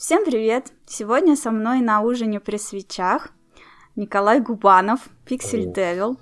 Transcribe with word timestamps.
Всем 0.00 0.24
привет! 0.24 0.72
Сегодня 0.86 1.36
со 1.36 1.50
мной 1.50 1.80
на 1.80 2.00
ужине 2.00 2.40
при 2.40 2.56
свечах 2.56 3.28
Николай 3.96 4.40
Губанов, 4.40 5.00
Пиксель 5.26 5.70
Девил. 5.70 6.18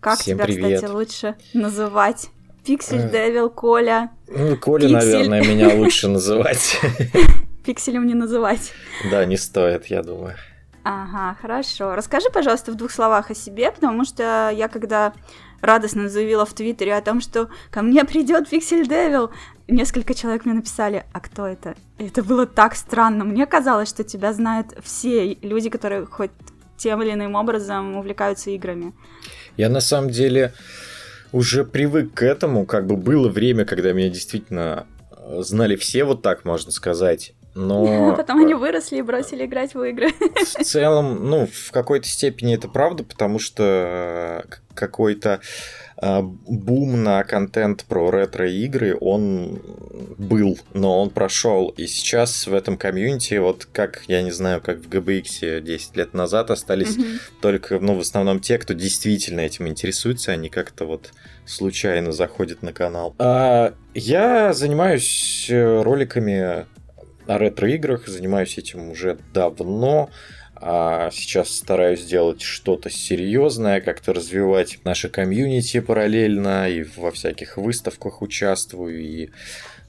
Как 0.00 0.18
Всем 0.18 0.36
тебя, 0.36 0.46
привет. 0.46 0.74
кстати, 0.74 0.90
лучше 0.90 1.36
называть? 1.54 2.30
Пиксель 2.66 3.02
Э. 3.02 3.08
Девил, 3.08 3.48
Коля. 3.48 4.10
Ну, 4.26 4.56
Коля, 4.56 4.88
Пиксель. 4.88 5.28
наверное, 5.28 5.42
меня 5.44 5.68
лучше 5.76 6.08
называть. 6.08 6.80
Пикселем 7.64 8.04
не 8.04 8.14
называть. 8.14 8.72
Да, 9.12 9.24
не 9.24 9.36
стоит, 9.36 9.86
я 9.86 10.02
думаю. 10.02 10.34
Ага, 10.82 11.38
хорошо. 11.40 11.94
Расскажи, 11.94 12.30
пожалуйста, 12.30 12.72
в 12.72 12.74
двух 12.74 12.90
словах 12.90 13.30
о 13.30 13.36
себе, 13.36 13.70
потому 13.70 14.04
что 14.04 14.50
я 14.52 14.66
когда 14.66 15.12
радостно 15.60 16.08
заявила 16.08 16.44
в 16.44 16.54
Твиттере 16.54 16.94
о 16.94 17.02
том, 17.02 17.20
что 17.20 17.48
ко 17.70 17.82
мне 17.82 18.04
придет 18.04 18.48
Пиксель 18.48 18.88
Девил, 18.88 19.30
несколько 19.68 20.14
человек 20.14 20.44
мне 20.44 20.54
написали, 20.54 21.04
а 21.12 21.20
кто 21.20 21.46
это? 21.46 21.74
И 21.98 22.06
это 22.06 22.22
было 22.22 22.46
так 22.46 22.74
странно. 22.74 23.24
Мне 23.24 23.46
казалось, 23.46 23.88
что 23.88 24.04
тебя 24.04 24.32
знают 24.32 24.68
все 24.82 25.34
люди, 25.42 25.70
которые 25.70 26.06
хоть 26.06 26.30
тем 26.76 27.02
или 27.02 27.12
иным 27.12 27.34
образом 27.34 27.96
увлекаются 27.96 28.50
играми. 28.50 28.94
Я 29.56 29.68
на 29.68 29.80
самом 29.80 30.10
деле 30.10 30.54
уже 31.32 31.64
привык 31.64 32.14
к 32.14 32.22
этому. 32.22 32.66
Как 32.66 32.86
бы 32.86 32.96
было 32.96 33.28
время, 33.28 33.64
когда 33.64 33.92
меня 33.92 34.08
действительно 34.08 34.86
э, 35.10 35.42
знали 35.42 35.76
все, 35.76 36.04
вот 36.04 36.22
так 36.22 36.44
можно 36.44 36.72
сказать. 36.72 37.34
Но 37.54 38.14
Потом 38.16 38.40
они 38.40 38.54
выросли 38.54 38.98
и 38.98 39.02
бросили 39.02 39.44
играть 39.46 39.74
в 39.74 39.82
игры. 39.82 40.08
в 40.10 40.64
целом, 40.64 41.28
ну, 41.28 41.46
в 41.46 41.72
какой-то 41.72 42.06
степени 42.06 42.54
это 42.54 42.68
правда, 42.68 43.02
потому 43.04 43.38
что 43.38 44.44
э, 44.46 44.50
какой-то 44.74 45.40
э, 46.00 46.20
бум 46.22 47.02
на 47.02 47.24
контент 47.24 47.84
про 47.84 48.10
ретро-игры, 48.10 48.96
он 49.00 49.60
был, 50.16 50.58
но 50.74 51.02
он 51.02 51.10
прошел. 51.10 51.68
И 51.76 51.86
сейчас 51.86 52.46
в 52.46 52.54
этом 52.54 52.76
комьюнити, 52.76 53.34
вот 53.34 53.66
как, 53.72 54.02
я 54.06 54.22
не 54.22 54.30
знаю, 54.30 54.60
как 54.60 54.78
в 54.78 54.88
GBX 54.88 55.60
10 55.60 55.96
лет 55.96 56.14
назад 56.14 56.50
остались 56.50 56.96
Мгм. 56.96 57.06
только, 57.40 57.78
ну, 57.80 57.94
в 57.96 58.00
основном 58.00 58.40
те, 58.40 58.58
кто 58.58 58.74
действительно 58.74 59.40
этим 59.40 59.66
интересуется, 59.66 60.32
они 60.32 60.48
как-то 60.48 60.84
вот 60.84 61.10
случайно 61.46 62.12
заходят 62.12 62.62
на 62.62 62.72
канал. 62.72 63.14
А, 63.18 63.74
я 63.94 64.52
занимаюсь 64.52 65.46
э, 65.50 65.82
роликами 65.82 66.66
о 67.34 67.38
ретро-играх, 67.38 68.08
занимаюсь 68.08 68.58
этим 68.58 68.90
уже 68.90 69.18
давно. 69.32 70.10
А 70.62 71.10
сейчас 71.10 71.50
стараюсь 71.50 72.04
делать 72.04 72.42
что-то 72.42 72.90
серьезное, 72.90 73.80
как-то 73.80 74.12
развивать 74.12 74.78
наше 74.84 75.08
комьюнити 75.08 75.80
параллельно, 75.80 76.68
и 76.68 76.84
во 76.96 77.10
всяких 77.10 77.56
выставках 77.56 78.20
участвую, 78.20 79.00
и 79.00 79.30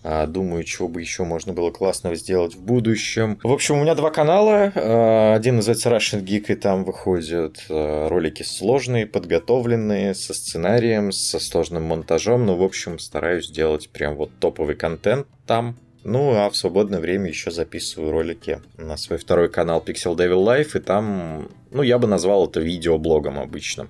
а, 0.04 0.26
думаю, 0.28 0.64
чего 0.64 0.88
бы 0.88 1.02
еще 1.02 1.26
можно 1.26 1.52
было 1.52 1.72
классного 1.72 2.16
сделать 2.16 2.56
в 2.56 2.64
будущем. 2.64 3.38
В 3.44 3.52
общем, 3.52 3.80
у 3.80 3.82
меня 3.82 3.96
два 3.96 4.12
канала. 4.12 4.72
А, 4.74 5.36
Один 5.36 5.58
называется 5.58 5.90
Russian 5.90 6.24
Geek, 6.24 6.46
и 6.48 6.56
там 6.56 6.86
выходят 6.86 7.66
а, 7.70 8.08
ролики 8.08 8.44
сложные, 8.44 9.06
подготовленные, 9.06 10.16
со 10.16 10.34
сценарием, 10.34 11.12
со 11.12 11.40
сложным 11.40 11.84
монтажом. 11.84 12.46
Ну, 12.46 12.56
в 12.56 12.64
общем, 12.64 12.98
стараюсь 12.98 13.52
делать 13.52 13.90
прям 13.90 14.16
вот 14.16 14.32
топовый 14.40 14.76
контент 14.76 15.28
там. 15.46 15.78
Ну, 16.04 16.36
а 16.36 16.50
в 16.50 16.56
свободное 16.56 17.00
время 17.00 17.30
еще 17.30 17.52
записываю 17.52 18.12
ролики 18.12 18.62
на 18.78 18.98
свой 18.98 19.20
второй 19.20 19.50
канал 19.50 19.84
Pixel 19.86 20.16
Devil 20.16 20.44
Life, 20.44 20.78
и 20.78 20.80
там, 20.80 21.50
ну, 21.70 21.84
я 21.84 22.00
бы 22.00 22.08
назвал 22.08 22.48
это 22.48 22.60
видеоблогом 22.60 23.40
обычным. 23.40 23.90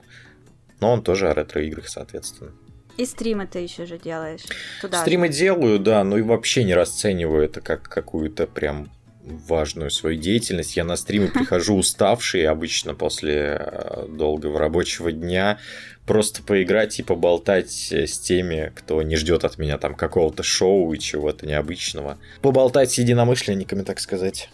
Но 0.81 0.91
он 0.91 1.03
тоже 1.03 1.29
о 1.29 1.33
ретро-играх, 1.33 1.87
соответственно. 1.87 2.51
И 2.97 3.05
стримы 3.05 3.47
ты 3.47 3.59
еще 3.59 3.85
же 3.85 3.97
делаешь. 3.97 4.41
Туда 4.81 4.97
же. 4.97 5.01
Стримы 5.03 5.29
делаю, 5.29 5.79
да, 5.79 6.03
но 6.03 6.17
и 6.17 6.21
вообще 6.21 6.63
не 6.63 6.73
расцениваю 6.73 7.45
это 7.45 7.61
как 7.61 7.83
какую-то 7.83 8.47
прям 8.47 8.91
важную 9.23 9.91
свою 9.91 10.17
деятельность. 10.17 10.75
Я 10.77 10.83
на 10.83 10.95
стримы 10.95 11.27
прихожу 11.27 11.75
уставший 11.75 12.45
обычно 12.47 12.93
после 12.95 13.57
э, 13.59 14.07
долгого 14.09 14.59
рабочего 14.59 15.11
дня. 15.11 15.59
Просто 16.05 16.41
поиграть 16.43 16.99
и 16.99 17.03
поболтать 17.03 17.91
э, 17.91 18.07
с 18.07 18.19
теми, 18.19 18.71
кто 18.75 19.01
не 19.01 19.15
ждет 19.15 19.43
от 19.43 19.57
меня 19.57 19.77
там 19.77 19.95
какого-то 19.95 20.43
шоу 20.43 20.93
и 20.93 20.99
чего-то 20.99 21.45
необычного. 21.45 22.17
Поболтать 22.41 22.91
с 22.91 22.97
единомышленниками, 22.97 23.83
так 23.83 23.99
сказать. 23.99 24.49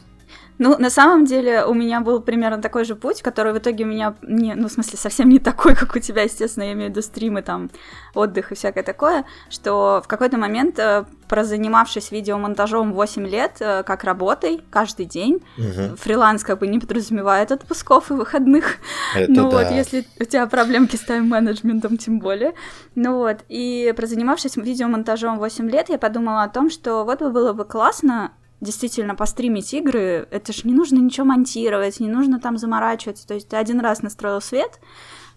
Ну, 0.60 0.76
на 0.78 0.90
самом 0.90 1.26
деле, 1.26 1.66
у 1.66 1.74
меня 1.74 2.02
был 2.02 2.20
примерно 2.20 2.62
такой 2.62 2.84
же 2.84 2.96
путь, 2.96 3.22
который 3.22 3.54
в 3.54 3.58
итоге 3.60 3.84
у 3.84 3.88
меня, 3.88 4.16
не, 4.22 4.56
ну, 4.56 4.68
в 4.68 4.72
смысле, 4.72 4.98
совсем 4.98 5.30
не 5.30 5.40
такой, 5.40 5.76
как 5.80 5.96
у 5.96 6.00
тебя, 6.00 6.24
естественно, 6.24 6.64
я 6.64 6.74
имею 6.74 6.88
в 6.88 6.92
виду 6.92 7.02
стримы, 7.02 7.42
там, 7.42 7.70
отдых 8.14 8.52
и 8.52 8.56
всякое 8.56 8.84
такое, 8.84 9.26
что 9.50 10.02
в 10.04 10.08
какой-то 10.08 10.38
момент, 10.38 10.80
э, 10.80 11.06
прозанимавшись 11.30 12.12
видеомонтажом 12.12 12.94
8 12.94 13.28
лет, 13.28 13.58
э, 13.60 13.84
как 13.84 14.04
работой, 14.04 14.62
каждый 14.72 15.06
день, 15.06 15.44
Мгм. 15.58 15.96
фриланс 15.98 16.44
как 16.44 16.60
бы 16.60 16.68
не 16.68 16.80
подразумевает 16.80 17.52
отпусков 17.52 18.10
и 18.10 18.14
выходных, 18.14 18.78
Это 19.16 19.32
ну 19.32 19.44
вот, 19.46 19.64
да. 19.64 19.70
если 19.70 20.06
у 20.20 20.24
тебя 20.24 20.48
проблемки 20.48 20.96
с 20.96 21.02
тайм-менеджментом, 21.02 21.98
тем 21.98 22.20
более. 22.20 22.54
Ну 22.96 23.18
вот, 23.18 23.38
и 23.50 23.94
прозанимавшись 23.96 24.56
видеомонтажом 24.58 25.38
8 25.38 25.70
лет, 25.70 25.90
я 25.90 25.98
подумала 26.00 26.44
о 26.44 26.50
том, 26.50 26.70
что 26.70 27.04
вот 27.04 27.20
бы 27.20 27.30
было 27.30 27.54
бы 27.54 27.66
классно 27.66 28.32
действительно 28.62 29.16
постримить 29.16 29.74
игры, 29.74 30.28
это 30.32 30.54
ж 30.54 30.64
не 30.64 30.74
нужно 30.74 30.98
ничего 30.98 31.26
монтировать, 31.26 32.00
не 32.00 32.10
нужно 32.10 32.40
там 32.40 32.58
заморачиваться, 32.58 33.28
то 33.28 33.34
есть 33.34 33.50
ты 33.50 33.56
один 33.56 33.80
раз 33.80 34.02
настроил 34.02 34.42
свет, 34.42 34.80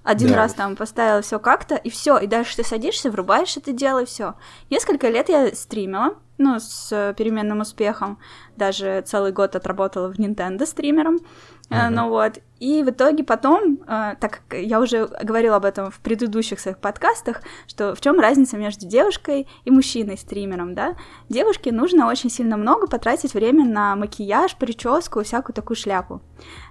один 0.02 0.30
Да. 0.30 0.36
раз 0.36 0.54
там 0.54 0.76
поставил 0.76 1.22
все 1.22 1.38
как-то, 1.38 1.74
и 1.74 1.90
все, 1.90 2.18
и 2.18 2.26
дальше 2.26 2.56
ты 2.56 2.64
садишься, 2.64 3.10
врубаешь 3.10 3.56
это 3.56 3.72
дело, 3.72 4.02
и 4.02 4.06
все. 4.06 4.34
Несколько 4.70 5.08
лет 5.08 5.28
я 5.28 5.54
стримила, 5.54 6.16
ну, 6.38 6.58
с 6.58 6.88
э, 6.90 7.14
переменным 7.14 7.60
успехом, 7.60 8.18
даже 8.56 9.02
целый 9.06 9.32
год 9.32 9.54
отработала 9.54 10.10
в 10.10 10.18
Nintendo 10.18 10.64
стримером, 10.64 11.18
Э, 11.18 11.49
Мгм. 11.70 11.94
ну 11.94 12.08
вот, 12.08 12.38
и 12.60 12.82
в 12.82 12.90
итоге 12.90 13.24
потом, 13.24 13.78
э, 13.86 14.14
так 14.20 14.42
как 14.48 14.58
я 14.58 14.80
уже 14.80 15.08
говорила 15.22 15.56
об 15.56 15.64
этом 15.64 15.90
в 15.90 15.98
предыдущих 16.00 16.60
своих 16.60 16.78
подкастах, 16.78 17.40
что 17.66 17.94
в 17.94 18.00
чем 18.00 18.20
разница 18.20 18.58
между 18.58 18.86
девушкой 18.86 19.48
и 19.64 19.70
мужчиной 19.70 20.18
стримером, 20.18 20.74
да? 20.74 20.94
Девушке 21.30 21.72
нужно 21.72 22.08
очень 22.08 22.28
сильно 22.28 22.58
много 22.58 22.86
потратить 22.86 23.32
время 23.32 23.64
на 23.64 23.96
макияж, 23.96 24.56
прическу, 24.56 25.22
всякую 25.22 25.54
такую 25.54 25.76
шляпу. 25.76 26.20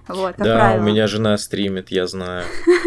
Вот, 0.06 0.36
как 0.36 0.44
да, 0.44 0.54
правило. 0.54 0.82
у 0.82 0.86
меня 0.86 1.06
жена 1.08 1.36
стримит, 1.38 1.90
я 1.90 2.06
знаю. 2.06 2.44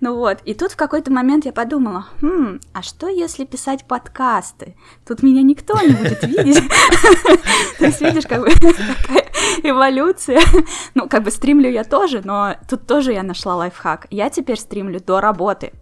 Ну 0.00 0.14
вот, 0.14 0.38
и 0.44 0.54
тут 0.54 0.72
в 0.72 0.76
какой-то 0.76 1.10
момент 1.10 1.44
я 1.44 1.52
подумала, 1.52 2.06
хм, 2.20 2.60
а 2.72 2.82
что 2.82 3.08
если 3.08 3.44
писать 3.44 3.84
подкасты? 3.84 4.76
Тут 5.04 5.24
меня 5.24 5.42
никто 5.42 5.76
не 5.80 5.92
будет 5.92 6.22
видеть. 6.22 6.62
То 7.78 7.86
есть, 7.86 8.00
видишь, 8.00 8.26
как 8.26 8.42
бы 8.42 8.50
такая 8.54 9.27
эволюция. 9.62 10.40
Ну, 10.94 11.08
как 11.08 11.22
бы 11.22 11.30
стримлю 11.30 11.70
я 11.70 11.84
тоже, 11.84 12.22
но 12.24 12.56
тут 12.68 12.86
тоже 12.86 13.12
я 13.12 13.22
нашла 13.22 13.56
лайфхак. 13.56 14.06
Я 14.10 14.30
теперь 14.30 14.58
стримлю 14.58 15.00
до 15.00 15.20
работы, 15.20 15.72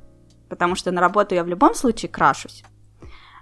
потому 0.49 0.75
что 0.75 0.91
на 0.91 1.01
работу 1.01 1.35
я 1.35 1.45
в 1.45 1.49
любом 1.49 1.75
случае 1.75 2.11
крашусь. 2.11 2.65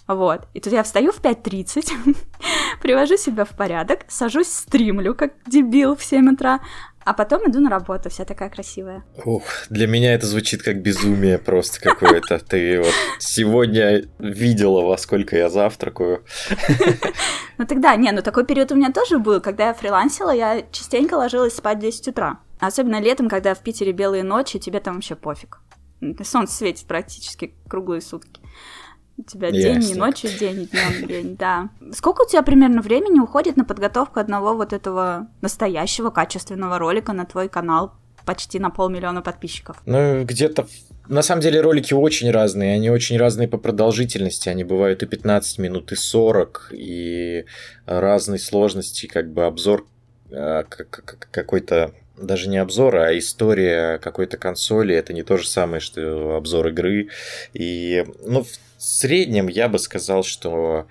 Вот. 0.07 0.47
И 0.53 0.61
тут 0.61 0.73
я 0.73 0.83
встаю 0.83 1.13
в 1.13 1.21
5.30, 1.21 2.17
привожу 2.83 3.17
себя 3.17 3.45
в 3.45 3.51
порядок, 3.51 4.01
сажусь, 4.09 4.49
стримлю, 4.49 5.15
как 5.15 5.33
дебил 5.47 5.97
в 5.97 6.05
7 6.05 6.33
утра, 6.33 6.61
а 7.05 7.13
потом 7.13 7.49
иду 7.51 7.61
на 7.61 7.71
работу, 7.71 8.09
вся 8.11 8.25
такая 8.25 8.49
красивая. 8.51 9.05
Ух, 9.25 9.43
для 9.71 9.87
меня 9.87 10.15
это 10.15 10.27
звучит 10.27 10.63
как 10.63 10.81
безумие 10.81 11.39
просто 11.39 11.81
какое-то. 11.81 12.39
Ты 12.39 12.81
вот 12.81 12.95
сегодня 13.19 14.05
видела, 14.19 14.83
во 14.83 14.97
сколько 14.97 15.37
я 15.37 15.49
завтракаю. 15.49 16.25
Ну 17.57 17.67
тогда, 17.67 17.95
не, 17.95 18.11
ну 18.11 18.21
такой 18.21 18.45
период 18.45 18.73
у 18.73 18.75
меня 18.75 18.91
тоже 18.91 19.21
был, 19.21 19.41
когда 19.41 19.69
я 19.69 19.75
фрилансила, 19.75 20.31
я 20.31 20.65
частенько 20.73 21.15
ложилась 21.15 21.55
спать 21.55 21.79
в 21.79 21.83
10 21.83 22.09
утра. 22.09 22.41
Особенно 22.59 23.01
летом, 23.01 23.29
когда 23.29 23.55
в 23.55 23.61
Питере 23.61 23.93
белые 23.93 24.25
ночи, 24.25 24.59
тебе 24.59 24.81
там 24.81 24.95
вообще 24.95 25.15
пофиг. 25.15 25.61
Солнце 26.25 26.57
светит 26.57 26.87
практически 26.87 27.55
круглые 27.69 28.01
сутки. 28.01 28.41
У 29.17 29.23
тебя 29.23 29.51
день 29.51 29.77
и 29.77 29.77
Ясненько. 29.77 29.99
ночью, 29.99 30.31
день 30.39 30.63
и 30.63 30.67
днем 30.67 31.07
день, 31.07 31.37
да. 31.37 31.71
Сколько 31.93 32.23
у 32.23 32.29
тебя 32.29 32.43
примерно 32.43 32.83
времени 32.83 33.21
уходит 33.21 33.57
на 33.57 33.65
подготовку 33.65 34.19
одного 34.19 34.55
вот 34.55 34.73
этого 34.73 35.29
настоящего 35.41 36.11
качественного 36.11 36.79
ролика 36.79 37.13
на 37.13 37.25
твой 37.25 37.49
канал? 37.49 37.93
Почти 38.27 38.59
на 38.59 38.71
полмиллиона 38.71 39.21
подписчиков. 39.23 39.83
Ну, 39.85 40.25
где-то... 40.25 40.67
На 41.09 41.21
самом 41.21 41.43
деле 41.43 41.61
ролики 41.61 41.93
очень 41.93 42.31
разные, 42.31 42.75
они 42.75 42.89
очень 42.89 43.19
разные 43.19 43.47
по 43.47 43.59
продолжительности, 43.59 44.49
они 44.49 44.65
бывают 44.65 45.03
и 45.03 45.07
15 45.07 45.59
минут, 45.59 45.93
и 45.93 45.97
40, 45.97 46.71
и 46.73 47.45
разной 47.85 48.39
сложности, 48.39 49.07
как 49.07 49.31
бы 49.31 49.45
обзор 49.45 49.87
э, 50.31 50.65
какой-то 51.31 51.93
даже 52.17 52.49
не 52.49 52.59
обзор, 52.59 52.97
а 52.97 53.19
история 53.19 53.99
какой-то 53.99 54.37
консоли. 54.37 54.95
Это 54.95 55.13
не 55.13 55.23
то 55.23 55.37
же 55.37 55.47
самое, 55.49 55.81
что 55.81 56.37
обзор 56.37 56.69
игры. 56.69 57.09
И, 57.53 58.07
ну, 58.25 58.45
в 58.45 58.74
среднем 58.85 59.49
я 59.49 59.69
бы 59.69 59.79
сказал, 59.79 60.23
что 60.23 60.87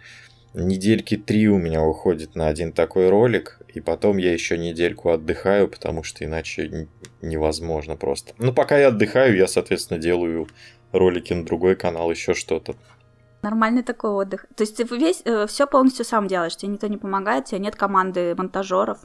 недельки 0.54 1.18
три 1.18 1.48
у 1.48 1.58
меня 1.58 1.84
уходит 1.84 2.36
на 2.36 2.48
один 2.48 2.72
такой 2.72 3.10
ролик, 3.10 3.60
и 3.74 3.82
потом 3.82 4.18
я 4.18 4.34
еще 4.34 4.58
недельку 4.58 5.10
отдыхаю, 5.10 5.68
потому 5.68 6.04
что 6.04 6.24
иначе 6.24 6.88
невозможно 7.22 7.96
просто. 7.96 8.34
Ну, 8.38 8.54
пока 8.54 8.78
я 8.78 8.90
отдыхаю, 8.90 9.36
я, 9.36 9.48
соответственно, 9.48 10.00
делаю 10.00 10.48
ролики 10.92 11.34
на 11.34 11.44
другой 11.44 11.76
канал, 11.76 12.12
еще 12.12 12.34
что-то. 12.34 12.76
Нормальный 13.42 13.84
такой 13.84 14.12
отдых. 14.12 14.46
То 14.56 14.62
есть 14.64 14.78
ты 14.78 14.84
весь 14.84 15.24
все 15.50 15.68
полностью 15.68 16.06
сам 16.06 16.28
делаешь, 16.28 16.56
тебе 16.56 16.74
никто 16.74 16.88
не 16.88 16.98
помогает, 16.98 17.46
у 17.46 17.48
тебя 17.50 17.60
нет 17.60 17.76
команды 17.76 18.36
монтажеров. 18.36 19.00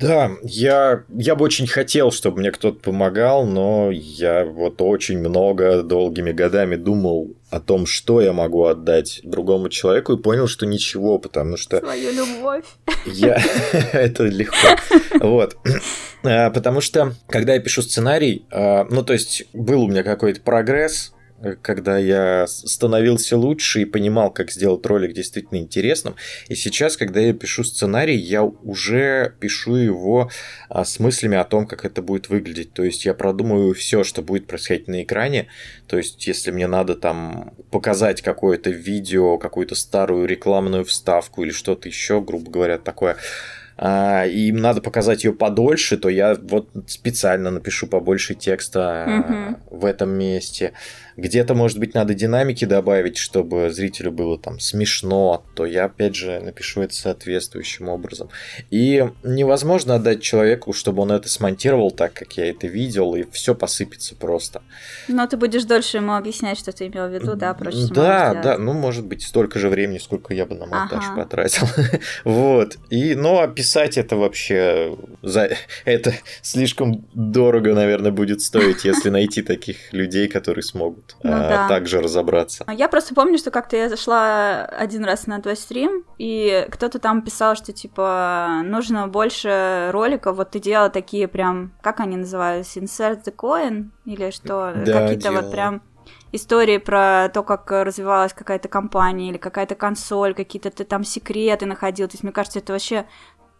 Да, 0.00 0.32
я, 0.42 1.04
я 1.08 1.36
бы 1.36 1.44
очень 1.44 1.66
хотел, 1.66 2.10
чтобы 2.10 2.40
мне 2.40 2.50
кто-то 2.50 2.78
помогал, 2.80 3.46
но 3.46 3.90
я 3.92 4.44
вот 4.44 4.82
очень 4.82 5.18
много 5.18 5.82
долгими 5.82 6.32
годами 6.32 6.74
думал 6.74 7.36
о 7.50 7.60
том, 7.60 7.86
что 7.86 8.20
я 8.20 8.32
могу 8.32 8.64
отдать 8.64 9.20
другому 9.22 9.68
человеку, 9.68 10.14
и 10.14 10.20
понял, 10.20 10.48
что 10.48 10.66
ничего, 10.66 11.18
потому 11.18 11.56
что... 11.56 11.78
Свою 11.78 12.12
любовь. 12.12 12.64
Я... 13.06 13.40
Это 13.92 14.24
легко. 14.24 14.76
Вот. 15.20 15.56
А, 16.24 16.50
потому 16.50 16.80
что, 16.80 17.14
когда 17.28 17.54
я 17.54 17.60
пишу 17.60 17.82
сценарий, 17.82 18.44
а, 18.50 18.86
ну, 18.90 19.04
то 19.04 19.12
есть, 19.12 19.44
был 19.52 19.84
у 19.84 19.88
меня 19.88 20.02
какой-то 20.02 20.40
прогресс, 20.40 21.12
когда 21.62 21.98
я 21.98 22.46
становился 22.46 23.36
лучше 23.36 23.82
и 23.82 23.84
понимал, 23.84 24.30
как 24.30 24.50
сделать 24.50 24.84
ролик 24.86 25.12
действительно 25.12 25.58
интересным. 25.58 26.16
И 26.48 26.54
сейчас, 26.54 26.96
когда 26.96 27.20
я 27.20 27.32
пишу 27.32 27.62
сценарий, 27.64 28.16
я 28.16 28.42
уже 28.42 29.34
пишу 29.38 29.76
его 29.76 30.30
а, 30.68 30.84
с 30.84 30.98
мыслями 30.98 31.36
о 31.36 31.44
том, 31.44 31.66
как 31.66 31.84
это 31.84 32.02
будет 32.02 32.28
выглядеть. 32.28 32.72
То 32.72 32.84
есть 32.84 33.04
я 33.04 33.14
продумываю 33.14 33.74
все, 33.74 34.04
что 34.04 34.22
будет 34.22 34.46
происходить 34.46 34.88
на 34.88 35.02
экране. 35.02 35.48
То 35.86 35.98
есть 35.98 36.26
если 36.26 36.50
мне 36.50 36.66
надо 36.66 36.94
там 36.94 37.54
показать 37.70 38.22
какое-то 38.22 38.70
видео, 38.70 39.38
какую-то 39.38 39.74
старую 39.74 40.26
рекламную 40.26 40.84
вставку 40.84 41.42
или 41.42 41.50
что-то 41.50 41.88
еще, 41.88 42.20
грубо 42.20 42.50
говоря, 42.50 42.78
такое, 42.78 43.16
а, 43.78 44.24
и 44.24 44.48
им 44.48 44.56
надо 44.56 44.80
показать 44.80 45.24
ее 45.24 45.32
подольше, 45.32 45.98
то 45.98 46.08
я 46.08 46.34
вот 46.34 46.70
специально 46.86 47.50
напишу 47.50 47.86
побольше 47.86 48.34
текста 48.34 49.58
угу. 49.68 49.78
в 49.78 49.84
этом 49.84 50.10
месте 50.10 50.72
где-то, 51.16 51.54
может 51.54 51.78
быть, 51.78 51.94
надо 51.94 52.14
динамики 52.14 52.64
добавить, 52.64 53.16
чтобы 53.16 53.70
зрителю 53.70 54.12
было 54.12 54.38
там 54.38 54.60
смешно, 54.60 55.44
то 55.54 55.64
я, 55.64 55.86
опять 55.86 56.14
же, 56.14 56.40
напишу 56.40 56.82
это 56.82 56.94
соответствующим 56.94 57.88
образом. 57.88 58.28
И 58.70 59.08
невозможно 59.22 59.94
отдать 59.94 60.22
человеку, 60.22 60.72
чтобы 60.72 61.02
он 61.02 61.12
это 61.12 61.28
смонтировал 61.28 61.90
так, 61.90 62.12
как 62.12 62.32
я 62.34 62.50
это 62.50 62.66
видел, 62.66 63.14
и 63.14 63.24
все 63.30 63.54
посыпется 63.54 64.14
просто. 64.14 64.62
Но 65.08 65.26
ты 65.26 65.36
будешь 65.36 65.64
дольше 65.64 65.98
ему 65.98 66.14
объяснять, 66.14 66.58
что 66.58 66.72
ты 66.72 66.86
имел 66.86 67.08
в 67.08 67.14
виду, 67.14 67.34
да, 67.34 67.54
проще 67.54 67.86
Да, 67.92 68.34
да, 68.34 68.58
ну, 68.58 68.74
может 68.74 69.06
быть, 69.06 69.22
столько 69.22 69.58
же 69.58 69.68
времени, 69.68 69.98
сколько 69.98 70.34
я 70.34 70.44
бы 70.44 70.54
на 70.54 70.66
монтаж 70.66 71.04
ага. 71.04 71.22
потратил. 71.22 71.66
вот. 72.24 72.76
И, 72.90 73.14
ну, 73.14 73.38
описать 73.38 73.96
это 73.96 74.16
вообще 74.16 74.96
за 75.22 75.50
это 75.84 76.14
слишком 76.42 77.06
дорого, 77.14 77.74
наверное, 77.74 78.12
будет 78.12 78.42
стоить, 78.42 78.84
если 78.84 79.08
найти 79.08 79.42
таких 79.42 79.92
людей, 79.92 80.28
которые 80.28 80.62
смогут 80.62 81.05
могут 81.22 81.40
ну, 81.40 81.46
а, 81.46 81.48
да. 81.48 81.68
также 81.68 82.00
разобраться. 82.00 82.64
Я 82.72 82.88
просто 82.88 83.14
помню, 83.14 83.38
что 83.38 83.50
как-то 83.50 83.76
я 83.76 83.88
зашла 83.88 84.64
один 84.64 85.04
раз 85.04 85.26
на 85.26 85.40
твой 85.40 85.56
стрим, 85.56 86.04
и 86.18 86.66
кто-то 86.70 86.98
там 86.98 87.22
писал, 87.22 87.56
что 87.56 87.72
типа 87.72 88.62
нужно 88.64 89.08
больше 89.08 89.90
роликов, 89.92 90.36
вот 90.36 90.50
ты 90.50 90.60
делала 90.60 90.90
такие 90.90 91.28
прям, 91.28 91.72
как 91.82 92.00
они 92.00 92.16
называются, 92.16 92.80
insert 92.80 93.24
the 93.24 93.34
coin 93.34 93.90
или 94.04 94.30
что, 94.30 94.72
да, 94.84 95.02
какие-то 95.02 95.32
вот 95.32 95.50
прям 95.50 95.82
истории 96.32 96.78
про 96.78 97.28
то, 97.32 97.42
как 97.42 97.70
развивалась 97.70 98.32
какая-то 98.32 98.68
компания 98.68 99.30
или 99.30 99.38
какая-то 99.38 99.74
консоль, 99.74 100.34
какие-то 100.34 100.70
ты 100.70 100.84
там 100.84 101.04
секреты 101.04 101.66
находил. 101.66 102.08
То 102.08 102.14
есть, 102.14 102.22
мне 102.22 102.32
кажется, 102.32 102.58
это 102.58 102.72
вообще 102.72 103.06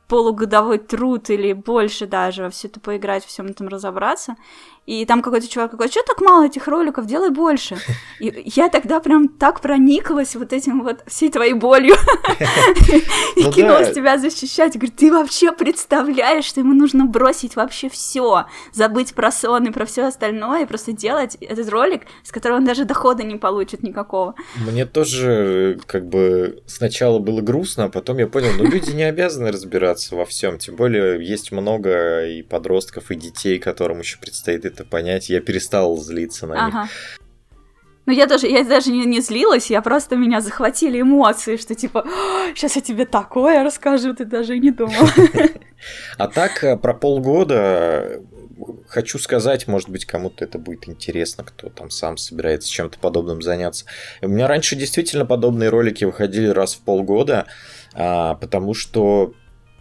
полугодовой 0.08 0.78
труд 0.78 1.30
или 1.30 1.52
больше 1.52 2.06
даже 2.06 2.44
во 2.44 2.50
все 2.50 2.68
это 2.68 2.80
поиграть, 2.80 3.24
во 3.24 3.28
всем 3.28 3.46
этом 3.46 3.68
разобраться. 3.68 4.36
И 4.86 5.04
там 5.04 5.20
какой-то 5.20 5.48
чувак 5.48 5.72
такой, 5.72 5.88
что 5.88 6.02
так 6.06 6.20
мало 6.20 6.46
этих 6.46 6.68
роликов, 6.68 7.06
делай 7.06 7.30
больше. 7.30 7.76
И 8.20 8.52
я 8.54 8.68
тогда 8.68 9.00
прям 9.00 9.28
так 9.28 9.60
прониклась 9.60 10.36
вот 10.36 10.52
этим 10.52 10.82
вот, 10.82 11.02
всей 11.06 11.30
твоей 11.30 11.54
болью. 11.54 11.94
И 13.36 13.44
ну 13.44 13.52
кинулась 13.52 13.92
тебя 13.92 14.16
защищать. 14.16 14.74
Говорю, 14.74 14.92
ты 14.96 15.12
вообще 15.12 15.52
представляешь, 15.52 16.44
что 16.44 16.60
ему 16.60 16.72
нужно 16.72 17.04
бросить 17.06 17.56
вообще 17.56 17.88
все, 17.88 18.46
забыть 18.72 19.14
про 19.14 19.32
сон 19.32 19.66
и 19.66 19.70
про 19.70 19.86
все 19.86 20.04
остальное, 20.04 20.62
и 20.62 20.66
просто 20.66 20.92
делать 20.92 21.36
этот 21.40 21.68
ролик, 21.68 22.02
с 22.22 22.30
которого 22.30 22.58
он 22.58 22.64
даже 22.64 22.84
дохода 22.84 23.24
не 23.24 23.36
получит 23.36 23.82
никакого. 23.82 24.34
Мне 24.56 24.86
тоже 24.86 25.80
как 25.86 26.08
бы 26.08 26.62
сначала 26.66 27.18
было 27.18 27.40
грустно, 27.40 27.84
а 27.84 27.88
потом 27.88 28.18
я 28.18 28.28
понял, 28.28 28.50
ну 28.56 28.64
люди 28.64 28.92
не 28.92 29.02
обязаны 29.02 29.50
разбираться 29.50 30.14
во 30.14 30.24
всем. 30.24 30.58
Тем 30.58 30.76
более 30.76 31.26
есть 31.26 31.50
много 31.50 32.26
и 32.26 32.42
подростков, 32.42 33.10
и 33.10 33.16
детей, 33.16 33.58
которым 33.58 33.98
еще 33.98 34.18
предстоит 34.18 34.64
это 34.64 34.75
понять, 34.84 35.28
я 35.28 35.40
перестал 35.40 35.96
злиться 35.96 36.46
на 36.46 36.66
ага. 36.66 36.82
них. 36.82 36.90
Ну, 38.06 38.12
я 38.12 38.26
даже, 38.26 38.46
я 38.46 38.62
даже 38.62 38.92
не, 38.92 39.04
не 39.04 39.20
злилась, 39.20 39.68
я 39.68 39.82
просто 39.82 40.14
меня 40.14 40.40
захватили 40.40 41.00
эмоции, 41.00 41.56
что 41.56 41.74
типа, 41.74 42.06
сейчас 42.54 42.76
я 42.76 42.82
тебе 42.82 43.04
такое 43.04 43.64
расскажу, 43.64 44.14
ты 44.14 44.24
даже 44.24 44.56
и 44.56 44.60
не 44.60 44.70
думал. 44.70 44.92
А 46.16 46.26
так, 46.26 46.64
э, 46.64 46.76
про 46.78 46.94
полгода 46.94 48.22
хочу 48.88 49.18
сказать, 49.18 49.68
может 49.68 49.88
быть, 49.88 50.04
кому-то 50.04 50.44
это 50.44 50.58
будет 50.58 50.88
интересно, 50.88 51.44
кто 51.44 51.68
там 51.68 51.90
сам 51.90 52.16
собирается 52.16 52.68
чем-то 52.68 52.98
подобным 52.98 53.42
заняться. 53.42 53.84
У 54.22 54.28
меня 54.28 54.48
раньше 54.48 54.76
действительно 54.76 55.26
подобные 55.26 55.68
ролики 55.68 56.04
выходили 56.04 56.48
раз 56.48 56.74
в 56.74 56.80
полгода, 56.80 57.46
а, 57.94 58.34
потому 58.34 58.74
что 58.74 59.34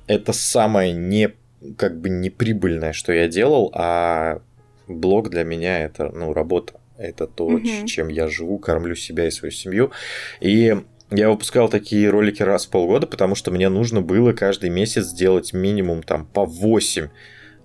это 0.07 0.33
самое 0.33 0.93
не 0.93 1.33
как 1.77 1.99
бы 1.99 2.09
неприбыльное, 2.09 2.93
что 2.93 3.13
я 3.13 3.27
делал, 3.27 3.71
а 3.73 4.41
блог 4.87 5.29
для 5.29 5.43
меня 5.43 5.83
это, 5.83 6.09
ну, 6.13 6.33
работа. 6.33 6.79
Это 6.97 7.27
то, 7.27 7.45
угу. 7.45 7.85
чем 7.85 8.07
я 8.07 8.27
живу, 8.27 8.57
кормлю 8.57 8.95
себя 8.95 9.27
и 9.27 9.31
свою 9.31 9.51
семью. 9.51 9.91
И 10.39 10.75
я 11.11 11.29
выпускал 11.29 11.69
такие 11.69 12.09
ролики 12.09 12.41
раз 12.41 12.65
в 12.65 12.69
полгода, 12.69 13.05
потому 13.05 13.35
что 13.35 13.51
мне 13.51 13.69
нужно 13.69 14.01
было 14.01 14.33
каждый 14.33 14.69
месяц 14.69 15.05
сделать 15.05 15.53
минимум 15.53 16.03
там 16.03 16.25
по 16.25 16.45
8 16.45 17.09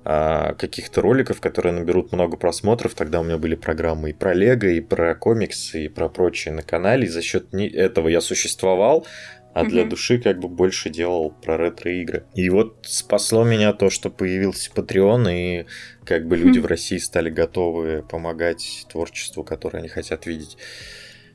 а, 0.03 0.55
каких-то 0.55 1.01
роликов, 1.01 1.41
которые 1.41 1.73
наберут 1.73 2.13
много 2.13 2.37
просмотров. 2.37 2.95
Тогда 2.95 3.21
у 3.21 3.25
меня 3.25 3.39
были 3.39 3.55
программы 3.55 4.11
и 4.11 4.13
про 4.13 4.35
Лего, 4.35 4.67
и 4.67 4.81
про 4.81 5.15
комиксы, 5.15 5.85
и 5.85 5.89
про 5.89 6.09
прочее 6.09 6.55
на 6.55 6.63
канале. 6.63 7.05
И 7.05 7.09
за 7.09 7.23
счет 7.23 7.55
этого 7.55 8.09
я 8.09 8.21
существовал, 8.21 9.07
а 9.53 9.65
для 9.65 9.85
души 9.85 10.19
как 10.19 10.39
бы 10.39 10.49
больше 10.49 10.91
делал 10.91 11.31
про 11.31 11.57
ретро-игры. 11.57 12.25
И 12.35 12.49
вот 12.51 12.79
спасло 12.83 13.45
меня 13.45 13.73
то, 13.73 13.91
что 13.91 14.11
появился 14.11 14.71
Patreon, 14.71 15.33
и 15.33 15.67
как 16.05 16.27
бы 16.27 16.37
люди 16.37 16.59
в 16.59 16.67
России 16.67 16.99
стали 16.99 17.31
готовы 17.31 18.05
помогать 18.09 18.87
творчеству, 18.91 19.45
которое 19.45 19.79
они 19.79 19.89
хотят 19.89 20.27
видеть. 20.27 20.57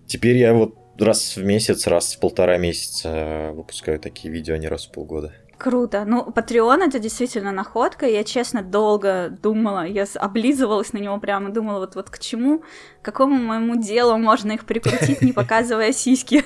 Теперь 0.07 0.38
я 0.38 0.53
вот 0.53 0.77
раз 0.97 1.35
в 1.35 1.44
месяц, 1.44 1.88
раз 1.88 2.15
в 2.15 2.19
полтора 2.19 2.57
месяца 2.57 3.51
выпускаю 3.53 4.00
такие 4.00 4.33
видео, 4.33 4.56
а 4.56 4.57
не 4.57 4.68
раз 4.68 4.85
в 4.85 4.91
полгода. 4.91 5.33
Круто. 5.57 6.04
Ну, 6.06 6.24
Patreon 6.36 6.84
это 6.88 7.00
действительно 7.00 7.52
находка. 7.52 8.06
Я, 8.06 8.24
честно, 8.24 8.62
долго 8.62 9.30
думала, 9.42 9.85
я 9.85 10.06
облизывалась 10.16 10.94
на 10.94 10.97
него 10.97 11.18
прямо, 11.19 11.50
думала, 11.50 11.80
вот, 11.80 11.95
вот 11.95 12.09
к 12.09 12.19
чему, 12.19 12.59
к 13.02 13.06
какому 13.06 13.35
моему 13.35 13.76
делу 13.76 14.18
можно 14.18 14.52
их 14.52 14.66
прикрутить, 14.66 15.21
не 15.21 15.31
показывая 15.31 15.94
сиськи. 15.94 16.44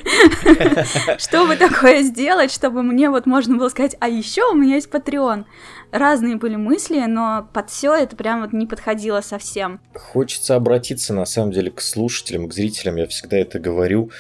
Что 1.18 1.48
бы 1.48 1.56
такое 1.56 2.04
сделать, 2.04 2.52
чтобы 2.52 2.84
мне 2.84 3.10
вот 3.10 3.26
можно 3.26 3.58
было 3.58 3.70
сказать, 3.70 3.96
а 4.00 4.08
еще 4.08 4.44
у 4.52 4.56
меня 4.56 4.76
есть 4.76 4.90
Patreon. 4.90 5.46
Разные 5.92 6.36
были 6.36 6.56
мысли, 6.56 7.04
но 7.08 7.50
под 7.52 7.72
все 7.72 7.96
это 7.96 8.16
прям 8.16 8.42
вот 8.42 8.54
не 8.54 8.68
подходило 8.68 9.22
совсем. 9.22 9.80
Хочется 9.96 10.56
обратиться, 10.56 11.16
на 11.16 11.26
самом 11.26 11.52
деле, 11.52 11.72
к 11.72 11.82
слушателям, 11.82 12.48
к 12.48 12.54
зрителям, 12.54 12.98
я 12.98 13.08
всегда 13.08 13.38
это 13.38 13.58
говорю. 13.58 14.12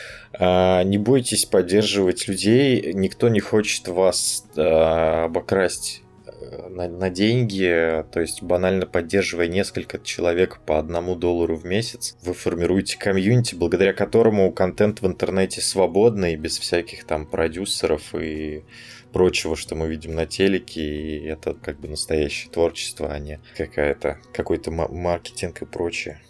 А, 0.41 0.83
не 0.83 0.97
бойтесь 0.97 1.45
поддерживать 1.45 2.29
людей, 2.29 2.93
никто 2.93 3.27
не 3.27 3.41
хочет 3.41 3.89
вас 3.89 4.45
а, 4.55 5.25
обокрасть 5.25 6.01
э, 6.25 6.69
на, 6.69 6.87
на 6.87 7.09
деньги, 7.09 8.05
то 8.09 8.21
есть 8.21 8.41
банально 8.41 8.85
поддерживая 8.85 9.47
несколько 9.47 9.99
человек 9.99 10.61
по 10.65 10.79
одному 10.79 11.15
доллару 11.15 11.57
в 11.57 11.65
месяц, 11.65 12.15
вы 12.23 12.33
формируете 12.33 12.97
комьюнити, 12.97 13.53
благодаря 13.53 13.91
которому 13.91 14.49
контент 14.53 15.01
в 15.01 15.07
интернете 15.07 15.59
свободный, 15.59 16.37
без 16.37 16.57
всяких 16.57 17.03
там 17.03 17.25
продюсеров 17.25 18.15
и 18.15 18.63
прочего, 19.11 19.57
что 19.57 19.75
мы 19.75 19.89
видим 19.89 20.15
на 20.15 20.25
телеке, 20.25 20.81
и 20.81 21.25
это 21.25 21.53
как 21.53 21.81
бы 21.81 21.89
настоящее 21.89 22.49
творчество, 22.49 23.11
а 23.11 23.19
не 23.19 23.41
какая-то 23.57 24.19
какой-то 24.33 24.71
маркетинг 24.71 25.63
и 25.63 25.65
прочее. 25.65 26.21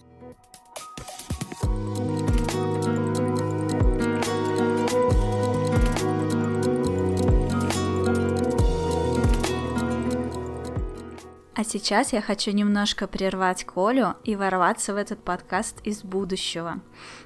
А 11.59 11.65
сейчас 11.65 12.13
я 12.13 12.21
хочу 12.21 12.51
немножко 12.51 13.05
прервать 13.05 13.65
Колю 13.65 14.13
и 14.23 14.37
ворваться 14.37 14.93
в 14.93 14.95
этот 14.95 15.21
подкаст 15.21 15.81
из 15.83 16.03
будущего. 16.05 16.79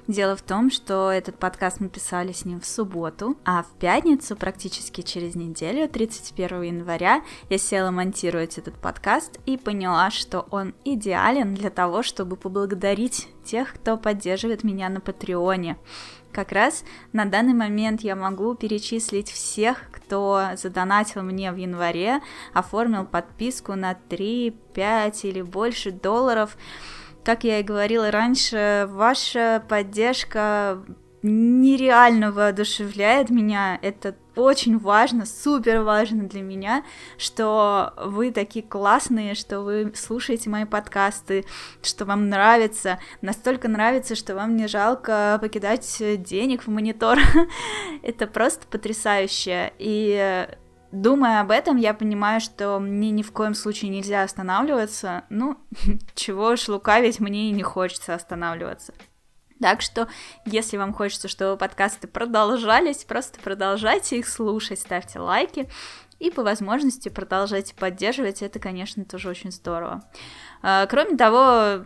Дело 0.08 0.34
в 0.34 0.42
том, 0.42 0.72
что 0.72 1.12
этот 1.12 1.38
подкаст 1.38 1.78
мы 1.78 1.88
писали 1.88 2.32
с 2.32 2.44
ним 2.44 2.60
в 2.60 2.66
субботу, 2.66 3.36
а 3.44 3.62
в 3.62 3.70
пятницу, 3.78 4.34
практически 4.34 5.02
через 5.02 5.36
неделю, 5.36 5.88
31 5.88 6.62
января, 6.62 7.22
я 7.48 7.58
села 7.58 7.92
монтировать 7.92 8.58
этот 8.58 8.74
подкаст 8.74 9.38
и 9.46 9.56
поняла, 9.56 10.10
что 10.10 10.48
он 10.50 10.74
идеален 10.84 11.54
для 11.54 11.70
того, 11.70 12.02
чтобы 12.02 12.34
поблагодарить 12.34 13.28
тех, 13.44 13.72
кто 13.72 13.96
поддерживает 13.96 14.64
меня 14.64 14.88
на 14.88 15.00
Патреоне 15.00 15.76
как 16.34 16.52
раз 16.52 16.84
на 17.12 17.24
данный 17.24 17.54
момент 17.54 18.02
я 18.02 18.16
могу 18.16 18.54
перечислить 18.54 19.30
всех, 19.30 19.90
кто 19.92 20.48
задонатил 20.56 21.22
мне 21.22 21.52
в 21.52 21.56
январе, 21.56 22.20
оформил 22.52 23.06
подписку 23.06 23.74
на 23.74 23.94
3, 23.94 24.50
5 24.74 25.24
или 25.24 25.42
больше 25.42 25.92
долларов. 25.92 26.56
Как 27.24 27.44
я 27.44 27.60
и 27.60 27.62
говорила 27.62 28.10
раньше, 28.10 28.86
ваша 28.90 29.62
поддержка 29.68 30.84
нереально 31.24 32.30
воодушевляет 32.32 33.30
меня. 33.30 33.78
Это 33.80 34.14
очень 34.36 34.78
важно, 34.78 35.24
супер 35.24 35.80
важно 35.80 36.24
для 36.24 36.42
меня, 36.42 36.84
что 37.16 37.94
вы 37.96 38.30
такие 38.30 38.64
классные, 38.64 39.34
что 39.34 39.60
вы 39.60 39.90
слушаете 39.94 40.50
мои 40.50 40.66
подкасты, 40.66 41.46
что 41.82 42.04
вам 42.04 42.28
нравится, 42.28 42.98
настолько 43.22 43.68
нравится, 43.68 44.14
что 44.14 44.34
вам 44.34 44.54
не 44.56 44.68
жалко 44.68 45.38
покидать 45.40 45.96
денег 45.98 46.66
в 46.66 46.68
монитор. 46.68 47.18
Это 48.02 48.26
просто 48.26 48.66
потрясающе. 48.66 49.72
И 49.78 50.46
думая 50.92 51.40
об 51.40 51.50
этом, 51.50 51.78
я 51.78 51.94
понимаю, 51.94 52.42
что 52.42 52.78
мне 52.78 53.10
ни 53.10 53.22
в 53.22 53.32
коем 53.32 53.54
случае 53.54 53.90
нельзя 53.90 54.24
останавливаться. 54.24 55.24
Ну, 55.30 55.56
чего 56.14 56.48
уж 56.48 56.68
лукавить, 56.68 57.18
мне 57.18 57.48
и 57.48 57.52
не 57.52 57.62
хочется 57.62 58.14
останавливаться. 58.14 58.92
Так 59.60 59.82
что, 59.82 60.08
если 60.44 60.76
вам 60.76 60.92
хочется, 60.92 61.28
чтобы 61.28 61.56
подкасты 61.56 62.08
продолжались, 62.08 63.04
просто 63.04 63.40
продолжайте 63.40 64.18
их 64.18 64.28
слушать, 64.28 64.80
ставьте 64.80 65.20
лайки 65.20 65.68
и 66.18 66.30
по 66.30 66.42
возможности 66.42 67.08
продолжайте 67.08 67.74
поддерживать, 67.74 68.42
это, 68.42 68.58
конечно, 68.58 69.04
тоже 69.04 69.28
очень 69.28 69.52
здорово. 69.52 70.02
А, 70.62 70.86
кроме 70.86 71.16
того, 71.16 71.84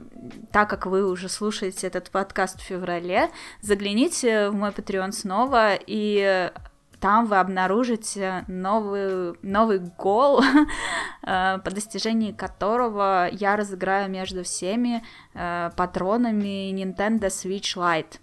так 0.52 0.70
как 0.70 0.86
вы 0.86 1.08
уже 1.08 1.28
слушаете 1.28 1.86
этот 1.86 2.10
подкаст 2.10 2.60
в 2.60 2.64
феврале, 2.64 3.30
загляните 3.60 4.50
в 4.50 4.54
мой 4.54 4.70
Patreon 4.70 5.12
снова 5.12 5.74
и 5.74 6.52
там 7.00 7.26
вы 7.26 7.36
обнаружите 7.36 8.44
новый, 8.48 9.34
новый 9.42 9.78
гол, 9.78 10.42
э, 11.22 11.58
по 11.64 11.70
достижении 11.70 12.32
которого 12.32 13.28
я 13.30 13.56
разыграю 13.56 14.10
между 14.10 14.42
всеми 14.42 15.04
э, 15.34 15.70
патронами 15.76 16.72
Nintendo 16.72 17.28
Switch 17.28 17.76
Lite. 17.76 18.18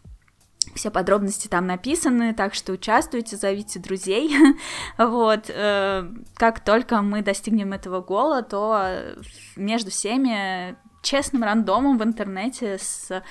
Все 0.73 0.91
подробности 0.91 1.47
там 1.47 1.67
написаны, 1.67 2.33
так 2.33 2.53
что 2.53 2.73
участвуйте, 2.73 3.37
зовите 3.37 3.79
друзей. 3.79 4.35
вот, 4.97 5.49
э, 5.49 6.09
как 6.35 6.59
только 6.59 7.01
мы 7.01 7.21
достигнем 7.21 7.71
этого 7.71 8.01
гола, 8.01 8.41
то 8.41 9.15
между 9.55 9.91
всеми 9.91 10.75
честным 11.05 11.43
рандомом 11.43 11.97
в 11.97 12.03
интернете 12.03 12.77
с 12.77 13.09
э, 13.11 13.21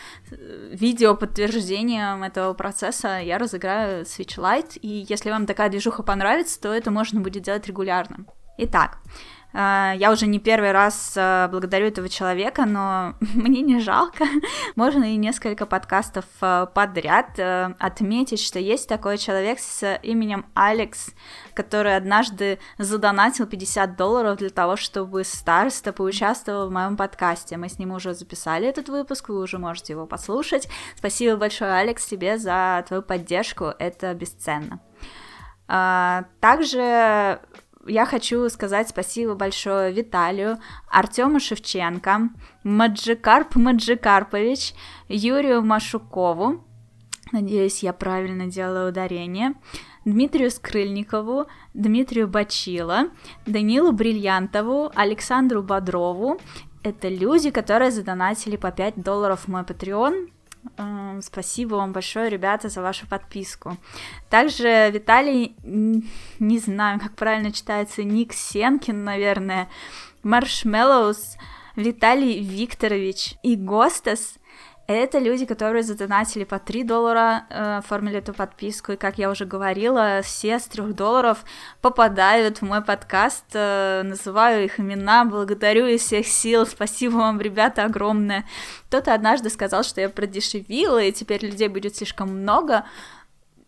видео 0.72 1.14
подтверждением 1.14 2.22
этого 2.22 2.54
процесса 2.54 3.18
я 3.18 3.36
разыграю 3.36 4.04
Switch 4.04 4.38
Lite, 4.38 4.78
и 4.80 5.04
если 5.08 5.30
вам 5.30 5.46
такая 5.46 5.68
движуха 5.68 6.02
понравится, 6.02 6.60
то 6.60 6.72
это 6.72 6.90
можно 6.90 7.20
будет 7.20 7.42
делать 7.42 7.66
регулярно. 7.66 8.24
Итак, 8.56 8.98
я 9.54 10.10
уже 10.12 10.26
не 10.26 10.40
первый 10.40 10.72
раз 10.72 11.14
а, 11.16 11.46
благодарю 11.46 11.86
этого 11.86 12.08
человека, 12.08 12.66
но 12.66 13.14
мне 13.34 13.60
не 13.60 13.78
жалко. 13.78 14.24
Можно 14.76 15.14
и 15.14 15.16
несколько 15.16 15.64
подкастов 15.64 16.24
а, 16.40 16.66
подряд 16.66 17.38
отметить, 17.78 18.40
что 18.40 18.58
есть 18.58 18.88
такой 18.88 19.16
человек 19.16 19.60
с 19.60 19.98
именем 20.02 20.46
Алекс, 20.54 21.10
который 21.54 21.96
однажды 21.96 22.58
задонатил 22.78 23.46
50 23.46 23.96
долларов 23.96 24.38
для 24.38 24.50
того, 24.50 24.74
чтобы 24.76 25.22
староста 25.22 25.92
поучаствовал 25.92 26.68
в 26.68 26.72
моем 26.72 26.96
подкасте. 26.96 27.56
Мы 27.56 27.68
с 27.68 27.78
ним 27.78 27.92
уже 27.92 28.14
записали 28.14 28.66
этот 28.66 28.88
выпуск, 28.88 29.28
вы 29.28 29.40
уже 29.40 29.58
можете 29.58 29.92
его 29.92 30.06
послушать. 30.06 30.68
Спасибо 30.96 31.36
большое, 31.36 31.74
Алекс, 31.74 32.04
тебе 32.04 32.38
за 32.38 32.84
твою 32.88 33.02
поддержку, 33.02 33.66
это 33.78 34.12
бесценно. 34.14 34.80
Также 36.40 37.40
я 37.86 38.06
хочу 38.06 38.48
сказать 38.48 38.88
спасибо 38.88 39.34
большое 39.34 39.92
Виталию, 39.92 40.58
Артему 40.90 41.40
Шевченко, 41.40 42.30
Маджикарп 42.62 43.56
Маджикарпович, 43.56 44.74
Юрию 45.08 45.62
Машукову, 45.62 46.64
надеюсь, 47.32 47.82
я 47.82 47.92
правильно 47.92 48.46
делаю 48.46 48.88
ударение, 48.90 49.54
Дмитрию 50.04 50.50
Скрыльникову, 50.50 51.46
Дмитрию 51.72 52.28
Бачила, 52.28 53.08
Данилу 53.46 53.92
Бриллиантову, 53.92 54.90
Александру 54.94 55.62
Бодрову. 55.62 56.38
Это 56.82 57.08
люди, 57.08 57.50
которые 57.50 57.90
задонатили 57.90 58.56
по 58.56 58.70
5 58.70 59.02
долларов 59.02 59.44
в 59.44 59.48
мой 59.48 59.62
Patreon. 59.62 60.28
Эм, 60.76 61.20
спасибо 61.22 61.76
вам 61.76 61.92
большое, 61.92 62.28
ребята, 62.28 62.68
за 62.68 62.82
вашу 62.82 63.06
подписку. 63.06 63.76
Также 64.30 64.90
Виталий, 64.90 65.54
не 65.62 66.58
знаю, 66.58 67.00
как 67.00 67.14
правильно 67.14 67.52
читается, 67.52 68.02
Ник 68.02 68.32
Сенкин, 68.32 69.04
наверное, 69.04 69.68
Маршмеллоус, 70.22 71.36
Виталий 71.76 72.40
Викторович 72.40 73.34
и 73.42 73.56
Гостас 73.56 74.38
это 74.86 75.18
люди, 75.18 75.46
которые 75.46 75.82
задонатили 75.82 76.44
по 76.44 76.58
3 76.58 76.84
доллара, 76.84 77.46
э, 77.48 77.78
оформили 77.78 78.18
эту 78.18 78.34
подписку, 78.34 78.92
и, 78.92 78.96
как 78.96 79.16
я 79.18 79.30
уже 79.30 79.46
говорила, 79.46 80.20
все 80.22 80.58
с 80.58 80.64
3 80.64 80.92
долларов 80.92 81.44
попадают 81.80 82.58
в 82.58 82.62
мой 82.62 82.82
подкаст, 82.82 83.44
э, 83.54 84.02
называю 84.04 84.64
их 84.64 84.78
имена, 84.78 85.24
благодарю 85.24 85.86
из 85.86 86.02
всех 86.02 86.26
сил, 86.26 86.66
спасибо 86.70 87.16
вам, 87.16 87.40
ребята, 87.40 87.84
огромное. 87.84 88.44
Кто-то 88.88 89.14
однажды 89.14 89.48
сказал, 89.48 89.84
что 89.84 90.02
я 90.02 90.10
продешевила, 90.10 91.02
и 91.02 91.12
теперь 91.12 91.44
людей 91.44 91.68
будет 91.68 91.96
слишком 91.96 92.28
много, 92.28 92.84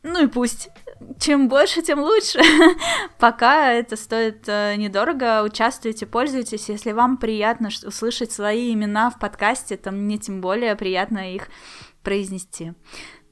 ну 0.07 0.25
и 0.25 0.27
пусть. 0.29 0.71
Чем 1.19 1.49
больше, 1.49 1.83
тем 1.83 1.99
лучше. 1.99 2.41
Пока 3.19 3.73
это 3.73 3.97
стоит 3.97 4.45
э, 4.47 4.77
недорого, 4.77 5.43
участвуйте, 5.43 6.07
пользуйтесь. 6.07 6.69
Если 6.69 6.93
вам 6.93 7.17
приятно 7.17 7.69
услышать 7.85 8.33
свои 8.33 8.73
имена 8.73 9.11
в 9.11 9.19
подкасте, 9.19 9.77
то 9.77 9.91
мне 9.91 10.17
тем 10.19 10.41
более 10.41 10.75
приятно 10.77 11.35
их 11.35 11.49
произнести. 12.03 12.73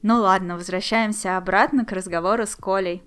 Ну 0.01 0.19
ладно, 0.19 0.55
возвращаемся 0.55 1.37
обратно 1.37 1.85
к 1.85 1.91
разговору 1.91 2.45
с 2.45 2.55
Колей. 2.55 3.03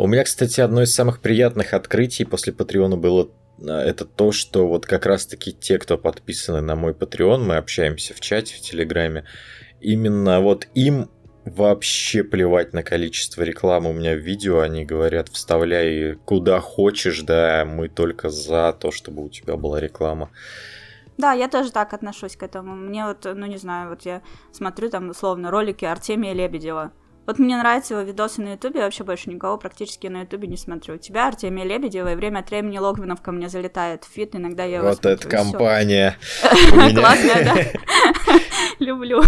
У 0.00 0.06
меня, 0.06 0.24
кстати, 0.24 0.62
одно 0.62 0.80
из 0.80 0.94
самых 0.94 1.20
приятных 1.20 1.74
открытий 1.74 2.24
после 2.24 2.54
Патреона 2.54 2.96
было 2.96 3.28
а, 3.62 3.84
это 3.84 4.06
то, 4.06 4.32
что 4.32 4.66
вот 4.66 4.86
как 4.86 5.04
раз-таки 5.04 5.52
те, 5.52 5.76
кто 5.76 5.98
подписаны 5.98 6.62
на 6.62 6.74
мой 6.74 6.94
Patreon, 6.94 7.44
мы 7.44 7.58
общаемся 7.58 8.14
в 8.14 8.20
чате, 8.20 8.54
в 8.54 8.62
Телеграме, 8.62 9.26
именно 9.78 10.40
вот 10.40 10.68
им 10.74 11.10
вообще 11.44 12.24
плевать 12.24 12.72
на 12.72 12.82
количество 12.82 13.42
рекламы 13.42 13.90
у 13.90 13.92
меня 13.92 14.14
в 14.14 14.20
видео, 14.20 14.60
они 14.60 14.86
говорят, 14.86 15.28
вставляй 15.28 16.14
куда 16.24 16.60
хочешь, 16.60 17.20
да, 17.20 17.66
мы 17.66 17.90
только 17.90 18.30
за 18.30 18.72
то, 18.72 18.92
чтобы 18.92 19.22
у 19.22 19.28
тебя 19.28 19.56
была 19.56 19.80
реклама. 19.80 20.30
Да, 21.18 21.34
я 21.34 21.46
тоже 21.46 21.72
так 21.72 21.92
отношусь 21.92 22.36
к 22.36 22.42
этому. 22.42 22.74
Мне 22.74 23.04
вот, 23.04 23.26
ну 23.26 23.44
не 23.44 23.58
знаю, 23.58 23.90
вот 23.90 24.06
я 24.06 24.22
смотрю 24.50 24.88
там 24.88 25.10
условно 25.10 25.50
ролики 25.50 25.84
Артемия 25.84 26.32
Лебедева. 26.32 26.92
Вот 27.30 27.38
мне 27.38 27.56
нравятся 27.56 27.94
его 27.94 28.02
видосы 28.02 28.42
на 28.42 28.54
Ютубе, 28.54 28.80
вообще 28.80 29.04
больше 29.04 29.30
никого 29.30 29.56
практически 29.56 30.08
на 30.08 30.22
Ютубе 30.22 30.48
не 30.48 30.56
смотрю. 30.56 30.96
У 30.96 30.98
тебя, 30.98 31.28
Артемия 31.28 31.64
Лебедева, 31.64 32.10
и 32.10 32.16
время 32.16 32.40
от 32.40 32.50
времени 32.50 32.76
Логвинов 32.78 33.22
ко 33.22 33.30
мне 33.30 33.48
залетает 33.48 34.02
в 34.02 34.08
feed, 34.08 34.34
иногда 34.34 34.64
я 34.64 34.78
его 34.78 34.88
Вот 34.88 35.06
эта 35.06 35.28
компания. 35.28 36.16
Классная, 36.70 37.44
да? 37.44 37.54
Люблю 38.80 39.22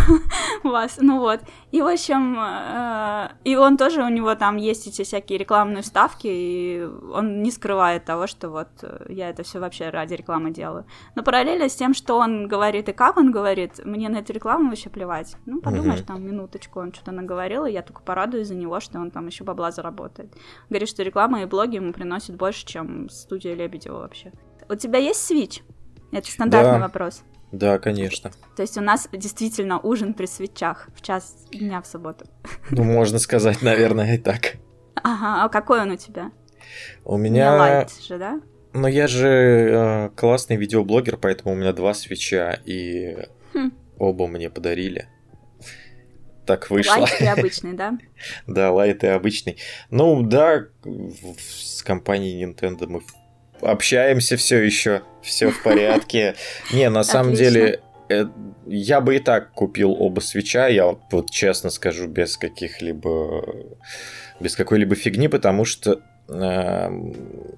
вас. 0.64 0.98
Ну 1.00 1.20
вот. 1.20 1.40
И, 1.70 1.80
в 1.80 1.86
общем, 1.86 2.36
э, 2.40 3.28
и 3.44 3.54
он 3.54 3.76
тоже, 3.76 4.02
у 4.02 4.08
него 4.08 4.34
там 4.34 4.56
есть 4.56 4.86
эти 4.86 5.02
всякие 5.02 5.38
рекламные 5.38 5.82
вставки, 5.82 6.26
и 6.26 6.88
он 7.12 7.42
не 7.42 7.50
скрывает 7.50 8.04
того, 8.04 8.26
что 8.26 8.48
вот 8.48 8.68
э, 8.82 9.06
я 9.10 9.30
это 9.30 9.42
все 9.42 9.60
вообще 9.60 9.90
ради 9.90 10.14
рекламы 10.14 10.50
делаю. 10.50 10.86
Но 11.14 11.22
параллельно 11.22 11.68
с 11.68 11.76
тем, 11.76 11.94
что 11.94 12.16
он 12.16 12.48
говорит 12.48 12.88
и 12.88 12.92
как 12.92 13.16
он 13.16 13.30
говорит, 13.30 13.84
мне 13.84 14.08
на 14.08 14.18
эту 14.18 14.32
рекламу 14.32 14.70
вообще 14.70 14.90
плевать. 14.90 15.36
Ну, 15.46 15.60
подумаешь, 15.60 16.00
там 16.00 16.24
минуточку 16.24 16.80
он 16.80 16.92
что-то 16.92 17.12
наговорил, 17.12 17.66
и 17.66 17.72
я 17.72 17.82
только 17.92 18.02
порадуюсь 18.02 18.48
за 18.48 18.54
него, 18.54 18.80
что 18.80 18.98
он 18.98 19.10
там 19.10 19.26
еще 19.26 19.44
бабла 19.44 19.70
заработает. 19.70 20.32
Говорит, 20.70 20.88
что 20.88 21.02
реклама 21.02 21.42
и 21.42 21.46
блоги 21.46 21.76
ему 21.76 21.92
приносят 21.92 22.36
больше, 22.36 22.64
чем 22.64 23.08
студия 23.10 23.54
Лебедева 23.54 23.98
вообще. 23.98 24.32
У 24.68 24.74
тебя 24.74 24.98
есть 24.98 25.30
Switch? 25.30 25.62
Это 26.10 26.30
стандартный 26.30 26.78
да. 26.78 26.86
вопрос. 26.86 27.22
Да, 27.52 27.78
конечно. 27.78 28.30
То 28.56 28.62
есть 28.62 28.78
у 28.78 28.80
нас 28.80 29.08
действительно 29.12 29.78
ужин 29.78 30.14
при 30.14 30.26
свечах 30.26 30.88
в 30.94 31.02
час 31.02 31.46
дня 31.52 31.82
в 31.82 31.86
субботу. 31.86 32.24
Ну, 32.70 32.84
можно 32.84 33.18
сказать, 33.18 33.60
наверное, 33.62 34.14
и 34.14 34.18
так. 34.18 34.56
Ага, 34.94 35.44
а 35.44 35.48
какой 35.48 35.82
он 35.82 35.90
у 35.90 35.96
тебя? 35.96 36.30
У 37.04 37.18
меня... 37.18 37.54
Lite 37.56 37.92
же, 38.00 38.18
да? 38.18 38.40
Ну, 38.72 38.86
я 38.86 39.06
же 39.06 39.28
э, 39.28 40.10
классный 40.16 40.56
видеоблогер, 40.56 41.18
поэтому 41.18 41.52
у 41.52 41.56
меня 41.56 41.74
два 41.74 41.92
Switch 41.92 42.42
а, 42.42 42.58
и 42.64 43.26
хм. 43.52 43.70
оба 43.98 44.26
мне 44.28 44.48
подарили. 44.48 45.08
Так 46.46 46.70
вышло. 46.70 47.00
Lite 47.00 47.20
и 47.20 47.26
обычный, 47.26 47.72
да? 47.74 47.98
Да, 48.46 48.72
Lite 48.72 49.04
и 49.04 49.08
обычный. 49.08 49.58
Ну 49.90 50.22
да, 50.22 50.66
с 50.84 51.82
компанией 51.82 52.44
Nintendo 52.44 52.86
мы 52.86 53.02
общаемся 53.60 54.36
все 54.36 54.62
еще, 54.62 55.02
все 55.22 55.50
в 55.50 55.62
порядке. 55.62 56.34
Не, 56.72 56.90
на 56.90 57.04
самом 57.04 57.34
деле, 57.34 57.80
э, 58.08 58.26
я 58.66 59.00
бы 59.00 59.16
и 59.16 59.18
так 59.18 59.52
купил 59.52 59.92
оба 59.92 60.20
свеча, 60.20 60.68
я 60.68 60.96
вот 61.10 61.30
честно 61.30 61.70
скажу, 61.70 62.06
без 62.08 62.36
каких-либо, 62.36 63.44
без 64.40 64.56
какой-либо 64.56 64.94
фигни, 64.94 65.28
потому 65.28 65.64
что 65.64 66.00
э, 66.28 66.90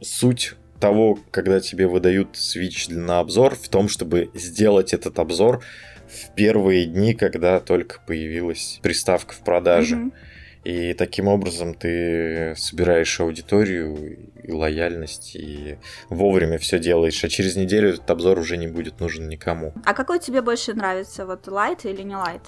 суть 0.02 0.54
того, 0.80 1.18
когда 1.30 1.60
тебе 1.60 1.86
выдают 1.86 2.34
Switch 2.34 2.92
на 2.92 3.20
обзор, 3.20 3.54
в 3.54 3.68
том, 3.68 3.88
чтобы 3.88 4.30
сделать 4.34 4.92
этот 4.92 5.18
обзор 5.18 5.62
в 6.14 6.34
первые 6.34 6.86
дни, 6.86 7.14
когда 7.14 7.60
только 7.60 8.00
появилась 8.06 8.78
приставка 8.82 9.34
в 9.34 9.40
продаже. 9.40 9.96
Mm-hmm. 9.96 10.12
И 10.64 10.94
таким 10.94 11.28
образом 11.28 11.74
ты 11.74 12.54
собираешь 12.56 13.20
аудиторию 13.20 14.30
и 14.42 14.50
лояльность, 14.50 15.36
и 15.36 15.76
вовремя 16.08 16.56
все 16.56 16.78
делаешь. 16.78 17.22
А 17.22 17.28
через 17.28 17.54
неделю 17.54 17.90
этот 17.90 18.10
обзор 18.10 18.38
уже 18.38 18.56
не 18.56 18.66
будет 18.66 18.98
нужен 18.98 19.28
никому. 19.28 19.74
А 19.84 19.92
какой 19.92 20.20
тебе 20.20 20.40
больше 20.40 20.72
нравится, 20.72 21.26
вот 21.26 21.46
лайт 21.48 21.84
или 21.84 22.02
не 22.02 22.16
лайт? 22.16 22.40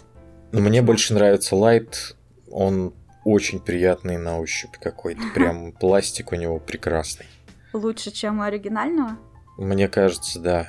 Мне 0.53 0.81
больше 0.81 1.13
нравится 1.13 1.57
лайт. 1.57 2.17
Он 2.51 2.95
очень 3.25 3.61
приятный 3.61 4.17
на 4.17 4.39
ощупь 4.39 4.79
какой-то. 4.81 5.21
Прям 5.35 5.73
пластик 5.73 6.33
у 6.33 6.37
него 6.37 6.59
прекрасный. 6.59 7.27
Лучше, 7.75 8.11
чем 8.11 8.39
у 8.39 8.43
оригинального? 8.43 9.19
Мне 9.59 9.89
кажется, 9.89 10.41
да. 10.41 10.69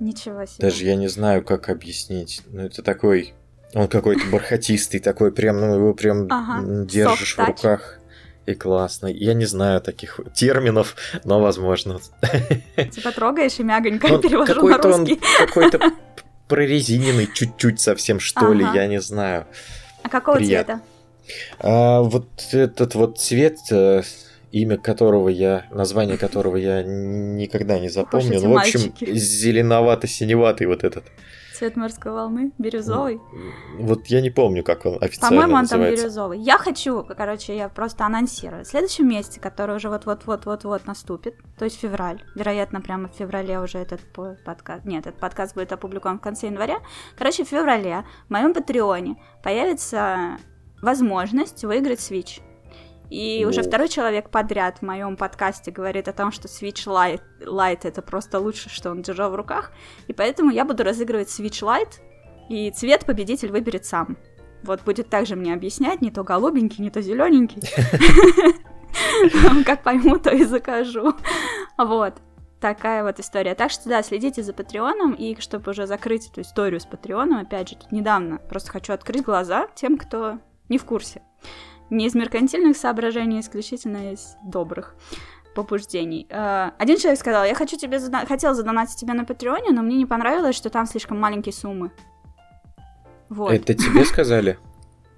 Ничего 0.00 0.44
себе. 0.44 0.58
Даже 0.60 0.84
я 0.84 0.96
не 0.96 1.08
знаю, 1.08 1.44
как 1.44 1.68
объяснить. 1.68 2.42
Ну, 2.50 2.62
это 2.62 2.82
такой 2.82 3.34
он 3.74 3.88
какой-то 3.88 4.26
бархатистый 4.30 5.00
такой, 5.00 5.32
прям, 5.32 5.60
ну, 5.60 5.74
его 5.74 5.92
прям 5.92 6.26
ага. 6.30 6.84
держишь 6.84 7.36
Soft 7.36 7.44
в 7.44 7.46
руках. 7.48 7.98
И 8.46 8.54
классно. 8.54 9.08
Я 9.08 9.34
не 9.34 9.44
знаю 9.44 9.80
таких 9.80 10.20
терминов, 10.32 10.94
но 11.24 11.40
возможно. 11.40 12.00
Типа 12.92 13.10
трогаешь 13.10 13.58
и 13.58 13.64
мягонько 13.64 14.06
ну, 14.06 14.18
перевожу 14.18 14.68
на 14.68 14.78
русский. 14.78 15.20
Он 15.40 15.46
какой-то 15.46 15.80
прорезиненный 16.48 17.28
чуть-чуть 17.34 17.80
совсем, 17.80 18.20
что 18.20 18.46
ага. 18.46 18.54
ли, 18.54 18.64
я 18.72 18.86
не 18.86 19.00
знаю. 19.00 19.46
А 20.04 20.08
какого 20.08 20.36
Прият... 20.36 20.66
цвета? 20.66 20.80
А, 21.58 22.02
вот 22.02 22.28
этот 22.52 22.94
вот 22.94 23.18
цвет, 23.18 23.58
э, 23.72 24.02
имя 24.52 24.76
которого 24.76 25.28
я, 25.28 25.66
название 25.70 26.16
которого 26.16 26.56
я 26.56 26.82
никогда 26.82 27.78
не 27.78 27.88
запомню. 27.88 28.40
Ну, 28.40 28.54
в 28.54 28.58
общем, 28.58 28.92
зеленовато-синеватый 29.00 30.66
вот 30.66 30.84
этот. 30.84 31.04
Цвет 31.54 31.74
морской 31.74 32.12
волны? 32.12 32.52
Бирюзовый? 32.58 33.18
Вот 33.78 34.06
я 34.08 34.20
не 34.20 34.28
помню, 34.28 34.62
как 34.62 34.84
он 34.84 34.98
официально 35.00 35.36
По-моему, 35.36 35.54
он 35.54 35.62
называется. 35.62 35.96
там 35.96 36.04
бирюзовый. 36.04 36.38
Я 36.38 36.58
хочу, 36.58 37.02
короче, 37.02 37.56
я 37.56 37.70
просто 37.70 38.04
анонсирую. 38.04 38.64
В 38.64 38.68
следующем 38.68 39.08
месяце, 39.08 39.40
который 39.40 39.74
уже 39.74 39.88
вот-вот-вот-вот-вот 39.88 40.86
наступит, 40.86 41.36
то 41.58 41.64
есть 41.64 41.80
февраль, 41.80 42.22
вероятно, 42.34 42.82
прямо 42.82 43.08
в 43.08 43.14
феврале 43.14 43.58
уже 43.58 43.78
этот 43.78 44.00
подкаст... 44.44 44.84
Нет, 44.84 45.06
этот 45.06 45.18
подкаст 45.18 45.54
будет 45.54 45.72
опубликован 45.72 46.18
в 46.18 46.20
конце 46.22 46.48
января. 46.48 46.80
Короче, 47.16 47.44
в 47.44 47.48
феврале 47.48 48.04
в 48.28 48.30
моем 48.30 48.52
Патреоне 48.52 49.16
появится 49.42 50.36
возможность 50.82 51.64
выиграть 51.64 52.00
Switch. 52.00 52.42
И 53.10 53.44
вот. 53.44 53.50
уже 53.50 53.62
второй 53.62 53.88
человек 53.88 54.30
подряд 54.30 54.78
в 54.78 54.82
моем 54.82 55.16
подкасте 55.16 55.70
говорит 55.70 56.08
о 56.08 56.12
том, 56.12 56.32
что 56.32 56.48
Switch 56.48 56.86
Lite, 56.86 57.22
Lite 57.40 57.80
это 57.84 58.02
просто 58.02 58.40
лучше, 58.40 58.68
что 58.68 58.90
он 58.90 59.02
держал 59.02 59.30
в 59.30 59.36
руках. 59.36 59.72
И 60.08 60.12
поэтому 60.12 60.50
я 60.50 60.64
буду 60.64 60.82
разыгрывать 60.82 61.28
Switch 61.28 61.62
Lite, 61.62 62.00
и 62.48 62.70
цвет 62.70 63.04
победитель 63.04 63.50
выберет 63.50 63.84
сам. 63.84 64.16
Вот 64.62 64.82
будет 64.82 65.08
также 65.08 65.36
мне 65.36 65.52
объяснять, 65.52 66.00
не 66.00 66.10
то 66.10 66.24
голубенький, 66.24 66.82
не 66.82 66.90
то 66.90 67.00
зелененький. 67.00 67.62
Как 69.64 69.82
пойму, 69.82 70.18
то 70.18 70.30
и 70.30 70.44
закажу. 70.44 71.14
Вот. 71.76 72.14
Такая 72.60 73.04
вот 73.04 73.20
история. 73.20 73.54
Так 73.54 73.70
что 73.70 73.88
да, 73.88 74.02
следите 74.02 74.42
за 74.42 74.52
Патреоном, 74.52 75.12
и 75.12 75.38
чтобы 75.40 75.70
уже 75.70 75.86
закрыть 75.86 76.28
эту 76.30 76.40
историю 76.40 76.80
с 76.80 76.86
Патреоном, 76.86 77.38
опять 77.38 77.68
же, 77.68 77.76
тут 77.76 77.92
недавно 77.92 78.38
просто 78.38 78.70
хочу 78.70 78.92
открыть 78.92 79.22
глаза 79.22 79.68
тем, 79.74 79.98
кто 79.98 80.38
не 80.68 80.78
в 80.78 80.84
курсе. 80.84 81.22
Не 81.90 82.06
из 82.06 82.14
меркантильных 82.14 82.76
соображений, 82.76 83.40
исключительно 83.40 84.12
из 84.12 84.36
добрых 84.44 84.94
побуждений. 85.54 86.26
Э, 86.30 86.70
один 86.78 86.98
человек 86.98 87.18
сказал, 87.18 87.44
я 87.44 87.54
хочу 87.54 87.76
тебе 87.76 87.98
зада... 87.98 88.26
хотел 88.26 88.54
задонатить 88.54 88.96
тебе 88.96 89.14
на 89.14 89.24
Патреоне, 89.24 89.70
но 89.70 89.82
мне 89.82 89.96
не 89.96 90.06
понравилось, 90.06 90.56
что 90.56 90.70
там 90.70 90.86
слишком 90.86 91.18
маленькие 91.18 91.52
суммы. 91.52 91.90
Вот. 93.28 93.52
Это 93.52 93.74
тебе 93.74 94.04
сказали? 94.04 94.58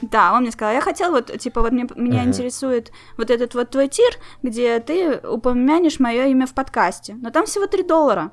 Да, 0.00 0.32
он 0.32 0.42
мне 0.42 0.52
сказал, 0.52 0.74
я 0.74 0.80
хотел 0.80 1.10
вот, 1.10 1.36
типа, 1.38 1.60
вот 1.60 1.72
мне, 1.72 1.84
меня 1.96 2.22
uh-huh. 2.22 2.28
интересует 2.28 2.92
вот 3.16 3.30
этот 3.30 3.54
вот 3.54 3.70
твой 3.70 3.88
тир, 3.88 4.12
где 4.44 4.78
ты 4.78 5.18
упомянешь 5.18 5.98
мое 5.98 6.26
имя 6.26 6.46
в 6.46 6.54
подкасте. 6.54 7.14
Но 7.20 7.30
там 7.30 7.46
всего 7.46 7.66
3 7.66 7.82
доллара. 7.82 8.30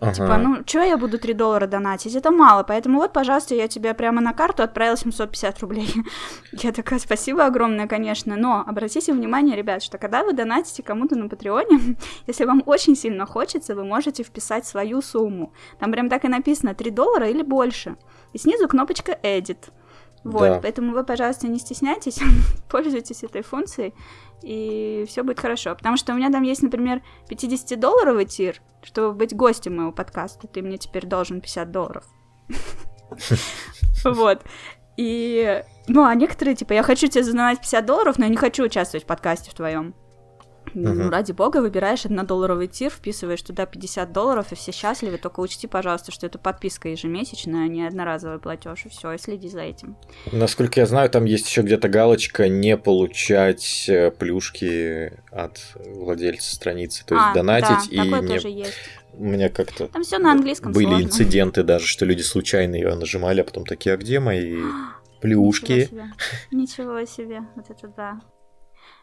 Ага. 0.00 0.12
Типа, 0.12 0.38
ну, 0.38 0.62
что 0.64 0.82
я 0.82 0.96
буду 0.96 1.18
3 1.18 1.34
доллара 1.34 1.66
донатить? 1.66 2.14
Это 2.14 2.30
мало, 2.30 2.62
поэтому 2.62 3.00
вот, 3.00 3.12
пожалуйста, 3.12 3.54
я 3.54 3.66
тебе 3.66 3.94
прямо 3.94 4.20
на 4.20 4.32
карту 4.32 4.62
отправила 4.62 4.96
750 4.96 5.60
рублей. 5.60 5.92
я 6.52 6.72
такая, 6.72 7.00
спасибо 7.00 7.44
огромное, 7.44 7.88
конечно, 7.88 8.36
но 8.36 8.62
обратите 8.64 9.12
внимание, 9.12 9.56
ребят, 9.56 9.82
что 9.82 9.98
когда 9.98 10.22
вы 10.22 10.34
донатите 10.34 10.84
кому-то 10.84 11.16
на 11.16 11.28
Патреоне, 11.28 11.96
если 12.26 12.44
вам 12.44 12.62
очень 12.66 12.94
сильно 12.94 13.26
хочется, 13.26 13.74
вы 13.74 13.84
можете 13.84 14.22
вписать 14.22 14.66
свою 14.66 15.02
сумму. 15.02 15.52
Там 15.80 15.90
прям 15.90 16.08
так 16.08 16.24
и 16.24 16.28
написано 16.28 16.74
3 16.74 16.90
доллара 16.90 17.28
или 17.28 17.42
больше. 17.42 17.96
И 18.32 18.38
снизу 18.38 18.68
кнопочка 18.68 19.18
Edit. 19.22 19.70
Вот, 20.24 20.40
да. 20.42 20.60
поэтому 20.60 20.92
вы, 20.92 21.04
пожалуйста, 21.04 21.48
не 21.48 21.58
стесняйтесь, 21.58 22.20
пользуйтесь 22.70 23.24
этой 23.24 23.42
функцией, 23.42 23.94
и 24.42 25.04
все 25.08 25.22
будет 25.22 25.40
хорошо. 25.40 25.74
Потому 25.74 25.96
что 25.96 26.12
у 26.12 26.16
меня 26.16 26.30
там 26.30 26.42
есть, 26.42 26.62
например, 26.62 27.02
50-долларовый 27.28 28.24
тир, 28.24 28.60
чтобы 28.82 29.12
быть 29.12 29.34
гостем 29.34 29.76
моего 29.76 29.92
подкаста, 29.92 30.46
ты 30.46 30.62
мне 30.62 30.78
теперь 30.78 31.06
должен 31.06 31.40
50 31.40 31.70
долларов. 31.70 32.04
Вот. 34.04 34.44
И, 34.96 35.64
ну, 35.86 36.04
а 36.04 36.14
некоторые, 36.14 36.54
типа, 36.54 36.72
я 36.72 36.82
хочу 36.82 37.06
тебе 37.08 37.24
задонать 37.24 37.60
50 37.60 37.86
долларов, 37.86 38.18
но 38.18 38.24
я 38.24 38.30
не 38.30 38.36
хочу 38.36 38.64
участвовать 38.64 39.04
в 39.04 39.06
подкасте 39.06 39.50
в 39.50 39.54
твоем. 39.54 39.94
Ну, 40.74 41.10
ради 41.10 41.32
бога, 41.32 41.58
выбираешь 41.58 42.04
однодолларовый 42.04 42.68
тир, 42.68 42.90
вписываешь 42.90 43.42
туда 43.42 43.66
50 43.66 44.12
долларов, 44.12 44.52
и 44.52 44.54
все 44.54 44.72
счастливы. 44.72 45.18
Только 45.18 45.40
учти, 45.40 45.66
пожалуйста, 45.66 46.12
что 46.12 46.26
это 46.26 46.38
подписка 46.38 46.88
ежемесячная, 46.88 47.64
а 47.64 47.68
не 47.68 47.86
одноразовый 47.86 48.38
платеж, 48.38 48.86
и 48.86 48.88
все, 48.88 49.12
и 49.12 49.18
следи 49.18 49.48
за 49.48 49.60
этим. 49.60 49.96
Насколько 50.32 50.80
я 50.80 50.86
знаю, 50.86 51.10
там 51.10 51.24
есть 51.24 51.48
еще 51.48 51.62
где-то 51.62 51.88
галочка 51.88 52.48
не 52.48 52.76
получать 52.76 53.86
э, 53.88 54.10
плюшки 54.10 55.12
от 55.30 55.60
владельца 55.86 56.54
страницы, 56.54 57.04
то 57.06 57.14
есть 57.14 57.26
а, 57.30 57.34
донатить 57.34 57.68
да, 57.68 57.84
и 57.90 57.96
такое 57.96 58.20
не... 58.20 58.28
тоже 58.28 58.48
есть. 58.48 58.74
У 59.14 59.24
меня 59.24 59.48
как-то 59.48 59.88
там 59.88 60.02
все 60.04 60.18
на 60.18 60.32
английском 60.32 60.72
были 60.72 60.86
сложно. 60.86 61.04
инциденты 61.04 61.62
даже, 61.64 61.86
что 61.86 62.04
люди 62.04 62.22
случайно 62.22 62.76
ее 62.76 62.94
нажимали, 62.94 63.40
а 63.40 63.44
потом 63.44 63.64
такие, 63.64 63.94
а 63.94 63.96
где 63.96 64.20
мои 64.20 64.62
плюшки? 65.20 65.72
Ничего 65.72 65.86
себе, 65.86 66.04
Ничего 66.50 67.04
себе. 67.04 67.40
вот 67.56 67.70
это 67.70 67.88
да. 67.88 68.20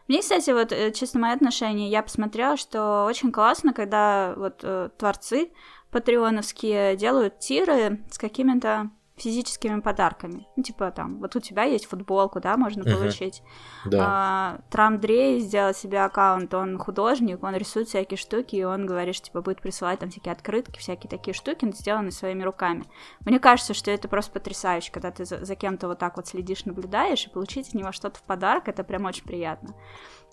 Мне, 0.08 0.20
кстати, 0.20 0.50
вот 0.50 0.72
э, 0.72 0.92
честно, 0.92 1.20
мои 1.20 1.32
отношения, 1.32 1.88
я 1.88 2.02
посмотрела, 2.02 2.56
что 2.56 3.04
очень 3.06 3.32
классно, 3.32 3.72
когда 3.72 4.34
вот 4.36 4.60
э, 4.62 4.90
творцы 4.96 5.50
патреоновские 5.90 6.96
делают 6.96 7.38
тиры 7.40 8.04
с 8.10 8.18
какими-то 8.18 8.90
физическими 9.16 9.80
подарками. 9.80 10.46
Ну, 10.56 10.62
типа 10.62 10.90
там, 10.90 11.18
вот 11.20 11.34
у 11.36 11.40
тебя 11.40 11.64
есть 11.64 11.86
футболку, 11.86 12.38
да, 12.38 12.56
можно 12.56 12.82
uh-huh. 12.82 12.94
получить. 12.94 13.42
Да. 13.86 14.04
А, 14.06 14.60
Трамдрей 14.70 15.40
сделал 15.40 15.72
себе 15.72 16.02
аккаунт, 16.02 16.52
он 16.52 16.78
художник, 16.78 17.42
он 17.42 17.54
рисует 17.56 17.88
всякие 17.88 18.18
штуки, 18.18 18.56
и 18.56 18.64
он 18.64 18.84
говорит, 18.84 19.14
что 19.14 19.26
типа 19.26 19.40
будет 19.40 19.62
присылать 19.62 20.00
там 20.00 20.10
всякие 20.10 20.32
открытки, 20.32 20.78
всякие 20.78 21.08
такие 21.08 21.32
штуки, 21.32 21.70
сделанные 21.72 22.12
своими 22.12 22.42
руками. 22.42 22.84
Мне 23.20 23.38
кажется, 23.38 23.72
что 23.72 23.90
это 23.90 24.06
просто 24.08 24.32
потрясающе, 24.32 24.92
когда 24.92 25.10
ты 25.10 25.24
за, 25.24 25.44
за 25.44 25.54
кем-то 25.54 25.88
вот 25.88 25.98
так 25.98 26.16
вот 26.16 26.26
следишь, 26.28 26.66
наблюдаешь, 26.66 27.26
и 27.26 27.30
получить 27.30 27.68
от 27.68 27.74
него 27.74 27.92
что-то 27.92 28.18
в 28.18 28.22
подарок, 28.22 28.68
это 28.68 28.84
прям 28.84 29.06
очень 29.06 29.24
приятно. 29.24 29.74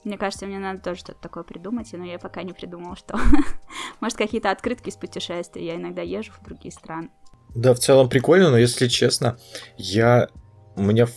Мне 0.03 0.17
кажется, 0.17 0.45
мне 0.45 0.59
надо 0.59 0.81
тоже 0.81 0.99
что-то 0.99 1.21
такое 1.21 1.43
придумать, 1.43 1.93
но 1.93 2.03
я 2.03 2.19
пока 2.19 2.43
не 2.43 2.51
придумала, 2.51 2.97
что. 2.97 3.17
Может, 4.01 4.17
какие-то 4.17 4.51
открытки 4.51 4.89
из 4.89 4.97
путешествий. 4.97 5.65
Я 5.65 5.75
иногда 5.75 6.01
езжу 6.01 6.33
в 6.33 6.43
другие 6.43 6.73
страны. 6.73 7.09
Да, 7.55 7.73
в 7.73 7.79
целом 7.79 8.09
прикольно, 8.09 8.49
но 8.49 8.57
если 8.57 8.87
честно, 8.87 9.37
я... 9.77 10.29
Меня 10.75 11.07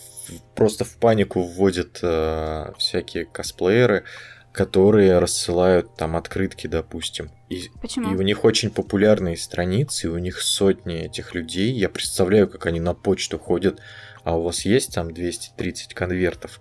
просто 0.54 0.84
в 0.84 0.96
панику 0.98 1.40
вводят 1.40 2.00
э, 2.02 2.72
всякие 2.78 3.24
косплееры, 3.24 4.04
которые 4.52 5.18
рассылают 5.18 5.96
там 5.96 6.16
открытки, 6.16 6.66
допустим. 6.66 7.30
И, 7.48 7.70
Почему? 7.80 8.12
И 8.12 8.16
у 8.16 8.22
них 8.22 8.44
очень 8.44 8.70
популярные 8.70 9.36
страницы, 9.36 10.10
у 10.10 10.18
них 10.18 10.40
сотни 10.40 11.06
этих 11.06 11.34
людей. 11.34 11.72
Я 11.72 11.88
представляю, 11.88 12.48
как 12.48 12.66
они 12.66 12.80
на 12.80 12.94
почту 12.94 13.38
ходят, 13.38 13.80
а 14.24 14.36
у 14.36 14.42
вас 14.42 14.64
есть 14.64 14.94
там 14.94 15.12
230 15.12 15.94
конвертов. 15.94 16.60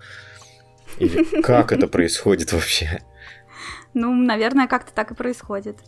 Или 0.99 1.23
как 1.41 1.71
это 1.71 1.87
происходит 1.87 2.53
вообще? 2.53 3.01
Ну, 3.93 4.13
наверное, 4.13 4.67
как-то 4.67 4.93
так 4.93 5.11
и 5.11 5.15
происходит. 5.15 5.79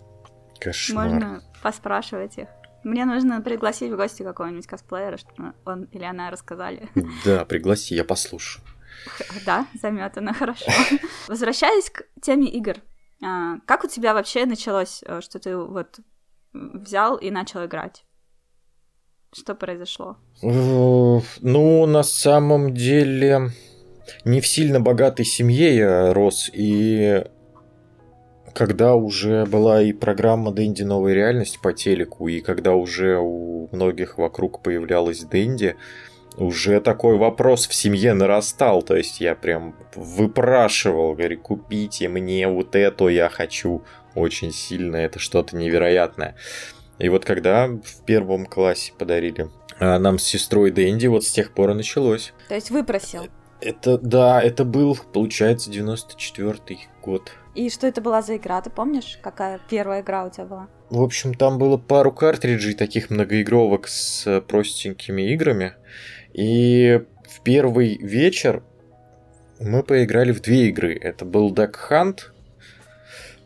Кошмар. 0.59 1.09
Можно 1.09 1.43
поспрашивать 1.61 2.37
их. 2.37 2.47
Мне 2.87 3.03
нужно 3.03 3.41
пригласить 3.41 3.91
в 3.91 3.97
гости 3.97 4.23
какого-нибудь 4.23 4.65
косплеера, 4.65 5.17
чтобы 5.17 5.53
он 5.65 5.83
или 5.91 6.05
она 6.05 6.31
рассказали. 6.31 6.87
Да, 7.25 7.43
пригласи, 7.43 7.95
я 7.95 8.05
послушаю. 8.05 8.63
Да, 9.45 9.67
заметано, 9.81 10.33
хорошо. 10.33 10.71
Возвращаясь 11.27 11.89
к 11.89 12.05
теме 12.21 12.47
игр. 12.47 12.75
А, 13.21 13.57
как 13.65 13.83
у 13.83 13.89
тебя 13.89 14.13
вообще 14.13 14.45
началось, 14.45 15.03
э, 15.05 15.19
что 15.19 15.37
ты 15.37 15.57
вот 15.57 15.99
взял 16.53 17.17
и 17.17 17.29
начал 17.29 17.65
играть? 17.65 18.05
Что 19.33 19.53
произошло? 19.53 20.15
Ну, 20.41 21.85
на 21.85 22.03
самом 22.03 22.73
деле, 22.73 23.49
не 24.23 24.39
в 24.39 24.47
сильно 24.47 24.79
богатой 24.79 25.25
семье 25.25 25.75
я 25.75 26.13
рос, 26.13 26.49
и 26.53 27.25
когда 28.57 28.95
уже 28.95 29.45
была 29.45 29.83
и 29.83 29.93
программа 29.93 30.51
Дэнди 30.51 30.81
Новая 30.81 31.13
реальность 31.13 31.59
по 31.61 31.73
телеку, 31.73 32.27
и 32.27 32.41
когда 32.41 32.73
уже 32.73 33.19
у 33.19 33.69
многих 33.71 34.17
вокруг 34.17 34.63
появлялась 34.63 35.19
Дэнди, 35.19 35.75
уже 36.37 36.81
такой 36.81 37.17
вопрос 37.17 37.67
в 37.67 37.75
семье 37.75 38.15
нарастал. 38.15 38.81
То 38.81 38.95
есть 38.95 39.21
я 39.21 39.35
прям 39.35 39.75
выпрашивал, 39.93 41.13
говорю, 41.13 41.39
купите 41.39 42.09
мне 42.09 42.47
вот 42.47 42.75
это, 42.75 43.09
я 43.09 43.29
хочу 43.29 43.83
очень 44.15 44.51
сильно, 44.51 44.95
это 44.95 45.19
что-то 45.19 45.55
невероятное. 45.55 46.35
И 46.97 47.09
вот 47.09 47.25
когда 47.25 47.67
в 47.67 48.05
первом 48.07 48.47
классе 48.47 48.91
подарили 48.97 49.51
а, 49.79 49.99
нам 49.99 50.17
с 50.17 50.23
сестрой 50.23 50.71
Дэнди, 50.71 51.05
вот 51.05 51.23
с 51.23 51.31
тех 51.31 51.53
пор 51.53 51.69
и 51.69 51.73
началось. 51.75 52.33
То 52.47 52.55
есть 52.55 52.71
выпросил? 52.71 53.27
Это, 53.61 53.99
да, 53.99 54.41
это 54.41 54.65
был, 54.65 54.97
получается, 55.13 55.69
94-й 55.69 56.87
год. 57.03 57.31
И 57.57 57.71
что 57.71 57.87
это 57.87 58.01
была 58.01 58.21
за 58.21 58.37
игра, 58.37 58.61
ты 58.61 58.69
помнишь, 58.69 59.17
какая 59.19 59.59
первая 59.67 60.01
игра 60.01 60.25
у 60.25 60.29
тебя 60.29 60.45
была? 60.45 60.67
В 60.91 61.01
общем, 61.01 61.33
там 61.33 61.57
было 61.57 61.77
пару 61.77 62.11
картриджей, 62.11 62.75
таких 62.75 63.09
многоигровок 63.09 63.87
с 63.87 64.41
простенькими 64.41 65.33
играми. 65.33 65.73
И 66.33 67.01
в 67.27 67.41
первый 67.41 67.97
вечер 67.97 68.61
мы 69.59 69.81
поиграли 69.81 70.33
в 70.33 70.41
две 70.41 70.67
игры. 70.67 70.95
Это 71.01 71.25
был 71.25 71.51
Duck 71.51 71.73
Hunt 71.89 72.19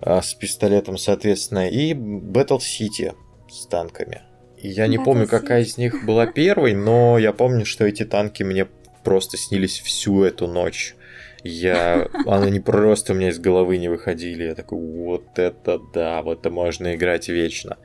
а, 0.02 0.22
с 0.22 0.34
пистолетом, 0.34 0.98
соответственно, 0.98 1.70
и 1.70 1.94
Battle 1.94 2.60
City 2.60 3.16
с 3.50 3.66
танками. 3.68 4.24
Я 4.58 4.88
не 4.88 4.98
Battle 4.98 5.06
помню, 5.06 5.24
City. 5.24 5.30
какая 5.30 5.62
из 5.62 5.78
них 5.78 6.06
была 6.06 6.28
первой, 6.34 6.74
но 6.74 7.18
я 7.18 7.32
помню, 7.32 7.66
что 7.66 7.86
эти 7.86 8.04
танки 8.04 8.44
мне 8.44 8.68
просто 9.06 9.38
снились 9.38 9.80
всю 9.80 10.22
эту 10.26 10.48
ночь. 10.48 10.98
Я... 11.44 12.08
Они 12.26 12.60
просто 12.60 13.14
у 13.14 13.16
меня 13.16 13.30
из 13.30 13.40
головы 13.40 13.78
не 13.78 13.90
выходили. 13.90 14.44
Я 14.44 14.56
такой, 14.56 14.80
вот 14.80 15.38
это 15.38 15.80
да, 15.94 16.22
вот 16.22 16.40
это 16.40 16.50
можно 16.50 16.96
играть 16.96 17.30
вечно. 17.30 17.78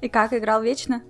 И 0.00 0.08
как 0.08 0.32
играл 0.32 0.62
вечно? 0.62 1.02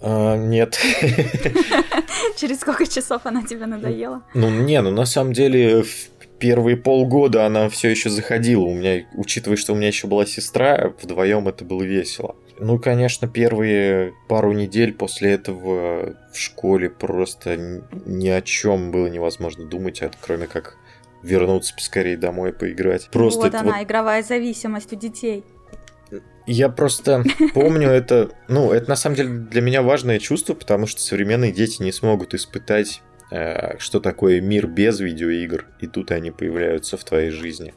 А, 0.00 0.36
нет. 0.36 0.78
Через 2.36 2.60
сколько 2.60 2.86
часов 2.86 3.22
она 3.24 3.42
тебе 3.42 3.66
надоела? 3.66 4.22
Ну, 4.34 4.50
не, 4.50 4.80
ну 4.80 4.90
на 4.90 5.06
самом 5.06 5.32
деле 5.32 5.82
в 5.82 6.08
первые 6.38 6.76
полгода 6.76 7.46
она 7.46 7.68
все 7.68 7.88
еще 7.88 8.10
заходила. 8.10 8.64
У 8.64 8.74
меня, 8.74 9.06
учитывая, 9.14 9.56
что 9.56 9.72
у 9.72 9.76
меня 9.76 9.88
еще 9.88 10.06
была 10.06 10.26
сестра, 10.26 10.92
вдвоем 11.02 11.48
это 11.48 11.64
было 11.64 11.82
весело. 11.82 12.36
Ну, 12.58 12.78
конечно, 12.78 13.28
первые 13.28 14.14
пару 14.28 14.52
недель 14.52 14.92
после 14.94 15.32
этого 15.32 16.16
в 16.32 16.38
школе 16.38 16.88
просто 16.88 17.82
ни 18.06 18.28
о 18.28 18.40
чем 18.42 18.90
было 18.90 19.08
невозможно 19.08 19.66
думать, 19.66 20.02
кроме 20.20 20.46
как 20.46 20.76
вернуться 21.22 21.74
поскорее 21.74 22.16
домой 22.16 22.52
поиграть. 22.52 23.08
Просто 23.10 23.40
вот 23.40 23.54
она, 23.54 23.74
вот... 23.74 23.82
игровая 23.82 24.22
зависимость 24.22 24.92
у 24.92 24.96
детей. 24.96 25.44
Я 26.46 26.68
просто 26.68 27.24
помню 27.54 27.88
это, 27.88 28.30
ну, 28.48 28.72
это 28.72 28.88
на 28.88 28.96
самом 28.96 29.16
деле 29.16 29.28
для 29.30 29.60
меня 29.60 29.82
важное 29.82 30.18
чувство, 30.18 30.54
потому 30.54 30.86
что 30.86 31.00
современные 31.00 31.52
дети 31.52 31.82
не 31.82 31.92
смогут 31.92 32.34
испытать, 32.34 33.02
э, 33.32 33.78
что 33.78 34.00
такое 34.00 34.40
мир 34.40 34.66
без 34.66 35.00
видеоигр, 35.00 35.66
и 35.80 35.86
тут 35.86 36.12
они 36.12 36.30
появляются 36.30 36.96
в 36.96 37.04
твоей 37.04 37.30
жизни. 37.30 37.74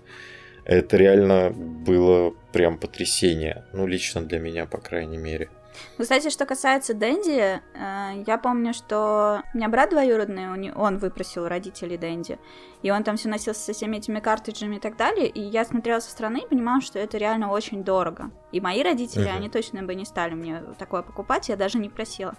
Это 0.70 0.98
реально 0.98 1.50
было 1.50 2.30
прям 2.54 2.78
потрясение, 2.78 3.66
ну, 3.74 3.88
лично 3.88 4.22
для 4.22 4.38
меня, 4.38 4.68
по 4.68 4.78
крайней 4.78 5.18
мере. 5.18 5.50
Ну, 5.98 6.04
кстати, 6.04 6.30
что 6.30 6.46
касается 6.46 6.94
Дэнди, 6.94 7.60
э, 7.74 8.24
я 8.28 8.38
помню, 8.38 8.76
что 8.76 9.42
у 9.52 9.58
меня 9.58 9.68
брат 9.68 9.90
двоюродный, 9.90 10.72
он 10.74 11.00
выпросил 11.00 11.46
у 11.46 11.48
родителей 11.48 11.98
Дэнди, 11.98 12.38
и 12.84 12.92
он 12.92 13.04
там 13.04 13.18
все 13.18 13.30
носился 13.30 13.62
со 13.62 13.74
всеми 13.74 13.98
этими 13.98 14.20
картриджами 14.20 14.76
и 14.76 14.80
так 14.80 14.96
далее, 14.96 15.28
и 15.28 15.42
я 15.42 15.66
смотрела 15.66 16.02
со 16.02 16.12
стороны 16.12 16.42
и 16.44 16.48
понимала, 16.48 16.82
что 16.82 17.00
это 17.00 17.18
реально 17.18 17.50
очень 17.50 17.84
дорого. 17.84 18.30
И 18.52 18.62
мои 18.62 18.84
родители, 18.84 19.26
uh-huh. 19.26 19.38
они 19.38 19.50
точно 19.50 19.82
бы 19.82 19.96
не 19.96 20.06
стали 20.06 20.36
мне 20.36 20.62
такое 20.78 21.02
покупать, 21.02 21.50
я 21.50 21.56
даже 21.56 21.80
не 21.80 21.90
просила. 21.90 22.36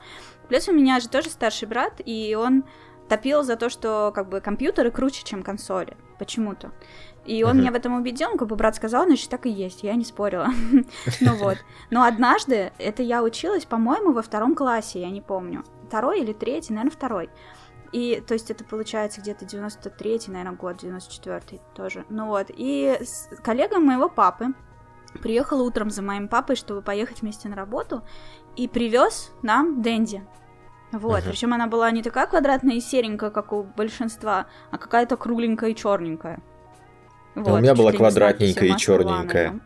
Плюс 0.48 0.68
у 0.68 0.72
меня 0.72 1.00
же 1.00 1.08
тоже 1.08 1.30
старший 1.30 1.66
брат, 1.66 1.94
и 2.04 2.36
он 2.36 2.62
топил 3.08 3.42
за 3.42 3.56
то, 3.56 3.68
что 3.68 4.12
как 4.14 4.28
бы 4.28 4.40
компьютеры 4.40 4.92
круче, 4.92 5.24
чем 5.24 5.42
консоли. 5.42 5.96
Почему-то. 6.18 6.70
И 7.26 7.42
он 7.44 7.52
uh-huh. 7.52 7.60
меня 7.60 7.72
в 7.72 7.74
этом 7.74 7.94
убедил, 7.94 8.36
как 8.36 8.48
бы 8.48 8.56
брат 8.56 8.76
сказал, 8.76 9.04
значит, 9.04 9.28
так 9.28 9.46
и 9.46 9.50
есть, 9.50 9.82
я 9.82 9.94
не 9.94 10.04
спорила. 10.04 10.48
ну 11.20 11.34
вот. 11.34 11.58
Но 11.90 12.02
однажды, 12.02 12.72
это 12.78 13.02
я 13.02 13.22
училась, 13.22 13.64
по-моему, 13.64 14.12
во 14.12 14.22
втором 14.22 14.54
классе, 14.54 15.00
я 15.00 15.10
не 15.10 15.20
помню. 15.20 15.64
Второй 15.86 16.20
или 16.20 16.32
третий, 16.32 16.72
наверное, 16.72 16.96
второй. 16.96 17.30
И, 17.92 18.22
то 18.26 18.34
есть, 18.34 18.50
это 18.50 18.64
получается 18.64 19.20
где-то 19.20 19.44
93-й, 19.44 20.30
наверное, 20.30 20.56
год, 20.56 20.82
94-й 20.82 21.60
тоже. 21.74 22.04
Ну 22.08 22.26
вот, 22.26 22.46
и 22.48 22.98
коллега 23.42 23.80
моего 23.80 24.08
папы 24.08 24.54
приехал 25.20 25.60
утром 25.60 25.90
за 25.90 26.02
моим 26.02 26.28
папой, 26.28 26.54
чтобы 26.54 26.82
поехать 26.82 27.22
вместе 27.22 27.48
на 27.48 27.56
работу, 27.56 28.02
и 28.56 28.68
привез 28.68 29.32
нам 29.42 29.82
Дэнди. 29.82 30.24
Вот, 30.92 31.20
uh-huh. 31.20 31.28
причем 31.28 31.54
она 31.54 31.66
была 31.66 31.90
не 31.90 32.02
такая 32.02 32.26
квадратная 32.26 32.76
и 32.76 32.80
серенькая, 32.80 33.30
как 33.30 33.52
у 33.52 33.62
большинства, 33.62 34.46
а 34.70 34.78
какая-то 34.78 35.16
кругленькая 35.16 35.70
и 35.70 35.74
черненькая. 35.74 36.40
Вот, 37.34 37.48
у 37.48 37.58
меня 37.58 37.74
была 37.74 37.92
квадратненькая 37.92 38.70
и 38.70 38.76
черненькая. 38.76 39.60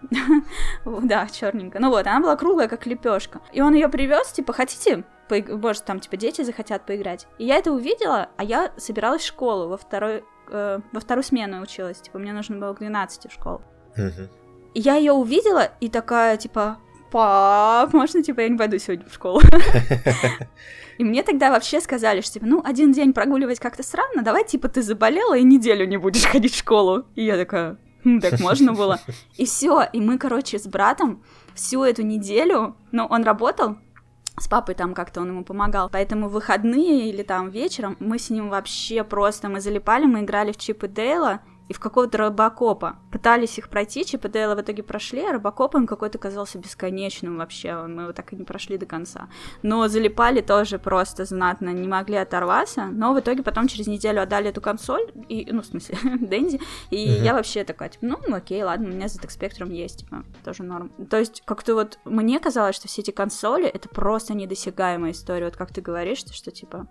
да, 0.84 1.26
черненькая. 1.28 1.80
Ну 1.80 1.90
вот, 1.90 2.06
она 2.06 2.20
была 2.20 2.36
круглая, 2.36 2.68
как 2.68 2.86
лепешка. 2.86 3.40
И 3.52 3.60
он 3.60 3.74
ее 3.74 3.88
привез, 3.88 4.32
типа, 4.32 4.52
хотите? 4.52 5.04
Может, 5.30 5.84
там, 5.84 6.00
типа, 6.00 6.16
дети 6.16 6.42
захотят 6.42 6.84
поиграть. 6.84 7.26
И 7.38 7.46
я 7.46 7.56
это 7.56 7.72
увидела, 7.72 8.28
а 8.36 8.44
я 8.44 8.72
собиралась 8.76 9.22
в 9.22 9.26
школу 9.26 9.68
во 9.68 9.78
второй, 9.78 10.24
э, 10.50 10.80
во 10.92 11.00
вторую 11.00 11.24
смену 11.24 11.62
училась. 11.62 12.00
Типа, 12.00 12.18
мне 12.18 12.32
нужно 12.32 12.58
было 12.58 12.74
к 12.74 12.78
12 12.78 13.30
в 13.30 13.32
школу. 13.32 13.62
И 14.74 14.80
я 14.80 14.96
ее 14.96 15.12
увидела 15.12 15.70
и 15.80 15.88
такая, 15.88 16.36
типа, 16.36 16.78
пап, 17.14 17.92
можно, 17.92 18.24
типа, 18.24 18.40
я 18.40 18.48
не 18.48 18.58
пойду 18.58 18.76
сегодня 18.78 19.06
в 19.08 19.14
школу? 19.14 19.40
И 20.98 21.04
мне 21.04 21.22
тогда 21.22 21.50
вообще 21.50 21.80
сказали, 21.80 22.20
что, 22.20 22.34
типа, 22.34 22.46
ну, 22.46 22.60
один 22.64 22.90
день 22.90 23.12
прогуливать 23.12 23.60
как-то 23.60 23.84
странно, 23.84 24.22
давай, 24.22 24.44
типа, 24.44 24.68
ты 24.68 24.82
заболела 24.82 25.36
и 25.36 25.44
неделю 25.44 25.86
не 25.86 25.96
будешь 25.96 26.24
ходить 26.24 26.54
в 26.54 26.58
школу. 26.58 27.04
И 27.14 27.24
я 27.24 27.36
такая, 27.36 27.76
хм, 28.04 28.20
так 28.20 28.40
можно 28.40 28.72
было. 28.72 28.98
И 29.36 29.44
все, 29.44 29.84
и 29.92 30.00
мы, 30.00 30.18
короче, 30.18 30.58
с 30.58 30.66
братом 30.66 31.22
всю 31.54 31.84
эту 31.84 32.02
неделю, 32.02 32.74
ну, 32.90 33.06
он 33.06 33.22
работал, 33.22 33.76
с 34.36 34.48
папой 34.48 34.74
там 34.74 34.92
как-то 34.92 35.20
он 35.20 35.28
ему 35.28 35.44
помогал. 35.44 35.88
Поэтому 35.88 36.28
в 36.28 36.32
выходные 36.32 37.10
или 37.10 37.22
там 37.22 37.50
вечером 37.50 37.96
мы 38.00 38.18
с 38.18 38.28
ним 38.28 38.48
вообще 38.48 39.04
просто, 39.04 39.48
мы 39.48 39.60
залипали, 39.60 40.06
мы 40.06 40.22
играли 40.22 40.50
в 40.50 40.56
Чип 40.56 40.82
и 40.82 40.88
Дейла, 40.88 41.42
и 41.68 41.72
в 41.72 41.80
какого-то 41.80 42.18
Робокопа. 42.18 42.96
Пытались 43.10 43.58
их 43.58 43.68
пройти, 43.68 44.04
Дейла 44.34 44.54
в 44.56 44.60
итоге 44.60 44.82
прошли, 44.82 45.20
а 45.20 45.32
Робокоп 45.32 45.76
им 45.76 45.86
какой-то 45.86 46.18
казался 46.18 46.58
бесконечным 46.58 47.38
вообще, 47.38 47.74
мы 47.86 48.02
его 48.02 48.12
так 48.12 48.32
и 48.32 48.36
не 48.36 48.44
прошли 48.44 48.78
до 48.78 48.86
конца. 48.86 49.28
Но 49.62 49.86
залипали 49.88 50.40
тоже 50.40 50.78
просто 50.78 51.24
знатно, 51.24 51.70
не 51.70 51.86
могли 51.86 52.16
оторваться, 52.16 52.86
но 52.86 53.14
в 53.14 53.20
итоге 53.20 53.42
потом 53.42 53.68
через 53.68 53.86
неделю 53.86 54.22
отдали 54.22 54.48
эту 54.48 54.60
консоль, 54.60 55.12
и, 55.28 55.46
ну, 55.52 55.62
в 55.62 55.66
смысле, 55.66 55.96
Дэнди, 56.20 56.60
и 56.90 57.08
mm-hmm. 57.08 57.22
я 57.22 57.34
вообще 57.34 57.64
такая, 57.64 57.90
типа, 57.90 58.06
ну, 58.06 58.18
окей, 58.34 58.62
ладно, 58.62 58.88
у 58.88 58.92
меня 58.92 59.06
ZX 59.06 59.38
Spectrum 59.38 59.72
есть, 59.72 60.00
типа, 60.00 60.24
тоже 60.44 60.62
норм. 60.62 60.90
То 61.08 61.18
есть, 61.18 61.42
как-то 61.44 61.74
вот 61.74 61.98
мне 62.04 62.40
казалось, 62.40 62.76
что 62.76 62.88
все 62.88 63.02
эти 63.02 63.10
консоли, 63.10 63.66
это 63.66 63.88
просто 63.88 64.34
недосягаемая 64.34 65.12
история, 65.12 65.46
вот 65.46 65.56
как 65.56 65.72
ты 65.72 65.80
говоришь, 65.80 66.24
что 66.32 66.50
типа, 66.50 66.88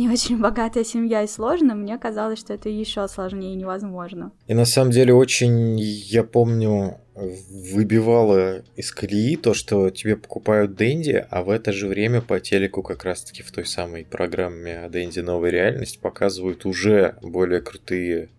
не 0.00 0.08
очень 0.08 0.38
богатая 0.38 0.82
семья 0.82 1.22
и 1.22 1.26
сложно, 1.26 1.74
мне 1.74 1.98
казалось, 1.98 2.38
что 2.38 2.54
это 2.54 2.70
еще 2.70 3.06
сложнее 3.06 3.52
и 3.52 3.56
невозможно. 3.56 4.32
И 4.46 4.54
на 4.54 4.64
самом 4.64 4.92
деле 4.92 5.12
очень, 5.12 5.78
я 5.78 6.24
помню, 6.24 6.98
выбивало 7.14 8.62
из 8.76 8.92
колеи 8.92 9.36
то, 9.36 9.52
что 9.52 9.90
тебе 9.90 10.16
покупают 10.16 10.74
Дэнди, 10.74 11.26
а 11.28 11.42
в 11.42 11.50
это 11.50 11.72
же 11.72 11.86
время 11.86 12.22
по 12.22 12.40
телеку 12.40 12.82
как 12.82 13.04
раз-таки 13.04 13.42
в 13.42 13.50
той 13.50 13.66
самой 13.66 14.06
программе 14.06 14.88
Дэнди 14.88 15.20
Новая 15.20 15.50
реальность 15.50 16.00
показывают 16.00 16.64
уже 16.64 17.16
более 17.20 17.60
крутые 17.60 18.30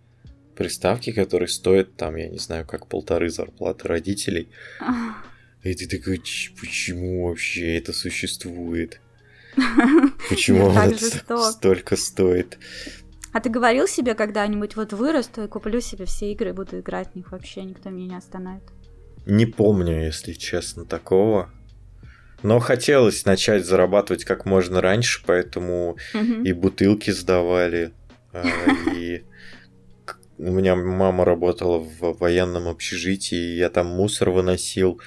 приставки, 0.56 1.12
которые 1.12 1.47
стоят 1.47 1.95
там, 1.95 2.15
я 2.15 2.28
не 2.28 2.39
знаю, 2.39 2.65
как 2.65 2.88
полторы 2.88 3.30
зарплаты 3.30 3.88
родителей. 3.88 4.50
И 5.62 5.76
ты 5.76 5.88
такой, 5.88 6.24
почему 6.60 7.28
вообще 7.28 7.78
это 7.78 7.93
существует? 7.93 9.00
Почему 10.30 10.72
это 10.72 11.52
столько 11.52 11.96
стоит? 11.96 12.58
А 13.34 13.40
ты 13.40 13.50
говорил 13.50 13.88
себе 13.88 14.14
когда-нибудь, 14.14 14.76
вот 14.76 14.94
вырасту 14.94 15.44
и 15.44 15.48
куплю 15.48 15.80
себе 15.80 16.06
все 16.06 16.32
игры 16.32 16.50
и 16.50 16.54
буду 16.54 16.80
играть 16.80 17.12
в 17.12 17.16
них 17.16 17.32
вообще, 17.32 17.64
никто 17.64 17.90
меня 17.90 18.08
не 18.08 18.18
остановит? 18.18 18.64
Не 19.26 19.46
помню, 19.46 20.04
если 20.06 20.34
честно, 20.34 20.86
такого. 20.86 21.50
Но 22.44 22.60
хотелось 22.60 23.24
начать 23.26 23.66
зарабатывать 23.66 24.26
как 24.26 24.46
можно 24.46 24.82
раньше, 24.82 25.22
поэтому 25.26 25.98
и 26.14 26.52
бутылки 26.54 27.12
сдавали, 27.12 27.94
а, 28.34 28.44
и 28.96 29.24
у 30.38 30.52
меня 30.52 30.76
мама 30.76 31.24
работала 31.24 31.78
в 31.78 32.18
военном 32.18 32.68
общежитии, 32.68 33.38
и 33.38 33.58
я 33.58 33.70
там 33.70 33.88
мусор 33.88 34.32
выносил, 34.32 35.00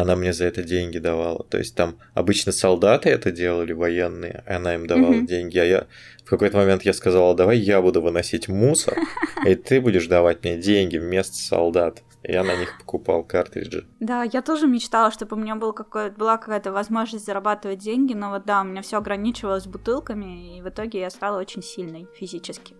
она 0.00 0.14
мне 0.16 0.32
за 0.32 0.44
это 0.44 0.62
деньги 0.62 0.98
давала. 0.98 1.44
То 1.44 1.58
есть 1.58 1.74
там 1.74 1.96
обычно 2.14 2.52
солдаты 2.52 3.08
это 3.10 3.32
делали, 3.32 3.72
военные, 3.72 4.44
она 4.46 4.74
им 4.74 4.86
давала 4.86 5.12
Мгм. 5.12 5.26
деньги, 5.26 5.58
а 5.58 5.64
я 5.64 5.86
в 6.24 6.30
какой-то 6.30 6.56
момент 6.56 6.82
я 6.82 6.92
сказала, 6.92 7.34
давай 7.34 7.58
я 7.58 7.80
буду 7.82 8.00
выносить 8.00 8.48
мусор, 8.48 8.96
и 9.44 9.54
ты 9.54 9.80
будешь 9.80 10.06
давать 10.06 10.44
мне 10.44 10.56
деньги 10.56 10.98
вместо 10.98 11.36
солдат. 11.36 12.02
Я 12.24 12.42
на 12.44 12.56
них 12.56 12.76
покупал 12.78 13.22
картриджи. 13.24 13.86
Да, 14.00 14.24
я 14.24 14.42
тоже 14.42 14.66
мечтала, 14.66 15.10
чтобы 15.10 15.36
у 15.36 15.40
меня 15.40 15.54
был 15.54 15.72
какой 15.72 16.10
была 16.10 16.36
какая-то 16.36 16.72
возможность 16.72 17.24
зарабатывать 17.24 17.78
деньги, 17.78 18.12
но 18.12 18.30
вот 18.30 18.44
да, 18.44 18.60
у 18.60 18.64
меня 18.64 18.82
все 18.82 18.98
ограничивалось 18.98 19.66
бутылками, 19.66 20.58
и 20.58 20.60
в 20.60 20.68
итоге 20.68 21.00
я 21.00 21.10
стала 21.10 21.40
очень 21.40 21.62
сильной 21.62 22.06
физически. 22.18 22.74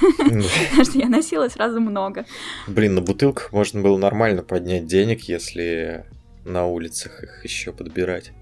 Потому 0.18 0.84
что 0.84 0.98
я 0.98 1.08
носила 1.08 1.48
сразу 1.48 1.80
много. 1.80 2.24
Блин, 2.66 2.94
на 2.94 3.00
бутылках 3.02 3.52
можно 3.52 3.82
было 3.82 3.98
нормально 3.98 4.42
поднять 4.42 4.86
денег, 4.86 5.22
если 5.28 6.06
на 6.44 6.66
улицах 6.66 7.22
их 7.22 7.44
еще 7.44 7.72
подбирать. 7.72 8.32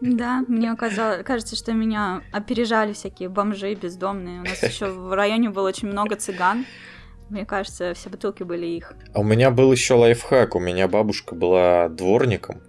Да, 0.00 0.44
мне 0.48 0.74
казалось, 0.76 1.24
кажется, 1.24 1.56
что 1.56 1.72
меня 1.72 2.22
опережали 2.32 2.92
всякие 2.92 3.28
бомжи 3.28 3.74
бездомные. 3.74 4.40
У 4.40 4.44
нас 4.44 4.62
еще 4.62 4.86
в 4.86 5.12
районе 5.12 5.50
было 5.50 5.68
очень 5.68 5.88
много 5.88 6.16
цыган. 6.16 6.66
Мне 7.28 7.44
кажется, 7.44 7.92
все 7.94 8.08
бутылки 8.08 8.42
были 8.42 8.66
их. 8.66 8.94
А 9.12 9.20
у 9.20 9.22
меня 9.22 9.50
был 9.50 9.70
еще 9.70 9.94
лайфхак. 9.94 10.54
У 10.54 10.60
меня 10.60 10.88
бабушка 10.88 11.34
была 11.34 11.88
дворником. 11.88 12.62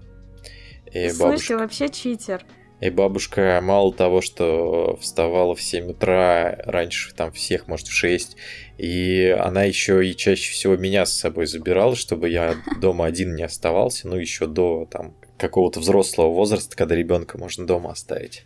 И 0.88 1.10
ты 1.10 1.18
бабушка, 1.18 1.58
вообще 1.58 1.88
читер. 1.90 2.46
И 2.82 2.90
бабушка 2.90 3.60
мало 3.62 3.94
того, 3.94 4.22
что 4.22 4.98
вставала 5.02 5.56
в 5.56 5.62
7 5.62 5.92
утра, 5.92 6.58
раньше 6.64 7.14
там 7.14 7.32
всех, 7.32 7.68
может, 7.68 7.88
в 7.88 7.94
6, 7.94 8.38
и 8.78 9.36
она 9.40 9.64
еще 9.64 10.06
и 10.08 10.16
чаще 10.16 10.52
всего 10.52 10.78
меня 10.78 11.06
с 11.06 11.14
собой 11.14 11.46
забирала, 11.46 11.96
чтобы 11.96 12.30
я 12.30 12.56
дома 12.80 13.06
один 13.06 13.36
не 13.36 13.44
оставался, 13.44 14.08
ну, 14.08 14.16
еще 14.16 14.48
до 14.48 14.88
там 14.90 15.16
какого-то 15.38 15.80
взрослого 15.80 16.30
возраста, 16.30 16.76
когда 16.76 16.96
ребенка 16.96 17.38
можно 17.38 17.66
дома 17.66 17.92
оставить. 17.92 18.46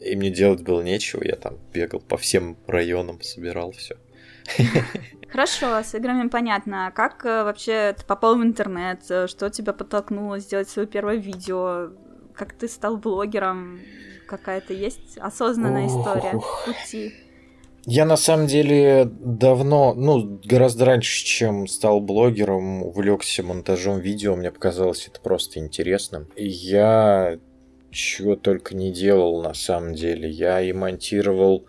И 0.00 0.14
мне 0.14 0.30
делать 0.30 0.62
было 0.62 0.80
нечего, 0.80 1.24
я 1.24 1.34
там 1.34 1.58
бегал 1.72 2.00
по 2.00 2.16
всем 2.16 2.56
районам, 2.66 3.20
собирал 3.22 3.72
все. 3.72 3.96
Хорошо, 5.30 5.82
с 5.82 5.94
играми 5.94 6.28
понятно. 6.28 6.86
А 6.86 6.90
как 6.90 7.24
э, 7.26 7.44
вообще 7.44 7.94
ты 7.96 8.04
попал 8.06 8.38
в 8.38 8.42
интернет? 8.42 9.02
Э, 9.10 9.26
Что 9.26 9.50
тебя 9.50 9.74
подтолкнуло 9.74 10.38
сделать 10.38 10.70
свое 10.70 10.88
первое 10.88 11.16
видео? 11.16 11.90
Как 12.38 12.52
ты 12.52 12.68
стал 12.68 12.96
блогером? 12.96 13.80
Какая-то 14.28 14.72
есть 14.72 15.18
осознанная 15.18 15.88
история 15.88 16.36
Ох. 16.36 16.66
пути? 16.66 17.12
Я 17.84 18.04
на 18.04 18.16
самом 18.16 18.46
деле 18.46 19.06
давно, 19.10 19.94
ну, 19.94 20.40
гораздо 20.44 20.84
раньше, 20.84 21.24
чем 21.24 21.66
стал 21.66 22.00
блогером, 22.00 22.82
увлекся 22.82 23.42
монтажом 23.42 23.98
видео, 23.98 24.36
мне 24.36 24.52
показалось 24.52 25.08
это 25.08 25.20
просто 25.20 25.58
интересным. 25.58 26.28
И 26.36 26.46
я 26.46 27.38
чего 27.90 28.36
только 28.36 28.76
не 28.76 28.92
делал 28.92 29.42
на 29.42 29.54
самом 29.54 29.94
деле. 29.94 30.28
Я 30.28 30.60
и 30.60 30.72
монтировал 30.72 31.64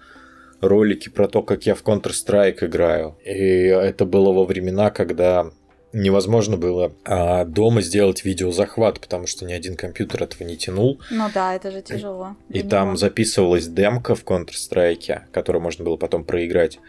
ролики 0.61 1.09
про 1.09 1.27
то, 1.27 1.41
как 1.41 1.65
я 1.65 1.73
в 1.73 1.83
Counter-Strike 1.83 2.65
играю. 2.65 3.17
И 3.25 3.31
это 3.31 4.05
было 4.05 4.33
во 4.33 4.45
времена, 4.45 4.91
когда 4.91 5.49
невозможно 5.93 6.57
было 6.57 6.93
а, 7.05 7.45
дома 7.45 7.81
сделать 7.81 8.23
видеозахват, 8.25 8.99
потому 8.99 9.27
что 9.27 9.45
ни 9.45 9.53
один 9.53 9.75
компьютер 9.75 10.23
этого 10.23 10.47
не 10.47 10.57
тянул. 10.57 10.99
Ну 11.11 11.25
да, 11.33 11.55
это 11.55 11.71
же 11.71 11.81
тяжело. 11.81 12.35
И 12.49 12.61
Для 12.61 12.69
там 12.69 12.87
него. 12.89 12.97
записывалась 12.97 13.67
демка 13.67 14.15
в 14.15 14.23
Counter-Strike, 14.23 15.21
которую 15.31 15.61
можно 15.61 15.83
было 15.85 15.97
потом 15.97 16.23
проиграть. 16.23 16.79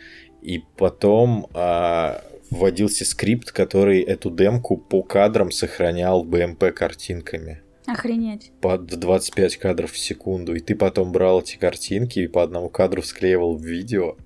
И 0.42 0.62
потом 0.76 1.46
а, 1.54 2.22
вводился 2.50 3.04
скрипт, 3.04 3.52
который 3.52 4.00
эту 4.02 4.30
демку 4.30 4.76
по 4.76 5.02
кадрам 5.02 5.50
сохранял 5.50 6.24
BMP 6.24 6.72
картинками 6.72 7.60
Охренеть. 7.86 8.50
под 8.60 8.86
25 8.86 9.56
кадров 9.56 9.92
в 9.92 9.98
секунду. 9.98 10.54
И 10.54 10.60
ты 10.60 10.74
потом 10.74 11.12
брал 11.12 11.40
эти 11.40 11.56
картинки 11.56 12.20
и 12.20 12.26
по 12.26 12.42
одному 12.42 12.68
кадру 12.68 13.02
склеивал 13.02 13.56
в 13.56 13.62
видео, 13.64 14.16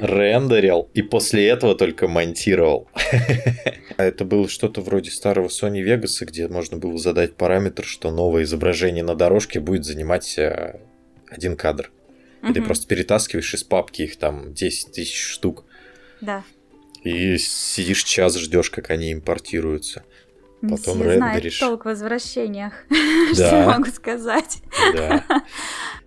рендерил 0.00 0.88
и 0.94 1.02
после 1.02 1.48
этого 1.48 1.74
только 1.74 2.08
монтировал. 2.08 2.88
А 3.98 4.04
Это 4.04 4.24
было 4.24 4.48
что-то 4.48 4.80
вроде 4.80 5.10
старого 5.10 5.48
Sony 5.48 5.84
Vegas, 5.84 6.24
где 6.24 6.48
можно 6.48 6.78
было 6.78 6.96
задать 6.98 7.34
параметр, 7.36 7.84
что 7.84 8.10
новое 8.10 8.44
изображение 8.44 9.04
на 9.04 9.14
дорожке 9.14 9.60
будет 9.60 9.84
занимать 9.84 10.38
э, 10.38 10.80
один 11.28 11.56
кадр. 11.56 11.90
И 12.48 12.54
ты 12.54 12.62
просто 12.62 12.88
перетаскиваешь 12.88 13.52
из 13.52 13.62
папки 13.64 14.02
их 14.02 14.16
там 14.16 14.54
10 14.54 14.92
тысяч 14.92 15.22
штук. 15.22 15.64
Да. 16.22 16.42
И 17.04 17.36
сидишь 17.36 18.02
час, 18.04 18.38
ждешь, 18.38 18.70
как 18.70 18.88
они 18.90 19.12
импортируются. 19.12 20.04
Потом 20.62 21.02
знает 21.02 21.20
рендеришь. 21.20 21.58
толк 21.58 21.82
в 21.82 21.84
возвращениях. 21.86 22.72
Что 23.34 23.42
Да. 23.50 23.60
я 23.60 23.66
могу 23.68 23.90
сказать? 23.90 24.62
Да. 24.94 25.24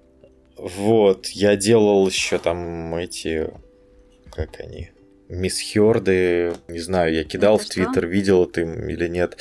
Вот, 0.57 1.27
я 1.27 1.55
делал 1.55 2.07
еще 2.07 2.37
там 2.37 2.95
эти, 2.95 3.49
как 4.31 4.59
они, 4.59 4.91
мисс 5.27 5.59
Хёрды, 5.61 6.53
не 6.67 6.79
знаю, 6.79 7.13
я 7.13 7.23
кидал 7.23 7.55
Это 7.55 7.65
в? 7.65 7.69
Твиттер, 7.69 8.05
видел 8.07 8.45
ты 8.45 8.61
им 8.61 8.87
или 8.89 9.07
нет. 9.07 9.37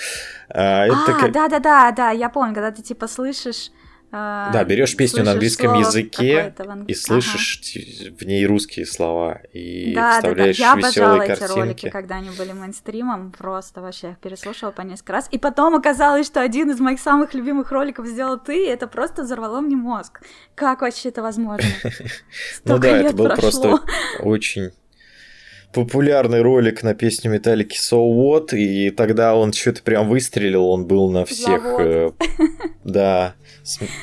А, 0.49 0.87
это 0.87 0.97
А, 1.17 1.21
как- 1.21 1.33
да-да-да, 1.33 1.93
да, 1.93 2.11
я 2.11 2.29
помню, 2.29 2.55
когда 2.55 2.71
ты 2.73 2.83
типа 2.83 3.07
слышишь... 3.09 3.71
э, 4.15 4.51
Да, 4.53 4.65
берешь 4.65 4.97
песню 4.97 5.25
на 5.25 5.33
английском 5.33 5.75
языке 5.79 6.55
ан- 6.59 6.85
и 6.85 6.93
Ага. 6.93 7.01
слышишь 7.01 7.57
т- 7.59 8.11
в 8.11 8.23
ней 8.25 8.47
русские 8.47 8.87
слова 8.87 9.41
и 9.53 9.93
Да, 9.95 10.01
да, 10.01 10.09
да. 10.11 10.15
вставляешь 10.19 10.57
Я 10.59 10.73
обожала 10.75 11.15
веселые 11.17 11.33
эти 11.33 11.43
ролики, 11.43 11.59
картинки. 11.65 11.89
когда 11.91 12.15
они 12.17 12.31
были 12.31 12.53
мейнстримом. 12.53 13.33
Просто 13.33 13.81
вообще 13.81 14.11
их 14.11 14.19
переслушала 14.19 14.71
по 14.71 14.83
несколько 14.83 15.13
раз. 15.15 15.29
И 15.33 15.39
потом 15.39 15.75
оказалось, 15.75 16.27
что 16.27 16.41
один 16.41 16.71
из 16.71 16.79
моих 16.81 17.01
самых 17.01 17.35
любимых 17.35 17.73
роликов 17.73 18.07
сделал 18.07 18.39
ты, 18.39 18.65
и 18.65 18.69
это 18.69 18.87
просто 18.87 19.23
взорвало 19.23 19.61
мне 19.61 19.77
мозг. 19.77 20.21
Как 20.55 20.83
вообще 20.83 21.09
это 21.09 21.23
возможно? 21.23 21.67
Ну 22.65 22.79
да, 22.79 22.89
это 22.89 23.15
был 23.17 23.29
просто 23.35 23.81
очень 24.21 24.71
популярный 25.75 26.41
ролик 26.41 26.83
на 26.83 26.95
песню 26.95 27.31
Металлики 27.31 27.77
So 27.77 27.99
What, 27.99 28.57
и 28.57 28.91
тогда 28.91 29.35
он 29.35 29.53
что-то 29.53 29.83
прям 29.83 30.09
выстрелил, 30.09 30.69
он 30.69 30.87
был 30.87 31.11
на 31.11 31.25
всех, 31.25 31.63
э, 31.81 32.13
да, 32.85 33.35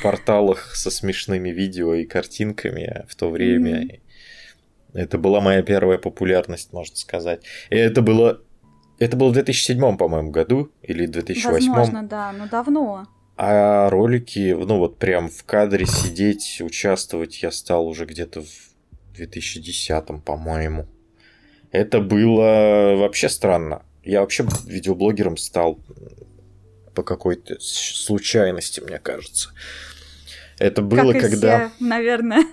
порталах 0.02 0.76
со 0.76 0.90
смешными 0.90 1.48
видео 1.48 1.94
и 1.94 2.04
картинками 2.04 3.04
в 3.08 3.16
то 3.16 3.30
время. 3.30 3.80
Мгм. 3.80 3.90
Это 4.94 5.16
была 5.16 5.40
моя 5.40 5.62
первая 5.62 5.96
популярность, 5.96 6.72
можно 6.72 6.94
сказать. 6.96 7.42
И 7.70 7.76
это 7.76 8.02
было, 8.02 8.42
это 8.98 9.16
было 9.16 9.30
в 9.30 9.32
2007, 9.32 9.96
по-моему, 9.96 10.30
году 10.30 10.70
или 10.82 11.06
2008. 11.06 11.50
Возможно, 11.50 12.02
да, 12.02 12.32
но 12.32 12.46
давно. 12.46 13.06
А 13.38 13.88
ролики, 13.88 14.52
ну 14.52 14.78
вот 14.78 14.98
прям 14.98 15.30
в 15.30 15.44
кадре 15.44 15.86
сидеть, 15.86 16.60
участвовать 16.62 17.42
я 17.42 17.50
стал 17.50 17.86
уже 17.88 18.04
где-то 18.04 18.42
в 18.42 19.14
2010, 19.14 20.22
по-моему. 20.22 20.86
Это 21.72 22.00
было 22.00 22.94
вообще 22.96 23.28
странно. 23.28 23.82
Я 24.04 24.20
вообще 24.20 24.46
видеоблогером 24.66 25.36
стал 25.36 25.78
по 26.94 27.02
какой-то 27.02 27.56
случайности, 27.60 28.80
мне 28.80 28.98
кажется. 28.98 29.50
Это 30.58 30.82
было, 30.82 31.12
как 31.12 31.24
и 31.24 31.30
когда... 31.30 31.70
все, 31.70 31.84
наверное. 31.84 32.44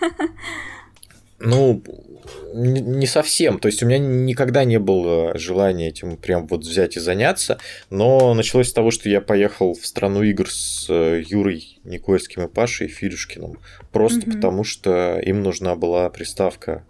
Ну, 1.42 1.84
не 2.54 3.08
совсем. 3.08 3.60
То 3.60 3.68
есть 3.68 3.82
у 3.82 3.86
меня 3.86 3.98
никогда 3.98 4.64
не 4.66 4.78
было 4.80 5.38
желания 5.38 5.88
этим 5.88 6.18
прям 6.18 6.48
вот 6.48 6.62
взять 6.62 6.98
и 6.98 7.00
заняться. 7.00 7.60
Но 7.90 8.34
началось 8.34 8.70
с 8.70 8.74
того, 8.74 8.92
что 8.92 9.10
я 9.10 9.22
поехал 9.22 9.74
в 9.74 9.86
страну 9.86 10.22
игр 10.24 10.50
с 10.50 10.88
э, 10.90 11.24
Юрой 11.26 11.80
Никольским 11.84 12.44
и 12.44 12.48
Пашей 12.48 12.88
Филюшкиным. 12.88 13.58
Просто 13.92 14.22
Мгм. 14.28 14.32
потому, 14.36 14.64
что 14.64 15.20
им 15.20 15.42
нужна 15.42 15.76
была 15.76 16.10
приставка 16.10 16.86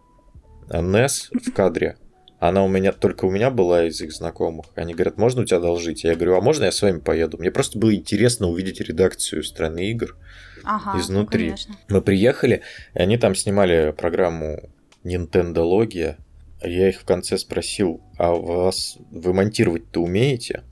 NES 0.69 1.29
в 1.31 1.51
кадре. 1.53 1.97
Она 2.39 2.63
у 2.63 2.69
меня 2.69 2.93
только 2.93 3.25
у 3.25 3.31
меня 3.31 3.49
была 3.49 3.85
из 3.85 3.99
их 3.99 4.13
знакомых. 4.13 4.65
Они 4.75 4.93
говорят, 4.93 5.17
можно 5.17 5.41
у 5.41 5.45
тебя 5.45 5.57
одолжить? 5.57 6.03
Я 6.05 6.15
говорю, 6.15 6.37
а 6.37 6.41
можно 6.41 6.65
я 6.65 6.71
с 6.71 6.81
вами 6.81 6.99
поеду? 6.99 7.37
Мне 7.37 7.51
просто 7.51 7.77
было 7.77 7.93
интересно 7.93 8.47
увидеть 8.47 8.79
редакцию 8.79 9.43
страны 9.43 9.91
игр. 9.91 10.15
Ага, 10.63 10.93
ну, 10.93 10.99
Изнутри. 11.01 11.45
конечно. 11.47 11.75
Мы 11.89 12.01
приехали, 12.01 12.61
и 12.93 12.99
они 12.99 13.17
там 13.17 13.35
снимали 13.35 13.93
программу 13.97 14.69
Nintendologia. 15.03 16.15
Я 16.61 16.89
их 16.89 17.01
в 17.01 17.05
конце 17.05 17.37
спросил, 17.37 18.01
а 18.17 18.31
вас 18.31 18.97
вы 19.11 19.33
монтировать-то 19.33 20.01
умеете? 20.01 20.63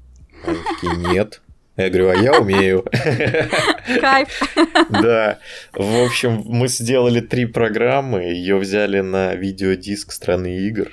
Они 0.46 0.60
такие, 0.76 1.14
нет. 1.14 1.42
Я 1.76 1.90
говорю, 1.90 2.10
а 2.10 2.16
я 2.16 2.40
умею. 2.40 2.86
Кайф. 4.02 4.56
Да. 4.90 5.40
В 5.74 6.06
общем, 6.06 6.44
мы 6.46 6.70
сделали 6.70 7.20
три 7.20 7.46
программы, 7.46 8.22
ее 8.24 8.58
взяли 8.58 9.02
на 9.02 9.36
видеодиск 9.36 10.12
страны 10.12 10.58
игр. 10.60 10.92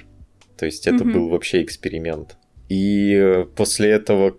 То 0.57 0.67
есть 0.67 0.87
это 0.87 1.05
Мгм. 1.05 1.13
был 1.13 1.29
вообще 1.29 1.63
эксперимент. 1.63 2.37
И 2.69 3.15
э, 3.15 3.45
после 3.57 3.91
этого 3.91 4.37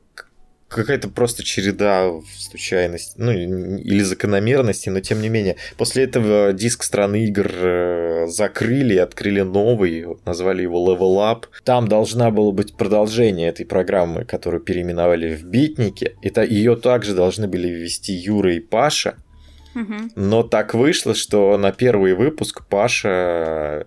какая-то 0.68 1.10
просто 1.10 1.44
череда 1.44 2.12
случайностей, 2.38 3.14
ну, 3.18 3.32
или 3.32 4.02
закономерностей, 4.02 4.92
но 4.92 5.00
тем 5.00 5.22
не 5.22 5.30
менее. 5.30 5.56
После 5.78 6.04
этого 6.04 6.52
диск 6.54 6.84
страны 6.84 7.26
игр 7.26 7.50
э, 7.54 8.28
закрыли, 8.28 8.98
открыли 8.98 9.42
новый, 9.42 10.06
назвали 10.26 10.64
его 10.64 10.84
Level 10.92 11.18
Up. 11.18 11.46
Там 11.64 11.88
должна 11.88 12.32
была 12.32 12.52
быть 12.52 12.76
продолжение 12.76 13.48
этой 13.50 13.66
программы, 13.66 14.26
которую 14.26 14.62
переименовали 14.62 15.36
в 15.36 15.44
Битники. 15.46 16.16
Это 16.22 16.44
ее 16.44 16.76
также 16.76 17.14
должны 17.14 17.48
были 17.48 17.68
ввести 17.70 18.14
Юра 18.14 18.54
и 18.56 18.60
Паша. 18.60 19.16
Но 20.16 20.44
так 20.44 20.74
вышло, 20.74 21.14
что 21.14 21.58
на 21.58 21.72
первый 21.74 22.14
выпуск 22.16 22.66
Паша 22.70 23.86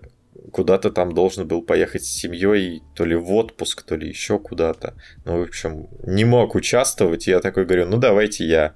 куда-то 0.51 0.91
там 0.91 1.13
должен 1.13 1.47
был 1.47 1.61
поехать 1.61 2.03
с 2.03 2.09
семьей, 2.09 2.83
то 2.95 3.05
ли 3.05 3.15
в 3.15 3.31
отпуск, 3.31 3.83
то 3.83 3.95
ли 3.95 4.07
еще 4.07 4.39
куда-то. 4.39 4.95
Ну, 5.25 5.39
в 5.39 5.43
общем, 5.43 5.87
не 6.03 6.25
мог 6.25 6.55
участвовать. 6.55 7.27
И 7.27 7.31
я 7.31 7.39
такой 7.39 7.65
говорю, 7.65 7.87
ну 7.87 7.97
давайте 7.97 8.45
я. 8.45 8.75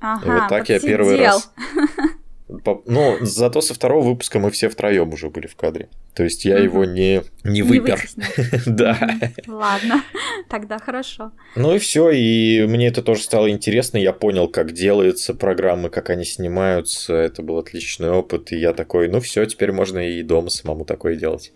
Ага, 0.00 0.26
и 0.26 0.30
вот 0.30 0.48
так 0.48 0.58
подсидел. 0.60 0.82
я 0.82 0.88
первый 0.88 1.16
раз. 1.16 1.52
Ну, 2.48 3.18
зато 3.20 3.60
со 3.60 3.74
второго 3.74 4.08
выпуска 4.08 4.38
мы 4.38 4.50
все 4.50 4.68
втроем 4.68 5.12
уже 5.12 5.28
были 5.28 5.46
в 5.46 5.56
кадре. 5.56 5.88
То 6.14 6.24
есть 6.24 6.44
я 6.44 6.58
его 6.58 6.84
не, 6.84 7.22
не 7.44 7.62
выпер. 7.62 8.00
да. 8.66 8.98
Ладно, 9.46 10.02
тогда 10.48 10.78
хорошо. 10.78 11.32
Ну 11.54 11.74
и 11.74 11.78
все, 11.78 12.10
и 12.10 12.66
мне 12.66 12.88
это 12.88 13.02
тоже 13.02 13.22
стало 13.22 13.50
интересно. 13.50 13.98
Я 13.98 14.12
понял, 14.12 14.48
как 14.48 14.72
делаются 14.72 15.34
программы, 15.34 15.90
как 15.90 16.10
они 16.10 16.24
снимаются. 16.24 17.14
Это 17.14 17.42
был 17.42 17.58
отличный 17.58 18.10
опыт. 18.10 18.50
И 18.50 18.56
я 18.56 18.72
такой, 18.72 19.08
ну 19.08 19.20
все, 19.20 19.44
теперь 19.44 19.70
можно 19.70 19.98
и 19.98 20.22
дома 20.22 20.48
самому 20.48 20.84
такое 20.84 21.16
делать. 21.16 21.52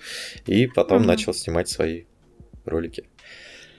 И 0.47 0.67
потом 0.67 1.03
начал 1.03 1.33
снимать 1.33 1.69
свои 1.69 2.05
ролики. 2.65 3.05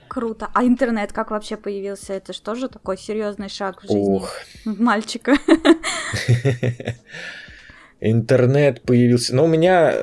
Круто. 0.08 0.48
А 0.54 0.64
интернет 0.64 1.12
как 1.12 1.30
вообще 1.30 1.56
появился? 1.56 2.12
Это 2.12 2.32
что 2.32 2.54
же 2.54 2.68
такой 2.68 2.98
серьезный 2.98 3.48
шаг 3.48 3.82
в 3.82 3.86
жизни 3.86 3.98
Ух. 4.00 4.30
мальчика? 4.64 5.34
Интернет 8.00 8.82
появился. 8.82 9.34
Но 9.34 9.42
ну, 9.42 9.48
у 9.48 9.50
меня 9.50 9.94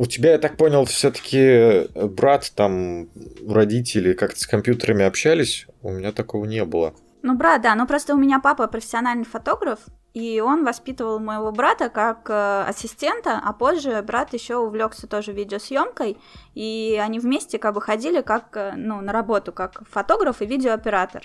у 0.00 0.06
тебя, 0.06 0.32
я 0.32 0.38
так 0.38 0.56
понял, 0.56 0.86
все-таки 0.86 1.88
брат, 1.94 2.50
там, 2.54 3.10
родители 3.46 4.14
как-то 4.14 4.40
с 4.40 4.46
компьютерами 4.46 5.04
общались. 5.04 5.66
У 5.82 5.90
меня 5.90 6.12
такого 6.12 6.46
не 6.46 6.64
было. 6.64 6.94
Ну, 7.22 7.34
брат, 7.34 7.62
да, 7.62 7.74
ну 7.74 7.86
просто 7.86 8.14
у 8.14 8.18
меня 8.18 8.40
папа 8.40 8.66
профессиональный 8.66 9.24
фотограф, 9.24 9.80
и 10.14 10.40
он 10.40 10.64
воспитывал 10.64 11.20
моего 11.20 11.52
брата 11.52 11.88
как 11.88 12.28
э, 12.30 12.64
ассистента, 12.66 13.40
а 13.44 13.52
позже 13.52 14.02
брат 14.02 14.32
еще 14.32 14.56
увлекся 14.56 15.06
тоже 15.06 15.32
видеосъемкой, 15.32 16.18
и 16.54 17.00
они 17.00 17.20
вместе 17.20 17.58
как 17.58 17.74
бы 17.74 17.80
ходили 17.80 18.20
как, 18.20 18.56
э, 18.56 18.72
ну, 18.74 19.00
на 19.00 19.12
работу, 19.12 19.52
как 19.52 19.82
фотограф 19.88 20.42
и 20.42 20.46
видеооператор. 20.46 21.22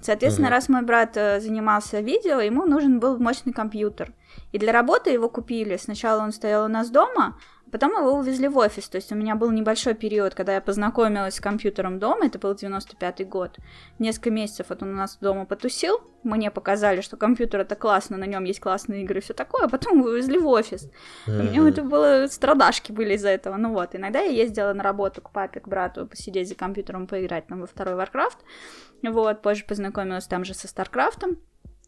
Соответственно, 0.00 0.48
угу. 0.48 0.54
раз 0.54 0.68
мой 0.68 0.82
брат 0.82 1.16
э, 1.16 1.40
занимался 1.40 2.00
видео, 2.00 2.40
ему 2.40 2.64
нужен 2.64 2.98
был 2.98 3.18
мощный 3.18 3.52
компьютер. 3.52 4.12
И 4.52 4.58
для 4.58 4.72
работы 4.72 5.10
его 5.10 5.28
купили. 5.28 5.76
Сначала 5.76 6.22
он 6.22 6.32
стоял 6.32 6.64
у 6.64 6.68
нас 6.68 6.90
дома, 6.90 7.36
Потом 7.74 7.90
его 7.98 8.12
увезли 8.12 8.46
в 8.46 8.56
офис, 8.56 8.88
то 8.88 8.98
есть 8.98 9.10
у 9.10 9.16
меня 9.16 9.34
был 9.34 9.50
небольшой 9.50 9.94
период, 9.94 10.36
когда 10.36 10.54
я 10.54 10.60
познакомилась 10.60 11.34
с 11.34 11.40
компьютером 11.40 11.98
дома, 11.98 12.26
это 12.26 12.38
был 12.38 12.52
95-й 12.52 13.24
год. 13.24 13.58
Несколько 13.98 14.30
месяцев 14.30 14.66
вот 14.68 14.84
он 14.84 14.90
у 14.90 14.96
нас 14.96 15.18
дома 15.20 15.44
потусил, 15.44 16.00
мне 16.22 16.52
показали, 16.52 17.00
что 17.00 17.16
компьютер 17.16 17.62
это 17.62 17.74
классно, 17.74 18.16
на 18.16 18.26
нем 18.26 18.44
есть 18.44 18.60
классные 18.60 19.02
игры 19.02 19.18
и 19.18 19.22
все 19.22 19.34
такое, 19.34 19.64
а 19.64 19.68
потом 19.68 20.02
вывезли 20.02 20.38
в 20.38 20.46
офис. 20.46 20.88
Mm-hmm. 21.26 21.40
У 21.40 21.42
меня 21.42 21.68
это 21.68 21.82
было, 21.82 22.26
страдашки 22.28 22.92
были 22.92 23.14
из-за 23.14 23.30
этого. 23.30 23.56
Ну 23.56 23.72
вот, 23.72 23.96
иногда 23.96 24.20
я 24.20 24.30
ездила 24.30 24.72
на 24.72 24.84
работу 24.84 25.20
к 25.20 25.32
папе, 25.32 25.58
к 25.58 25.66
брату, 25.66 26.06
посидеть 26.06 26.48
за 26.48 26.54
компьютером, 26.54 27.08
поиграть 27.08 27.48
там 27.48 27.60
во 27.60 27.66
второй 27.66 27.94
Warcraft. 27.94 28.38
Вот, 29.02 29.42
позже 29.42 29.64
познакомилась 29.64 30.28
там 30.28 30.44
же 30.44 30.54
со 30.54 30.68
StarCraft 30.68 31.20
ом. 31.20 31.38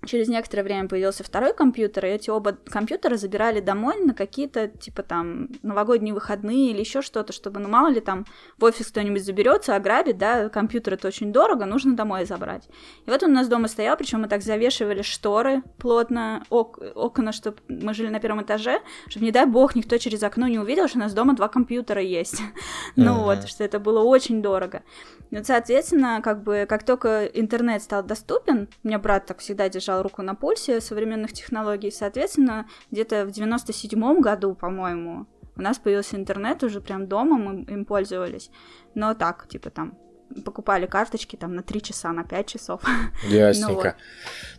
Через 0.05 0.29
некоторое 0.29 0.63
время 0.63 0.89
появился 0.89 1.25
второй 1.25 1.55
компьютер, 1.55 2.07
и 2.07 2.11
эти 2.11 2.29
оба 2.31 2.53
компьютера 2.53 3.17
забирали 3.17 3.61
домой 3.61 4.01
на 4.05 4.15
какие-то, 4.15 4.69
типа, 4.69 5.03
там, 5.03 5.49
новогодние 5.63 6.15
выходные 6.15 6.71
или 6.71 6.81
еще 6.81 7.03
что-то, 7.03 7.33
чтобы, 7.33 7.61
ну, 7.61 7.69
мало 7.69 7.89
ли, 7.89 8.01
там, 8.01 8.27
в 8.59 8.65
офис 8.65 8.89
кто-нибудь 8.89 9.25
заберется, 9.25 9.75
ограбит, 9.75 10.19
да, 10.19 10.49
компьютер 10.49 10.95
это 10.95 11.09
очень 11.09 11.33
дорого, 11.33 11.65
нужно 11.65 11.97
домой 11.97 12.27
забрать. 12.27 12.69
И 13.07 13.11
вот 13.11 13.23
он 13.23 13.31
у 13.31 13.35
нас 13.35 13.49
дома 13.49 13.69
стоял, 13.69 13.97
причем 13.97 14.21
мы 14.21 14.29
так 14.29 14.43
завешивали 14.43 15.03
шторы 15.03 15.63
плотно, 15.79 16.45
ок 16.51 16.79
окна, 16.95 17.33
чтобы 17.33 17.57
мы 17.69 17.95
жили 17.95 18.09
на 18.09 18.21
первом 18.21 18.43
этаже, 18.43 18.83
чтобы, 19.09 19.25
не 19.25 19.33
дай 19.33 19.47
бог, 19.47 19.75
никто 19.75 19.97
через 19.99 20.23
окно 20.23 20.47
не 20.47 20.59
увидел, 20.59 20.89
что 20.89 20.99
у 20.99 21.01
нас 21.01 21.15
дома 21.15 21.35
два 21.35 21.49
компьютера 21.49 22.03
есть. 22.03 22.41
Ну 22.97 23.23
вот, 23.23 23.49
что 23.49 23.63
это 23.63 23.79
было 23.79 24.01
очень 24.01 24.43
дорого. 24.43 24.83
Ну, 25.31 25.43
соответственно, 25.45 26.21
как 26.23 26.43
бы, 26.43 26.67
как 26.69 26.85
только 26.85 27.27
интернет 27.27 27.83
стал 27.83 28.03
доступен, 28.03 28.69
у 28.83 28.89
меня 28.89 28.99
брат 28.99 29.27
так 29.27 29.39
всегда 29.39 29.69
держал 29.69 29.86
руку 29.89 30.23
на 30.23 30.35
пульсе 30.35 30.81
современных 30.81 31.33
технологий, 31.33 31.91
соответственно, 31.91 32.67
где-то 32.91 33.27
в 33.27 33.29
97-м 33.29 34.21
году, 34.21 34.55
по-моему, 34.55 35.27
у 35.57 35.63
нас 35.63 35.79
появился 35.79 36.17
интернет 36.17 36.63
уже 36.63 36.81
прям 36.81 37.07
дома, 37.07 37.39
мы 37.39 37.63
им 37.63 37.85
пользовались. 37.85 38.51
Но 38.95 39.15
так, 39.15 39.49
типа 39.49 39.71
там, 39.71 39.97
покупали 40.45 40.87
карточки 40.87 41.37
там 41.37 41.55
на 41.55 41.63
3 41.63 41.83
часа, 41.83 42.13
на 42.13 42.25
5 42.25 42.47
часов. 42.47 42.83
Ясненько. 43.29 43.97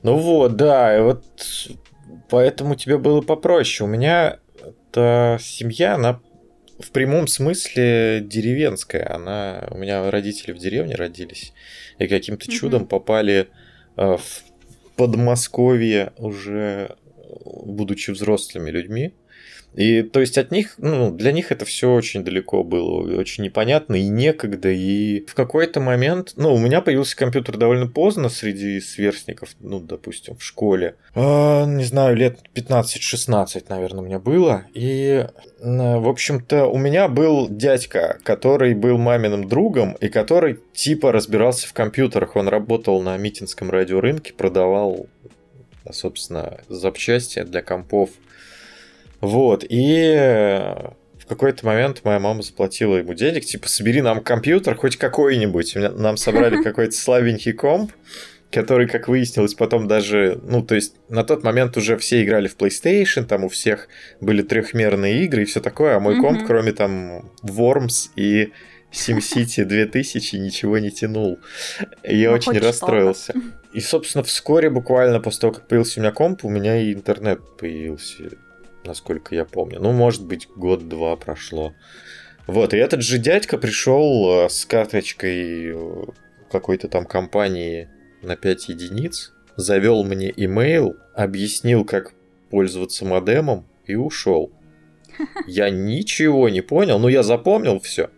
ну, 0.01 0.13
вот. 0.13 0.23
ну 0.23 0.33
вот, 0.33 0.55
да, 0.55 0.97
и 0.97 1.01
вот 1.01 1.23
поэтому 2.29 2.75
тебе 2.75 2.97
было 2.97 3.21
попроще. 3.21 3.87
У 3.87 3.91
меня 3.91 4.39
эта 4.57 5.37
семья, 5.39 5.95
она 5.95 6.19
в 6.79 6.91
прямом 6.91 7.27
смысле 7.27 8.21
деревенская. 8.21 9.13
Она, 9.13 9.67
у 9.71 9.77
меня 9.77 10.09
родители 10.09 10.51
в 10.51 10.57
деревне 10.57 10.95
родились, 10.95 11.53
и 11.99 12.07
каким-то 12.07 12.47
mm-hmm. 12.47 12.51
чудом 12.51 12.87
попали 12.87 13.49
э, 13.97 14.17
в 14.17 14.46
Подмосковье 14.97 16.11
уже 16.17 16.97
будучи 17.65 18.11
взрослыми 18.11 18.69
людьми. 18.71 19.13
И 19.77 20.01
то 20.01 20.19
есть 20.19 20.39
от 20.39 20.49
них, 20.49 20.73
ну, 20.79 21.11
для 21.11 21.31
них 21.31 21.51
это 21.51 21.63
все 21.63 21.93
очень 21.93 22.23
далеко 22.23 22.63
было, 22.63 23.19
очень 23.19 23.43
непонятно 23.43 23.93
и 23.95 24.07
некогда. 24.07 24.69
И 24.69 25.23
в 25.27 25.35
какой-то 25.35 25.79
момент, 25.79 26.33
ну, 26.35 26.51
у 26.51 26.57
меня 26.57 26.81
появился 26.81 27.15
компьютер 27.15 27.57
довольно 27.57 27.85
поздно 27.85 28.29
среди 28.29 28.79
сверстников, 28.81 29.49
ну, 29.59 29.79
допустим, 29.79 30.35
в 30.35 30.43
школе. 30.43 30.95
А, 31.13 31.65
не 31.65 31.83
знаю, 31.83 32.15
лет 32.15 32.39
15-16, 32.55 33.65
наверное, 33.69 34.01
у 34.01 34.05
меня 34.05 34.17
было. 34.17 34.63
И, 34.73 35.27
в 35.59 36.09
общем-то, 36.09 36.65
у 36.65 36.77
меня 36.79 37.07
был 37.07 37.47
дядька, 37.47 38.17
который 38.23 38.73
был 38.73 38.97
маминым 38.97 39.47
другом 39.47 39.93
и 40.01 40.09
который 40.09 40.59
типа 40.73 41.11
разбирался 41.11 41.67
в 41.67 41.73
компьютерах. 41.73 42.35
Он 42.35 42.47
работал 42.47 43.03
на 43.03 43.15
митинском 43.17 43.69
радиорынке, 43.69 44.33
продавал 44.33 45.05
собственно, 45.91 46.59
запчасти 46.67 47.43
для 47.43 47.61
компов 47.61 48.09
вот, 49.21 49.65
и 49.67 50.13
в 51.19 51.25
какой-то 51.27 51.65
момент 51.65 52.01
моя 52.03 52.19
мама 52.19 52.41
заплатила 52.41 52.95
ему 52.95 53.13
денег, 53.13 53.43
типа, 53.43 53.67
собери 53.67 54.01
нам 54.01 54.23
компьютер 54.23 54.75
хоть 54.75 54.95
какой-нибудь. 54.95 55.75
Нам 55.75 56.15
собрали 56.15 56.61
какой-то 56.63 56.93
слабенький 56.93 57.51
комп, 57.51 57.91
который, 58.51 58.87
как 58.87 59.07
выяснилось, 59.07 59.53
потом 59.53 59.87
даже, 59.87 60.39
ну, 60.43 60.63
то 60.63 60.75
есть 60.75 60.95
на 61.09 61.23
тот 61.23 61.43
момент 61.43 61.75
уже 61.75 61.97
все 61.97 62.23
играли 62.23 62.47
в 62.47 62.55
PlayStation, 62.55 63.25
там 63.25 63.43
у 63.43 63.49
всех 63.49 63.89
были 64.21 64.41
трехмерные 64.41 65.25
игры 65.25 65.41
и 65.41 65.45
все 65.45 65.59
такое, 65.59 65.97
а 65.97 65.99
мой 65.99 66.21
комп, 66.21 66.45
кроме 66.47 66.71
там 66.71 67.29
Worms 67.43 68.11
и 68.15 68.53
SimCity 68.93 69.65
2000 69.65 70.37
ничего 70.37 70.77
не 70.77 70.91
тянул. 70.91 71.39
Я 72.03 72.29
ну, 72.29 72.35
очень 72.35 72.57
расстроился. 72.57 73.33
И, 73.73 73.81
собственно, 73.81 74.23
вскоре, 74.23 74.69
буквально 74.69 75.19
после 75.19 75.41
того, 75.41 75.53
как 75.53 75.67
появился 75.67 75.99
у 75.99 76.03
меня 76.03 76.13
комп, 76.13 76.45
у 76.45 76.49
меня 76.49 76.81
и 76.81 76.93
интернет 76.93 77.41
появился 77.57 78.29
насколько 78.87 79.35
я 79.35 79.45
помню. 79.45 79.79
Ну, 79.79 79.91
может 79.91 80.25
быть, 80.25 80.47
год-два 80.55 81.15
прошло. 81.15 81.73
Вот, 82.47 82.73
и 82.73 82.77
этот 82.77 83.01
же 83.01 83.17
дядька 83.17 83.57
пришел 83.57 84.45
э, 84.45 84.49
с 84.49 84.65
карточкой 84.65 85.73
э, 85.75 86.03
какой-то 86.49 86.87
там 86.87 87.05
компании 87.05 87.89
на 88.21 88.37
5 88.37 88.69
единиц, 88.69 89.33
завел 89.57 90.03
мне 90.03 90.33
имейл, 90.35 90.95
объяснил, 91.13 91.83
как 91.83 92.13
пользоваться 92.49 93.05
модемом 93.05 93.67
и 93.85 93.95
ушел. 93.95 94.51
Я 95.47 95.69
ничего 95.69 96.47
не 96.49 96.61
понял, 96.61 96.99
но 96.99 97.09
я 97.09 97.23
запомнил 97.23 97.79
все. 97.79 98.09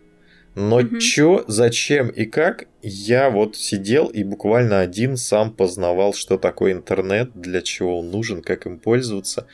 Но 0.54 0.80
mm-hmm. 0.80 0.98
чё, 0.98 1.44
зачем 1.46 2.08
и 2.08 2.24
как, 2.24 2.64
я 2.82 3.30
вот 3.30 3.56
сидел 3.56 4.06
и 4.06 4.24
буквально 4.24 4.80
один 4.80 5.16
сам 5.16 5.52
познавал, 5.52 6.12
что 6.12 6.38
такое 6.38 6.72
интернет, 6.72 7.30
для 7.34 7.62
чего 7.62 8.00
он 8.00 8.10
нужен, 8.10 8.42
как 8.42 8.66
им 8.66 8.78
пользоваться. 8.78 9.46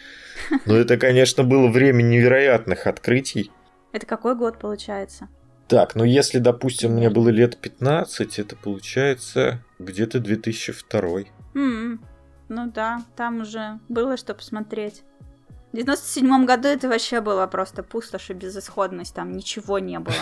Но 0.64 0.74
это, 0.74 0.96
конечно, 0.96 1.44
было 1.44 1.68
время 1.68 2.02
невероятных 2.02 2.86
открытий. 2.86 3.50
Это 3.92 4.06
какой 4.06 4.34
год 4.36 4.58
получается? 4.58 5.28
Так, 5.68 5.96
ну 5.96 6.04
если, 6.04 6.38
допустим, 6.38 6.92
мне 6.92 7.10
было 7.10 7.28
лет 7.28 7.58
15, 7.58 8.38
это 8.38 8.56
получается 8.56 9.62
где-то 9.78 10.20
2002. 10.20 11.00
Mm-hmm. 11.54 11.98
Ну 12.48 12.70
да, 12.70 13.04
там 13.16 13.40
уже 13.40 13.80
было 13.88 14.16
что 14.16 14.34
посмотреть. 14.34 15.02
В 15.76 15.78
97 15.78 16.46
году 16.46 16.68
это 16.68 16.88
вообще 16.88 17.20
было 17.20 17.46
просто 17.46 17.82
пустошь 17.82 18.30
и 18.30 18.32
безысходность, 18.32 19.14
там 19.14 19.36
ничего 19.36 19.78
не 19.78 19.98
было. 19.98 20.14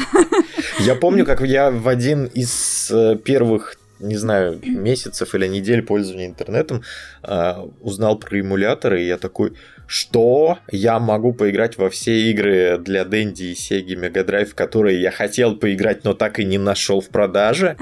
Я 0.78 0.94
помню, 0.94 1.26
как 1.26 1.42
я 1.42 1.70
в 1.70 1.86
один 1.86 2.24
из 2.24 2.90
э, 2.90 3.16
первых 3.16 3.76
не 3.98 4.16
знаю, 4.16 4.58
месяцев 4.62 5.34
или 5.34 5.46
недель 5.46 5.82
пользования 5.82 6.26
интернетом 6.26 6.82
а, 7.22 7.68
узнал 7.82 8.18
про 8.18 8.40
эмуляторы, 8.40 9.02
и 9.02 9.06
я 9.06 9.18
такой, 9.18 9.52
что 9.86 10.58
я 10.72 10.98
могу 10.98 11.34
поиграть 11.34 11.76
во 11.76 11.90
все 11.90 12.30
игры 12.30 12.78
для 12.78 13.04
Дэнди 13.04 13.42
и 13.42 13.54
Сеги 13.54 13.94
Mega 13.94 14.24
Drive, 14.24 14.54
которые 14.54 15.02
я 15.02 15.10
хотел 15.10 15.54
поиграть, 15.54 16.02
но 16.04 16.14
так 16.14 16.38
и 16.38 16.46
не 16.46 16.56
нашел 16.56 17.02
в 17.02 17.10
продаже. 17.10 17.76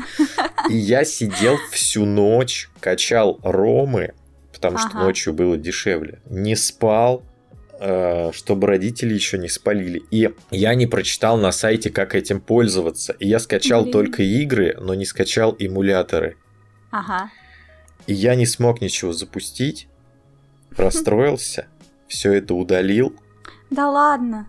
И 0.68 0.76
я 0.76 1.04
сидел 1.04 1.56
всю 1.70 2.04
ночь, 2.04 2.68
качал 2.80 3.38
ромы, 3.44 4.14
потому 4.58 4.76
ага. 4.76 4.88
что 4.88 4.98
ночью 4.98 5.32
было 5.32 5.56
дешевле. 5.56 6.20
Не 6.28 6.56
спал, 6.56 7.24
Э, 7.80 8.32
чтобы 8.32 8.66
родители 8.66 9.14
еще 9.14 9.38
не 9.38 9.48
спалили. 9.48 10.02
И 10.10 10.28
я 10.50 10.74
не 10.74 10.86
прочитал 10.86 11.38
на 11.38 11.52
сайте, 11.52 11.90
как 11.90 12.16
этим 12.16 12.40
пользоваться. 12.40 13.14
И 13.20 13.28
я 13.28 13.38
скачал 13.38 13.82
Блин. 13.82 13.92
только 13.92 14.22
игры, 14.24 14.76
но 14.80 14.94
не 14.94 15.04
скачал 15.04 15.54
эмуляторы. 15.60 16.36
Ага. 16.90 17.30
И 18.08 18.14
я 18.14 18.34
не 18.34 18.46
смог 18.46 18.80
ничего 18.80 19.12
запустить, 19.12 19.86
расстроился, 20.76 21.68
все 22.08 22.32
это 22.32 22.54
удалил. 22.54 23.14
Да 23.70 23.88
ладно. 23.88 24.48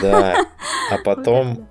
Да. 0.00 0.46
А 0.92 0.98
потом 1.04 1.68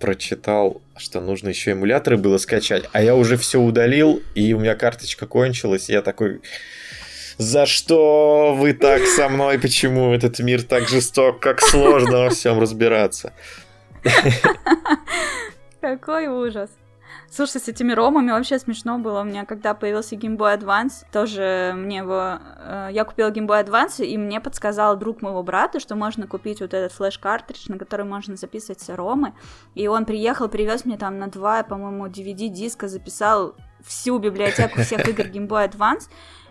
прочитал, 0.00 0.82
что 0.96 1.20
нужно 1.20 1.50
еще 1.50 1.72
эмуляторы 1.72 2.16
было 2.16 2.38
скачать, 2.38 2.88
а 2.90 3.02
я 3.02 3.14
уже 3.14 3.36
все 3.36 3.60
удалил, 3.60 4.20
и 4.34 4.52
у 4.54 4.58
меня 4.58 4.74
карточка 4.74 5.28
кончилась, 5.28 5.90
и 5.90 5.92
я 5.92 6.02
такой, 6.02 6.40
за 7.40 7.64
что 7.64 8.54
вы 8.54 8.74
так 8.74 9.02
со 9.06 9.30
мной? 9.30 9.58
Почему 9.58 10.12
этот 10.12 10.40
мир 10.40 10.62
так 10.62 10.88
жесток? 10.88 11.40
Как 11.40 11.62
сложно 11.62 12.24
во 12.24 12.28
всем 12.28 12.60
разбираться. 12.60 13.32
Какой 15.80 16.26
ужас. 16.26 16.68
Слушай, 17.30 17.62
с 17.62 17.68
этими 17.68 17.92
ромами 17.92 18.30
вообще 18.30 18.58
смешно 18.58 18.98
было. 18.98 19.20
У 19.20 19.24
меня, 19.24 19.46
когда 19.46 19.72
появился 19.72 20.16
Game 20.16 20.36
Boy 20.36 20.58
Advance, 20.58 21.06
тоже 21.12 21.72
мне 21.74 21.98
его... 21.98 22.40
Э, 22.58 22.88
я 22.92 23.04
купила 23.04 23.30
Game 23.30 23.46
Boy 23.46 23.64
Advance, 23.64 24.04
и 24.04 24.18
мне 24.18 24.40
подсказал 24.40 24.96
друг 24.96 25.22
моего 25.22 25.42
брата, 25.42 25.80
что 25.80 25.94
можно 25.94 26.26
купить 26.26 26.60
вот 26.60 26.74
этот 26.74 26.92
флеш-картридж, 26.92 27.66
на 27.68 27.78
который 27.78 28.04
можно 28.04 28.36
записывать 28.36 28.80
все 28.80 28.96
ромы. 28.96 29.32
И 29.74 29.86
он 29.86 30.04
приехал, 30.04 30.48
привез 30.48 30.84
мне 30.84 30.98
там 30.98 31.18
на 31.18 31.28
два, 31.28 31.62
по-моему, 31.62 32.08
DVD-диска, 32.08 32.88
записал 32.88 33.54
всю 33.86 34.18
библиотеку 34.18 34.82
всех 34.82 35.08
игр 35.08 35.24
Game 35.24 35.48
Boy 35.48 35.70
Advance 35.70 36.08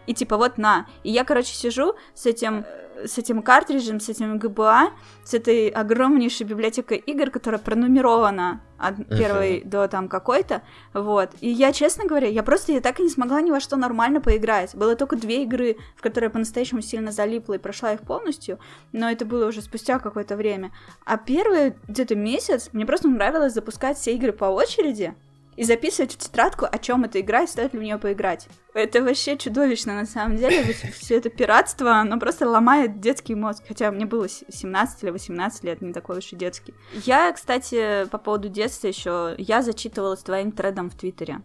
и 0.08 0.14
типа 0.14 0.38
вот 0.38 0.58
на. 0.58 0.88
И 1.04 1.12
я, 1.12 1.24
короче, 1.24 1.54
сижу 1.54 1.96
с 2.14 2.26
этим 2.26 2.66
с 3.06 3.18
этим 3.18 3.42
картриджем, 3.42 4.00
с 4.00 4.10
этим 4.10 4.38
ГБА, 4.38 4.92
с 5.24 5.34
этой 5.34 5.70
огромнейшей 5.70 6.46
библиотекой 6.46 6.98
игр, 6.98 7.30
которая 7.30 7.60
пронумерована 7.60 8.62
от 8.78 8.96
первой 9.10 9.60
uh-huh. 9.60 9.68
до 9.68 9.88
там 9.88 10.08
какой-то, 10.08 10.62
вот. 10.94 11.32
И 11.42 11.50
я, 11.50 11.72
честно 11.74 12.06
говоря, 12.06 12.28
я 12.28 12.44
просто 12.44 12.72
я 12.72 12.82
так 12.82 13.00
и 13.00 13.04
не 13.04 13.10
смогла 13.10 13.42
ни 13.42 13.52
во 13.52 13.60
что 13.60 13.76
нормально 13.76 14.22
поиграть. 14.22 14.74
Было 14.76 14.96
только 14.96 15.16
две 15.16 15.44
игры, 15.44 15.78
в 15.96 16.02
которые 16.02 16.28
я 16.28 16.32
по-настоящему 16.32 16.82
сильно 16.82 17.12
залипла 17.12 17.56
и 17.56 17.58
прошла 17.58 17.94
их 17.94 18.02
полностью, 18.02 18.60
но 18.92 19.10
это 19.10 19.26
было 19.26 19.48
уже 19.48 19.62
спустя 19.62 20.00
какое-то 20.00 20.36
время. 20.36 20.72
А 21.06 21.18
первый 21.18 21.76
где-то 21.88 22.16
месяц 22.16 22.70
мне 22.72 22.86
просто 22.86 23.10
нравилось 23.10 23.54
запускать 23.54 23.98
все 23.98 24.14
игры 24.14 24.32
по 24.32 24.46
очереди, 24.46 25.14
и 25.60 25.64
записывать 25.66 26.14
в 26.14 26.18
тетрадку, 26.18 26.66
о 26.72 26.78
чем 26.78 27.04
эта 27.04 27.20
игра 27.20 27.44
и 27.44 27.48
стоит 27.48 27.74
ли 27.74 27.80
в 27.80 27.84
нее 27.84 27.98
поиграть. 27.98 28.48
Это 28.74 29.04
вообще 29.04 29.38
чудовищно, 29.38 29.94
на 29.94 30.06
самом 30.06 30.38
деле. 30.38 30.64
Все 30.94 31.18
это 31.18 31.30
пиратство, 31.30 31.96
оно 31.96 32.18
просто 32.18 32.48
ломает 32.50 33.02
детский 33.02 33.36
мозг. 33.36 33.66
Хотя 33.68 33.92
мне 33.92 34.06
было 34.06 34.30
17 34.30 35.04
или 35.04 35.10
18 35.10 35.64
лет, 35.66 35.82
не 35.82 35.92
такой 35.92 36.20
уж 36.20 36.32
и 36.32 36.38
детский. 36.38 36.74
Я, 36.94 37.30
кстати, 37.34 38.06
по 38.10 38.18
поводу 38.18 38.48
детства 38.48 38.88
еще, 38.88 39.36
я 39.38 39.62
зачитывалась 39.62 40.22
твоим 40.22 40.54
тредом 40.54 40.90
в 40.90 40.96
Твиттере, 40.96 41.42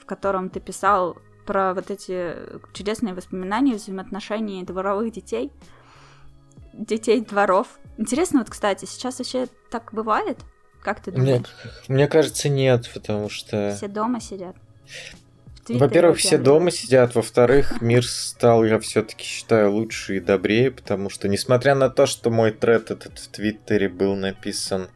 в 0.00 0.06
котором 0.06 0.48
ты 0.48 0.60
писал 0.60 1.18
про 1.44 1.74
вот 1.74 1.90
эти 1.90 2.36
чудесные 2.72 3.14
воспоминания, 3.14 3.74
взаимоотношения 3.74 4.62
дворовых 4.62 5.10
детей, 5.10 5.50
детей 6.72 7.20
дворов. 7.20 7.80
Интересно, 7.98 8.38
вот, 8.38 8.50
кстати, 8.50 8.84
сейчас 8.84 9.18
вообще 9.18 9.48
так 9.72 9.92
бывает? 9.92 10.38
Как 10.86 11.00
ты 11.00 11.10
думаешь? 11.10 11.38
Нет, 11.38 11.50
мне 11.88 12.06
кажется, 12.06 12.48
нет, 12.48 12.88
потому 12.94 13.28
что... 13.28 13.74
Все 13.76 13.88
дома 13.88 14.20
сидят. 14.20 14.54
Во-первых, 15.68 16.18
все 16.18 16.38
дома 16.38 16.70
сидят, 16.70 17.16
во-вторых, 17.16 17.80
мир 17.82 18.06
стал, 18.06 18.64
я 18.64 18.78
все-таки 18.78 19.24
считаю, 19.24 19.72
лучше 19.72 20.18
и 20.18 20.20
добрее, 20.20 20.70
потому 20.70 21.10
что, 21.10 21.26
несмотря 21.26 21.74
на 21.74 21.90
то, 21.90 22.06
что 22.06 22.30
мой 22.30 22.52
тред 22.52 22.92
этот 22.92 23.18
в 23.18 23.26
Твиттере 23.26 23.88
был 23.88 24.14
написан 24.14 24.86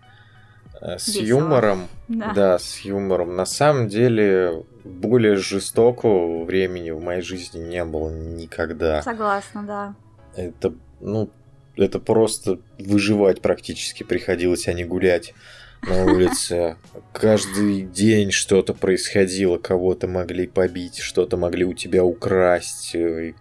э, 0.80 0.96
с 0.96 1.08
Весело. 1.08 1.26
юмором, 1.26 1.88
да. 2.06 2.34
да, 2.34 2.58
с 2.60 2.78
юмором, 2.82 3.34
на 3.34 3.46
самом 3.46 3.88
деле 3.88 4.64
более 4.84 5.34
жестокого 5.34 6.44
времени 6.44 6.92
в 6.92 7.02
моей 7.02 7.22
жизни 7.22 7.58
не 7.58 7.84
было 7.84 8.10
никогда. 8.10 9.02
Согласна, 9.02 9.64
да. 9.64 9.94
Это, 10.36 10.72
ну, 11.00 11.30
это 11.74 11.98
просто 11.98 12.60
выживать 12.78 13.42
практически 13.42 14.04
приходилось, 14.04 14.68
а 14.68 14.72
не 14.72 14.84
гулять 14.84 15.34
на 15.82 16.04
улице. 16.04 16.76
Каждый 17.12 17.82
день 17.82 18.30
что-то 18.30 18.74
происходило, 18.74 19.58
кого-то 19.58 20.06
могли 20.06 20.46
побить, 20.46 20.98
что-то 20.98 21.36
могли 21.36 21.64
у 21.64 21.74
тебя 21.74 22.04
украсть. 22.04 22.94
Э, 22.94 23.34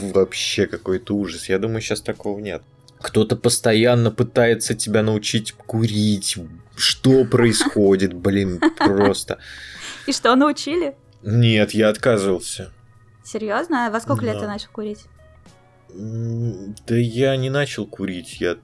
вообще 0.00 0.66
какой-то 0.66 1.14
ужас. 1.14 1.48
Я 1.48 1.58
думаю, 1.58 1.80
сейчас 1.80 2.00
такого 2.00 2.38
нет. 2.38 2.62
Кто-то 3.00 3.36
постоянно 3.36 4.10
пытается 4.10 4.74
тебя 4.74 5.02
научить 5.02 5.52
курить. 5.52 6.36
Что 6.76 7.24
происходит, 7.24 8.14
блин, 8.14 8.60
просто. 8.78 9.38
И 10.06 10.12
что, 10.12 10.34
научили? 10.36 10.94
Нет, 11.22 11.72
я 11.72 11.88
отказывался. 11.88 12.72
Серьезно? 13.24 13.86
А 13.86 13.90
во 13.90 14.00
сколько 14.00 14.24
да. 14.24 14.32
лет 14.32 14.40
ты 14.40 14.46
начал 14.46 14.68
курить? 14.72 15.06
Да 15.88 16.94
я 16.96 17.36
не 17.36 17.50
начал 17.50 17.86
курить, 17.86 18.40
я 18.40 18.56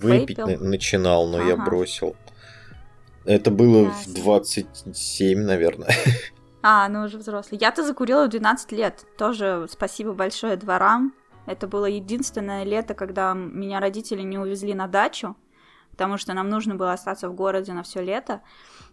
выпить 0.00 0.38
на- 0.38 0.58
начинал, 0.58 1.26
но 1.28 1.38
ага. 1.38 1.48
я 1.48 1.56
бросил. 1.56 2.16
Это 3.24 3.50
было 3.50 3.84
Ясно. 3.86 4.12
в 4.12 4.16
27, 4.16 5.38
наверное. 5.40 5.94
А, 6.62 6.88
ну 6.88 7.02
уже 7.02 7.18
взрослый. 7.18 7.58
Я-то 7.60 7.84
закурила 7.84 8.26
в 8.26 8.30
12 8.30 8.72
лет. 8.72 9.04
Тоже 9.18 9.66
спасибо 9.70 10.12
большое 10.14 10.56
дворам. 10.56 11.12
Это 11.46 11.66
было 11.66 11.86
единственное 11.86 12.64
лето, 12.64 12.94
когда 12.94 13.34
меня 13.34 13.80
родители 13.80 14.22
не 14.22 14.38
увезли 14.38 14.72
на 14.72 14.86
дачу, 14.86 15.36
потому 15.90 16.16
что 16.16 16.32
нам 16.32 16.48
нужно 16.48 16.74
было 16.74 16.92
остаться 16.92 17.28
в 17.28 17.34
городе 17.34 17.72
на 17.72 17.82
все 17.82 18.02
лето. 18.02 18.40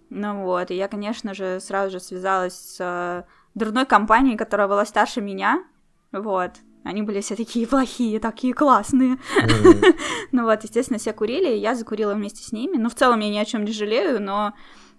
Ну 0.10 0.44
вот, 0.44 0.70
и 0.72 0.76
я, 0.76 0.90
конечно 0.90 1.34
же, 1.34 1.62
сразу 1.62 1.92
же 1.92 2.00
связалась 2.02 2.56
с 2.56 2.78
э, 2.80 3.24
дурной 3.56 3.86
компанией, 3.86 4.36
которая 4.36 4.68
была 4.68 4.86
старше 4.86 5.22
меня. 5.22 5.64
Вот, 6.12 6.52
они 6.84 7.02
были 7.04 7.22
все 7.22 7.36
такие 7.36 7.68
плохие, 7.68 8.20
такие 8.20 8.54
классные. 8.54 9.18
Mm-hmm. 9.38 9.96
ну 10.32 10.44
вот, 10.44 10.64
естественно, 10.64 11.00
все 11.00 11.14
курили, 11.14 11.54
и 11.56 11.60
я 11.60 11.76
закурила 11.76 12.14
вместе 12.14 12.44
с 12.44 12.52
ними. 12.52 12.78
Ну, 12.78 12.90
в 12.90 12.96
целом, 12.96 13.20
я 13.20 13.30
ни 13.30 13.38
о 13.38 13.46
чем 13.46 13.66
не 13.66 13.72
жалею, 13.72 14.22
но 14.22 14.54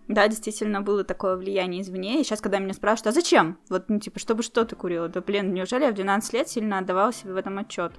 да, 0.09 0.29
действительно 0.29 0.81
было 0.81 1.05
такое 1.05 1.37
влияние 1.37 1.83
извне. 1.83 2.21
И 2.21 2.25
сейчас, 2.25 2.41
когда 2.41 2.59
меня 2.59 2.75
спрашивают, 2.75 3.09
а 3.09 3.13
зачем? 3.13 3.59
Вот, 3.69 3.89
ну, 3.89 3.99
типа, 3.99 4.19
чтобы 4.19 4.43
что 4.43 4.65
ты 4.65 4.77
курила? 4.77 5.09
Да, 5.09 5.21
блин, 5.21 5.55
неужели 5.55 5.85
я 5.85 5.91
в 5.91 5.95
12 5.95 6.33
лет 6.33 6.49
сильно 6.49 6.79
отдавала 6.79 7.13
себе 7.13 7.33
в 7.33 7.37
этом 7.37 7.59
отчет? 7.59 7.93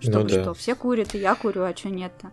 Чтобы 0.00 0.20
ну, 0.20 0.28
да. 0.28 0.42
что, 0.42 0.54
все 0.54 0.74
курят, 0.74 1.14
и 1.14 1.18
я 1.18 1.34
курю, 1.34 1.62
а 1.62 1.74
что 1.76 1.90
нет-то? 1.90 2.32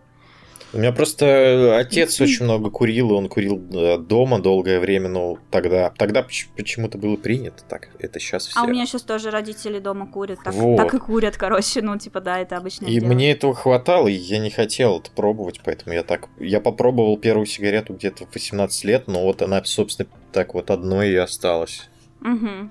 У 0.76 0.78
меня 0.78 0.92
просто 0.92 1.78
отец 1.78 2.20
очень 2.20 2.44
много 2.44 2.70
курил, 2.70 3.10
и 3.10 3.14
он 3.14 3.28
курил 3.28 3.62
э, 3.72 3.98
дома 3.98 4.40
долгое 4.40 4.78
время, 4.78 5.08
но 5.08 5.38
тогда, 5.50 5.90
тогда 5.96 6.22
почему-то 6.22 6.98
было 6.98 7.16
принято 7.16 7.64
так. 7.66 7.88
Это 7.98 8.20
сейчас 8.20 8.48
все. 8.48 8.60
А 8.60 8.64
у 8.64 8.68
меня 8.68 8.84
сейчас 8.84 9.02
тоже 9.02 9.30
родители 9.30 9.78
дома 9.78 10.06
курят, 10.06 10.38
так, 10.44 10.52
вот. 10.52 10.76
так 10.76 10.92
и 10.92 10.98
курят, 10.98 11.38
короче, 11.38 11.80
ну 11.80 11.96
типа 11.96 12.20
да, 12.20 12.40
это 12.40 12.58
обычно. 12.58 12.84
И 12.86 13.00
дело. 13.00 13.12
мне 13.12 13.32
этого 13.32 13.54
хватало, 13.54 14.08
и 14.08 14.12
я 14.12 14.38
не 14.38 14.50
хотел 14.50 14.98
это 14.98 15.10
пробовать, 15.10 15.62
поэтому 15.64 15.94
я 15.94 16.02
так, 16.02 16.28
я 16.38 16.60
попробовал 16.60 17.16
первую 17.16 17.46
сигарету 17.46 17.94
где-то 17.94 18.26
в 18.26 18.34
18 18.34 18.84
лет, 18.84 19.06
но 19.06 19.22
вот 19.22 19.40
она, 19.40 19.64
собственно, 19.64 20.08
так 20.30 20.52
вот 20.52 20.70
одной 20.70 21.08
и 21.08 21.16
осталась. 21.16 21.88
Угу. 22.20 22.70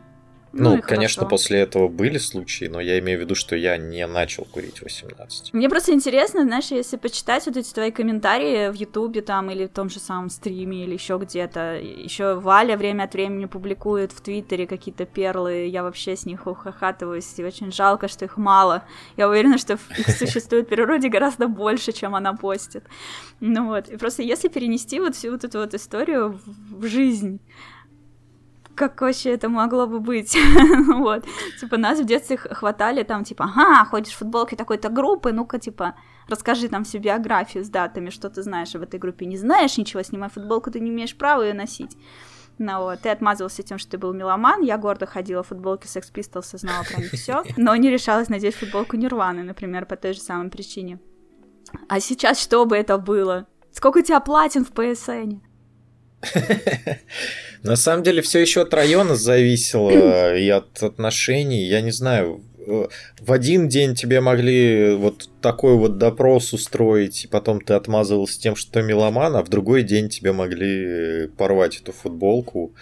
Ну, 0.58 0.78
ну 0.78 0.82
конечно, 0.82 1.22
хорошо. 1.22 1.30
после 1.30 1.60
этого 1.60 1.90
были 1.90 2.18
случаи, 2.18 2.66
но 2.66 2.80
я 2.80 2.98
имею 3.00 3.20
в 3.20 3.22
виду, 3.22 3.36
что 3.36 3.58
я 3.58 3.76
не 3.76 4.08
начал 4.08 4.46
курить 4.46 4.82
18. 4.82 5.54
Мне 5.54 5.70
просто 5.70 5.92
интересно, 5.92 6.44
знаешь, 6.44 6.72
если 6.72 6.96
почитать 6.96 7.46
вот 7.46 7.58
эти 7.58 7.74
твои 7.74 7.92
комментарии 7.92 8.70
в 8.70 8.74
Ютубе 8.74 9.22
там 9.22 9.52
или 9.52 9.66
в 9.66 9.72
том 9.72 9.90
же 9.90 10.00
самом 10.00 10.30
стриме 10.30 10.86
или 10.86 10.94
еще 10.94 11.18
где-то. 11.18 11.76
Еще 11.82 12.36
Валя 12.36 12.78
время 12.78 13.04
от 13.04 13.14
времени 13.14 13.46
публикует 13.46 14.14
в 14.14 14.22
Твиттере 14.22 14.66
какие-то 14.66 15.06
перлы, 15.06 15.68
я 15.68 15.84
вообще 15.84 16.16
с 16.16 16.26
них 16.26 16.48
ухахатываюсь, 16.48 17.34
и 17.36 17.44
очень 17.44 17.74
жалко, 17.74 18.08
что 18.08 18.24
их 18.24 18.38
мало. 18.38 18.86
Я 19.18 19.28
уверена, 19.28 19.58
что 19.58 19.74
их 19.74 20.08
существует 20.08 20.68
в 20.68 20.70
природе 20.70 21.10
гораздо 21.10 21.50
больше, 21.50 21.92
чем 21.92 22.16
она 22.16 22.32
постит. 22.34 22.86
Ну 23.42 23.68
вот, 23.68 23.90
и 23.90 23.98
просто 23.98 24.24
если 24.24 24.48
перенести 24.48 25.02
вот 25.02 25.18
всю 25.18 25.32
вот 25.32 25.44
эту 25.44 25.60
вот 25.60 25.74
историю 25.74 26.40
в 26.46 26.88
жизнь, 26.88 27.42
как 28.76 29.02
вообще 29.02 29.32
это 29.32 29.50
могло 29.50 29.88
бы 29.88 30.00
быть? 30.00 30.38
вот. 30.88 31.26
Типа, 31.60 31.78
нас 31.78 32.00
в 32.00 32.06
детстве 32.06 32.38
хватали 32.38 33.04
там, 33.04 33.24
типа, 33.24 33.46
ага, 33.46 33.86
ходишь 33.86 34.14
в 34.14 34.18
футболке 34.18 34.56
такой-то 34.56 34.90
группы, 34.90 35.32
ну-ка, 35.32 35.60
типа, 35.60 35.96
расскажи 36.28 36.68
там 36.68 36.84
всю 36.84 37.00
биографию 37.00 37.64
с 37.64 37.70
датами, 37.70 38.10
что 38.10 38.30
ты 38.30 38.44
знаешь 38.44 38.76
об 38.76 38.84
этой 38.84 39.00
группе. 39.00 39.26
Не 39.26 39.38
знаешь 39.38 39.78
ничего, 39.78 40.04
снимай 40.04 40.30
футболку, 40.30 40.72
ты 40.72 40.80
не 40.80 40.92
имеешь 40.92 41.18
права 41.18 41.44
ее 41.44 41.54
носить. 41.54 41.98
Ну 42.58 42.80
вот, 42.84 43.02
ты 43.02 43.10
отмазывался 43.10 43.64
тем, 43.64 43.78
что 43.78 43.92
ты 43.92 43.98
был 43.98 44.14
меломан, 44.14 44.62
я 44.62 44.78
гордо 44.78 45.06
ходила 45.06 45.44
в 45.44 45.48
футболке 45.48 45.88
Sex 45.88 46.14
Pistols 46.14 46.56
и 46.56 46.58
знала 46.58 46.84
про 46.84 47.02
них 47.02 47.12
все, 47.12 47.44
но 47.58 47.76
не 47.76 47.90
решалась 47.90 48.30
надеть 48.30 48.56
футболку 48.56 48.96
Нирваны, 48.96 49.44
например, 49.44 49.86
по 49.86 49.98
той 49.98 50.14
же 50.14 50.22
самой 50.22 50.50
причине. 50.50 51.00
А 51.90 52.00
сейчас 52.00 52.40
что 52.40 52.66
бы 52.66 52.78
это 52.78 52.98
было? 52.98 53.48
Сколько 53.72 53.98
у 53.98 54.02
тебя 54.02 54.22
платин 54.22 54.64
в 54.64 54.72
PSN? 54.72 55.42
На 57.66 57.76
самом 57.76 58.04
деле 58.04 58.22
все 58.22 58.40
еще 58.40 58.62
от 58.62 58.74
района 58.74 59.16
зависело 59.16 60.36
и 60.38 60.50
от 60.50 60.82
отношений. 60.84 61.66
Я 61.66 61.82
не 61.82 61.92
знаю, 61.92 62.44
в 63.20 63.32
один 63.32 63.68
день 63.68 63.96
тебе 63.96 64.22
могли 64.22 64.96
вот 64.96 65.30
такой 65.42 65.76
вот 65.76 65.98
допрос 65.98 66.54
устроить, 66.54 67.26
и 67.26 67.28
потом 67.28 67.62
ты 67.62 67.74
отмазывался 67.74 68.40
тем, 68.40 68.56
что 68.56 68.72
ты 68.72 68.82
меломан, 68.82 69.36
а 69.36 69.44
в 69.44 69.50
другой 69.50 69.84
день 69.84 70.10
тебе 70.10 70.32
могли 70.32 71.28
порвать 71.38 71.78
эту 71.78 71.92
футболку, 71.92 72.74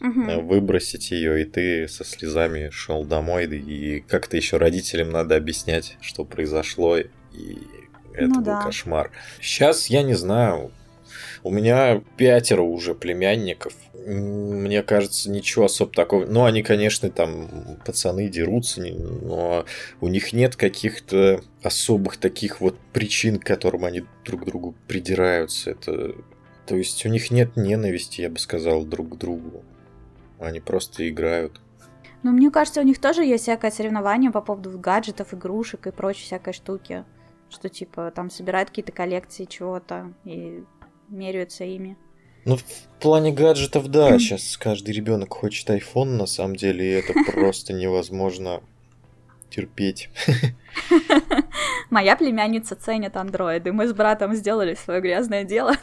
угу. 0.00 0.40
выбросить 0.42 1.10
ее, 1.10 1.42
и 1.42 1.44
ты 1.44 1.88
со 1.88 2.04
слезами 2.04 2.70
шел 2.70 3.04
домой, 3.04 3.46
и 3.46 4.00
как-то 4.00 4.36
еще 4.36 4.58
родителям 4.58 5.10
надо 5.10 5.36
объяснять, 5.36 5.96
что 6.00 6.24
произошло, 6.24 6.98
и 6.98 7.08
это 8.14 8.26
ну, 8.26 8.34
был 8.36 8.44
да. 8.44 8.62
кошмар. 8.62 9.10
Сейчас 9.40 9.86
я 9.86 10.02
не 10.02 10.14
знаю, 10.14 10.70
у 11.42 11.50
меня 11.50 12.02
пятеро 12.16 12.62
уже 12.62 12.94
племянников. 12.94 13.74
Мне 14.04 14.82
кажется, 14.82 15.30
ничего 15.30 15.66
особо 15.66 15.92
такого. 15.92 16.26
Ну, 16.26 16.44
они, 16.44 16.62
конечно, 16.62 17.10
там 17.10 17.78
пацаны 17.84 18.28
дерутся, 18.28 18.82
но 18.82 19.64
у 20.00 20.08
них 20.08 20.32
нет 20.32 20.56
каких-то 20.56 21.42
особых 21.62 22.16
таких 22.16 22.60
вот 22.60 22.78
причин, 22.92 23.38
к 23.38 23.44
которым 23.44 23.84
они 23.84 24.04
друг 24.24 24.42
к 24.42 24.44
другу 24.44 24.74
придираются. 24.88 25.72
Это... 25.72 26.14
То 26.66 26.76
есть 26.76 27.04
у 27.06 27.08
них 27.08 27.30
нет 27.30 27.56
ненависти, 27.56 28.20
я 28.22 28.30
бы 28.30 28.38
сказал, 28.38 28.84
друг 28.84 29.10
к 29.10 29.16
другу. 29.16 29.64
Они 30.38 30.60
просто 30.60 31.08
играют. 31.08 31.60
Ну, 32.22 32.30
мне 32.30 32.50
кажется, 32.50 32.80
у 32.80 32.84
них 32.84 33.00
тоже 33.00 33.24
есть 33.24 33.44
всякое 33.44 33.70
соревнование 33.70 34.30
по 34.30 34.40
поводу 34.40 34.78
гаджетов, 34.78 35.34
игрушек 35.34 35.86
и 35.86 35.90
прочей 35.90 36.24
всякой 36.24 36.52
штуки. 36.52 37.04
Что, 37.50 37.68
типа, 37.68 38.12
там 38.14 38.30
собирают 38.30 38.70
какие-то 38.70 38.92
коллекции 38.92 39.44
чего-то 39.44 40.12
и 40.24 40.64
меряются 41.08 41.64
ими. 41.64 41.96
Ну, 42.44 42.56
в 42.56 42.64
плане 43.00 43.32
гаджетов, 43.32 43.88
да, 43.88 44.18
сейчас 44.18 44.56
каждый 44.56 44.92
ребенок 44.92 45.32
хочет 45.32 45.68
iPhone, 45.70 46.16
на 46.16 46.26
самом 46.26 46.56
деле, 46.56 46.84
и 46.84 46.94
это 46.94 47.12
просто 47.32 47.72
невозможно 47.72 48.60
терпеть. 49.50 50.08
Моя 51.90 52.16
племянница 52.16 52.74
ценит 52.74 53.16
андроиды. 53.16 53.72
Мы 53.72 53.86
с 53.86 53.92
братом 53.92 54.34
сделали 54.34 54.74
свое 54.74 55.00
грязное 55.00 55.44
дело. 55.44 55.74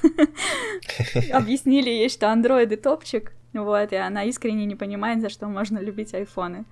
Объяснили 1.32 1.89
ей, 1.89 2.10
что 2.10 2.32
андроиды 2.32 2.78
топчик. 2.78 3.32
Вот, 3.53 3.93
и 3.93 3.95
она 3.95 4.24
искренне 4.26 4.66
не 4.66 4.76
понимает, 4.76 5.22
за 5.22 5.30
что 5.30 5.47
можно 5.47 5.80
любить 5.80 6.14
айфоны. 6.14 6.66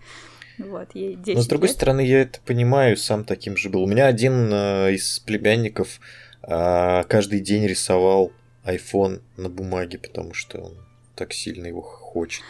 Вот, 0.58 0.90
ей 0.96 1.16
10 1.16 1.36
Но 1.36 1.42
с 1.42 1.48
другой 1.48 1.68
лет. 1.68 1.76
стороны, 1.76 2.02
я 2.02 2.22
это 2.22 2.40
понимаю, 2.46 2.98
сам 2.98 3.26
таким 3.26 3.58
же 3.58 3.70
был. 3.70 3.84
У 3.84 3.88
меня 3.88 4.08
один 4.08 4.50
э, 4.52 4.94
из 4.94 5.20
племянников 5.20 6.00
э, 6.44 7.04
каждый 7.08 7.42
день 7.42 7.66
рисовал 7.68 8.32
iPhone 8.68 9.22
на 9.38 9.50
бумаге, 9.50 9.98
потому 9.98 10.34
что 10.34 10.60
он 10.60 10.78
так 11.16 11.34
сильно 11.34 11.68
его 11.68 11.82
хочет. 11.82 12.44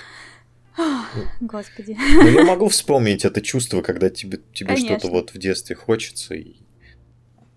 Господи. 1.40 1.98
Ну, 1.98 2.28
я 2.28 2.44
могу 2.44 2.68
вспомнить 2.68 3.26
это 3.26 3.42
чувство, 3.42 3.82
когда 3.82 4.10
тебе, 4.10 4.40
тебе 4.54 4.76
что-то 4.78 5.08
вот 5.08 5.34
в 5.34 5.38
детстве 5.38 5.76
хочется, 5.76 6.36
и, 6.36 6.58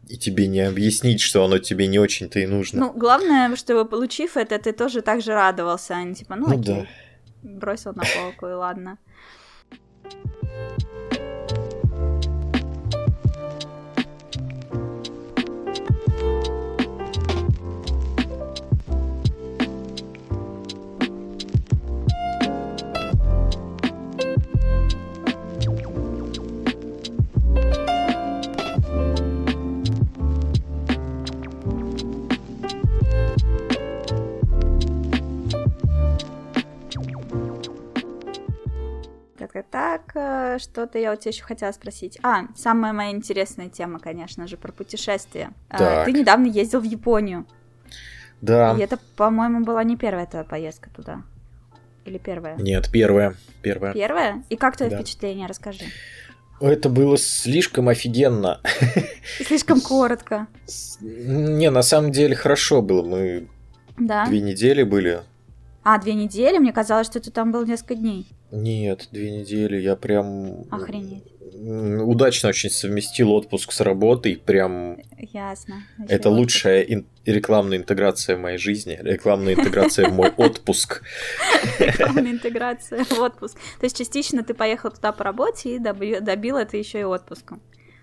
и 0.08 0.16
тебе 0.16 0.46
не 0.46 0.60
объяснить, 0.60 1.20
что 1.20 1.44
оно 1.44 1.58
тебе 1.58 1.86
не 1.86 1.98
очень-то 1.98 2.38
и 2.38 2.46
нужно. 2.46 2.80
Ну, 2.80 2.92
главное, 2.92 3.54
чтобы 3.56 3.84
получив 3.84 4.36
это, 4.36 4.58
ты 4.58 4.72
тоже 4.72 5.02
так 5.02 5.20
же 5.20 5.32
радовался, 5.32 5.94
а 5.94 6.02
не 6.02 6.14
типа, 6.14 6.36
ну, 6.36 6.48
ну 6.48 6.60
окей, 6.60 6.74
да. 6.74 6.86
бросил 7.42 7.92
на 7.94 8.04
полку, 8.04 8.46
и 8.46 8.52
ладно. 8.52 8.98
Так, 39.70 40.12
э, 40.14 40.58
что-то 40.58 40.98
я 40.98 41.12
у 41.12 41.16
тебя 41.16 41.30
еще 41.30 41.42
хотела 41.42 41.72
спросить. 41.72 42.18
А, 42.22 42.44
самая 42.56 42.92
моя 42.92 43.10
интересная 43.10 43.68
тема, 43.68 43.98
конечно 43.98 44.46
же, 44.46 44.56
про 44.56 44.72
путешествия. 44.72 45.50
Э, 45.68 45.78
так. 45.78 46.04
Ты 46.06 46.12
недавно 46.12 46.46
ездил 46.46 46.80
в 46.80 46.84
Японию. 46.84 47.46
Да. 48.40 48.74
И 48.78 48.80
это, 48.80 48.98
по-моему, 49.16 49.64
была 49.64 49.84
не 49.84 49.96
первая 49.96 50.26
твоя 50.26 50.44
поездка 50.44 50.90
туда. 50.90 51.22
Или 52.04 52.18
первая? 52.18 52.56
Нет, 52.56 52.90
первая. 52.90 53.34
Первая. 53.62 53.92
Первая? 53.92 54.44
И 54.48 54.56
как 54.56 54.76
твое 54.76 54.90
да. 54.90 54.98
впечатление? 54.98 55.46
Расскажи. 55.46 55.84
Это 56.60 56.88
было 56.88 57.16
слишком 57.16 57.88
офигенно. 57.88 58.60
слишком 59.46 59.80
коротко. 59.80 60.46
Не, 61.00 61.70
на 61.70 61.82
самом 61.82 62.12
деле 62.12 62.34
хорошо 62.34 62.82
было. 62.82 63.02
Мы 63.02 63.48
да. 63.98 64.26
две 64.26 64.40
недели 64.40 64.82
были. 64.82 65.22
А, 65.82 65.98
две 65.98 66.14
недели? 66.14 66.58
Мне 66.58 66.72
казалось, 66.72 67.06
что 67.06 67.20
ты 67.20 67.30
там 67.30 67.52
был 67.52 67.64
несколько 67.64 67.94
дней. 67.94 68.28
Нет, 68.52 69.08
две 69.12 69.30
недели. 69.30 69.76
Я 69.76 69.96
прям... 69.96 70.64
Охренеть. 70.70 71.24
Удачно 71.52 72.48
очень 72.48 72.70
совместил 72.70 73.32
отпуск 73.32 73.72
с 73.72 73.80
работой. 73.80 74.36
Прям... 74.36 74.98
Ясно. 75.18 75.82
Еще 75.98 76.14
Это 76.14 76.30
лучшая 76.30 76.82
ин- 76.82 77.06
рекламная 77.26 77.78
интеграция 77.78 78.36
в 78.36 78.40
моей 78.40 78.58
жизни. 78.58 78.98
Рекламная 79.00 79.54
интеграция 79.54 80.08
в 80.08 80.12
мой 80.12 80.30
отпуск. 80.36 81.02
Рекламная 81.78 82.32
интеграция 82.32 83.04
в 83.04 83.18
отпуск. 83.18 83.56
То 83.78 83.86
есть 83.86 83.96
частично 83.96 84.42
ты 84.42 84.54
поехал 84.54 84.90
туда 84.90 85.12
по 85.12 85.24
работе 85.24 85.76
и 85.76 85.78
добил 85.78 86.56
это 86.56 86.76
еще 86.76 87.00
и 87.00 87.04
отпуском. 87.04 87.60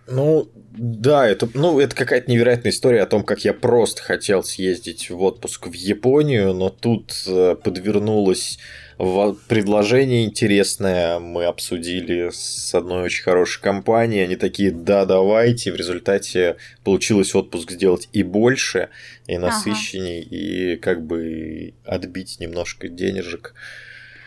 Ну, 0.09 0.49
да, 0.71 1.27
это, 1.27 1.49
ну, 1.53 1.79
это 1.81 1.93
какая-то 1.93 2.31
невероятная 2.31 2.71
история 2.71 3.01
о 3.01 3.07
том, 3.07 3.23
как 3.23 3.43
я 3.43 3.53
просто 3.53 4.01
хотел 4.01 4.41
съездить 4.41 5.09
в 5.09 5.21
отпуск 5.21 5.67
в 5.67 5.73
Японию, 5.73 6.53
но 6.53 6.69
тут 6.69 7.11
э, 7.27 7.55
подвернулось 7.61 8.57
предложение 8.97 10.25
интересное. 10.25 11.19
Мы 11.19 11.45
обсудили 11.45 12.29
с 12.31 12.73
одной 12.73 13.03
очень 13.03 13.23
хорошей 13.23 13.61
компанией. 13.61 14.23
Они 14.23 14.35
такие, 14.35 14.71
да, 14.71 15.05
давайте. 15.05 15.71
В 15.71 15.75
результате 15.75 16.57
получилось 16.83 17.35
отпуск 17.35 17.71
сделать 17.71 18.09
и 18.11 18.23
больше, 18.23 18.89
и 19.27 19.37
насыщенней, 19.37 20.21
ага. 20.21 20.35
и 20.35 20.75
как 20.77 21.05
бы 21.05 21.75
отбить 21.85 22.39
немножко 22.39 22.87
денежек. 22.87 23.53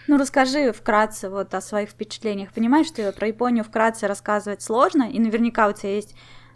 Ну, 0.06 0.18
расскажи 0.18 0.72
вкратце 0.72 1.28
вот 1.28 1.54
о 1.54 1.60
своих 1.60 1.90
впечатлениях. 1.90 2.52
Понимаешь, 2.52 2.86
что 2.86 3.12
про 3.12 3.28
Японию 3.28 3.64
вкратце 3.64 4.06
рассказывать 4.06 4.62
сложно, 4.62 5.08
и 5.10 5.18
наверняка 5.18 5.68
у 5.68 5.72
тебя 5.72 5.94
есть 5.94 6.14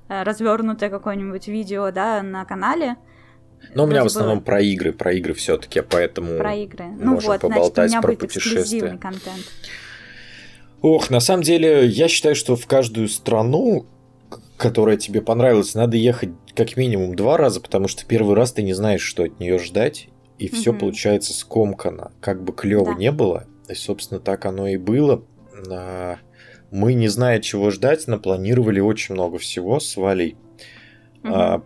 э, 0.09 0.23
развернутое 0.23 0.91
какое-нибудь 0.91 1.49
видео, 1.49 1.91
да, 1.91 2.23
на 2.23 2.45
канале. 2.45 2.97
Ну, 3.75 3.85
у 3.85 3.87
меня 3.87 4.03
в 4.03 4.07
основном 4.07 4.39
было... 4.39 4.45
про 4.45 4.61
игры, 4.61 4.93
про 4.93 5.13
игры 5.13 5.35
все-таки, 5.35 5.81
поэтому 5.81 6.39
про 6.39 6.55
игры. 6.55 6.87
Ну 6.99 7.19
вот, 7.19 7.41
поболтать 7.41 7.91
значит, 7.91 8.03
про 8.03 8.15
путешествия. 8.15 8.99
контент. 9.01 9.45
Ох, 10.83 11.09
на 11.09 11.21
самом 11.21 11.43
деле, 11.43 11.87
я 11.87 12.09
считаю, 12.09 12.35
что 12.35 12.57
в 12.57 12.67
каждую 12.67 13.09
страну, 13.09 13.87
которая 14.59 14.97
тебе 14.97 15.23
понравилась, 15.23 15.75
надо 15.75 15.97
ехать 15.97 16.31
как 16.55 16.77
минимум 16.77 17.17
два 17.17 17.37
раза, 17.37 17.61
потому 17.61 17.89
что 17.89 18.05
первый 18.05 18.35
раз 18.37 18.53
ты 18.53 18.63
не 18.63 18.75
знаешь, 18.75 19.01
что 19.01 19.25
от 19.25 19.41
нее 19.41 19.59
ждать, 19.59 20.09
и 20.39 20.49
все 20.49 20.73
угу. 20.73 20.81
получается 20.81 21.33
скомкано. 21.33 22.13
Как 22.21 22.43
бы 22.43 22.53
клево 22.53 22.93
да. 22.93 22.95
не 22.95 23.13
было, 23.13 23.47
и, 23.69 23.75
собственно, 23.75 24.21
так 24.21 24.45
оно 24.45 24.69
и 24.69 24.77
было. 24.77 25.25
Мы, 26.71 26.95
не 26.95 27.09
зная, 27.09 27.41
чего 27.41 27.71
ждать, 27.71 28.07
напланировали 28.07 28.81
очень 28.81 29.15
много 29.15 29.39
всего 29.39 29.81
с 29.81 29.97
Валей. 29.97 30.37
Угу. 31.23 31.65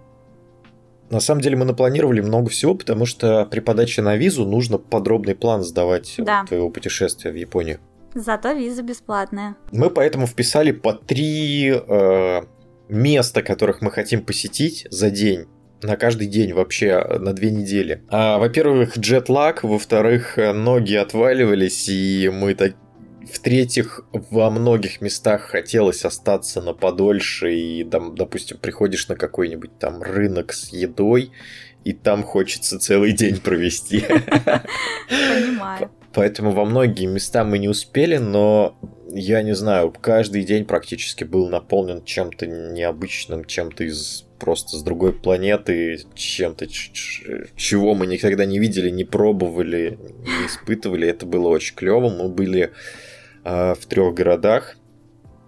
На 1.11 1.21
самом 1.21 1.41
деле 1.41 1.57
мы 1.57 1.65
напланировали 1.65 2.21
много 2.21 2.51
всего, 2.51 2.75
потому 2.75 3.07
что 3.07 3.47
при 3.47 3.61
подаче 3.61 4.03
на 4.03 4.17
визу 4.17 4.45
нужно 4.45 4.79
подробный 4.79 5.35
план 5.35 5.63
сдавать 5.63 6.15
да. 6.19 6.45
твоего 6.45 6.71
путешествия 6.71 7.31
в 7.31 7.35
Японию. 7.35 7.81
Зато 8.15 8.53
виза 8.53 8.83
бесплатная. 8.83 9.57
Мы 9.71 9.91
поэтому 9.91 10.27
вписали 10.27 10.73
по 10.73 10.93
три 10.93 11.71
э, 11.71 12.43
места, 12.89 13.43
которых 13.43 13.81
мы 13.81 13.91
хотим 13.91 14.23
посетить 14.23 14.87
за 14.91 15.11
день 15.11 15.47
на 15.83 15.97
каждый 15.97 16.27
день 16.27 16.53
вообще 16.53 17.01
на 17.21 17.33
две 17.33 17.51
недели. 17.51 18.03
А, 18.09 18.39
во-первых, 18.39 18.99
джетлаг, 18.99 19.63
во-вторых, 19.63 20.37
ноги 20.37 20.95
отваливались, 20.95 21.89
и 21.89 22.31
мы 22.33 22.55
так 22.55 22.75
в-третьих, 23.33 24.03
во 24.13 24.51
многих 24.51 25.01
местах 25.01 25.43
хотелось 25.43 26.05
остаться 26.05 26.61
на 26.61 26.73
подольше, 26.73 27.55
и, 27.55 27.85
там, 27.85 28.15
допустим, 28.15 28.59
приходишь 28.59 29.09
на 29.09 29.17
какой-нибудь 29.17 29.79
там 29.79 30.03
рынок 30.03 30.53
с 30.53 30.69
едой, 30.73 31.33
и 31.85 31.93
там 31.93 32.23
хочется 32.23 32.79
целый 32.79 33.13
день 33.13 33.39
провести. 33.39 34.01
Понимаю. 35.09 35.91
Поэтому 36.15 36.53
во 36.53 36.65
многие 36.65 37.07
места 37.07 37.45
мы 37.45 37.59
не 37.59 37.69
успели, 37.69 38.17
но 38.17 38.77
я 39.11 39.43
не 39.43 39.55
знаю, 39.55 39.93
каждый 40.01 40.43
день 40.43 40.65
практически 40.65 41.25
был 41.25 41.49
наполнен 41.49 42.05
чем-то 42.05 42.47
необычным, 42.47 43.45
чем-то 43.45 43.85
из 43.85 44.27
просто 44.39 44.77
с 44.77 44.83
другой 44.83 45.13
планеты, 45.13 46.01
чем-то, 46.15 46.67
чего 46.67 47.95
мы 47.95 48.07
никогда 48.07 48.45
не 48.45 48.59
видели, 48.59 48.91
не 48.91 49.05
пробовали, 49.05 49.99
не 50.01 50.47
испытывали. 50.47 51.09
Это 51.09 51.27
было 51.27 51.49
очень 51.49 51.75
клево. 51.75 52.09
Мы 52.09 52.29
были 52.29 52.73
в 53.45 53.79
трех 53.89 54.15
городах. 54.15 54.77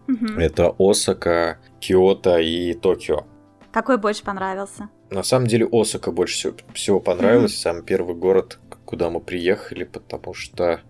Мгм. 0.06 0.38
Это 0.38 0.74
Осака, 0.78 1.58
Киото 1.78 2.38
и 2.38 2.74
Токио. 2.74 3.26
Какой 3.72 3.98
больше 3.98 4.24
понравился? 4.24 4.88
На 5.10 5.22
самом 5.22 5.46
деле 5.46 5.68
Осака 5.70 6.10
больше 6.10 6.34
всего, 6.34 6.54
всего 6.74 7.00
понравилось, 7.00 7.56
самый 7.56 7.82
первый 7.82 8.16
город, 8.16 8.58
куда 8.84 9.10
мы 9.10 9.20
приехали, 9.20 9.84
потому 9.84 10.34
что... 10.34 10.80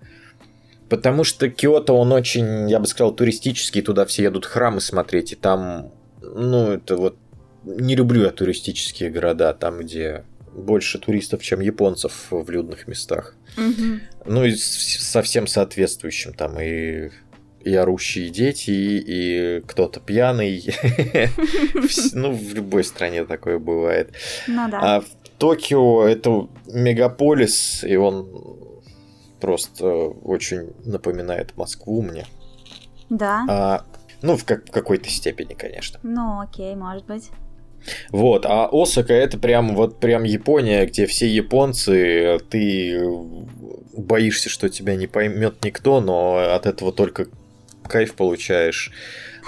Потому 0.89 1.23
что 1.25 1.49
Киото, 1.49 1.93
он 1.93 2.13
очень, 2.13 2.69
я 2.69 2.81
бы 2.81 2.87
сказал, 2.87 3.15
туристический, 3.15 3.83
туда 3.83 4.07
все 4.07 4.25
едут 4.25 4.47
храмы 4.47 4.81
смотреть, 4.81 5.33
и 5.33 5.37
там, 5.37 5.93
ну, 6.21 6.73
это 6.73 6.97
вот... 6.97 7.17
Не 7.65 7.95
люблю 7.95 8.23
я 8.23 8.31
туристические 8.31 9.11
города, 9.11 9.53
там, 9.53 9.81
где 9.81 10.25
больше 10.55 10.99
туристов, 10.99 11.43
чем 11.43 11.61
японцев 11.61 12.29
в 12.31 12.49
людных 12.51 12.89
местах. 12.89 13.37
Мгм. 13.57 14.01
Ну 14.27 14.45
и 14.45 14.53
с- 14.55 14.99
со 15.11 15.23
всем 15.23 15.47
соответствующим 15.47 16.33
там 16.35 16.61
и 16.61 17.11
и 17.63 17.75
орущие 17.75 18.31
дети, 18.31 18.71
и, 18.71 19.59
и 19.59 19.61
кто-то 19.61 20.01
пьяный. 20.01 20.65
Ну, 22.15 22.33
в 22.33 22.55
любой 22.55 22.85
стране 22.85 23.25
такое 23.27 23.59
бывает. 23.59 24.15
Ну. 24.49 24.69
А 24.73 25.01
в 25.03 25.07
Токио 25.39 26.05
это 26.05 26.49
мегаполис, 26.67 27.85
и 27.85 27.97
он 27.97 28.29
просто 29.41 29.87
очень 29.87 30.73
напоминает 30.85 31.57
Москву 31.57 32.01
мне. 32.03 32.27
Да. 33.11 33.45
А, 33.49 33.85
ну, 34.23 34.37
в 34.37 34.45
какой-то 34.45 35.09
степени, 35.11 35.55
конечно. 35.55 35.99
Ну, 36.03 36.41
окей, 36.41 36.75
может 36.77 37.05
быть. 37.07 37.31
Вот, 38.11 38.47
а 38.47 38.69
Осака 38.71 39.15
это 39.15 39.39
прям 39.39 39.75
вот 39.75 40.01
прям 40.01 40.25
Япония, 40.25 40.87
где 40.87 41.07
все 41.07 41.27
японцы, 41.29 42.39
ты 42.51 43.01
боишься, 43.97 44.49
что 44.49 44.69
тебя 44.69 44.97
не 44.97 45.07
поймет 45.07 45.65
никто, 45.65 46.01
но 46.01 46.55
от 46.55 46.67
этого 46.67 46.93
только 46.93 47.27
кайф 47.89 48.15
получаешь. 48.15 48.93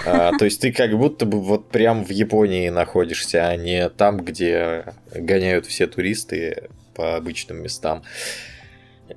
А, 0.05 0.31
то 0.37 0.45
есть 0.45 0.61
ты 0.61 0.71
как 0.71 0.97
будто 0.97 1.25
бы 1.25 1.41
вот 1.41 1.69
прям 1.69 2.03
в 2.03 2.09
Японии 2.09 2.69
находишься, 2.69 3.47
а 3.47 3.55
не 3.55 3.89
там, 3.89 4.17
где 4.17 4.85
гоняют 5.13 5.65
все 5.65 5.87
туристы 5.87 6.69
по 6.95 7.15
обычным 7.15 7.61
местам. 7.61 8.03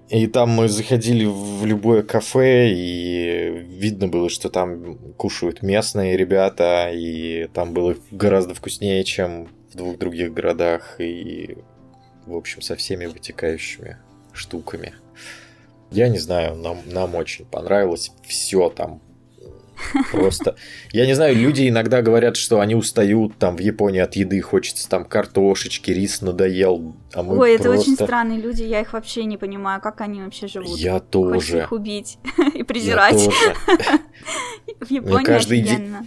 И 0.09 0.27
там 0.27 0.51
мы 0.51 0.69
заходили 0.69 1.25
в 1.25 1.65
любое 1.65 2.03
кафе, 2.03 2.69
и 2.71 3.51
видно 3.69 4.09
было, 4.09 4.29
что 4.29 4.49
там 4.49 4.99
кушают 5.17 5.63
местные 5.63 6.17
ребята, 6.17 6.91
и 6.93 7.49
там 7.53 7.73
было 7.73 7.97
гораздо 8.11 8.55
вкуснее, 8.55 9.05
чем 9.05 9.49
в 9.73 9.77
двух 9.77 9.99
других 9.99 10.33
городах, 10.33 11.01
и, 11.01 11.59
в 12.27 12.37
общем, 12.37 12.63
со 12.63 12.77
всеми 12.77 13.07
вытекающими 13.07 13.99
штуками. 14.33 14.93
Я 15.91 16.09
не 16.09 16.19
знаю, 16.19 16.57
нам, 16.57 16.79
нам 16.87 17.15
очень 17.15 17.45
понравилось 17.45 18.13
все 18.25 18.69
там. 18.71 19.01
Просто. 20.13 20.57
Я 20.93 21.07
не 21.07 21.15
знаю, 21.15 21.37
люди 21.37 21.69
иногда 21.69 22.03
говорят, 22.03 22.37
что 22.37 22.61
они 22.61 22.75
устают 22.75 23.37
там 23.39 23.57
в 23.57 23.61
Японии 23.61 24.01
от 24.01 24.17
еды, 24.17 24.41
хочется 24.41 24.89
там 24.89 25.05
картошечки, 25.05 25.91
рис 25.91 26.23
надоел. 26.23 26.95
А 27.13 27.23
мы 27.23 27.39
Ой, 27.39 27.55
это 27.55 27.65
просто... 27.65 27.81
очень 27.83 27.95
странные 27.95 28.41
люди, 28.41 28.63
я 28.63 28.81
их 28.81 28.93
вообще 28.93 29.25
не 29.25 29.37
понимаю, 29.37 29.81
как 29.81 30.01
они 30.01 30.23
вообще 30.23 30.49
живут. 30.49 30.79
Я 30.79 30.95
Хочется 30.95 31.11
тоже. 31.11 31.59
их 31.59 31.73
убить 31.73 32.19
и 32.55 32.59
Я 32.59 32.65
презирать. 32.65 33.13
тоже. 33.13 33.55
В 34.81 34.91
Японии 34.91 35.25
каждый 35.25 35.61
день- 35.61 35.75
офигенно. 35.75 36.07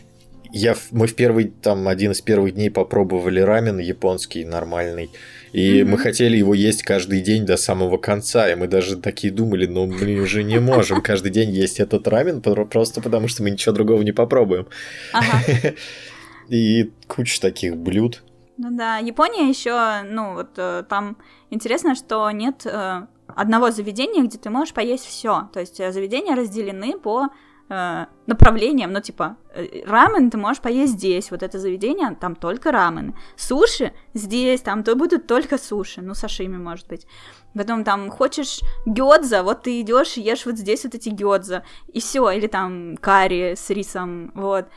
Я, 0.52 0.76
мы 0.90 1.06
в 1.06 1.16
первый, 1.16 1.46
там, 1.46 1.88
один 1.88 2.12
из 2.12 2.22
первых 2.22 2.56
дней 2.56 2.72
попробовали 2.72 3.40
рамен 3.40 3.78
японский 3.78 4.46
нормальный. 4.46 5.12
И 5.52 5.82
Мгм. 5.82 5.92
мы 5.92 5.98
хотели 5.98 6.38
его 6.38 6.54
есть 6.54 6.84
каждый 6.84 7.22
день 7.22 7.46
до 7.46 7.58
самого 7.58 7.98
конца. 7.98 8.50
И 8.52 8.56
мы 8.56 8.68
даже 8.68 8.98
такие 8.98 9.34
думали, 9.34 9.66
ну, 9.66 9.86
мы 9.88 10.20
уже 10.22 10.44
не 10.44 10.60
можем 10.60 11.02
каждый 11.02 11.32
день 11.32 11.50
есть 11.52 11.80
этот 11.80 12.08
рамен, 12.08 12.42
про- 12.42 12.66
просто 12.66 13.02
потому 13.02 13.28
что 13.28 13.44
мы 13.44 13.50
ничего 13.52 13.74
другого 13.74 14.02
не 14.04 14.12
попробуем. 14.12 14.68
Ага. 15.14 15.74
И 16.50 16.92
куча 17.08 17.40
таких 17.42 17.78
блюд. 17.78 18.24
Ну 18.58 18.76
да, 18.76 18.98
Япония 18.98 19.48
еще, 19.48 20.02
ну 20.04 20.34
вот 20.34 20.50
э, 20.58 20.84
там 20.90 21.16
интересно, 21.50 21.96
что 21.96 22.30
нет 22.32 22.66
э, 22.66 23.06
одного 23.28 23.72
заведения, 23.72 24.24
где 24.24 24.38
ты 24.38 24.50
можешь 24.50 24.74
поесть 24.74 25.06
все. 25.06 25.50
То 25.54 25.60
есть 25.62 25.80
э, 25.80 25.92
заведения 25.92 26.36
разделены 26.36 26.98
по 27.00 27.28
э, 27.70 28.06
направлениям, 28.28 28.92
ну 28.92 29.02
типа 29.02 29.38
э, 29.54 29.84
рамен 29.86 30.30
ты 30.30 30.38
можешь 30.38 30.62
поесть 30.62 30.94
здесь, 30.94 31.32
вот 31.32 31.44
это 31.44 31.60
заведение, 31.60 32.16
там 32.20 32.36
только 32.36 32.72
рамены. 32.72 33.16
Суши 33.38 33.94
здесь, 34.14 34.62
там 34.62 34.84
то 34.84 34.96
будут 34.96 35.28
только 35.28 35.58
суши, 35.58 36.02
ну 36.02 36.14
сашими 36.14 36.58
может 36.58 36.88
быть. 36.88 37.08
Потом 37.54 37.84
там 37.84 38.10
хочешь 38.10 38.62
гёдза, 38.86 39.44
вот 39.44 39.64
ты 39.64 39.82
идешь 39.82 40.18
и 40.18 40.22
ешь 40.22 40.46
вот 40.46 40.58
здесь 40.58 40.84
вот 40.84 40.96
эти 40.96 41.10
гёдза, 41.10 41.64
и 41.88 42.00
все, 42.00 42.30
или 42.32 42.48
там 42.48 42.98
карри 42.98 43.56
с 43.56 43.70
рисом, 43.70 44.32
вот 44.36 44.68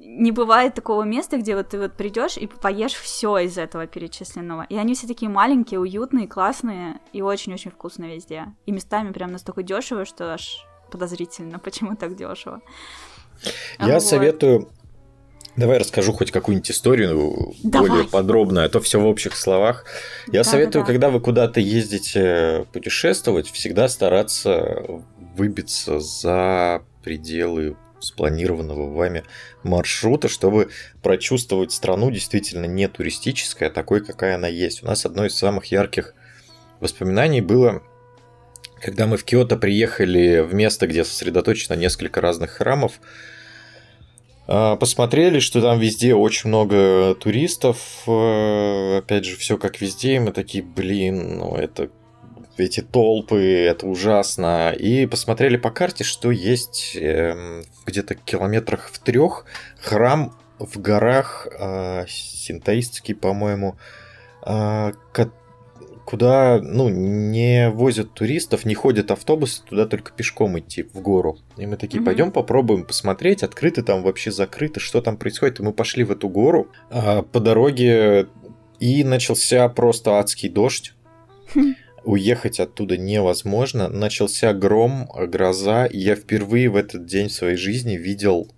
не 0.00 0.32
бывает 0.32 0.74
такого 0.74 1.02
места, 1.02 1.38
где 1.38 1.56
вот 1.56 1.70
ты 1.70 1.78
вот 1.78 1.94
придешь 1.94 2.36
и 2.36 2.46
поешь 2.46 2.94
все 2.94 3.38
из 3.38 3.58
этого 3.58 3.86
перечисленного. 3.86 4.62
И 4.68 4.76
они 4.76 4.94
все 4.94 5.06
такие 5.06 5.30
маленькие, 5.30 5.80
уютные, 5.80 6.28
классные 6.28 7.00
и 7.12 7.20
очень-очень 7.20 7.70
вкусные 7.70 8.14
везде. 8.14 8.46
И 8.66 8.72
местами 8.72 9.12
прям 9.12 9.32
настолько 9.32 9.62
дешево, 9.62 10.04
что 10.04 10.34
аж 10.34 10.67
подозрительно, 10.90 11.58
почему 11.58 11.96
так 11.96 12.16
дешево. 12.16 12.60
Я 13.78 13.94
Вот. 13.94 14.02
советую... 14.02 14.68
Давай 15.56 15.78
расскажу 15.78 16.12
хоть 16.12 16.30
какую-нибудь 16.30 16.70
историю 16.70 17.52
Давай. 17.64 17.88
более 17.88 18.04
подробно, 18.08 18.62
а 18.62 18.68
то 18.68 18.80
все 18.80 19.00
в 19.00 19.06
общих 19.06 19.36
словах. 19.36 19.86
Я 20.26 20.32
Да-да-да. 20.32 20.50
советую, 20.50 20.84
когда 20.84 21.10
вы 21.10 21.20
куда-то 21.20 21.58
ездите 21.58 22.64
путешествовать, 22.72 23.50
всегда 23.50 23.88
стараться 23.88 24.84
выбиться 25.36 25.98
за 25.98 26.82
пределы 27.02 27.76
спланированного 27.98 28.94
вами 28.94 29.24
маршрута, 29.64 30.28
чтобы 30.28 30.70
прочувствовать 31.02 31.72
страну 31.72 32.12
действительно 32.12 32.66
не 32.66 32.86
туристической, 32.86 33.66
а 33.66 33.70
такой, 33.72 34.04
какая 34.04 34.36
она 34.36 34.46
есть. 34.46 34.84
У 34.84 34.86
нас 34.86 35.04
одно 35.04 35.26
из 35.26 35.34
самых 35.34 35.66
ярких 35.66 36.14
воспоминаний 36.78 37.40
было, 37.40 37.82
когда 38.82 39.06
мы 39.06 39.16
в 39.16 39.24
Киото 39.24 39.56
приехали 39.56 40.40
в 40.40 40.54
место, 40.54 40.86
где 40.86 41.04
сосредоточено 41.04 41.74
несколько 41.74 42.20
разных 42.20 42.50
храмов, 42.52 43.00
а, 44.46 44.76
Посмотрели, 44.76 45.40
что 45.40 45.60
там 45.60 45.78
везде 45.78 46.14
очень 46.14 46.48
много 46.48 47.14
туристов. 47.14 47.78
э, 48.06 48.98
Опять 48.98 49.24
же, 49.26 49.36
все 49.36 49.58
как 49.58 49.80
везде. 49.80 50.16
И 50.16 50.18
мы 50.18 50.32
такие, 50.32 50.64
блин, 50.64 51.38
ну 51.38 51.54
это 51.54 51.90
эти 52.56 52.80
толпы, 52.80 53.40
это 53.66 53.86
ужасно. 53.86 54.72
И 54.72 55.06
посмотрели 55.06 55.56
по 55.58 55.70
карте, 55.70 56.02
что 56.02 56.30
есть 56.30 56.96
эм, 56.98 57.62
где-то 57.86 58.14
километрах 58.14 58.88
в 58.90 58.98
трех 58.98 59.44
храм 59.80 60.34
в 60.58 60.80
горах, 60.80 61.46
э, 61.52 62.04
синтоистский, 62.08 63.14
по-моему, 63.14 63.76
э, 64.44 64.92
ко- 65.12 65.30
куда 66.08 66.58
ну, 66.62 66.88
не 66.88 67.68
возят 67.68 68.14
туристов, 68.14 68.64
не 68.64 68.74
ходят 68.74 69.10
автобусы, 69.10 69.62
туда 69.62 69.84
только 69.84 70.10
пешком 70.10 70.58
идти 70.58 70.84
в 70.84 71.02
гору. 71.02 71.36
И 71.58 71.66
мы 71.66 71.76
такие, 71.76 71.98
Мгм. 71.98 72.06
пойдем 72.06 72.32
попробуем 72.32 72.84
посмотреть, 72.84 73.42
открыто 73.42 73.82
там 73.82 74.02
вообще 74.02 74.30
закрыто, 74.30 74.80
что 74.80 75.02
там 75.02 75.18
происходит. 75.18 75.60
И 75.60 75.62
мы 75.62 75.74
пошли 75.74 76.04
в 76.04 76.10
эту 76.10 76.30
гору 76.30 76.68
а, 76.90 77.20
по 77.20 77.40
дороге, 77.40 78.26
и 78.80 79.04
начался 79.04 79.68
просто 79.68 80.12
адский 80.12 80.48
дождь. 80.48 80.94
Уехать 82.04 82.58
оттуда 82.58 82.96
невозможно. 82.96 83.90
Начался 83.90 84.54
гром, 84.54 85.10
гроза. 85.14 85.84
И 85.84 85.98
я 85.98 86.14
впервые 86.14 86.70
в 86.70 86.76
этот 86.76 87.04
день 87.04 87.28
в 87.28 87.32
своей 87.32 87.56
жизни 87.56 87.98
видел 87.98 88.50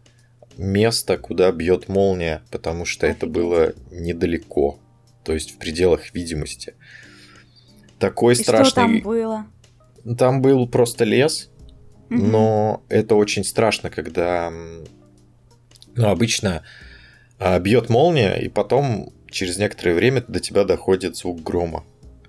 место, 0.57 1.18
куда 1.18 1.51
бьет 1.51 1.88
молния, 1.88 2.42
потому 2.53 2.84
что 2.84 3.09
это 3.09 3.26
Офигеть. 3.26 3.34
было 3.34 3.72
недалеко. 3.90 4.78
То 5.24 5.32
есть 5.32 5.51
в 5.51 5.59
пределах 5.59 6.14
видимости. 6.14 6.74
Такой 8.01 8.32
И 8.32 8.36
что 8.36 8.44
страшный. 8.44 8.74
там 8.74 9.01
было? 9.03 9.46
Там 10.18 10.40
был 10.42 10.66
просто 10.66 11.05
лес, 11.05 11.51
Мгм. 12.09 12.30
но 12.32 12.82
это 12.88 13.14
очень 13.14 13.44
страшно, 13.44 13.90
когда 13.90 14.51
ну, 15.94 16.09
обычно 16.09 16.62
а, 17.38 17.59
бьет 17.61 17.88
молния, 17.88 18.34
и 18.36 18.48
потом 18.48 19.12
через 19.30 19.59
некоторое 19.59 19.94
время 19.94 20.24
до 20.26 20.40
тебя 20.40 20.64
доходит 20.64 21.16
звук 21.16 21.42
грома. 21.42 21.84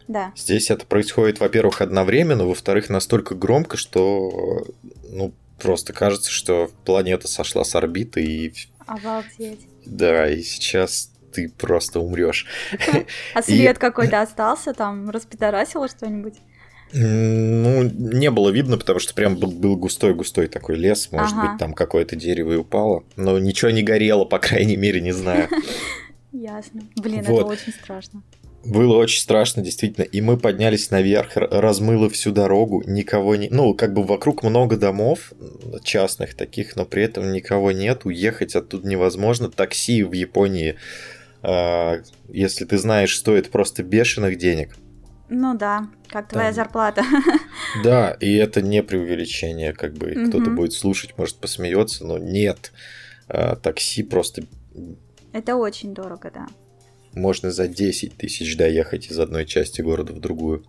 Да. 0.08 0.34
Здесь 0.36 0.70
это 0.70 0.86
происходит, 0.86 1.40
во-первых, 1.40 1.82
одновременно, 1.82 2.46
во-вторых, 2.46 2.90
настолько 2.90 3.34
громко, 3.34 3.78
что 3.78 4.66
ну, 5.10 5.32
просто 5.58 5.94
кажется, 5.94 6.30
что 6.30 6.70
планета 6.86 7.28
сошла 7.28 7.64
с 7.64 7.74
орбиты, 7.76 8.22
и 8.24 8.54
Обалдеть. 8.86 9.62
да, 9.86 10.30
и 10.30 10.42
сейчас 10.42 11.11
ты 11.32 11.50
просто 11.50 12.00
умрешь. 12.00 12.46
А 13.34 13.42
след 13.42 13.78
какой-то 13.78 14.22
остался 14.22 14.74
там? 14.74 15.10
Распидорасило 15.10 15.88
что-нибудь? 15.88 16.36
Ну, 16.94 17.84
не 17.84 18.30
было 18.32 18.50
видно, 18.50 18.78
потому 18.78 19.00
что 19.00 19.14
прям 19.14 19.38
был 19.38 19.78
густой-густой 19.78 20.48
такой 20.48 20.76
лес, 20.76 21.10
может 21.12 21.38
ага. 21.38 21.50
быть, 21.50 21.60
там 21.60 21.74
какое-то 21.74 22.16
дерево 22.16 22.54
и 22.54 22.58
упало. 22.58 23.04
Но 23.16 23.40
ничего 23.40 23.72
не 23.72 23.82
горело, 23.82 24.26
по 24.26 24.40
крайней 24.40 24.76
мере, 24.76 25.00
не 25.00 25.14
знаю. 25.14 25.48
Ясно. 26.32 26.82
Блин, 26.98 27.24
вот. 27.24 27.42
это 27.42 27.46
очень 27.46 27.74
страшно. 27.74 28.24
Было 28.64 28.98
очень 28.98 29.22
страшно, 29.22 29.64
действительно. 29.64 30.04
И 30.04 30.22
мы 30.22 30.38
поднялись 30.38 30.92
наверх, 30.92 31.32
размыло 31.36 32.10
всю 32.10 32.32
дорогу, 32.32 32.84
никого 32.86 33.36
не... 33.36 33.50
Ну, 33.50 33.74
как 33.74 33.94
бы 33.94 34.04
вокруг 34.04 34.44
много 34.44 34.78
домов 34.78 35.34
частных 35.84 36.36
таких, 36.36 36.76
но 36.76 36.86
при 36.86 37.04
этом 37.04 37.32
никого 37.32 37.72
нет, 37.72 38.06
уехать 38.06 38.56
оттуда 38.56 38.88
невозможно. 38.88 39.50
Такси 39.50 40.04
в 40.04 40.14
Японии, 40.14 40.76
если 41.44 42.66
ты 42.66 42.78
знаешь, 42.78 43.18
стоит 43.18 43.50
просто 43.52 43.84
бешеных 43.84 44.38
денег. 44.38 44.76
Ну 45.30 45.58
да, 45.58 45.88
как 46.10 46.28
твоя 46.30 46.50
Там... 46.50 46.56
зарплата. 46.56 47.04
Да, 47.84 48.12
и 48.20 48.36
это 48.36 48.62
не 48.62 48.84
преувеличение, 48.84 49.72
как 49.72 49.94
бы 49.94 50.12
угу. 50.12 50.30
кто-то 50.30 50.50
будет 50.50 50.74
слушать, 50.74 51.18
может 51.18 51.38
посмеется, 51.38 52.06
но 52.06 52.18
нет. 52.18 52.74
Э, 53.30 53.56
такси 53.56 54.04
просто... 54.04 54.44
Это 55.32 55.56
очень 55.56 55.94
дорого, 55.94 56.32
да 56.34 56.48
можно 57.14 57.52
за 57.52 57.68
10 57.68 58.16
тысяч 58.16 58.56
доехать 58.58 59.08
из 59.08 59.20
одной 59.20 59.46
части 59.46 59.82
города 59.82 60.14
в 60.14 60.20
другую. 60.20 60.66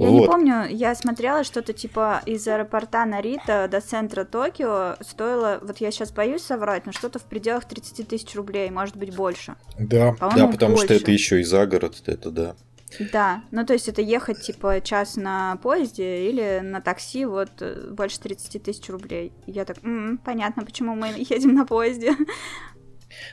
Я 0.00 0.08
вот. 0.08 0.20
не 0.20 0.26
помню, 0.26 0.66
я 0.70 0.94
смотрела 0.94 1.44
что-то 1.44 1.74
типа 1.74 2.22
из 2.24 2.48
аэропорта 2.48 3.04
Нарита 3.04 3.68
до 3.70 3.82
центра 3.82 4.24
Токио 4.24 4.96
стоило, 5.00 5.58
вот 5.60 5.78
я 5.78 5.90
сейчас 5.90 6.10
боюсь 6.10 6.42
соврать, 6.42 6.86
но 6.86 6.92
что-то 6.92 7.18
в 7.18 7.24
пределах 7.24 7.66
30 7.66 8.08
тысяч 8.08 8.34
рублей, 8.34 8.70
может 8.70 8.96
быть 8.96 9.14
больше. 9.14 9.56
Да, 9.78 10.16
да, 10.18 10.46
потому 10.46 10.76
больше. 10.76 10.86
что 10.86 10.94
это 10.94 11.10
еще 11.10 11.40
и 11.40 11.44
за 11.44 11.66
город, 11.66 12.02
это 12.06 12.30
да. 12.30 12.56
Да, 13.12 13.42
ну 13.50 13.64
то 13.64 13.72
есть 13.72 13.88
это 13.88 14.02
ехать 14.02 14.40
типа 14.40 14.80
час 14.80 15.16
на 15.16 15.56
поезде 15.62 16.28
или 16.28 16.60
на 16.60 16.80
такси, 16.80 17.24
вот 17.24 17.50
э, 17.60 17.90
больше 17.90 18.20
30 18.20 18.62
тысяч 18.62 18.88
рублей. 18.88 19.32
Я 19.46 19.64
так, 19.64 19.78
м-м, 19.84 20.18
понятно, 20.18 20.64
почему 20.64 20.94
мы 20.94 21.08
едем 21.16 21.54
на 21.54 21.66
поезде. 21.66 22.16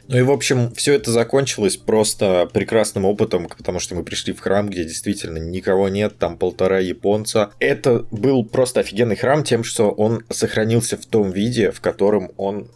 Ну 0.08 0.18
и, 0.18 0.22
в 0.22 0.32
общем, 0.32 0.74
все 0.74 0.94
это 0.94 1.12
закончилось 1.12 1.78
просто 1.78 2.50
прекрасным 2.54 3.06
опытом, 3.06 3.48
потому 3.48 3.80
что 3.80 3.96
мы 3.96 4.04
пришли 4.04 4.34
в 4.34 4.40
храм, 4.40 4.70
где 4.70 4.84
действительно 4.84 5.38
никого 5.38 5.90
нет, 5.90 6.18
там 6.18 6.38
полтора 6.38 6.80
японца. 6.80 7.52
Это 7.60 8.06
был 8.12 8.46
просто 8.46 8.82
офигенный 8.82 9.16
храм 9.16 9.44
тем, 9.44 9.64
что 9.64 9.92
он 9.92 10.24
сохранился 10.30 10.98
в 10.98 11.06
том 11.06 11.32
виде, 11.32 11.72
в 11.72 11.82
котором 11.82 12.32
он, 12.38 12.72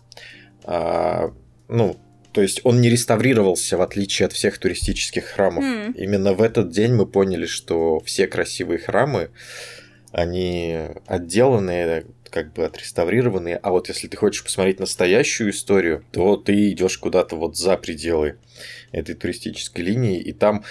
а, 0.64 1.34
ну, 1.68 1.97
то 2.32 2.41
есть 2.41 2.62
он 2.64 2.80
не 2.82 2.89
реставрировался, 2.89 3.78
в 3.78 3.82
отличие 3.82 4.26
от 4.28 4.34
всех 4.34 4.58
туристических 4.58 5.26
храмов. 5.26 5.64
Mm. 5.64 5.93
Именно 5.95 6.34
в 6.34 6.41
этот 6.41 6.70
день 6.70 6.93
мы 6.93 7.06
поняли, 7.06 7.45
что 7.45 7.99
все 8.02 8.28
красивые 8.28 8.80
храмы, 8.80 9.30
они 10.12 10.78
отделаны 11.08 12.06
как 12.32 12.53
бы 12.53 12.63
отреставрированные. 12.63 13.57
А 13.57 13.71
вот 13.71 13.89
если 13.89 14.07
ты 14.07 14.17
хочешь 14.17 14.43
посмотреть 14.43 14.79
настоящую 14.79 15.51
историю, 15.51 16.03
то 16.11 16.38
ты 16.38 16.71
идешь 16.71 16.97
куда-то 16.97 17.36
вот 17.36 17.57
за 17.57 17.77
пределы 17.77 18.38
этой 18.91 19.15
туристической 19.15 19.84
линии, 19.84 20.19
и 20.19 20.32
там 20.32 20.63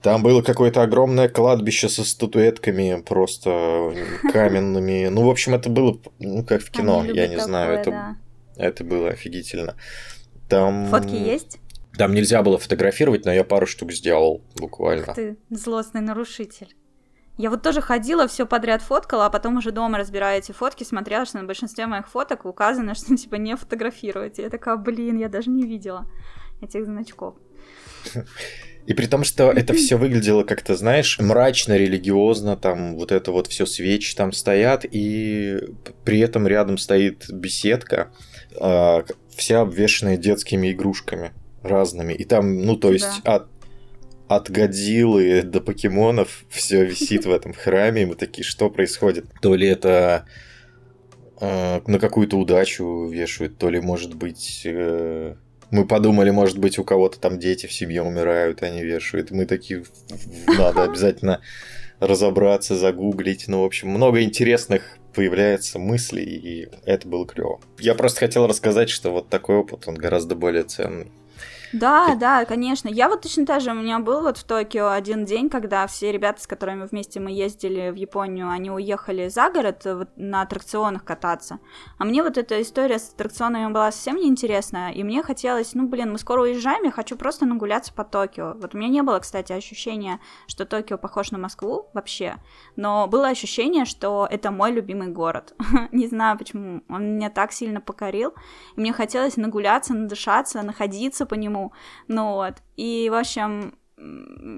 там 0.00 0.22
было 0.22 0.42
какое-то 0.42 0.82
огромное 0.82 1.28
кладбище 1.28 1.88
со 1.88 2.04
статуэтками, 2.04 3.02
просто 3.02 3.94
каменными. 4.32 5.08
Ну, 5.08 5.24
в 5.26 5.30
общем, 5.30 5.54
это 5.54 5.70
было, 5.70 5.98
ну, 6.18 6.44
как 6.44 6.62
в 6.62 6.70
кино, 6.70 7.04
я 7.04 7.28
не 7.28 7.36
такое, 7.36 7.44
знаю. 7.44 7.78
Это, 7.78 7.90
да. 7.90 8.16
это 8.56 8.84
было 8.84 9.10
офигительно. 9.10 9.76
Там... 10.48 10.88
Фотки 10.88 11.14
есть? 11.14 11.58
Там 11.96 12.14
нельзя 12.14 12.42
было 12.42 12.58
фотографировать, 12.58 13.24
но 13.26 13.32
я 13.32 13.44
пару 13.44 13.66
штук 13.66 13.92
сделал 13.92 14.42
буквально. 14.56 15.08
Ух 15.08 15.14
ты, 15.14 15.36
злостный 15.50 16.00
нарушитель. 16.00 16.74
Я 17.38 17.48
вот 17.48 17.62
тоже 17.62 17.80
ходила, 17.80 18.28
все 18.28 18.46
подряд 18.46 18.82
фоткала, 18.82 19.26
а 19.26 19.30
потом 19.30 19.56
уже 19.56 19.72
дома 19.72 19.98
разбирая 19.98 20.38
эти 20.38 20.52
фотки, 20.52 20.84
смотрела, 20.84 21.24
что 21.24 21.38
на 21.38 21.44
большинстве 21.44 21.86
моих 21.86 22.08
фоток 22.08 22.44
указано, 22.44 22.94
что 22.94 23.16
типа 23.16 23.36
не 23.36 23.56
фотографировать. 23.56 24.38
И 24.38 24.42
я 24.42 24.50
такая, 24.50 24.76
блин, 24.76 25.18
я 25.18 25.28
даже 25.28 25.50
не 25.50 25.66
видела 25.66 26.06
этих 26.60 26.84
значков. 26.84 27.36
И 28.84 28.94
при 28.94 29.06
том, 29.06 29.24
что 29.24 29.50
это 29.50 29.72
все 29.74 29.96
выглядело 29.96 30.42
как-то, 30.42 30.76
знаешь, 30.76 31.18
мрачно, 31.18 31.76
религиозно, 31.76 32.56
там 32.56 32.96
вот 32.96 33.12
это 33.12 33.32
вот 33.32 33.46
все 33.46 33.64
свечи 33.64 34.14
там 34.14 34.32
стоят, 34.32 34.84
и 34.90 35.58
при 36.04 36.18
этом 36.18 36.46
рядом 36.46 36.78
стоит 36.78 37.30
беседка, 37.30 38.12
а, 38.60 39.04
вся 39.34 39.60
обвешенная 39.60 40.16
детскими 40.16 40.72
игрушками 40.72 41.32
разными. 41.62 42.12
И 42.12 42.24
там, 42.24 42.64
ну, 42.64 42.76
то 42.76 42.92
есть 42.92 43.22
да. 43.24 43.36
от 43.36 43.51
от 44.36 44.50
Годзиллы 44.50 45.42
до 45.42 45.60
покемонов 45.60 46.44
все 46.48 46.84
висит 46.84 47.26
в 47.26 47.30
этом 47.30 47.52
храме, 47.52 48.02
и 48.02 48.06
мы 48.06 48.14
такие, 48.14 48.44
что 48.44 48.70
происходит? 48.70 49.26
То 49.40 49.54
ли 49.54 49.68
это 49.68 50.26
э, 51.40 51.80
на 51.86 51.98
какую-то 51.98 52.36
удачу 52.36 53.08
вешают, 53.08 53.58
то 53.58 53.70
ли, 53.70 53.80
может 53.80 54.14
быть, 54.14 54.62
э, 54.64 55.34
мы 55.70 55.86
подумали, 55.86 56.30
может 56.30 56.58
быть, 56.58 56.78
у 56.78 56.84
кого-то 56.84 57.18
там 57.18 57.38
дети 57.38 57.66
в 57.66 57.72
семье 57.72 58.02
умирают, 58.02 58.62
они 58.62 58.82
вешают. 58.82 59.30
Мы 59.30 59.46
такие, 59.46 59.84
надо 60.46 60.84
обязательно 60.84 61.40
разобраться, 61.98 62.76
загуглить. 62.76 63.48
Ну, 63.48 63.62
в 63.62 63.64
общем, 63.64 63.88
много 63.88 64.22
интересных 64.22 64.98
появляется 65.14 65.78
мыслей, 65.78 66.24
и 66.24 66.68
это 66.84 67.08
было 67.08 67.26
клево. 67.26 67.60
Я 67.78 67.94
просто 67.94 68.20
хотел 68.20 68.46
рассказать, 68.46 68.90
что 68.90 69.12
вот 69.12 69.28
такой 69.28 69.56
опыт, 69.56 69.86
он 69.86 69.94
гораздо 69.94 70.34
более 70.34 70.64
ценный. 70.64 71.12
Да, 71.72 72.14
да, 72.16 72.44
конечно. 72.44 72.88
Я 72.88 73.08
вот 73.08 73.22
точно 73.22 73.46
так 73.46 73.60
же, 73.60 73.70
у 73.70 73.74
меня 73.74 73.98
был 73.98 74.20
вот 74.20 74.36
в 74.36 74.44
Токио 74.44 74.90
один 74.90 75.24
день, 75.24 75.48
когда 75.48 75.86
все 75.86 76.12
ребята, 76.12 76.42
с 76.42 76.46
которыми 76.46 76.84
вместе 76.84 77.18
мы 77.18 77.30
ездили 77.30 77.90
в 77.90 77.94
Японию, 77.94 78.50
они 78.50 78.70
уехали 78.70 79.28
за 79.28 79.50
город 79.50 79.82
вот, 79.84 80.08
на 80.16 80.42
аттракционах 80.42 81.04
кататься. 81.04 81.60
А 81.98 82.04
мне 82.04 82.22
вот 82.22 82.36
эта 82.36 82.60
история 82.60 82.98
с 82.98 83.12
аттракционами 83.12 83.72
была 83.72 83.90
совсем 83.90 84.16
неинтересная, 84.16 84.92
и 84.92 85.02
мне 85.02 85.22
хотелось, 85.22 85.74
ну, 85.74 85.88
блин, 85.88 86.12
мы 86.12 86.18
скоро 86.18 86.42
уезжаем, 86.42 86.84
я 86.84 86.90
хочу 86.90 87.16
просто 87.16 87.46
нагуляться 87.46 87.92
по 87.94 88.04
Токио. 88.04 88.54
Вот 88.60 88.74
у 88.74 88.78
меня 88.78 88.88
не 88.88 89.02
было, 89.02 89.18
кстати, 89.18 89.52
ощущения, 89.52 90.20
что 90.46 90.66
Токио 90.66 90.98
похож 90.98 91.30
на 91.30 91.38
Москву 91.38 91.88
вообще, 91.94 92.36
но 92.76 93.06
было 93.06 93.28
ощущение, 93.28 93.86
что 93.86 94.28
это 94.30 94.50
мой 94.50 94.72
любимый 94.72 95.08
город. 95.08 95.54
Не 95.92 96.06
знаю, 96.06 96.36
почему 96.36 96.82
он 96.88 97.14
меня 97.16 97.30
так 97.30 97.52
сильно 97.52 97.80
покорил, 97.80 98.34
и 98.76 98.80
мне 98.80 98.92
хотелось 98.92 99.36
нагуляться, 99.36 99.94
надышаться, 99.94 100.62
находиться 100.62 101.24
по 101.24 101.34
нему, 101.34 101.61
ну 102.08 102.32
вот. 102.32 102.54
И, 102.76 103.08
в 103.10 103.14
общем, 103.14 103.74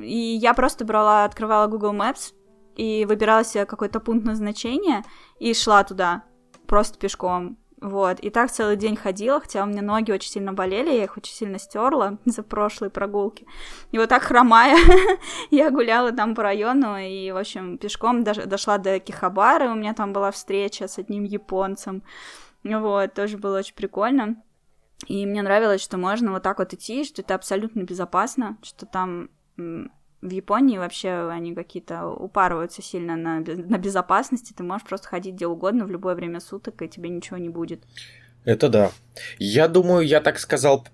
и 0.02 0.38
я 0.40 0.54
просто 0.54 0.84
брала, 0.84 1.24
открывала 1.24 1.66
Google 1.66 1.92
Maps 1.92 2.32
и 2.76 3.04
выбирала 3.04 3.44
себе 3.44 3.66
какой-то 3.66 4.00
пункт 4.00 4.24
назначения 4.24 5.04
и 5.38 5.52
шла 5.54 5.84
туда, 5.84 6.24
просто 6.66 6.98
пешком. 6.98 7.58
Вот, 7.80 8.18
и 8.20 8.30
так 8.30 8.50
целый 8.50 8.76
день 8.76 8.96
ходила, 8.96 9.40
хотя 9.40 9.62
у 9.62 9.66
меня 9.66 9.82
ноги 9.82 10.10
очень 10.10 10.30
сильно 10.30 10.54
болели, 10.54 10.88
я 10.88 11.04
их 11.04 11.18
очень 11.18 11.34
сильно 11.34 11.58
стерла 11.58 12.16
за 12.24 12.42
прошлые 12.42 12.90
прогулки. 12.90 13.46
И 13.92 13.98
вот 13.98 14.08
так 14.08 14.22
хромая, 14.22 14.78
я 15.50 15.70
гуляла 15.70 16.10
там 16.10 16.34
по 16.34 16.42
району, 16.42 16.96
и, 16.96 17.30
в 17.30 17.36
общем, 17.36 17.76
пешком 17.76 18.24
дошла 18.24 18.78
до 18.78 18.98
Кихабары, 19.00 19.68
у 19.68 19.74
меня 19.74 19.92
там 19.92 20.14
была 20.14 20.30
встреча 20.30 20.88
с 20.88 20.98
одним 20.98 21.24
японцем. 21.24 22.02
Вот, 22.62 23.12
тоже 23.12 23.36
было 23.36 23.58
очень 23.58 23.74
прикольно. 23.74 24.42
И 25.06 25.26
мне 25.26 25.42
нравилось, 25.42 25.82
что 25.82 25.96
можно 25.96 26.32
вот 26.32 26.42
так 26.42 26.58
вот 26.58 26.72
идти, 26.72 27.04
что 27.04 27.22
это 27.22 27.34
абсолютно 27.34 27.82
безопасно, 27.82 28.56
что 28.62 28.86
там 28.86 29.28
в 29.56 30.30
Японии 30.30 30.78
вообще 30.78 31.28
они 31.30 31.54
какие-то 31.54 32.08
упарываются 32.08 32.82
сильно 32.82 33.14
на, 33.14 33.40
на 33.40 33.78
безопасности, 33.78 34.54
ты 34.56 34.62
можешь 34.62 34.86
просто 34.86 35.08
ходить 35.08 35.34
где 35.34 35.46
угодно 35.46 35.84
в 35.84 35.90
любое 35.90 36.14
время 36.14 36.40
суток, 36.40 36.80
и 36.80 36.88
тебе 36.88 37.10
ничего 37.10 37.36
не 37.36 37.50
будет. 37.50 37.82
Это 38.44 38.68
да. 38.68 38.90
Я 39.38 39.68
думаю, 39.68 40.06
я 40.06 40.20
так 40.20 40.38
сказал 40.38 40.86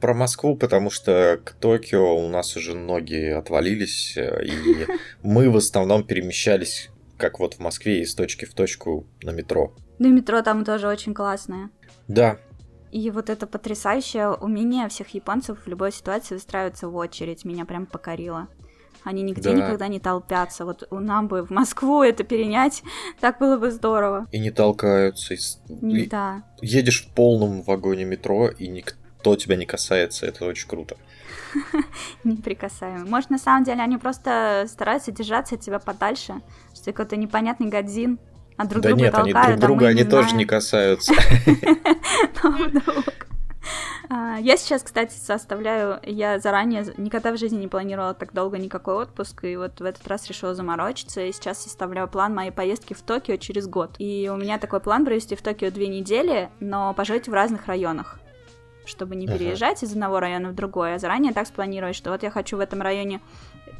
про 0.00 0.14
Москву, 0.14 0.56
потому 0.56 0.90
что 0.90 1.40
к 1.44 1.52
Токио 1.52 2.16
у 2.16 2.28
нас 2.28 2.56
уже 2.56 2.74
ноги 2.74 3.26
отвалились, 3.26 4.16
э, 4.16 4.44
и 4.44 4.86
мы 5.22 5.48
в 5.48 5.56
основном 5.56 6.04
перемещались, 6.04 6.90
как 7.16 7.38
вот 7.38 7.54
в 7.54 7.58
Москве, 7.60 8.02
из 8.02 8.12
точки 8.14 8.44
в 8.44 8.52
точку 8.52 9.06
на 9.22 9.30
метро. 9.30 9.72
Ну, 10.00 10.12
метро 10.12 10.42
там 10.42 10.64
тоже 10.64 10.88
очень 10.88 11.14
классное. 11.14 11.70
Да, 12.08 12.38
и 12.92 13.10
вот 13.10 13.30
это 13.30 13.46
потрясающее 13.46 14.30
умение 14.30 14.88
всех 14.88 15.08
японцев 15.14 15.58
в 15.64 15.66
любой 15.66 15.92
ситуации 15.92 16.34
выстраиваться 16.34 16.88
в 16.88 16.96
очередь 16.96 17.44
меня 17.44 17.64
прям 17.64 17.86
покорило. 17.86 18.48
Они 19.02 19.22
нигде 19.22 19.50
да. 19.50 19.54
никогда 19.54 19.88
не 19.88 19.98
толпятся. 19.98 20.64
Вот 20.64 20.86
у 20.90 21.00
нам 21.00 21.26
бы 21.26 21.44
в 21.44 21.50
Москву 21.50 22.02
это 22.02 22.22
перенять, 22.22 22.82
так 23.18 23.38
было 23.38 23.56
бы 23.56 23.70
здорово. 23.70 24.28
И 24.30 24.38
не 24.38 24.50
толкаются. 24.50 25.34
И... 25.34 26.06
Да. 26.06 26.44
Едешь 26.60 27.04
в 27.04 27.14
полном 27.14 27.62
вагоне 27.62 28.04
метро, 28.04 28.48
и 28.48 28.68
никто 28.68 29.36
тебя 29.36 29.56
не 29.56 29.66
касается. 29.66 30.26
Это 30.26 30.44
очень 30.44 30.68
круто. 30.68 30.96
Неприкасаемый. 32.24 33.08
Может, 33.08 33.30
на 33.30 33.38
самом 33.38 33.64
деле 33.64 33.82
они 33.82 33.96
просто 33.96 34.66
стараются 34.68 35.10
держаться 35.10 35.56
от 35.56 35.62
тебя 35.62 35.78
подальше, 35.78 36.42
что 36.74 36.92
какой-то 36.92 37.16
непонятный 37.16 37.68
гадзин, 37.68 38.18
а 38.56 38.66
друг 38.66 38.82
да 38.82 38.90
друга 38.90 39.02
нет, 39.02 39.12
толкают, 39.12 39.36
они 39.36 39.56
друг 39.56 39.60
друга 39.60 39.86
они 39.88 40.02
не 40.02 40.08
тоже 40.08 40.34
не 40.34 40.44
касаются. 40.44 41.14
Да, 44.12 44.36
я 44.36 44.58
сейчас, 44.58 44.82
кстати, 44.82 45.14
составляю, 45.14 45.98
я 46.04 46.38
заранее 46.38 46.84
никогда 46.98 47.32
в 47.32 47.38
жизни 47.38 47.60
не 47.60 47.68
планировала 47.68 48.12
так 48.12 48.34
долго 48.34 48.58
никакой 48.58 48.94
отпуск, 48.96 49.44
и 49.44 49.56
вот 49.56 49.80
в 49.80 49.84
этот 49.84 50.06
раз 50.06 50.28
решила 50.28 50.54
заморочиться, 50.54 51.22
и 51.22 51.32
сейчас 51.32 51.62
составляю 51.62 52.08
план 52.08 52.34
моей 52.34 52.50
поездки 52.50 52.92
в 52.92 53.00
Токио 53.00 53.36
через 53.36 53.66
год. 53.66 53.94
И 53.98 54.30
у 54.30 54.36
меня 54.36 54.58
такой 54.58 54.80
план 54.80 55.06
провести 55.06 55.34
в 55.34 55.40
Токио 55.40 55.70
две 55.70 55.88
недели, 55.88 56.50
но 56.60 56.92
пожить 56.92 57.28
в 57.28 57.32
разных 57.32 57.66
районах 57.66 58.18
чтобы 58.84 59.14
не 59.14 59.28
переезжать 59.28 59.82
uh-huh. 59.82 59.86
из 59.86 59.92
одного 59.92 60.18
района 60.18 60.48
в 60.48 60.54
другой, 60.56 60.96
а 60.96 60.98
заранее 60.98 61.32
так 61.32 61.46
спланировать, 61.46 61.94
что 61.94 62.10
вот 62.10 62.24
я 62.24 62.30
хочу 62.30 62.56
в 62.56 62.60
этом 62.60 62.82
районе 62.82 63.20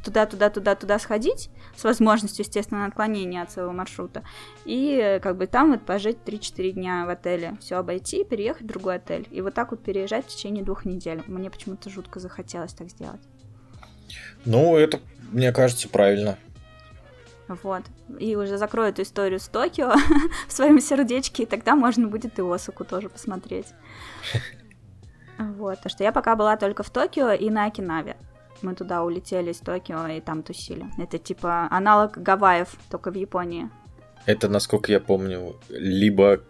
туда, 0.03 0.27
туда, 0.27 0.51
туда, 0.51 0.75
туда 0.75 0.99
сходить, 0.99 1.51
с 1.77 1.85
возможностью, 1.85 2.45
естественно, 2.45 2.87
отклонения 2.87 3.43
от 3.43 3.51
своего 3.51 3.73
маршрута, 3.73 4.23
и 4.65 5.21
как 5.23 5.37
бы 5.37 5.47
там 5.47 5.73
вот 5.73 5.83
пожить 5.85 6.19
3-4 6.25 6.71
дня 6.73 7.07
в 7.07 7.11
отеле, 7.11 7.57
все 7.61 7.77
обойти, 7.77 8.25
переехать 8.25 8.63
в 8.63 8.67
другой 8.67 8.97
отель, 8.97 9.27
и 9.31 9.41
вот 9.41 9.55
так 9.55 9.71
вот 9.71 9.83
переезжать 9.83 10.27
в 10.27 10.29
течение 10.29 10.65
двух 10.65 10.85
недель. 10.85 11.23
Мне 11.27 11.51
почему-то 11.51 11.91
жутко 11.91 12.21
захотелось 12.21 12.73
так 12.73 12.89
сделать. 12.89 13.21
Ну, 14.45 14.77
это, 14.77 15.01
мне 15.31 15.53
кажется, 15.53 15.89
правильно. 15.89 16.37
Вот. 17.49 17.83
И 18.19 18.35
уже 18.37 18.57
закрою 18.57 18.91
эту 18.91 19.03
историю 19.03 19.39
с 19.39 19.49
Токио 19.49 19.93
в 20.49 20.53
своем 20.53 20.81
сердечке, 20.81 21.43
и 21.43 21.47
тогда 21.47 21.75
можно 21.75 22.09
будет 22.09 22.39
и 22.39 22.43
Осаку 22.43 22.85
тоже 22.85 23.09
посмотреть. 23.09 23.67
Вот, 25.39 25.79
потому 25.79 25.91
что 25.91 26.05
я 26.05 26.13
пока 26.13 26.37
была 26.37 26.57
только 26.57 26.85
в 26.85 26.91
Токио 26.91 27.33
и 27.33 27.51
на 27.51 27.65
Окинаве. 27.65 28.17
Мы 28.63 28.75
туда 28.75 29.03
улетели 29.03 29.51
из 29.51 29.59
Токио 29.59 30.07
и 30.07 30.21
там 30.21 30.43
тусили. 30.43 30.87
Это 30.99 31.19
типа 31.19 31.69
аналог 31.71 32.17
Гавайев, 32.17 32.75
только 32.91 33.11
в 33.11 33.15
Японии. 33.15 33.69
Это, 34.27 34.49
насколько 34.49 34.93
я 34.93 35.01
помню, 35.01 35.57
либо 35.69 36.41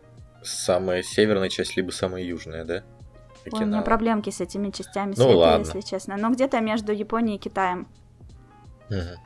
самая 0.42 1.02
северная 1.02 1.48
часть, 1.48 1.76
либо 1.76 1.90
самая 1.90 2.22
южная, 2.22 2.64
да? 2.64 2.82
Ой, 3.50 3.64
у 3.64 3.66
меня 3.66 3.82
проблемки 3.82 4.30
с 4.30 4.40
этими 4.40 4.70
частями 4.70 5.14
ну, 5.16 5.24
света, 5.24 5.36
ладно. 5.36 5.64
если 5.64 5.80
честно. 5.80 6.16
Но 6.16 6.30
где-то 6.30 6.60
между 6.60 6.92
Японией 6.92 7.36
и 7.36 7.40
Китаем. 7.40 7.88
Угу. 8.88 9.18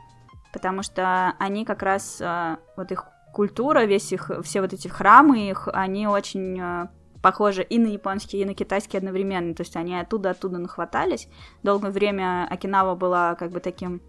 Потому 0.53 0.83
что 0.83 1.35
они 1.39 1.65
как 1.65 1.83
раз, 1.83 2.19
э, 2.21 2.57
вот 2.77 2.91
их 2.93 3.07
культура, 3.35 3.85
весь 3.85 4.13
их, 4.13 4.31
все 4.43 4.63
вот 4.63 4.73
эти 4.73 4.89
храмы 4.89 5.51
их, 5.51 5.69
они 5.73 6.07
очень 6.07 6.59
э, 6.59 6.87
похожи 7.27 7.65
и 7.65 7.81
на 7.81 7.89
японский, 7.89 8.41
и 8.41 8.45
на 8.45 8.55
китайский 8.55 8.99
одновременно. 8.99 9.53
То 9.53 9.65
есть 9.65 9.75
они 9.75 9.99
оттуда-оттуда 9.99 10.59
нахватались. 10.59 11.27
Долгое 11.65 11.91
время 11.91 12.47
Окинава 12.49 12.95
была 12.95 13.35
как 13.35 13.51
бы 13.51 13.59
таким 13.59 14.01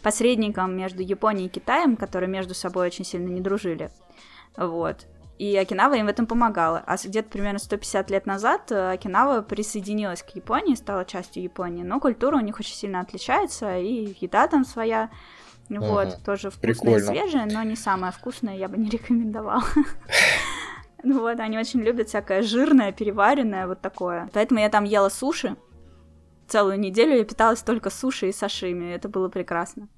посредником 0.00 0.74
между 0.74 1.02
Японией 1.02 1.48
и 1.48 1.50
Китаем, 1.50 1.94
которые 1.94 2.30
между 2.30 2.54
собой 2.54 2.86
очень 2.86 3.04
сильно 3.04 3.28
не 3.28 3.42
дружили. 3.42 3.90
Вот. 4.56 5.04
И 5.38 5.54
Окинава 5.58 5.92
им 5.96 6.06
в 6.06 6.08
этом 6.08 6.26
помогала. 6.26 6.82
А 6.86 6.96
где-то 6.96 7.28
примерно 7.28 7.58
150 7.58 8.08
лет 8.08 8.24
назад 8.24 8.72
э, 8.72 8.92
Окинава 8.92 9.42
присоединилась 9.42 10.22
к 10.22 10.30
Японии, 10.30 10.74
стала 10.74 11.04
частью 11.04 11.42
Японии. 11.42 11.82
Но 11.82 12.00
культура 12.00 12.38
у 12.38 12.40
них 12.40 12.58
очень 12.58 12.76
сильно 12.76 13.00
отличается, 13.00 13.76
и 13.76 14.16
еда 14.20 14.48
там 14.48 14.64
своя. 14.64 15.10
Вот, 15.68 16.08
ага, 16.08 16.16
тоже 16.24 16.48
вкусная 16.48 16.96
и 16.96 17.00
свежая, 17.00 17.44
но 17.44 17.62
не 17.62 17.76
самая 17.76 18.10
вкусная, 18.10 18.56
я 18.56 18.68
бы 18.68 18.78
не 18.78 18.88
рекомендовала. 18.88 19.64
Ну 21.04 21.20
вот, 21.20 21.38
они 21.38 21.58
очень 21.58 21.82
любят 21.82 22.08
всякое 22.08 22.42
жирное, 22.42 22.90
переваренное, 22.90 23.66
вот 23.66 23.80
такое. 23.82 24.30
Поэтому 24.32 24.60
я 24.60 24.70
там 24.70 24.84
ела 24.84 25.10
суши. 25.10 25.56
Целую 26.48 26.80
неделю 26.80 27.16
я 27.16 27.24
питалась 27.24 27.62
только 27.62 27.90
суши 27.90 28.30
и 28.30 28.32
сашими. 28.32 28.94
Это 28.94 29.08
было 29.08 29.28
прекрасно. 29.28 29.88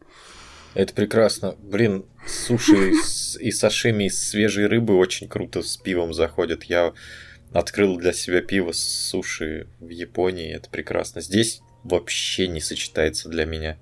Это 0.75 0.93
прекрасно. 0.95 1.55
Блин, 1.59 2.05
суши 2.27 2.93
и 3.41 3.51
сашими 3.53 4.05
из 4.05 4.29
свежей 4.29 4.67
рыбы 4.67 4.97
очень 4.97 5.29
круто 5.29 5.63
с 5.63 5.77
пивом 5.77 6.13
заходят. 6.13 6.65
Я 6.65 6.93
открыл 7.53 7.97
для 7.97 8.13
себя 8.13 8.43
пиво 8.43 8.73
с 8.73 8.79
суши 8.79 9.69
в 9.79 9.89
Японии. 9.89 10.53
Это 10.53 10.69
прекрасно. 10.69 11.21
Здесь 11.21 11.63
вообще 11.85 12.49
не 12.49 12.61
сочетается 12.61 13.29
для 13.29 13.47
меня 13.47 13.79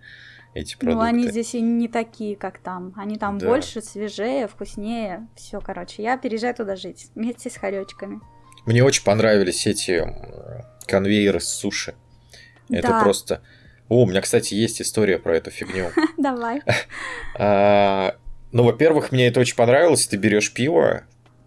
эти 0.55 0.77
продукты. 0.77 0.97
Ну, 0.97 1.01
они 1.01 1.29
здесь 1.29 1.55
и 1.55 1.61
не 1.61 1.89
такие, 1.89 2.37
как 2.37 2.59
там. 2.59 2.93
Они 2.97 3.17
там 3.17 3.39
да. 3.39 3.49
больше, 3.49 3.83
свежее, 3.83 4.47
вкуснее. 4.47 5.27
Все, 5.37 5.61
короче, 5.61 6.03
я 6.03 6.17
переезжаю 6.17 6.55
туда 6.55 6.77
жить 6.77 7.09
вместе 7.15 7.51
с 7.51 7.57
хоречками. 7.57 8.21
Мне 8.65 8.83
очень 8.83 9.05
понравились 9.05 9.67
эти 9.67 10.07
конвейеры 10.87 11.41
с 11.41 11.49
суши. 11.49 11.95
Это 12.71 12.89
да. 12.89 13.03
просто... 13.03 13.43
О, 13.91 14.05
у 14.05 14.07
меня, 14.07 14.23
кстати, 14.23 14.55
есть 14.55 14.81
история 14.81 15.19
про 15.19 15.37
эту 15.37 15.51
фигню. 15.51 15.91
Давай. 16.17 16.63
А, 17.37 18.15
ну, 18.53 18.63
во-первых, 18.63 19.11
мне 19.11 19.27
это 19.27 19.41
очень 19.41 19.57
понравилось. 19.57 20.07
Ты 20.07 20.17
берешь 20.17 20.53
пиво, 20.55 21.03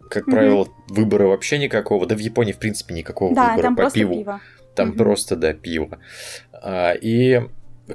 как 0.09 0.25
правило, 0.25 0.67
выбора 0.89 1.27
вообще 1.27 1.57
никакого. 1.57 2.05
Да 2.05 2.15
в 2.15 2.19
Японии, 2.19 2.51
в 2.51 2.57
принципе, 2.57 2.93
никакого 2.93 3.29
выбора 3.29 3.73
по 3.73 3.89
пиву. 3.89 4.39
Там 4.75 4.93
просто, 4.93 5.37
да, 5.37 5.53
пиво. 5.53 5.97
А, 6.51 6.91
и 6.91 7.41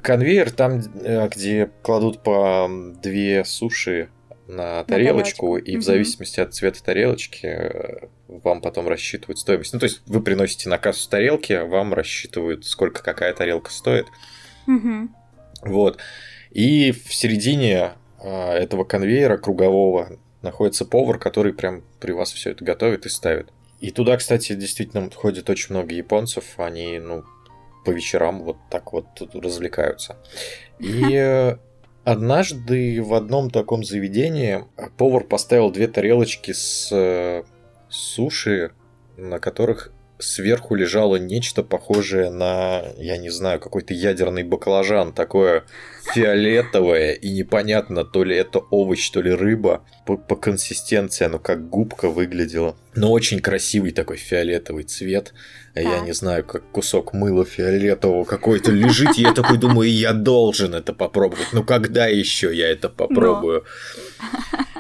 конвейер 0.01 0.51
там, 0.51 0.81
э, 0.81 1.29
где 1.29 1.71
кладут 1.83 2.23
по 2.23 2.69
две 3.03 3.45
суши 3.45 4.09
на 4.47 4.85
тарелочку, 4.85 5.57
на 5.57 5.61
и 5.61 5.75
угу. 5.75 5.83
в 5.83 5.85
зависимости 5.85 6.41
от 6.41 6.55
цвета 6.55 6.83
тарелочки 6.83 7.47
э, 7.47 8.09
вам 8.29 8.61
потом 8.61 8.89
рассчитывают 8.89 9.39
стоимость. 9.39 9.73
Ну, 9.73 9.79
то 9.79 9.85
есть 9.85 10.03
вы 10.07 10.23
приносите 10.23 10.69
на 10.69 10.79
кассу 10.79 11.09
тарелки, 11.09 11.53
вам 11.53 11.95
рассчитывают, 11.95 12.65
сколько 12.67 13.03
какая 13.03 13.33
тарелка 13.35 13.71
стоит. 13.71 14.07
Угу. 14.67 15.09
Вот. 15.63 15.99
И 16.51 16.93
в 16.93 17.15
середине 17.15 17.93
э, 18.23 18.53
этого 18.53 18.85
конвейера 18.85 19.37
кругового 19.39 20.19
находится 20.43 20.85
повар, 20.85 21.19
который 21.19 21.53
прям 21.53 21.83
при 22.01 22.13
вас 22.13 22.33
все 22.33 22.51
это 22.51 22.65
готовит 22.65 23.07
и 23.07 23.09
ставит. 23.09 23.53
И 23.81 23.91
туда, 23.91 24.17
кстати, 24.17 24.55
действительно 24.55 25.11
ходит 25.11 25.51
очень 25.51 25.75
много 25.75 25.93
японцев. 25.95 26.45
Они, 26.57 26.99
ну, 26.99 27.25
по 27.85 27.91
вечерам 27.91 28.43
вот 28.43 28.57
так 28.71 28.93
вот 28.93 29.07
развлекаются. 29.35 30.17
И 30.79 31.57
однажды 32.05 33.03
в 33.03 33.15
одном 33.15 33.51
таком 33.51 33.85
заведении 33.85 34.65
повар 34.97 35.25
поставил 35.25 35.71
две 35.71 35.89
тарелочки 35.89 36.53
с 36.53 36.89
э, 36.93 37.45
суши, 37.89 38.73
на 39.17 39.39
которых 39.39 39.93
сверху 40.23 40.75
лежало 40.75 41.17
нечто 41.17 41.63
похожее 41.63 42.31
на, 42.31 42.83
я 42.97 43.17
не 43.17 43.31
знаю, 43.31 43.61
какой-то 43.61 43.95
ядерный 43.95 44.43
баклажан, 44.43 45.13
такое 45.13 45.65
фиолетовое 46.15 47.13
и 47.13 47.31
непонятно, 47.31 48.05
то 48.05 48.25
ли 48.25 48.37
это 48.37 48.59
овощ, 48.59 49.11
то 49.11 49.21
ли 49.21 49.33
рыба. 49.33 49.85
По, 50.07 50.17
по 50.17 50.37
консистенции 50.37 51.25
оно 51.25 51.39
как 51.39 51.69
губка 51.69 52.09
выглядело. 52.09 52.77
Но 52.95 53.13
очень 53.13 53.41
красивый 53.41 53.93
такой 53.93 54.17
фиолетовый 54.17 54.85
цвет. 54.85 55.33
Да. 55.75 55.81
Я 55.81 56.01
не 56.01 56.13
знаю, 56.13 56.45
как 56.45 56.71
кусок 56.71 57.15
мыла 57.15 57.45
фиолетового 57.45 58.25
какой-то 58.25 58.71
лежит, 58.71 59.15
я 59.17 59.33
такой 59.33 59.59
думаю, 59.59 59.91
я 59.91 60.13
должен 60.13 60.75
это 60.75 60.93
попробовать. 60.93 61.49
Ну 61.53 61.65
когда 61.65 62.07
еще 62.07 62.55
я 62.55 62.69
это 62.71 62.89
попробую? 62.89 63.65
Но. 64.21 64.59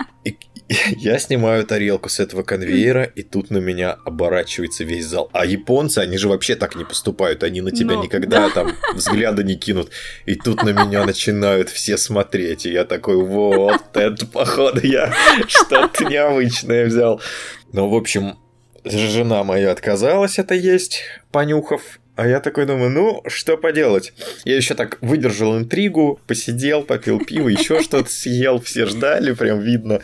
Я 0.97 1.19
снимаю 1.19 1.65
тарелку 1.65 2.09
с 2.09 2.21
этого 2.21 2.43
конвейера, 2.43 3.05
и 3.05 3.23
тут 3.23 3.51
на 3.51 3.59
меня 3.59 3.97
оборачивается 4.05 4.85
весь 4.85 5.07
зал. 5.07 5.31
А 5.33 5.45
японцы, 5.45 5.99
они 5.99 6.17
же 6.17 6.29
вообще 6.29 6.55
так 6.57 6.77
не 6.77 6.85
поступают. 6.85 7.43
Они 7.43 7.61
на 7.61 7.71
тебя 7.71 7.97
ну, 7.97 8.05
никогда 8.05 8.49
да. 8.49 8.51
там 8.51 8.77
взгляда 8.95 9.43
не 9.43 9.57
кинут. 9.57 9.91
И 10.27 10.35
тут 10.35 10.63
на 10.63 10.71
меня 10.71 11.05
начинают 11.07 11.69
все 11.69 11.97
смотреть. 11.97 12.67
И 12.67 12.73
я 12.73 12.85
такой, 12.85 13.17
вот, 13.17 13.83
это, 13.95 14.27
походу, 14.27 14.81
я 14.83 15.15
что-то 15.47 16.05
необычное 16.05 16.87
взял. 16.87 17.21
Ну, 17.73 17.89
в 17.89 17.95
общем, 17.95 18.39
жена 18.85 19.45
моя 19.45 19.71
отказалась 19.71 20.39
это 20.39 20.55
есть, 20.55 21.03
понюхав. 21.31 21.99
А 22.15 22.27
я 22.27 22.41
такой 22.41 22.67
думаю, 22.67 22.91
ну, 22.91 23.23
что 23.27 23.57
поделать? 23.57 24.13
Я 24.45 24.57
еще 24.57 24.75
так 24.75 24.99
выдержал 25.01 25.57
интригу, 25.57 26.21
посидел, 26.27 26.83
попил 26.83 27.19
пиво, 27.19 27.49
еще 27.49 27.81
что-то 27.81 28.11
съел, 28.11 28.61
все 28.61 28.85
ждали, 28.85 29.33
прям 29.33 29.61
видно. 29.61 30.03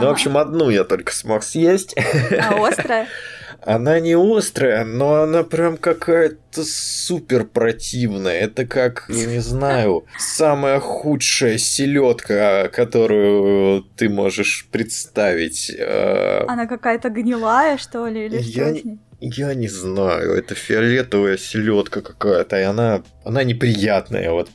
Ну, 0.00 0.06
в 0.06 0.10
общем, 0.10 0.38
одну 0.38 0.70
я 0.70 0.84
только 0.84 1.12
смог 1.12 1.42
съесть. 1.42 1.94
А 2.38 2.66
острая? 2.66 3.06
Она 3.64 4.00
не 4.00 4.14
острая, 4.14 4.84
но 4.84 5.22
она 5.22 5.44
прям 5.44 5.76
какая-то 5.76 6.64
супер 6.64 7.44
противная. 7.44 8.40
Это 8.40 8.66
как, 8.66 9.04
я 9.08 9.26
не 9.26 9.38
знаю, 9.38 10.04
самая 10.18 10.80
худшая 10.80 11.58
селедка, 11.58 12.68
которую 12.72 13.84
ты 13.96 14.08
можешь 14.08 14.66
представить. 14.72 15.70
А, 15.78 16.44
она 16.48 16.66
какая-то 16.66 17.08
гнилая, 17.10 17.78
что 17.78 18.08
ли, 18.08 18.26
или 18.26 18.38
я... 18.38 18.74
что 18.74 18.98
Я 19.20 19.54
не 19.54 19.68
знаю, 19.68 20.34
это 20.34 20.56
фиолетовая 20.56 21.36
селедка 21.36 22.00
какая-то, 22.00 22.58
и 22.58 22.64
она, 22.64 23.04
она 23.24 23.44
неприятная, 23.44 24.32
вот 24.32 24.50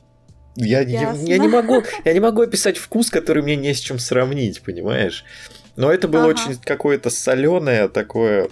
я, 0.57 0.81
я, 0.81 1.13
я, 1.13 1.37
не 1.37 1.47
могу, 1.47 1.83
я 2.03 2.13
не 2.13 2.19
могу 2.19 2.41
описать 2.41 2.77
вкус, 2.77 3.09
который 3.09 3.43
мне 3.43 3.55
не 3.55 3.73
с 3.73 3.79
чем 3.79 3.99
сравнить, 3.99 4.61
понимаешь? 4.61 5.23
Но 5.75 5.91
это 5.91 6.07
было 6.07 6.23
ага. 6.23 6.29
очень 6.29 6.59
какое-то 6.59 7.09
соленое 7.09 7.87
такое. 7.87 8.49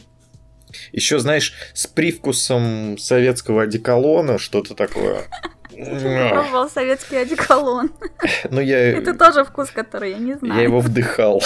Еще, 0.91 1.19
знаешь, 1.19 1.53
с 1.73 1.87
привкусом 1.87 2.97
советского 2.97 3.63
одеколона, 3.63 4.37
что-то 4.37 4.75
такое. 4.75 5.23
Пробовал 5.71 6.69
советский 6.69 7.17
одеколон. 7.17 7.91
Ну, 8.49 8.61
я... 8.61 8.91
Это 8.97 9.13
тоже 9.13 9.43
вкус, 9.43 9.71
который 9.71 10.11
я 10.11 10.17
не 10.17 10.35
знаю. 10.35 10.55
Я 10.55 10.63
его 10.63 10.79
вдыхал. 10.79 11.41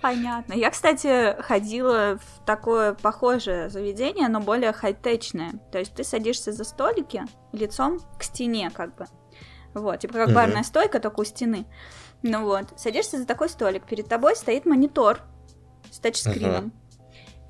Понятно. 0.00 0.52
Я, 0.54 0.70
кстати, 0.70 1.40
ходила 1.42 2.18
в 2.18 2.46
такое 2.46 2.94
похожее 2.94 3.70
заведение, 3.70 4.28
но 4.28 4.40
более 4.40 4.72
хай-течное. 4.72 5.52
То 5.72 5.78
есть 5.78 5.94
ты 5.94 6.04
садишься 6.04 6.52
за 6.52 6.64
столики 6.64 7.22
лицом 7.52 8.00
к 8.18 8.22
стене, 8.22 8.70
как 8.72 8.94
бы. 8.96 9.06
Вот, 9.74 10.00
типа 10.00 10.14
как 10.14 10.32
барная 10.32 10.62
стойка, 10.62 11.00
только 11.00 11.20
у 11.20 11.24
стены. 11.24 11.66
Ну 12.22 12.44
вот, 12.44 12.72
садишься 12.76 13.18
за 13.18 13.26
такой 13.26 13.48
столик, 13.48 13.84
перед 13.84 14.08
тобой 14.08 14.36
стоит 14.36 14.64
монитор 14.64 15.20
с 15.90 15.98
тачскрином. 15.98 16.72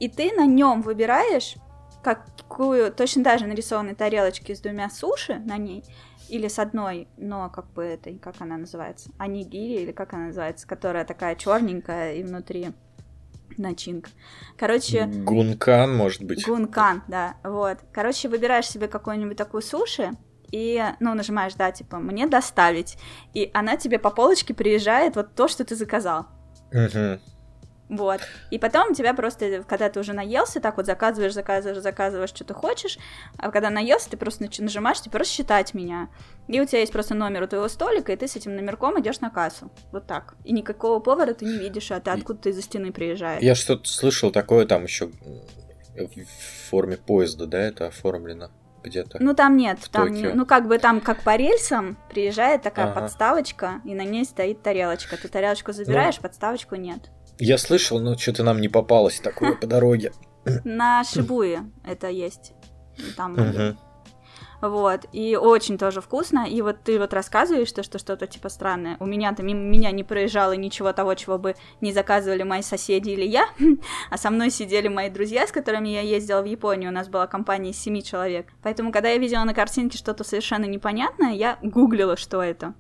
И 0.01 0.09
ты 0.09 0.33
на 0.33 0.47
нем 0.47 0.83
выбираешь 0.83 1.57
какую 2.03 2.93
точно 2.93 3.23
даже 3.25 3.47
нарисованной 3.47 3.95
тарелочки 3.95 4.55
с 4.55 4.61
двумя 4.61 4.91
суши 4.91 5.39
на 5.39 5.57
ней, 5.57 5.85
или 6.29 6.49
с 6.49 6.59
одной, 6.59 7.09
но 7.17 7.51
как 7.51 7.67
бы 7.73 7.83
это, 7.83 8.13
как 8.19 8.41
она 8.41 8.57
называется, 8.57 9.11
анигири, 9.19 9.83
или 9.83 9.93
как 9.93 10.13
она 10.13 10.27
называется, 10.27 10.67
которая 10.67 11.05
такая 11.05 11.37
черненькая 11.37 12.15
и 12.15 12.23
внутри 12.23 12.73
начинка. 13.57 14.11
Короче... 14.57 15.07
Гункан, 15.07 15.95
может 15.97 16.23
быть. 16.23 16.47
Гункан, 16.47 17.03
да, 17.09 17.37
вот. 17.45 17.79
Короче, 17.93 18.29
выбираешь 18.29 18.69
себе 18.69 18.89
какую-нибудь 18.89 19.37
такую 19.37 19.63
суши, 19.63 20.11
и, 20.51 20.85
ну, 21.01 21.15
нажимаешь, 21.15 21.55
да, 21.55 21.73
типа, 21.73 21.99
мне 21.99 22.27
доставить, 22.27 22.97
и 23.33 23.51
она 23.55 23.77
тебе 23.77 23.99
по 23.99 24.11
полочке 24.11 24.55
приезжает 24.55 25.17
вот 25.17 25.35
то, 25.35 25.49
что 25.49 25.65
ты 25.65 25.77
заказал. 25.77 26.27
Угу. 26.73 27.21
Вот. 27.91 28.21
И 28.51 28.59
потом 28.59 28.95
тебя 28.95 29.15
просто, 29.15 29.63
когда 29.69 29.91
ты 29.91 30.01
уже 30.01 30.15
наелся, 30.15 30.61
так 30.61 30.77
вот 30.77 30.87
заказываешь, 30.87 31.35
заказываешь, 31.35 31.83
заказываешь, 31.83 32.31
что 32.31 32.45
ты 32.45 32.55
хочешь, 32.55 32.99
а 33.37 33.51
когда 33.51 33.71
наелся, 33.71 34.11
ты 34.11 34.17
просто 34.17 34.49
нажимаешь, 34.59 35.01
типа, 35.01 35.19
рассчитать 35.19 35.75
меня. 35.75 36.09
И 36.49 36.61
у 36.61 36.65
тебя 36.65 36.81
есть 36.81 36.93
просто 36.93 37.15
номер 37.15 37.43
у 37.43 37.47
твоего 37.47 37.69
столика, 37.69 38.13
и 38.13 38.17
ты 38.17 38.27
с 38.27 38.37
этим 38.37 38.57
номерком 38.57 39.01
идешь 39.01 39.21
на 39.21 39.31
кассу. 39.31 39.71
Вот 39.93 40.07
так. 40.07 40.35
И 40.45 40.53
никакого 40.53 40.99
повара 41.01 41.35
ты 41.35 41.45
не 41.45 41.59
видишь, 41.59 41.91
а 41.91 42.01
ты 42.01 42.11
откуда-то 42.11 42.49
из-за 42.51 42.63
стены 42.63 42.91
приезжаешь. 42.91 43.43
Я 43.43 43.55
что-то 43.55 43.89
слышал 43.89 44.31
такое 44.31 44.67
там 44.67 44.85
еще 44.85 45.07
в 45.07 46.71
форме 46.71 46.97
поезда, 46.97 47.47
да, 47.47 47.61
это 47.61 47.87
оформлено 47.87 48.51
где-то. 48.85 49.19
Ну 49.21 49.35
там 49.35 49.57
нет, 49.57 49.79
там, 49.91 50.13
ну 50.13 50.47
как 50.47 50.69
бы 50.69 50.79
там 50.79 51.01
как 51.01 51.23
по 51.23 51.37
рельсам 51.37 51.97
приезжает 52.11 52.63
такая 52.63 52.87
ага. 52.87 53.01
подставочка, 53.01 53.81
и 53.85 53.95
на 53.95 54.05
ней 54.05 54.25
стоит 54.25 54.63
тарелочка. 54.63 55.17
Ты 55.17 55.29
тарелочку 55.29 55.73
забираешь, 55.73 56.17
ну, 56.17 56.23
подставочку 56.23 56.77
нет. 56.77 57.11
Я 57.39 57.59
слышал, 57.59 57.99
но 57.99 58.17
что-то 58.17 58.45
нам 58.45 58.61
не 58.61 58.69
попалось 58.69 59.21
такое 59.21 59.55
по 59.55 59.67
дороге. 59.67 60.13
На 60.65 61.03
Шибуе 61.05 61.65
это 61.85 62.09
есть. 62.09 62.53
Там 63.17 63.35
Вот, 64.69 65.05
и 65.13 65.37
очень 65.37 65.77
тоже 65.77 66.01
вкусно. 66.01 66.47
И 66.49 66.63
вот 66.63 66.79
ты 66.83 66.99
вот 66.99 67.13
рассказываешь, 67.13 67.69
что, 67.69 67.83
что 67.83 67.99
что-то 67.99 68.27
типа 68.27 68.49
странное. 68.49 68.97
У 68.99 69.05
меня-то 69.05 69.43
мимо 69.43 69.61
меня 69.61 69.91
не 69.91 70.05
проезжало 70.05 70.53
ничего 70.53 70.95
того, 70.95 71.15
чего 71.15 71.37
бы 71.37 71.55
не 71.83 71.93
заказывали 71.93 72.45
мои 72.45 72.63
соседи 72.63 73.11
или 73.11 73.25
я. 73.25 73.47
А 74.11 74.17
со 74.17 74.31
мной 74.31 74.51
сидели 74.51 74.89
мои 74.89 75.11
друзья, 75.11 75.47
с 75.47 75.53
которыми 75.53 75.89
я 75.89 76.01
ездила 76.01 76.41
в 76.41 76.47
Японию. 76.47 76.91
У 76.91 76.95
нас 76.95 77.09
была 77.09 77.27
компания 77.27 77.71
из 77.71 77.79
семи 77.79 78.03
человек. 78.03 78.47
Поэтому, 78.63 78.91
когда 78.91 79.11
я 79.11 79.19
видела 79.19 79.45
на 79.45 79.53
картинке 79.53 79.99
что-то 79.99 80.25
совершенно 80.25 80.65
непонятное, 80.65 81.33
я 81.33 81.59
гуглила, 81.63 82.17
что 82.17 82.43
это 82.43 82.75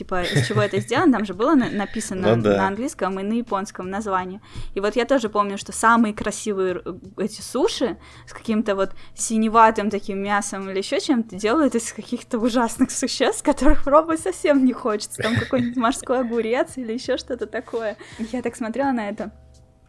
типа, 0.00 0.22
из 0.22 0.46
чего 0.46 0.62
это 0.62 0.80
сделано, 0.80 1.12
там 1.12 1.26
же 1.26 1.34
было 1.34 1.54
написано 1.54 2.36
ну, 2.36 2.42
да. 2.42 2.56
на 2.56 2.66
английском 2.68 3.20
и 3.20 3.22
на 3.22 3.34
японском 3.34 3.90
название. 3.90 4.40
И 4.74 4.80
вот 4.80 4.96
я 4.96 5.04
тоже 5.04 5.28
помню, 5.28 5.58
что 5.58 5.72
самые 5.72 6.14
красивые 6.14 6.82
эти 7.18 7.42
суши 7.42 7.98
с 8.26 8.32
каким-то 8.32 8.74
вот 8.74 8.92
синеватым 9.14 9.90
таким 9.90 10.18
мясом 10.22 10.70
или 10.70 10.78
еще 10.78 11.00
чем-то 11.00 11.36
делают 11.36 11.74
из 11.74 11.92
каких-то 11.92 12.38
ужасных 12.38 12.90
существ, 12.90 13.42
которых 13.42 13.84
пробовать 13.84 14.20
совсем 14.20 14.64
не 14.64 14.72
хочется. 14.72 15.22
Там 15.22 15.36
какой-нибудь 15.36 15.76
морской 15.76 16.20
огурец 16.20 16.78
или 16.78 16.94
еще 16.94 17.18
что-то 17.18 17.46
такое. 17.46 17.96
Я 18.32 18.40
так 18.40 18.56
смотрела 18.56 18.92
на 18.92 19.08
это. 19.10 19.32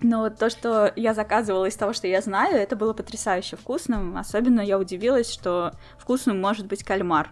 Но 0.01 0.29
то, 0.29 0.49
что 0.49 0.91
я 0.95 1.13
заказывала 1.13 1.65
из 1.65 1.75
того, 1.75 1.93
что 1.93 2.07
я 2.07 2.21
знаю, 2.21 2.57
это 2.57 2.75
было 2.75 2.91
потрясающе 2.91 3.55
вкусным. 3.55 4.17
Особенно 4.17 4.59
я 4.59 4.77
удивилась, 4.77 5.31
что 5.31 5.71
вкусным 5.99 6.41
может 6.41 6.65
быть 6.65 6.83
кальмар 6.83 7.29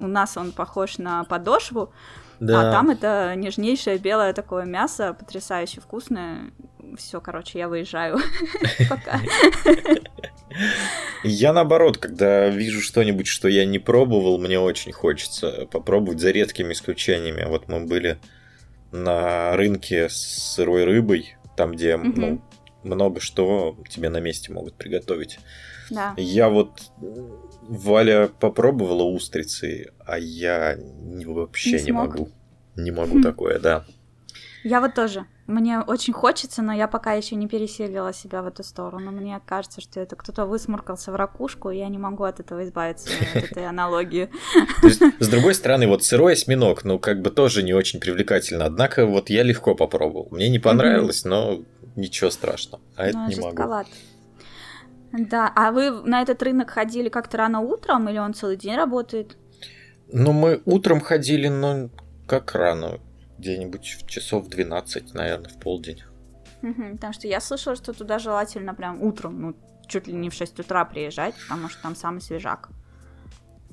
у 0.00 0.06
нас 0.06 0.36
он 0.36 0.52
похож 0.52 0.98
на 0.98 1.24
подошву, 1.24 1.92
да. 2.40 2.68
а 2.68 2.72
там 2.72 2.90
это 2.90 3.34
нежнейшее 3.36 3.98
белое 3.98 4.32
такое 4.32 4.64
мясо, 4.64 5.14
потрясающе 5.18 5.80
вкусное. 5.80 6.50
Все, 6.96 7.20
короче, 7.20 7.58
я 7.58 7.68
выезжаю. 7.68 8.18
Пока. 8.88 9.20
Я 11.22 11.52
наоборот, 11.52 11.98
когда 11.98 12.48
вижу 12.48 12.80
что-нибудь, 12.80 13.28
что 13.28 13.46
я 13.46 13.64
не 13.64 13.78
пробовал, 13.78 14.38
мне 14.38 14.58
очень 14.58 14.92
хочется 14.92 15.68
попробовать 15.70 16.18
за 16.18 16.30
редкими 16.30 16.72
исключениями. 16.72 17.44
Вот 17.46 17.68
мы 17.68 17.86
были 17.86 18.18
на 18.90 19.56
рынке 19.56 20.08
с 20.08 20.16
сырой 20.54 20.84
рыбой, 20.84 21.36
там, 21.56 21.72
где 21.72 21.96
ну, 21.96 22.42
много 22.82 23.20
что 23.20 23.76
тебе 23.88 24.08
на 24.08 24.18
месте 24.18 24.52
могут 24.52 24.74
приготовить. 24.74 25.38
Да. 25.90 26.14
Я 26.16 26.48
вот 26.48 26.80
Валя 27.70 28.28
попробовала 28.40 29.04
устрицы, 29.04 29.92
а 30.04 30.18
я 30.18 30.76
вообще 31.24 31.78
не, 31.78 31.84
не 31.84 31.92
могу. 31.92 32.28
Не 32.74 32.90
могу 32.90 33.18
хм. 33.18 33.22
такое, 33.22 33.60
да. 33.60 33.84
Я 34.64 34.80
вот 34.80 34.94
тоже. 34.94 35.24
Мне 35.46 35.78
очень 35.78 36.12
хочется, 36.12 36.62
но 36.62 36.72
я 36.72 36.88
пока 36.88 37.12
еще 37.12 37.36
не 37.36 37.46
переселила 37.46 38.12
себя 38.12 38.42
в 38.42 38.48
эту 38.48 38.64
сторону. 38.64 39.12
Мне 39.12 39.40
кажется, 39.46 39.80
что 39.80 40.00
это 40.00 40.16
кто-то 40.16 40.46
высморкался 40.46 41.12
в 41.12 41.14
ракушку, 41.14 41.70
и 41.70 41.78
я 41.78 41.88
не 41.88 41.98
могу 41.98 42.24
от 42.24 42.40
этого 42.40 42.64
избавиться, 42.64 43.08
от 43.34 43.44
этой 43.52 43.68
аналогии. 43.68 44.30
С 45.20 45.28
другой 45.28 45.54
стороны, 45.54 45.86
вот 45.86 46.02
сырой 46.02 46.32
осьминог, 46.32 46.82
ну, 46.82 46.98
как 46.98 47.22
бы 47.22 47.30
тоже 47.30 47.62
не 47.62 47.72
очень 47.72 48.00
привлекательно. 48.00 48.64
Однако, 48.64 49.06
вот 49.06 49.30
я 49.30 49.44
легко 49.44 49.76
попробовал. 49.76 50.26
Мне 50.32 50.48
не 50.48 50.58
понравилось, 50.58 51.24
но 51.24 51.62
ничего 51.94 52.30
страшного. 52.30 52.82
А 52.96 53.06
это 53.06 53.26
не 53.28 53.36
могу. 53.36 53.84
Да, 55.12 55.52
а 55.56 55.72
вы 55.72 55.90
на 55.90 56.22
этот 56.22 56.42
рынок 56.42 56.70
ходили 56.70 57.08
как-то 57.08 57.38
рано 57.38 57.60
утром 57.60 58.08
или 58.08 58.18
он 58.18 58.34
целый 58.34 58.56
день 58.56 58.76
работает? 58.76 59.36
Ну, 60.12 60.32
мы 60.32 60.62
утром 60.64 61.00
ходили, 61.00 61.48
но 61.48 61.90
как 62.26 62.54
рано? 62.54 63.00
Где-нибудь 63.38 63.98
в 64.00 64.06
часов 64.06 64.48
12, 64.48 65.14
наверное, 65.14 65.50
в 65.50 65.58
полдень. 65.58 66.02
Угу, 66.62 66.92
потому 66.92 67.12
что 67.12 67.26
я 67.26 67.40
слышала, 67.40 67.74
что 67.74 67.92
туда 67.92 68.18
желательно 68.18 68.74
прям 68.74 69.02
утром, 69.02 69.40
ну, 69.40 69.56
чуть 69.86 70.06
ли 70.06 70.12
не 70.12 70.30
в 70.30 70.34
6 70.34 70.60
утра 70.60 70.84
приезжать, 70.84 71.34
потому 71.48 71.68
что 71.68 71.82
там 71.82 71.96
самый 71.96 72.20
свежак. 72.20 72.68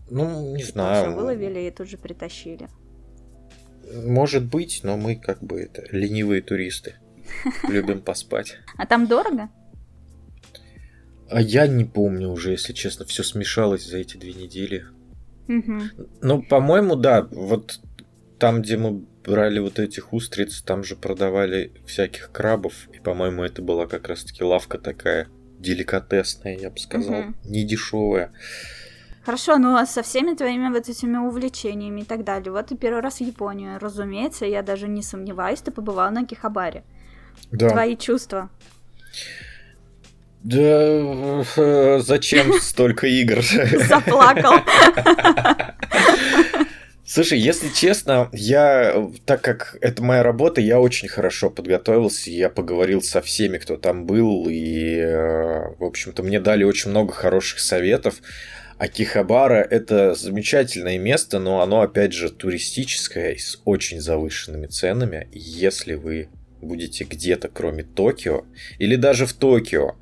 Ну, 0.10 0.56
не 0.56 0.64
знаю. 0.64 1.12
Все 1.12 1.16
выловили 1.16 1.60
и 1.60 1.72
тут 1.72 1.90
же 1.90 1.98
притащили. 1.98 2.70
Может 3.94 4.46
быть, 4.46 4.82
но 4.84 4.98
мы 4.98 5.16
как 5.16 5.44
бы 5.44 5.62
это 5.62 5.84
ленивые 5.92 6.42
туристы. 6.42 6.96
Любим 7.68 8.02
поспать. 8.02 8.58
А 8.78 8.86
там 8.86 9.06
дорого? 9.08 9.50
А 11.30 11.42
я 11.42 11.68
не 11.68 11.86
помню 11.86 12.30
уже, 12.30 12.52
если 12.52 12.74
честно, 12.74 13.06
все 13.06 13.24
смешалось 13.24 13.86
за 13.86 13.98
эти 13.98 14.18
две 14.18 14.34
недели. 14.34 14.86
Угу. 15.48 15.82
Ну, 16.22 16.42
по-моему, 16.44 16.96
да, 16.96 17.28
вот 17.32 17.80
там, 18.40 18.62
где 18.62 18.78
мы 18.78 19.04
брали 19.26 19.60
вот 19.60 19.80
этих 19.80 20.14
устриц, 20.14 20.62
там 20.62 20.84
же 20.84 20.96
продавали 20.96 21.72
всяких 21.86 22.32
крабов, 22.32 22.88
и, 22.94 23.00
по-моему, 23.00 23.44
это 23.44 23.62
была 23.62 23.88
как 23.88 24.08
раз-таки 24.08 24.44
лавка 24.44 24.78
такая 24.78 25.28
деликатесная, 25.60 26.58
я 26.58 26.70
бы 26.70 26.78
сказал, 26.78 27.20
угу. 27.20 27.34
не 27.46 27.64
дешевая. 27.66 28.32
Хорошо, 29.26 29.58
ну 29.58 29.76
а 29.76 29.86
со 29.86 30.04
всеми 30.04 30.36
твоими 30.36 30.70
вот 30.70 30.88
этими 30.88 31.18
увлечениями 31.18 32.02
и 32.02 32.06
так 32.06 32.24
далее. 32.24 32.50
Вот 32.50 32.68
ты 32.68 32.78
первый 32.78 33.02
раз 33.02 33.18
в 33.18 33.22
Японию, 33.22 33.78
разумеется, 33.78 34.46
я 34.46 34.62
даже 34.62 34.88
не 34.88 35.04
сомневаюсь, 35.04 35.60
ты 35.60 35.70
побывал 35.72 36.10
на 36.12 36.26
Кихабаре. 36.26 36.86
Да. 37.52 37.70
Твои 37.70 37.98
чувства. 37.98 38.50
Да 40.48 41.44
э, 41.58 42.00
зачем 42.00 42.54
столько 42.62 43.06
игр? 43.06 43.42
Заплакал. 43.90 44.54
Слушай, 47.06 47.40
если 47.40 47.68
честно, 47.68 48.30
я, 48.32 49.10
так 49.26 49.42
как 49.42 49.78
это 49.82 50.02
моя 50.02 50.24
работа, 50.24 50.62
я 50.62 50.80
очень 50.80 51.10
хорошо 51.10 51.50
подготовился, 51.50 52.32
я 52.32 52.50
поговорил 52.50 53.02
со 53.02 53.22
всеми, 53.22 53.58
кто 53.58 53.76
там 53.76 54.06
был, 54.06 54.48
и, 54.48 54.96
э, 54.96 55.76
в 55.80 55.84
общем-то, 55.84 56.24
мне 56.24 56.40
дали 56.40 56.64
очень 56.64 56.92
много 56.92 57.12
хороших 57.12 57.60
советов. 57.60 58.22
Акихабара– 58.78 59.68
это 59.70 60.14
замечательное 60.16 60.98
место, 60.98 61.40
но 61.40 61.62
оно, 61.62 61.82
опять 61.82 62.14
же, 62.14 62.30
туристическое 62.30 63.32
и 63.32 63.38
с 63.38 63.60
очень 63.66 64.00
завышенными 64.00 64.68
ценами. 64.68 65.28
Если 65.34 65.96
вы 65.96 66.30
будете 66.62 67.04
где-то, 67.04 67.50
кроме 67.50 67.84
Токио, 67.84 68.46
или 68.80 68.96
даже 68.96 69.26
в 69.26 69.34
Токио, 69.34 69.96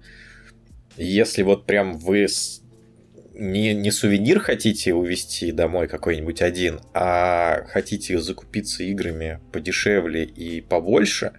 если 0.98 1.42
вот 1.44 1.66
прям 1.66 1.98
вы 1.98 2.28
не, 3.34 3.74
не 3.74 3.92
сувенир 3.92 4.40
хотите 4.40 4.94
увезти 4.94 5.52
домой 5.52 5.88
какой-нибудь 5.88 6.42
один, 6.42 6.80
а 6.94 7.64
хотите 7.68 8.20
закупиться 8.20 8.84
играми 8.84 9.40
подешевле 9.52 10.24
и 10.24 10.62
побольше, 10.62 11.34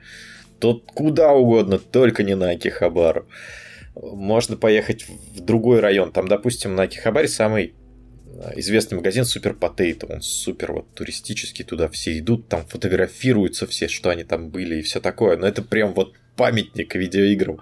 то 0.59 0.75
куда 0.75 1.33
угодно, 1.33 1.79
только 1.79 2.23
не 2.23 2.35
на 2.35 2.51
Акихабару. 2.51 3.29
Можно 3.95 4.57
поехать 4.57 5.07
в 5.09 5.41
другой 5.41 5.81
район. 5.81 6.13
Там, 6.13 6.29
допустим, 6.29 6.75
на 6.75 6.83
Акихабаре 6.83 7.29
самый 7.29 7.75
известный 8.57 8.97
магазин 8.97 9.25
Супер 9.25 9.53
Potato. 9.53 10.13
Он 10.13 10.21
супер 10.21 10.73
вот 10.73 10.95
туристический, 10.95 11.65
туда 11.65 11.89
все 11.89 12.19
идут, 12.19 12.49
там 12.49 12.67
фотографируются 12.67 13.67
все, 13.67 13.89
что 13.89 14.11
они 14.11 14.25
там 14.25 14.51
были 14.51 14.77
и 14.77 14.83
все 14.83 15.01
такое. 15.01 15.37
Но 15.37 15.47
это 15.47 15.63
прям 15.63 15.95
вот 15.95 16.15
памятник 16.37 16.95
видеоиграм. 16.95 17.61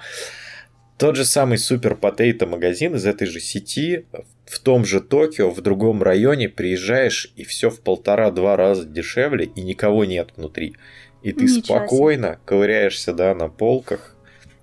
Тот 0.98 1.16
же 1.16 1.24
самый 1.24 1.58
Супер 1.58 1.94
Potato 1.94 2.46
магазин 2.46 2.94
из 2.94 3.04
этой 3.04 3.26
же 3.26 3.40
сети 3.40 4.06
в 4.46 4.58
том 4.60 4.84
же 4.84 5.00
Токио, 5.00 5.50
в 5.50 5.60
другом 5.60 6.02
районе 6.02 6.48
приезжаешь, 6.48 7.32
и 7.36 7.44
все 7.44 7.70
в 7.70 7.80
полтора-два 7.80 8.56
раза 8.56 8.84
дешевле, 8.84 9.46
и 9.46 9.62
никого 9.62 10.04
нет 10.04 10.30
внутри. 10.36 10.76
И 11.22 11.32
ты 11.32 11.44
Ничего 11.44 11.62
спокойно 11.62 12.28
себе. 12.28 12.38
ковыряешься, 12.44 13.12
да, 13.12 13.34
на 13.34 13.48
полках, 13.48 14.14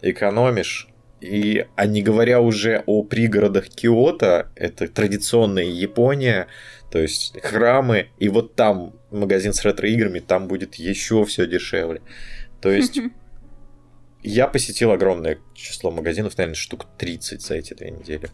экономишь. 0.01 0.88
И, 1.19 1.65
а 1.75 1.86
не 1.86 2.01
говоря 2.01 2.41
уже 2.41 2.84
о 2.86 3.03
пригородах 3.03 3.67
Киото, 3.69 4.51
это 4.55 4.88
традиционная 4.88 5.65
Япония, 5.65 6.47
то 6.91 6.99
есть 6.99 7.39
храмы, 7.43 8.09
и 8.19 8.29
вот 8.29 8.55
там 8.55 8.93
магазин 9.11 9.53
с 9.53 9.63
ретро-играми, 9.63 10.19
там 10.19 10.47
будет 10.47 10.75
еще 10.75 11.25
все 11.25 11.45
дешевле. 11.45 12.01
То 12.59 12.71
есть 12.71 12.99
я 14.24 14.47
посетил 14.47 14.91
огромное 14.91 15.39
число 15.53 15.91
магазинов, 15.91 16.38
наверное, 16.38 16.55
штук 16.55 16.86
30 16.97 17.41
за 17.41 17.55
эти 17.55 17.74
две 17.74 17.91
недели. 17.91 18.30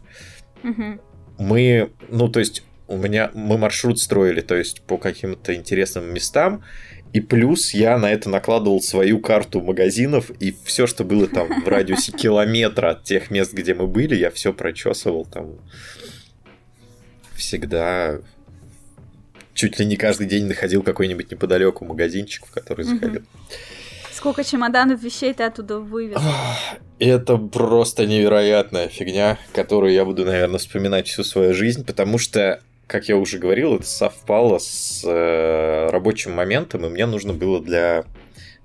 Мы, 1.38 1.90
ну, 2.08 2.28
то 2.28 2.40
есть 2.40 2.64
у 2.88 2.96
меня 2.96 3.30
мы 3.34 3.58
маршрут 3.58 4.00
строили, 4.00 4.40
то 4.40 4.56
есть 4.56 4.82
по 4.82 4.98
каким-то 4.98 5.54
интересным 5.54 6.12
местам, 6.12 6.64
и 7.12 7.20
плюс 7.20 7.72
я 7.72 7.98
на 7.98 8.10
это 8.10 8.28
накладывал 8.28 8.80
свою 8.80 9.20
карту 9.20 9.60
магазинов, 9.60 10.30
и 10.40 10.54
все, 10.64 10.86
что 10.86 11.04
было 11.04 11.26
там 11.26 11.62
в 11.62 11.68
радиусе 11.68 12.12
километра 12.16 12.90
от 12.90 13.04
тех 13.04 13.30
мест, 13.30 13.52
где 13.52 13.74
мы 13.74 13.86
были, 13.86 14.14
я 14.14 14.30
все 14.30 14.52
прочесывал 14.52 15.24
там 15.24 15.58
всегда 17.34 18.20
чуть 19.54 19.78
ли 19.78 19.86
не 19.86 19.96
каждый 19.96 20.26
день 20.26 20.46
находил 20.46 20.82
какой-нибудь 20.82 21.30
неподалеку 21.30 21.84
магазинчик, 21.84 22.46
в 22.46 22.50
который 22.50 22.84
заходил. 22.84 23.22
Сколько 24.18 24.42
чемоданов 24.42 25.00
вещей 25.00 25.32
ты 25.32 25.44
оттуда 25.44 25.78
вывез? 25.78 26.20
Это 26.98 27.36
просто 27.36 28.04
невероятная 28.04 28.88
фигня, 28.88 29.38
которую 29.52 29.92
я 29.92 30.04
буду, 30.04 30.24
наверное, 30.24 30.58
вспоминать 30.58 31.06
всю 31.06 31.22
свою 31.22 31.54
жизнь, 31.54 31.86
потому 31.86 32.18
что 32.18 32.60
как 32.88 33.08
я 33.08 33.16
уже 33.16 33.38
говорил, 33.38 33.76
это 33.76 33.86
совпало 33.86 34.58
с 34.58 35.04
э, 35.04 35.90
рабочим 35.90 36.32
моментом, 36.32 36.84
и 36.84 36.88
мне 36.88 37.06
нужно 37.06 37.32
было 37.32 37.62
для 37.62 38.06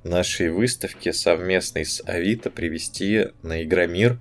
нашей 0.03 0.49
выставки 0.49 1.11
совместной 1.11 1.85
с 1.85 2.01
Авито 2.03 2.49
привести 2.49 3.27
на 3.43 3.61
Игромир 3.61 4.17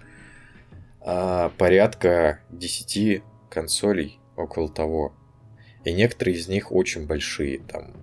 э, 1.01 1.49
порядка 1.57 2.41
10 2.51 3.23
консолей, 3.49 4.21
около 4.37 4.69
того. 4.69 5.15
И 5.87 5.95
некоторые 5.95 6.37
из 6.37 6.47
них 6.47 6.73
очень 6.73 7.07
большие, 7.07 7.61
там 7.61 8.02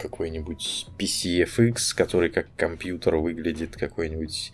какой-нибудь 0.00 0.86
PCFX, 0.98 1.94
который 1.96 2.30
как 2.30 2.46
компьютер 2.56 3.16
выглядит, 3.16 3.76
какой-нибудь 3.76 4.52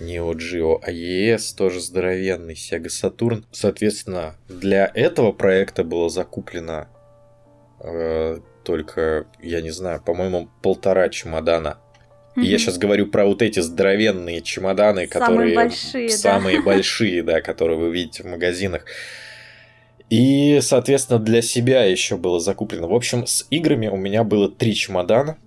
Neo 0.00 0.32
Geo 0.32 0.80
AES, 0.86 1.56
тоже 1.56 1.80
здоровенный, 1.80 2.54
Sega 2.54 2.86
Saturn. 2.86 3.44
Соответственно, 3.52 4.36
для 4.48 4.90
этого 4.94 5.32
проекта 5.32 5.84
было 5.84 6.08
закуплено 6.08 6.88
э, 7.80 8.38
только, 8.64 9.26
я 9.40 9.60
не 9.60 9.70
знаю, 9.70 10.02
по-моему, 10.02 10.48
полтора 10.62 11.08
чемодана. 11.08 11.78
И 12.36 12.46
я 12.46 12.58
сейчас 12.58 12.78
говорю 12.78 13.06
про 13.06 13.26
вот 13.26 13.42
эти 13.42 13.60
здоровенные 13.60 14.42
чемоданы, 14.42 15.06
которые... 15.06 15.54
Самые 15.54 15.54
большие, 15.54 16.08
Самые 16.08 16.56
да. 16.58 16.64
большие, 16.64 17.22
да, 17.22 17.40
которые 17.40 17.78
вы 17.78 17.92
видите 17.92 18.24
в 18.24 18.26
магазинах. 18.26 18.84
И, 20.14 20.60
соответственно, 20.60 21.18
для 21.18 21.42
себя 21.42 21.82
еще 21.82 22.16
было 22.16 22.38
закуплено. 22.38 22.86
В 22.86 22.94
общем, 22.94 23.26
с 23.26 23.48
играми 23.50 23.88
у 23.88 23.96
меня 23.96 24.22
было 24.22 24.48
три 24.48 24.72
чемодана. 24.72 25.38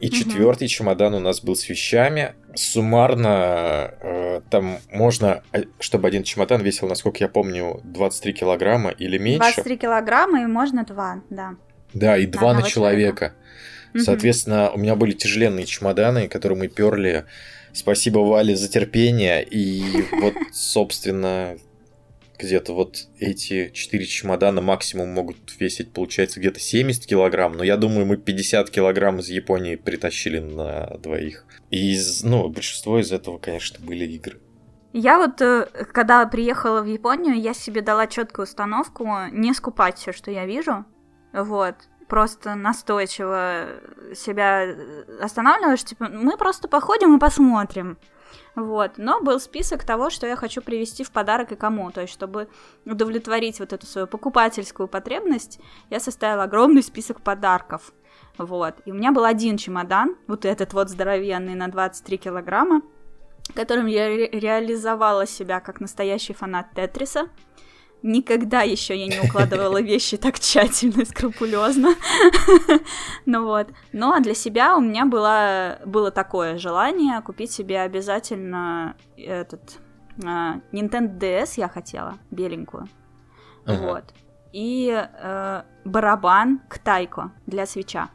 И 0.00 0.08
угу. 0.08 0.16
четвертый 0.16 0.66
чемодан 0.66 1.14
у 1.14 1.20
нас 1.20 1.40
был 1.40 1.54
с 1.54 1.68
вещами. 1.68 2.34
Суммарно 2.56 3.94
э, 4.00 4.40
там 4.50 4.78
можно, 4.90 5.44
э, 5.52 5.62
чтобы 5.78 6.08
один 6.08 6.24
чемодан 6.24 6.60
весил, 6.60 6.88
насколько 6.88 7.22
я 7.22 7.28
помню, 7.28 7.80
23 7.84 8.32
килограмма 8.32 8.90
или 8.90 9.16
меньше. 9.16 9.38
23 9.38 9.76
килограмма 9.76 10.42
и 10.42 10.46
можно 10.46 10.84
два, 10.84 11.22
да. 11.30 11.54
Да, 11.94 12.18
и 12.18 12.26
два 12.26 12.52
на 12.52 12.62
человека. 12.62 13.32
человека. 13.92 14.04
Соответственно, 14.04 14.70
у 14.72 14.78
меня 14.78 14.96
были 14.96 15.12
тяжеленные 15.12 15.66
чемоданы, 15.66 16.26
которые 16.26 16.58
мы 16.58 16.66
перли. 16.66 17.26
Спасибо 17.72 18.18
Вале 18.18 18.56
за 18.56 18.68
терпение. 18.68 19.44
И 19.44 20.04
вот, 20.20 20.34
собственно, 20.52 21.56
где-то 22.38 22.72
вот 22.74 23.08
эти 23.18 23.70
4 23.72 24.06
чемодана 24.06 24.60
максимум 24.60 25.10
могут 25.10 25.36
весить, 25.58 25.92
получается, 25.92 26.40
где-то 26.40 26.60
70 26.60 27.06
килограмм, 27.06 27.52
но 27.52 27.64
я 27.64 27.76
думаю, 27.76 28.06
мы 28.06 28.16
50 28.16 28.70
килограмм 28.70 29.20
из 29.20 29.28
Японии 29.28 29.76
притащили 29.76 30.38
на 30.38 30.96
двоих. 30.98 31.46
И 31.70 31.92
из, 31.92 32.22
ну, 32.22 32.48
большинство 32.48 32.98
из 32.98 33.12
этого, 33.12 33.38
конечно, 33.38 33.84
были 33.84 34.04
игры. 34.04 34.40
Я 34.92 35.18
вот, 35.18 35.42
э, 35.42 35.66
когда 35.92 36.24
приехала 36.26 36.80
в 36.80 36.86
Японию, 36.86 37.38
я 37.38 37.52
себе 37.52 37.82
дала 37.82 38.06
четкую 38.06 38.44
установку 38.44 39.06
не 39.30 39.52
скупать 39.52 39.98
все, 39.98 40.12
что 40.12 40.30
я 40.30 40.46
вижу. 40.46 40.86
Вот. 41.34 41.74
Просто 42.08 42.54
настойчиво 42.54 43.66
себя 44.14 44.74
останавливаешь, 45.20 45.84
типа, 45.84 46.08
мы 46.08 46.38
просто 46.38 46.68
походим 46.68 47.16
и 47.16 47.20
посмотрим. 47.20 47.98
Вот. 48.54 48.92
Но 48.96 49.20
был 49.20 49.40
список 49.40 49.84
того, 49.84 50.10
что 50.10 50.26
я 50.26 50.36
хочу 50.36 50.62
привезти 50.62 51.04
в 51.04 51.10
подарок 51.10 51.52
и 51.52 51.56
кому. 51.56 51.90
То 51.90 52.02
есть, 52.02 52.12
чтобы 52.12 52.48
удовлетворить 52.84 53.60
вот 53.60 53.72
эту 53.72 53.86
свою 53.86 54.06
покупательскую 54.06 54.88
потребность, 54.88 55.60
я 55.90 56.00
составила 56.00 56.44
огромный 56.44 56.82
список 56.82 57.20
подарков. 57.20 57.92
Вот. 58.38 58.74
И 58.84 58.92
у 58.92 58.94
меня 58.94 59.12
был 59.12 59.24
один 59.24 59.56
чемодан, 59.56 60.16
вот 60.26 60.44
этот 60.44 60.72
вот 60.72 60.90
здоровенный 60.90 61.54
на 61.54 61.68
23 61.68 62.18
килограмма, 62.18 62.82
которым 63.54 63.86
я 63.86 64.08
ре- 64.08 64.30
реализовала 64.30 65.26
себя 65.26 65.60
как 65.60 65.80
настоящий 65.80 66.32
фанат 66.32 66.66
Тетриса. 66.74 67.28
Никогда 68.06 68.62
еще 68.62 68.96
я 68.96 69.08
не 69.08 69.18
укладывала 69.18 69.82
вещи 69.92 70.16
так 70.16 70.38
тщательно 70.38 71.00
и 71.02 71.04
скрупулезно. 71.04 71.96
ну 73.26 73.44
вот. 73.44 73.66
Но 73.92 74.10
ну, 74.10 74.12
а 74.14 74.20
для 74.20 74.32
себя 74.32 74.76
у 74.76 74.80
меня 74.80 75.06
было, 75.06 75.80
было 75.84 76.12
такое 76.12 76.56
желание 76.56 77.20
купить 77.20 77.50
себе 77.50 77.80
обязательно 77.80 78.94
этот 79.16 79.80
uh, 80.18 80.62
Nintendo 80.70 81.18
DS 81.18 81.54
я 81.56 81.68
хотела, 81.68 82.14
беленькую. 82.30 82.86
Вот. 83.66 84.04
И 84.52 84.88
uh, 84.88 85.64
барабан 85.84 86.60
к 86.68 86.78
Тайко 86.78 87.32
для 87.46 87.66
свеча. 87.66 88.10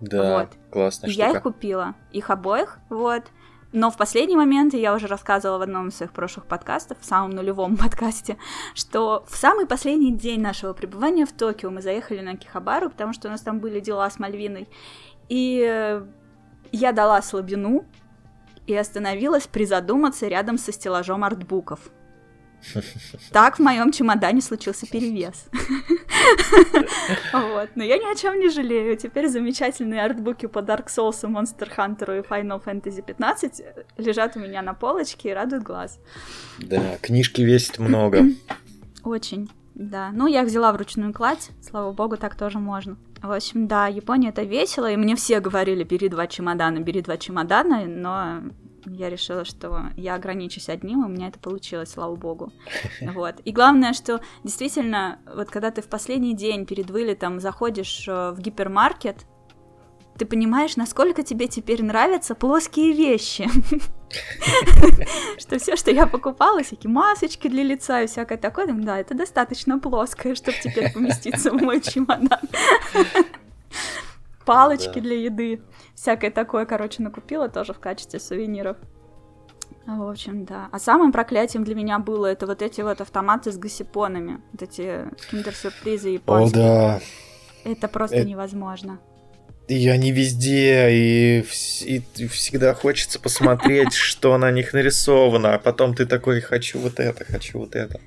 Да, 0.00 0.46
вот. 0.70 0.92
штука. 0.92 1.10
Я 1.10 1.32
их 1.32 1.42
купила, 1.42 1.96
их 2.12 2.30
обоих, 2.30 2.78
вот. 2.90 3.24
Но 3.72 3.90
в 3.90 3.96
последний 3.96 4.36
момент, 4.36 4.74
я 4.74 4.94
уже 4.94 5.06
рассказывала 5.06 5.58
в 5.58 5.62
одном 5.62 5.88
из 5.88 5.96
своих 5.96 6.12
прошлых 6.12 6.46
подкастов, 6.46 6.98
в 7.00 7.04
самом 7.04 7.30
нулевом 7.30 7.76
подкасте, 7.78 8.36
что 8.74 9.24
в 9.28 9.36
самый 9.36 9.66
последний 9.66 10.12
день 10.12 10.40
нашего 10.40 10.74
пребывания 10.74 11.24
в 11.24 11.32
Токио 11.32 11.70
мы 11.70 11.80
заехали 11.80 12.20
на 12.20 12.36
Кихабару, 12.36 12.90
потому 12.90 13.12
что 13.12 13.28
у 13.28 13.30
нас 13.30 13.40
там 13.40 13.60
были 13.60 13.80
дела 13.80 14.08
с 14.08 14.18
Мальвиной. 14.18 14.68
И 15.28 16.02
я 16.72 16.92
дала 16.92 17.22
слабину 17.22 17.84
и 18.66 18.74
остановилась 18.74 19.46
призадуматься 19.46 20.28
рядом 20.28 20.58
со 20.58 20.72
стеллажом 20.72 21.24
артбуков. 21.24 21.80
Так 23.30 23.58
в 23.58 23.62
моем 23.62 23.92
чемодане 23.92 24.40
случился 24.40 24.86
перевес. 24.86 25.46
Вот. 27.32 27.70
Но 27.74 27.82
я 27.82 27.98
ни 27.98 28.12
о 28.12 28.14
чем 28.14 28.38
не 28.38 28.48
жалею. 28.48 28.96
Теперь 28.96 29.28
замечательные 29.28 30.04
артбуки 30.04 30.46
по 30.46 30.60
Dark 30.60 30.86
Souls, 30.86 31.22
Monster 31.22 31.68
Hunter 31.76 32.20
и 32.20 32.22
Final 32.22 32.62
Fantasy 32.62 33.02
15 33.02 33.62
лежат 33.98 34.36
у 34.36 34.40
меня 34.40 34.62
на 34.62 34.74
полочке 34.74 35.30
и 35.30 35.32
радуют 35.32 35.64
глаз. 35.64 35.98
Да, 36.58 36.96
книжки 37.00 37.42
весят 37.42 37.78
много. 37.78 38.24
Очень, 39.04 39.50
да. 39.74 40.10
Ну, 40.12 40.26
я 40.26 40.42
их 40.42 40.48
взяла 40.48 40.72
вручную 40.72 41.12
кладь, 41.12 41.50
слава 41.60 41.92
богу, 41.92 42.16
так 42.16 42.36
тоже 42.36 42.58
можно. 42.58 42.96
В 43.22 43.30
общем, 43.30 43.68
да, 43.68 43.86
Япония 43.86 44.30
это 44.30 44.42
весело, 44.42 44.90
и 44.90 44.96
мне 44.96 45.14
все 45.16 45.40
говорили, 45.40 45.84
бери 45.84 46.08
два 46.08 46.26
чемодана, 46.26 46.80
бери 46.80 47.02
два 47.02 47.16
чемодана, 47.16 47.86
но 47.86 48.42
я 48.86 49.10
решила, 49.10 49.44
что 49.44 49.90
я 49.96 50.14
ограничусь 50.14 50.68
одним, 50.68 51.02
и 51.02 51.06
у 51.06 51.08
меня 51.08 51.28
это 51.28 51.38
получилось, 51.38 51.90
слава 51.90 52.16
богу. 52.16 52.52
Вот. 53.14 53.36
И 53.44 53.52
главное, 53.52 53.92
что 53.92 54.20
действительно, 54.44 55.18
вот 55.34 55.50
когда 55.50 55.70
ты 55.70 55.82
в 55.82 55.88
последний 55.88 56.34
день 56.34 56.66
перед 56.66 56.90
вылетом 56.90 57.40
заходишь 57.40 58.06
э, 58.08 58.30
в 58.30 58.40
гипермаркет, 58.40 59.26
ты 60.18 60.26
понимаешь, 60.26 60.76
насколько 60.76 61.22
тебе 61.22 61.48
теперь 61.48 61.82
нравятся 61.82 62.34
плоские 62.34 62.92
вещи. 62.92 63.48
Что 65.38 65.58
все, 65.58 65.74
что 65.74 65.90
я 65.90 66.06
покупала, 66.06 66.62
всякие 66.62 66.90
масочки 66.90 67.48
для 67.48 67.62
лица 67.62 68.02
и 68.02 68.06
всякое 68.06 68.36
такое, 68.36 68.66
да, 68.66 68.98
это 68.98 69.14
достаточно 69.14 69.78
плоское, 69.78 70.34
чтобы 70.34 70.58
теперь 70.62 70.92
поместиться 70.92 71.50
в 71.50 71.54
мой 71.54 71.80
чемодан. 71.80 72.40
Палочки 74.44 74.98
для 74.98 75.16
еды 75.16 75.62
всякое 76.02 76.32
такое, 76.32 76.66
короче, 76.66 77.00
накупила 77.00 77.48
тоже 77.48 77.72
в 77.72 77.78
качестве 77.78 78.18
сувениров. 78.18 78.76
В 79.86 80.10
общем, 80.10 80.44
да. 80.44 80.68
А 80.72 80.78
самым 80.80 81.12
проклятием 81.12 81.62
для 81.62 81.76
меня 81.76 82.00
было 82.00 82.26
это 82.26 82.46
вот 82.46 82.60
эти 82.60 82.80
вот 82.80 83.00
автоматы 83.00 83.52
с 83.52 83.56
гасипонами. 83.56 84.40
Вот 84.52 84.62
эти 84.62 85.04
киндер-сюрпризы 85.30 86.08
японские. 86.08 86.64
О, 86.64 86.66
да. 86.66 87.00
Это 87.64 87.86
просто 87.86 88.16
это... 88.16 88.28
невозможно. 88.28 88.98
И 89.68 89.88
они 89.88 90.10
везде, 90.10 90.90
и, 90.90 91.46
и 91.84 92.26
всегда 92.26 92.74
хочется 92.74 93.20
посмотреть, 93.20 93.92
что 93.94 94.36
на 94.38 94.50
них 94.50 94.72
нарисовано, 94.72 95.54
а 95.54 95.58
потом 95.58 95.94
ты 95.94 96.04
такой, 96.04 96.40
хочу 96.40 96.80
вот 96.80 96.98
это, 96.98 97.24
хочу 97.24 97.60
вот 97.60 97.76
это. 97.76 98.00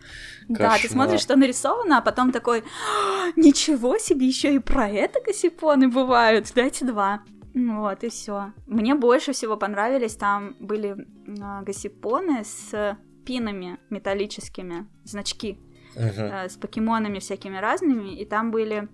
Да, 0.49 0.77
ты 0.77 0.89
смотришь, 0.89 1.21
что 1.21 1.37
нарисовано, 1.37 1.97
а 1.97 2.01
потом 2.01 2.31
такой, 2.33 2.59
«А, 2.59 3.31
ничего 3.37 3.97
себе, 3.97 4.27
еще 4.27 4.53
и 4.53 4.59
про 4.59 4.89
это 4.89 5.21
косипоны 5.21 5.87
бывают, 5.87 6.51
дайте 6.53 6.85
два. 6.85 7.23
Вот, 7.55 8.03
и 8.03 8.09
все. 8.09 8.51
Мне 8.67 8.95
больше 8.95 9.31
всего 9.31 9.55
понравились, 9.55 10.15
там 10.15 10.57
были 10.59 10.97
э, 10.99 11.63
гасипоны 11.63 12.43
с 12.43 12.97
пинами 13.25 13.79
металлическими, 13.89 14.87
значки, 15.05 15.57
uh-huh. 15.95 16.45
э, 16.45 16.49
с 16.49 16.57
покемонами 16.57 17.19
всякими 17.19 17.57
разными, 17.57 18.13
и 18.13 18.25
там 18.25 18.51
были 18.51 18.89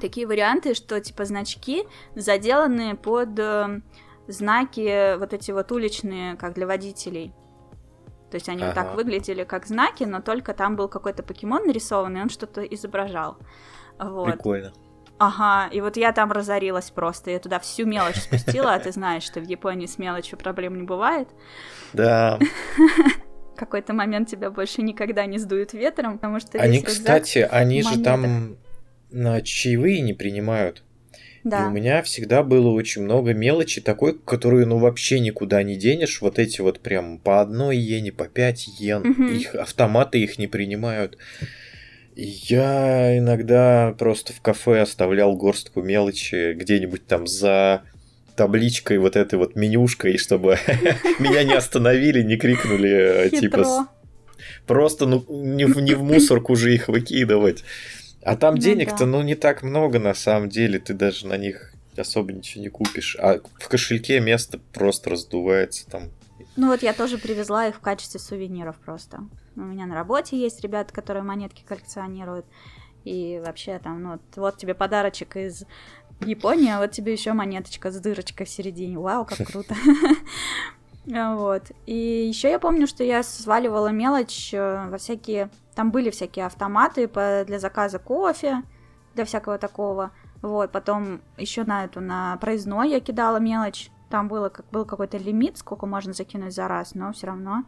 такие 0.00 0.26
варианты, 0.26 0.74
что 0.74 1.00
типа 1.00 1.24
значки 1.26 1.84
заделаны 2.16 2.96
под 2.96 3.38
э, 3.38 3.80
знаки 4.26 5.16
вот 5.16 5.32
эти 5.32 5.52
вот 5.52 5.70
уличные, 5.70 6.34
как 6.34 6.54
для 6.54 6.66
водителей. 6.66 7.32
То 8.32 8.34
есть 8.34 8.48
они 8.48 8.62
ага. 8.62 8.66
вот 8.66 8.74
так 8.74 8.94
выглядели 8.96 9.44
как 9.44 9.64
знаки, 9.64 10.02
но 10.02 10.20
только 10.20 10.54
там 10.54 10.74
был 10.74 10.88
какой-то 10.88 11.22
покемон 11.22 11.64
нарисованный, 11.66 12.18
и 12.18 12.22
он 12.24 12.30
что-то 12.30 12.62
изображал. 12.62 13.38
Вот. 13.96 14.32
Прикольно. 14.32 14.72
Ага, 15.18 15.72
и 15.72 15.80
вот 15.80 15.96
я 15.96 16.12
там 16.12 16.30
разорилась 16.30 16.90
просто, 16.90 17.30
я 17.30 17.38
туда 17.38 17.58
всю 17.58 17.86
мелочь 17.86 18.16
спустила, 18.16 18.74
а 18.74 18.78
ты 18.78 18.92
знаешь, 18.92 19.22
что 19.22 19.40
в 19.40 19.44
Японии 19.44 19.86
с 19.86 19.98
мелочью 19.98 20.38
проблем 20.38 20.76
не 20.76 20.82
бывает. 20.82 21.28
Да. 21.92 22.38
Какой-то 23.56 23.94
момент 23.94 24.28
тебя 24.28 24.50
больше 24.50 24.82
никогда 24.82 25.24
не 25.24 25.38
сдует 25.38 25.72
ветром, 25.72 26.18
потому 26.18 26.40
что... 26.40 26.58
Они, 26.58 26.82
кстати, 26.82 27.38
они 27.38 27.82
же 27.82 28.02
там 28.02 28.58
на 29.10 29.40
чаевые 29.40 30.02
не 30.02 30.12
принимают. 30.12 30.82
Да. 31.46 31.62
И 31.64 31.68
у 31.68 31.70
меня 31.70 32.02
всегда 32.02 32.42
было 32.42 32.70
очень 32.70 33.02
много 33.02 33.32
мелочи 33.32 33.80
такой, 33.80 34.18
которую 34.18 34.66
ну 34.66 34.78
вообще 34.78 35.20
никуда 35.20 35.62
не 35.62 35.76
денешь. 35.76 36.20
Вот 36.20 36.40
эти 36.40 36.60
вот 36.60 36.80
прям 36.80 37.18
по 37.18 37.40
одной 37.40 37.76
иене, 37.76 38.10
по 38.10 38.26
пять 38.26 38.66
йен. 38.66 39.08
Угу. 39.08 39.22
Их 39.28 39.54
автоматы 39.54 40.18
их 40.18 40.38
не 40.38 40.48
принимают. 40.48 41.18
Я 42.16 43.18
иногда 43.18 43.94
просто 43.98 44.32
в 44.32 44.40
кафе 44.40 44.80
оставлял 44.80 45.36
горстку 45.36 45.82
мелочи 45.82 46.54
где-нибудь 46.54 47.06
там 47.06 47.26
за 47.26 47.82
табличкой 48.36 48.96
вот 48.98 49.16
этой 49.16 49.38
вот 49.38 49.54
менюшкой, 49.54 50.16
чтобы 50.16 50.58
меня 51.18 51.44
не 51.44 51.52
остановили, 51.52 52.22
не 52.22 52.36
крикнули, 52.36 53.26
э, 53.26 53.30
типа, 53.30 53.88
просто 54.66 55.06
ну, 55.06 55.26
не, 55.28 55.64
не 55.64 55.94
в 55.94 56.02
мусорку 56.02 56.56
же 56.56 56.74
их 56.74 56.88
выкидывать. 56.88 57.64
А 58.22 58.34
там 58.34 58.54
ну, 58.54 58.60
денег-то, 58.60 59.00
да. 59.00 59.06
ну, 59.06 59.22
не 59.22 59.34
так 59.34 59.62
много 59.62 59.98
на 59.98 60.14
самом 60.14 60.48
деле, 60.48 60.78
ты 60.78 60.94
даже 60.94 61.26
на 61.26 61.36
них 61.36 61.74
особо 61.98 62.32
ничего 62.32 62.62
не 62.62 62.70
купишь. 62.70 63.16
А 63.20 63.40
в 63.58 63.68
кошельке 63.68 64.20
место 64.20 64.58
просто 64.72 65.10
раздувается 65.10 65.86
там. 65.86 66.10
Ну 66.56 66.68
вот 66.68 66.82
я 66.82 66.94
тоже 66.94 67.18
привезла 67.18 67.68
их 67.68 67.76
в 67.76 67.80
качестве 67.80 68.20
сувениров 68.20 68.76
просто. 68.76 69.20
У 69.56 69.60
меня 69.60 69.86
на 69.86 69.94
работе 69.94 70.38
есть 70.38 70.60
ребята, 70.60 70.92
которые 70.92 71.22
монетки 71.22 71.64
коллекционируют. 71.66 72.46
И 73.04 73.40
вообще 73.44 73.78
там, 73.78 74.02
ну, 74.02 74.20
вот, 74.36 74.58
тебе 74.58 74.74
подарочек 74.74 75.36
из 75.36 75.64
Японии, 76.20 76.70
а 76.70 76.80
вот 76.80 76.90
тебе 76.90 77.12
еще 77.12 77.32
монеточка 77.32 77.90
с 77.90 77.98
дырочкой 78.00 78.46
в 78.46 78.50
середине. 78.50 78.98
Вау, 78.98 79.24
как 79.24 79.38
круто. 79.46 79.74
Вот. 81.06 81.70
И 81.86 81.94
еще 81.94 82.50
я 82.50 82.58
помню, 82.58 82.88
что 82.88 83.04
я 83.04 83.22
сваливала 83.22 83.92
мелочь 83.92 84.52
э, 84.52 84.88
во 84.88 84.98
всякие... 84.98 85.50
Там 85.76 85.92
были 85.92 86.10
всякие 86.10 86.46
автоматы 86.46 87.06
для 87.06 87.60
заказа 87.60 88.00
кофе, 88.00 88.64
для 89.14 89.24
всякого 89.24 89.56
такого. 89.56 90.10
Вот, 90.42 90.72
потом 90.72 91.20
еще 91.36 91.62
на 91.62 91.84
эту, 91.84 92.00
на 92.00 92.36
проездной 92.38 92.90
я 92.90 92.98
кидала 92.98 93.36
мелочь. 93.36 93.90
Там 94.10 94.26
было, 94.26 94.48
как, 94.48 94.66
был 94.70 94.84
какой-то 94.84 95.16
лимит, 95.16 95.58
сколько 95.58 95.86
можно 95.86 96.12
закинуть 96.12 96.54
за 96.54 96.66
раз, 96.66 96.96
но 96.96 97.12
все 97.12 97.28
равно 97.28 97.62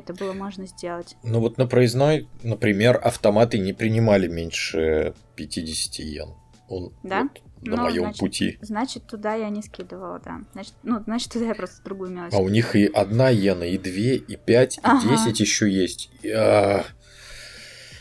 это 0.00 0.14
было 0.14 0.32
можно 0.32 0.66
сделать. 0.66 1.16
Ну 1.22 1.40
вот 1.40 1.58
на 1.58 1.66
проездной, 1.66 2.28
например, 2.42 3.00
автоматы 3.02 3.58
не 3.58 3.72
принимали 3.72 4.28
меньше 4.28 5.14
50 5.36 5.98
йен. 5.98 6.34
Он, 6.68 6.92
да? 7.02 7.22
Вот, 7.22 7.42
на 7.62 7.76
ну, 7.76 7.82
моем 7.84 8.02
значит, 8.02 8.20
пути. 8.20 8.58
Значит, 8.60 9.06
туда 9.06 9.34
я 9.34 9.48
не 9.48 9.62
скидывала, 9.62 10.20
да. 10.24 10.40
Значит, 10.52 10.74
ну, 10.82 11.02
значит, 11.04 11.32
туда 11.32 11.46
я 11.46 11.54
просто 11.54 11.82
другую 11.84 12.10
мелочь. 12.10 12.32
А 12.32 12.38
у 12.38 12.48
них 12.48 12.76
и 12.76 12.86
одна 12.86 13.30
иена, 13.32 13.64
и 13.64 13.78
две, 13.78 14.16
и 14.16 14.36
пять, 14.36 14.78
и 14.78 14.80
ага. 14.82 15.08
десять 15.08 15.40
еще 15.40 15.70
есть. 15.70 16.10
А... 16.24 16.84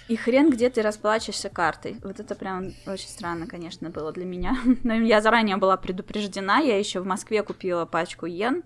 И 0.07 0.15
хрен 0.15 0.51
где 0.51 0.69
ты 0.69 0.81
расплачешься 0.81 1.49
картой. 1.49 1.97
Вот 2.03 2.19
это 2.19 2.35
прям 2.35 2.73
очень 2.85 3.07
странно, 3.07 3.47
конечно, 3.47 3.89
было 3.89 4.11
для 4.11 4.25
меня. 4.25 4.57
Но 4.83 4.93
я 4.93 5.21
заранее 5.21 5.57
была 5.57 5.77
предупреждена. 5.77 6.59
Я 6.59 6.77
еще 6.77 6.99
в 6.99 7.05
Москве 7.05 7.41
купила 7.43 7.85
пачку 7.85 8.25
йен 8.25 8.63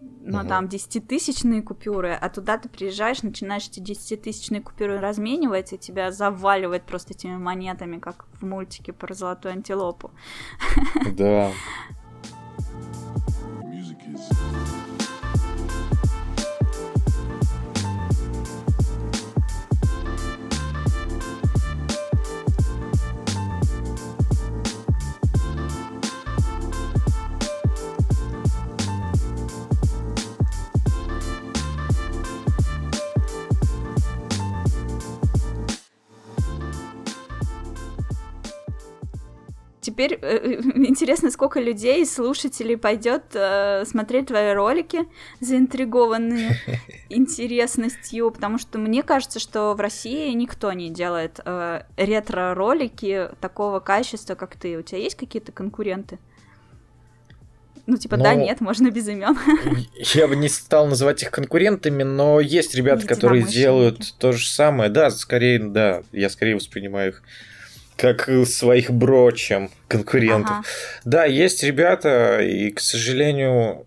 но 0.00 0.40
угу. 0.40 0.48
там 0.48 0.68
десятитысячные 0.68 1.62
купюры, 1.62 2.12
а 2.12 2.28
туда 2.28 2.58
ты 2.58 2.68
приезжаешь, 2.68 3.22
начинаешь 3.22 3.68
эти 3.68 3.80
десятитысячные 3.80 4.60
купюры 4.60 4.98
разменивать, 4.98 5.72
и 5.72 5.78
тебя 5.78 6.10
заваливает 6.10 6.84
просто 6.84 7.14
этими 7.14 7.36
монетами, 7.36 7.98
как 7.98 8.26
в 8.40 8.44
мультике 8.44 8.92
про 8.92 9.14
золотую 9.14 9.52
антилопу. 9.52 10.10
Да. 11.12 11.50
теперь 39.96 40.18
э, 40.20 40.60
интересно, 40.74 41.30
сколько 41.30 41.58
людей, 41.58 42.04
слушателей 42.04 42.76
пойдет 42.76 43.22
э, 43.32 43.84
смотреть 43.86 44.26
твои 44.26 44.52
ролики, 44.52 45.06
заинтригованные 45.40 46.58
интересностью, 47.08 48.30
потому 48.30 48.58
что 48.58 48.78
мне 48.78 49.02
кажется, 49.02 49.40
что 49.40 49.72
в 49.72 49.80
России 49.80 50.30
никто 50.32 50.72
не 50.72 50.90
делает 50.90 51.40
э, 51.44 51.82
ретро-ролики 51.96 53.30
такого 53.40 53.80
качества, 53.80 54.34
как 54.34 54.56
ты. 54.56 54.76
У 54.76 54.82
тебя 54.82 54.98
есть 54.98 55.16
какие-то 55.16 55.50
конкуренты? 55.52 56.18
Ну, 57.86 57.96
типа, 57.96 58.16
но... 58.16 58.24
да, 58.24 58.34
нет, 58.34 58.60
можно 58.60 58.90
без 58.90 59.08
имен. 59.08 59.38
Я 60.14 60.26
бы 60.26 60.36
не 60.36 60.48
стал 60.48 60.88
называть 60.88 61.22
их 61.22 61.30
конкурентами, 61.30 62.02
но 62.02 62.40
есть 62.40 62.74
ребята, 62.74 63.06
которые 63.06 63.44
делают 63.44 64.14
то 64.18 64.32
же 64.32 64.46
самое. 64.46 64.90
Да, 64.90 65.08
скорее, 65.10 65.60
да, 65.60 66.02
я 66.10 66.28
скорее 66.28 66.56
воспринимаю 66.56 67.10
их 67.12 67.22
как 67.96 68.28
своих 68.46 68.90
бро, 68.90 69.30
чем 69.30 69.70
конкурентов. 69.88 70.56
Ага. 70.58 70.64
Да, 71.04 71.24
есть 71.24 71.62
ребята, 71.62 72.40
и, 72.40 72.70
к 72.70 72.80
сожалению, 72.80 73.86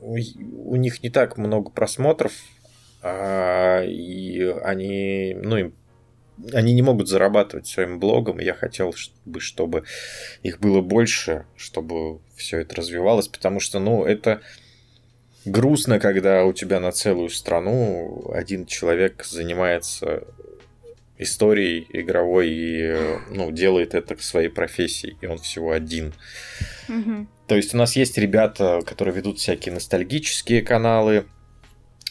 у 0.00 0.76
них 0.76 1.02
не 1.02 1.10
так 1.10 1.36
много 1.36 1.70
просмотров, 1.70 2.32
а, 3.02 3.82
и 3.84 4.40
они, 4.62 5.36
ну, 5.42 5.72
они 6.52 6.72
не 6.74 6.82
могут 6.82 7.08
зарабатывать 7.08 7.66
своим 7.66 7.98
блогом. 7.98 8.38
Я 8.38 8.54
хотел 8.54 8.94
бы, 9.24 9.40
чтобы 9.40 9.84
их 10.42 10.60
было 10.60 10.80
больше, 10.80 11.46
чтобы 11.56 12.20
все 12.36 12.60
это 12.60 12.76
развивалось, 12.76 13.28
потому 13.28 13.60
что, 13.60 13.78
ну, 13.78 14.04
это 14.04 14.40
грустно, 15.44 15.98
когда 15.98 16.44
у 16.44 16.52
тебя 16.52 16.80
на 16.80 16.92
целую 16.92 17.30
страну 17.30 18.30
один 18.32 18.66
человек 18.66 19.24
занимается 19.24 20.24
историей 21.18 21.86
игровой 21.90 22.48
и 22.50 22.96
ну, 23.30 23.50
делает 23.50 23.94
это 23.94 24.14
к 24.14 24.22
своей 24.22 24.48
профессии, 24.48 25.16
и 25.20 25.26
он 25.26 25.38
всего 25.38 25.72
один. 25.72 26.14
Mm-hmm. 26.88 27.26
То 27.46 27.56
есть 27.56 27.74
у 27.74 27.76
нас 27.76 27.96
есть 27.96 28.18
ребята, 28.18 28.80
которые 28.86 29.14
ведут 29.14 29.38
всякие 29.38 29.74
ностальгические 29.74 30.62
каналы, 30.62 31.26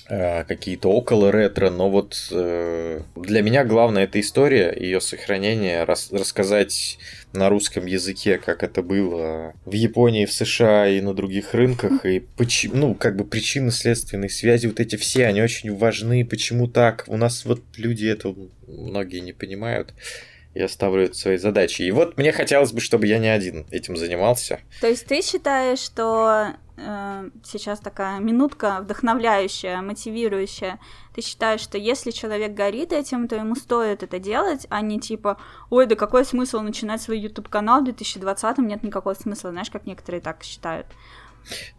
какие-то 0.09 0.89
около 0.89 1.31
ретро, 1.31 1.69
но 1.69 1.89
вот 1.89 2.29
э, 2.31 3.01
для 3.15 3.41
меня 3.41 3.65
главное 3.65 4.05
это 4.05 4.19
история, 4.21 4.73
ее 4.73 5.01
сохранение, 5.01 5.83
рас, 5.83 6.11
рассказать 6.11 6.97
на 7.33 7.49
русском 7.49 7.85
языке, 7.85 8.37
как 8.37 8.63
это 8.63 8.81
было 8.81 9.53
в 9.65 9.73
Японии, 9.73 10.25
в 10.25 10.31
США 10.31 10.87
и 10.87 11.01
на 11.01 11.13
других 11.13 11.53
рынках, 11.53 12.05
и 12.05 12.19
почему, 12.37 12.75
ну, 12.75 12.95
как 12.95 13.17
бы 13.17 13.25
причинно-следственные 13.25 14.29
связи, 14.29 14.67
вот 14.67 14.79
эти 14.79 14.95
все, 14.95 15.25
они 15.25 15.41
очень 15.41 15.75
важны, 15.75 16.25
почему 16.25 16.67
так, 16.67 17.03
у 17.07 17.17
нас 17.17 17.43
вот 17.43 17.61
люди 17.75 18.05
это 18.05 18.33
многие 18.67 19.19
не 19.19 19.33
понимают, 19.33 19.93
я 20.57 20.67
ставлю 20.67 21.03
это 21.03 21.15
своей 21.15 21.37
задачей. 21.37 21.85
И 21.85 21.91
вот 21.91 22.17
мне 22.17 22.31
хотелось 22.31 22.71
бы, 22.71 22.81
чтобы 22.81 23.07
я 23.07 23.19
не 23.19 23.27
один 23.27 23.65
этим 23.71 23.95
занимался. 23.95 24.59
То 24.81 24.87
есть 24.87 25.05
ты 25.05 25.21
считаешь, 25.21 25.79
что 25.79 26.53
э, 26.77 27.29
сейчас 27.43 27.79
такая 27.79 28.19
минутка 28.19 28.79
вдохновляющая, 28.81 29.81
мотивирующая. 29.81 30.79
Ты 31.15 31.21
считаешь, 31.21 31.61
что 31.61 31.77
если 31.77 32.11
человек 32.11 32.53
горит 32.53 32.93
этим, 32.93 33.27
то 33.27 33.35
ему 33.35 33.55
стоит 33.55 34.03
это 34.03 34.19
делать, 34.19 34.67
а 34.69 34.81
не 34.81 34.99
типа, 34.99 35.37
ой, 35.69 35.85
да 35.85 35.95
какой 35.95 36.25
смысл 36.25 36.59
начинать 36.59 37.01
свой 37.01 37.19
YouTube-канал 37.19 37.83
в 37.83 37.87
2020-м, 37.89 38.67
нет 38.67 38.83
никакого 38.83 39.13
смысла, 39.13 39.51
знаешь, 39.51 39.69
как 39.69 39.85
некоторые 39.85 40.21
так 40.21 40.43
считают. 40.43 40.87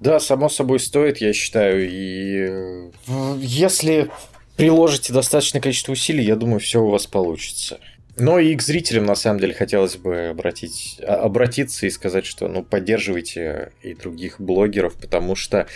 Да, 0.00 0.18
само 0.18 0.48
собой 0.48 0.80
стоит, 0.80 1.18
я 1.18 1.32
считаю, 1.32 1.88
и 1.88 2.90
э, 3.06 3.36
если 3.38 4.10
приложите 4.56 5.12
достаточное 5.12 5.60
количество 5.60 5.92
усилий, 5.92 6.24
я 6.24 6.36
думаю, 6.36 6.60
все 6.60 6.82
у 6.82 6.90
вас 6.90 7.06
получится. 7.06 7.80
Но 8.18 8.38
и 8.38 8.54
к 8.56 8.62
зрителям, 8.62 9.06
на 9.06 9.14
самом 9.14 9.40
деле, 9.40 9.54
хотелось 9.54 9.96
бы 9.96 10.28
обратить, 10.28 11.00
а, 11.06 11.22
обратиться 11.22 11.86
и 11.86 11.90
сказать, 11.90 12.26
что 12.26 12.48
ну, 12.48 12.64
поддерживайте 12.64 13.72
и 13.82 13.94
других 13.94 14.40
блогеров, 14.40 14.96
потому 14.96 15.34
что 15.36 15.66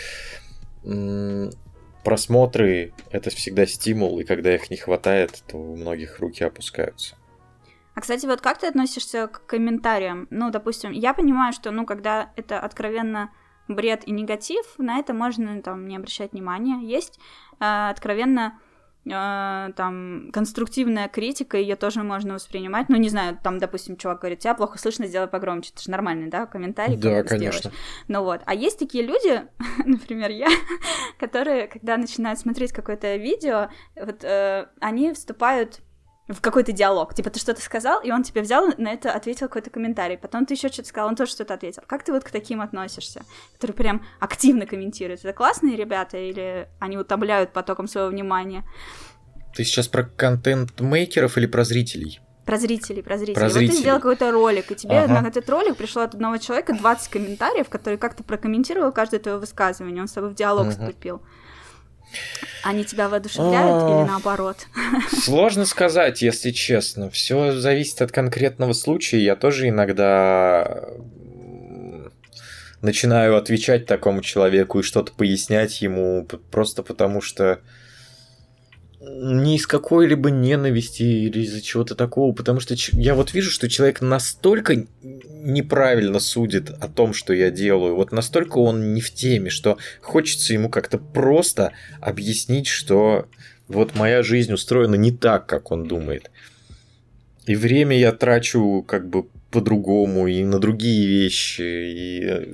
просмотры– 2.03 2.93
это 3.11 3.29
всегда 3.29 3.65
стимул, 3.65 4.19
и 4.19 4.25
когда 4.25 4.53
их 4.53 4.69
не 4.69 4.75
хватает, 4.75 5.43
то 5.47 5.57
у 5.57 5.77
многих 5.77 6.19
руки 6.19 6.43
опускаются. 6.43 7.15
А, 7.95 8.01
кстати, 8.01 8.25
вот 8.25 8.41
как 8.41 8.57
ты 8.57 8.67
относишься 8.67 9.27
к 9.27 9.45
комментариям? 9.45 10.27
Ну, 10.29 10.49
допустим, 10.49 10.91
я 10.91 11.13
понимаю, 11.13 11.53
что, 11.53 11.71
ну, 11.71 11.85
когда 11.85 12.31
это 12.35 12.59
откровенно 12.59 13.31
бред 13.67 14.03
и 14.05 14.11
негатив, 14.11 14.65
на 14.77 14.99
это 14.99 15.13
можно 15.13 15.61
там 15.61 15.87
не 15.87 15.95
обращать 15.95 16.33
внимания. 16.33 16.85
Есть 16.85 17.19
э, 17.59 17.89
откровенно 17.89 18.59
там 19.05 20.29
конструктивная 20.31 21.09
критика, 21.09 21.57
ее 21.57 21.75
тоже 21.75 22.03
можно 22.03 22.35
воспринимать. 22.35 22.87
Ну, 22.89 22.95
не 22.95 23.09
знаю, 23.09 23.37
там, 23.43 23.59
допустим, 23.59 23.97
чувак 23.97 24.19
говорит, 24.21 24.39
тебя 24.39 24.53
плохо 24.53 24.77
слышно, 24.77 25.07
сделай 25.07 25.27
погромче. 25.27 25.71
Это 25.73 25.83
же 25.83 25.91
нормальный, 25.91 26.29
да, 26.29 26.45
комментарий. 26.45 26.95
Да, 26.95 27.23
конечно. 27.23 27.59
Сделаешь. 27.59 27.79
Ну 28.07 28.23
вот. 28.23 28.41
А 28.45 28.55
есть 28.55 28.79
такие 28.79 29.03
люди, 29.05 29.41
например, 29.85 30.31
я, 30.31 30.47
которые, 31.19 31.67
когда 31.67 31.97
начинают 31.97 32.39
смотреть 32.39 32.71
какое-то 32.71 33.17
видео, 33.17 33.69
вот 33.95 34.23
э, 34.23 34.67
они 34.79 35.13
вступают 35.13 35.81
в 36.27 36.39
какой-то 36.39 36.71
диалог. 36.71 37.13
Типа, 37.13 37.29
ты 37.29 37.39
что-то 37.39 37.61
сказал, 37.61 38.01
и 38.01 38.11
он 38.11 38.23
тебе 38.23 38.41
взял, 38.41 38.67
на 38.77 38.93
это 38.93 39.11
ответил 39.11 39.47
какой-то 39.47 39.69
комментарий. 39.69 40.17
Потом 40.17 40.45
ты 40.45 40.53
еще 40.53 40.69
что-то 40.69 40.87
сказал, 40.87 41.09
он 41.09 41.15
тоже 41.15 41.31
что-то 41.31 41.53
ответил. 41.53 41.83
Как 41.85 42.03
ты 42.03 42.13
вот 42.13 42.23
к 42.23 42.31
таким 42.31 42.61
относишься, 42.61 43.23
которые 43.53 43.75
прям 43.75 44.05
активно 44.19 44.65
комментируют? 44.65 45.21
Это 45.21 45.33
классные 45.33 45.75
ребята 45.75 46.17
или 46.17 46.69
они 46.79 46.97
утомляют 46.97 47.51
потоком 47.51 47.87
своего 47.87 48.09
внимания? 48.09 48.63
Ты 49.53 49.65
сейчас 49.65 49.87
про 49.87 50.03
контент-мейкеров 50.03 51.37
или 51.37 51.45
про 51.45 51.63
зрителей? 51.65 52.21
Про 52.45 52.57
зрителей, 52.57 53.01
про 53.01 53.17
зрителей. 53.17 53.35
Про 53.35 53.49
зрителей. 53.49 53.67
Вот 53.67 53.75
ты 53.75 53.81
сделал 53.81 53.99
какой-то 53.99 54.31
ролик, 54.31 54.71
и 54.71 54.75
тебе 54.75 54.99
ага. 54.99 55.21
на 55.21 55.27
этот 55.27 55.49
ролик 55.49 55.77
пришло 55.77 56.01
от 56.01 56.13
одного 56.13 56.37
человека 56.37 56.73
20 56.73 57.09
комментариев, 57.09 57.69
который 57.69 57.97
как-то 57.97 58.23
прокомментировал 58.23 58.91
каждое 58.91 59.19
твое 59.19 59.37
высказывание, 59.37 60.01
он 60.01 60.07
с 60.07 60.11
тобой 60.11 60.31
в 60.31 60.35
диалог 60.35 60.67
ага. 60.67 60.71
вступил. 60.71 61.21
Они 62.63 62.85
тебя 62.85 63.09
воодушевляют 63.09 63.83
или 63.83 64.07
наоборот? 64.07 64.67
Сложно 65.21 65.65
сказать, 65.65 66.21
если 66.21 66.51
честно. 66.51 67.09
Все 67.09 67.51
зависит 67.51 68.01
от 68.01 68.11
конкретного 68.11 68.73
случая. 68.73 69.19
Я 69.19 69.35
тоже 69.35 69.69
иногда 69.69 70.85
начинаю 72.81 73.37
отвечать 73.37 73.85
такому 73.85 74.21
человеку 74.21 74.79
и 74.79 74.83
что-то 74.83 75.13
пояснять 75.13 75.81
ему 75.81 76.27
просто 76.51 76.83
потому, 76.83 77.21
что 77.21 77.59
не 79.05 79.57
из 79.57 79.67
какой-либо 79.67 80.31
ненависти 80.31 81.03
или 81.03 81.41
из-за 81.41 81.61
чего-то 81.61 81.95
такого, 81.95 82.33
потому 82.33 82.59
что 82.59 82.75
я 82.93 83.15
вот 83.15 83.33
вижу, 83.33 83.51
что 83.51 83.69
человек 83.69 84.01
настолько 84.01 84.85
неправильно 85.01 86.19
судит 86.19 86.69
о 86.69 86.87
том, 86.87 87.13
что 87.13 87.33
я 87.33 87.51
делаю, 87.51 87.95
вот 87.95 88.11
настолько 88.11 88.57
он 88.57 88.93
не 88.93 89.01
в 89.01 89.13
теме, 89.13 89.49
что 89.49 89.77
хочется 90.01 90.53
ему 90.53 90.69
как-то 90.69 90.97
просто 90.97 91.73
объяснить, 91.99 92.67
что 92.67 93.27
вот 93.67 93.95
моя 93.95 94.23
жизнь 94.23 94.53
устроена 94.53 94.95
не 94.95 95.11
так, 95.11 95.45
как 95.45 95.71
он 95.71 95.87
думает. 95.87 96.31
И 97.45 97.55
время 97.55 97.97
я 97.97 98.13
трачу 98.13 98.83
как 98.87 99.09
бы 99.09 99.25
по-другому, 99.51 100.27
и 100.27 100.43
на 100.43 100.59
другие 100.59 101.05
вещи, 101.07 101.61
и 101.61 102.23
э, 102.23 102.53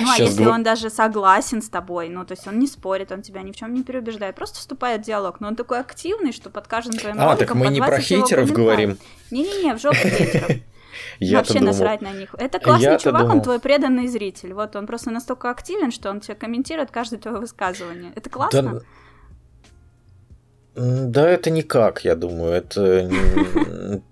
ну, 0.00 0.06
а 0.10 0.16
если 0.18 0.44
он 0.44 0.62
даже 0.62 0.90
согласен 0.90 1.62
с 1.62 1.68
тобой, 1.68 2.08
ну, 2.08 2.24
то 2.24 2.32
есть 2.32 2.46
он 2.46 2.58
не 2.58 2.66
спорит, 2.66 3.10
он 3.10 3.22
тебя 3.22 3.42
ни 3.42 3.52
в 3.52 3.56
чем 3.56 3.72
не 3.72 3.82
переубеждает, 3.82 4.34
просто 4.34 4.58
вступает 4.58 5.02
в 5.02 5.04
диалог, 5.04 5.40
но 5.40 5.48
он 5.48 5.56
такой 5.56 5.80
активный, 5.80 6.32
что 6.32 6.50
под 6.50 6.66
каждым 6.66 6.98
твоим 6.98 7.20
А, 7.20 7.36
так 7.36 7.54
мы 7.54 7.68
не 7.68 7.80
про 7.80 8.00
хейтеров 8.00 8.50
говорим. 8.52 8.98
Не-не-не, 9.30 9.74
в 9.74 9.80
жопу 9.80 9.96
хейтеров. 9.96 10.50
Вообще 11.20 11.54
думал... 11.54 11.66
насрать 11.66 12.02
на 12.02 12.12
них. 12.12 12.34
Это 12.38 12.58
классный 12.58 12.98
чувак, 12.98 13.22
думал... 13.22 13.36
он 13.36 13.42
твой 13.42 13.60
преданный 13.60 14.08
зритель. 14.08 14.52
Вот 14.54 14.76
он 14.76 14.86
просто 14.86 15.10
настолько 15.10 15.50
активен, 15.50 15.90
что 15.90 16.10
он 16.10 16.20
тебе 16.20 16.34
комментирует 16.34 16.90
каждое 16.90 17.18
твое 17.18 17.38
высказывание. 17.38 18.12
Это 18.14 18.28
классно. 18.28 18.62
Да... 18.62 18.80
Да, 20.74 21.28
это 21.28 21.50
никак, 21.50 22.04
я 22.04 22.14
думаю. 22.14 22.54
Это 22.54 23.08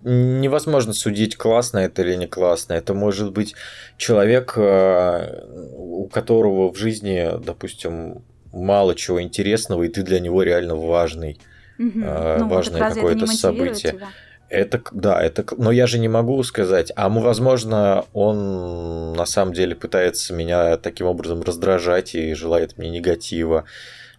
невозможно 0.02 0.92
судить, 0.92 1.36
классно 1.36 1.78
это 1.78 2.02
или 2.02 2.16
не 2.16 2.26
классно. 2.26 2.74
Это 2.74 2.92
может 2.92 3.32
быть 3.32 3.54
человек, 3.96 4.54
э, 4.56 5.46
у 5.74 6.06
которого 6.08 6.72
в 6.72 6.76
жизни, 6.76 7.30
допустим, 7.42 8.22
мало 8.52 8.94
чего 8.94 9.22
интересного, 9.22 9.84
и 9.84 9.88
ты 9.88 10.02
для 10.02 10.20
него 10.20 10.42
реально 10.42 10.74
важный, 10.74 11.40
угу. 11.78 11.92
ну, 11.94 12.48
важное 12.48 12.90
какое-то 12.90 13.26
событие. 13.26 13.92
Тебя? 13.92 14.08
Это, 14.50 14.82
да, 14.90 15.22
это, 15.22 15.44
но 15.56 15.70
я 15.70 15.86
же 15.86 16.00
не 16.00 16.08
могу 16.08 16.42
сказать, 16.42 16.92
а 16.96 17.08
возможно, 17.08 18.04
он 18.12 19.12
на 19.12 19.24
самом 19.24 19.54
деле 19.54 19.76
пытается 19.76 20.34
меня 20.34 20.76
таким 20.76 21.06
образом 21.06 21.42
раздражать 21.42 22.16
и 22.16 22.34
желает 22.34 22.76
мне 22.76 22.90
негатива. 22.90 23.64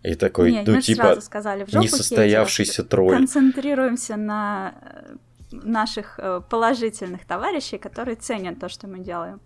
И 0.04 0.16
такой, 0.16 0.52
Нет, 0.52 0.68
ну, 0.68 0.82
типа, 0.82 1.22
сказали, 1.22 1.64
в 1.64 1.74
несостоявшийся 1.74 2.84
тролль. 2.84 3.16
Концентрируемся 3.16 4.18
на 4.18 4.74
э, 4.82 5.16
наших 5.52 6.16
э, 6.18 6.42
положительных 6.50 7.26
товарищей, 7.26 7.78
которые 7.78 8.16
ценят 8.16 8.60
то, 8.60 8.68
что 8.68 8.88
мы 8.88 9.00
делаем. 9.00 9.40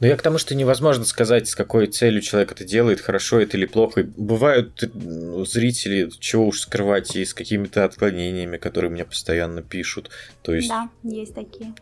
Но 0.00 0.08
я 0.08 0.16
к 0.16 0.22
тому, 0.22 0.38
что 0.38 0.56
невозможно 0.56 1.04
сказать, 1.04 1.48
с 1.48 1.54
какой 1.54 1.86
целью 1.86 2.20
человек 2.22 2.50
это 2.50 2.64
делает, 2.64 3.00
хорошо 3.00 3.38
это 3.38 3.56
или 3.56 3.66
плохо. 3.66 4.02
Бывают 4.16 4.90
ну, 4.94 5.44
зрители, 5.44 6.10
чего 6.18 6.48
уж 6.48 6.62
скрывать, 6.62 7.14
и 7.14 7.24
с 7.24 7.32
какими-то 7.32 7.84
отклонениями, 7.84 8.56
которые 8.56 8.90
мне 8.90 9.04
постоянно 9.04 9.62
пишут. 9.62 10.10
То 10.42 10.54
есть... 10.54 10.68
Да, 10.68 10.88
есть 11.04 11.36
такие. 11.36 11.74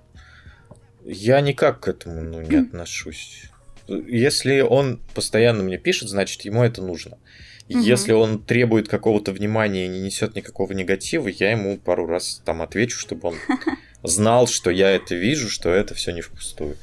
Я 1.02 1.40
никак 1.40 1.80
к 1.80 1.88
этому 1.88 2.20
ну, 2.22 2.42
не 2.42 2.56
отношусь. 2.60 3.44
Если 3.88 4.60
он 4.60 5.00
постоянно 5.14 5.62
мне 5.62 5.78
пишет, 5.78 6.10
значит, 6.10 6.42
ему 6.42 6.62
это 6.62 6.82
нужно. 6.82 7.16
Угу. 7.70 7.78
Если 7.78 8.12
он 8.12 8.42
требует 8.42 8.88
какого-то 8.88 9.30
внимания 9.30 9.86
и 9.86 9.88
не 9.88 10.00
несет 10.00 10.34
никакого 10.34 10.72
негатива, 10.72 11.28
я 11.28 11.52
ему 11.52 11.78
пару 11.78 12.04
раз 12.06 12.42
там 12.44 12.62
отвечу, 12.62 12.98
чтобы 12.98 13.28
он 13.28 13.34
знал, 14.02 14.48
что 14.48 14.70
я 14.70 14.90
это 14.90 15.14
вижу, 15.14 15.48
что 15.48 15.70
это 15.70 15.94
все 15.94 16.10
не 16.10 16.20
впустую. 16.20 16.76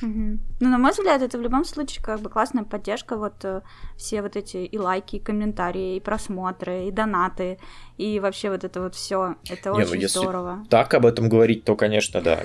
Угу. 0.00 0.38
Ну, 0.60 0.68
на 0.68 0.78
мой 0.78 0.92
взгляд, 0.92 1.22
это 1.22 1.38
в 1.38 1.42
любом 1.42 1.64
случае 1.64 2.04
как 2.04 2.20
бы 2.20 2.30
классная 2.30 2.62
поддержка, 2.62 3.16
вот 3.16 3.44
э, 3.44 3.62
все 3.96 4.22
вот 4.22 4.36
эти 4.36 4.58
и 4.58 4.78
лайки, 4.78 5.16
и 5.16 5.18
комментарии, 5.18 5.96
и 5.96 6.00
просмотры, 6.00 6.86
и 6.86 6.90
донаты, 6.92 7.58
и 7.98 8.20
вообще 8.20 8.50
вот 8.50 8.62
это 8.62 8.80
вот 8.80 8.94
все, 8.94 9.36
это 9.48 9.70
Не, 9.70 9.76
ну, 9.76 9.82
очень 9.82 9.94
ну, 9.94 10.00
если 10.00 10.18
здорово. 10.18 10.66
Так 10.70 10.94
об 10.94 11.06
этом 11.06 11.28
говорить, 11.28 11.64
то, 11.64 11.76
конечно, 11.76 12.20
да, 12.20 12.42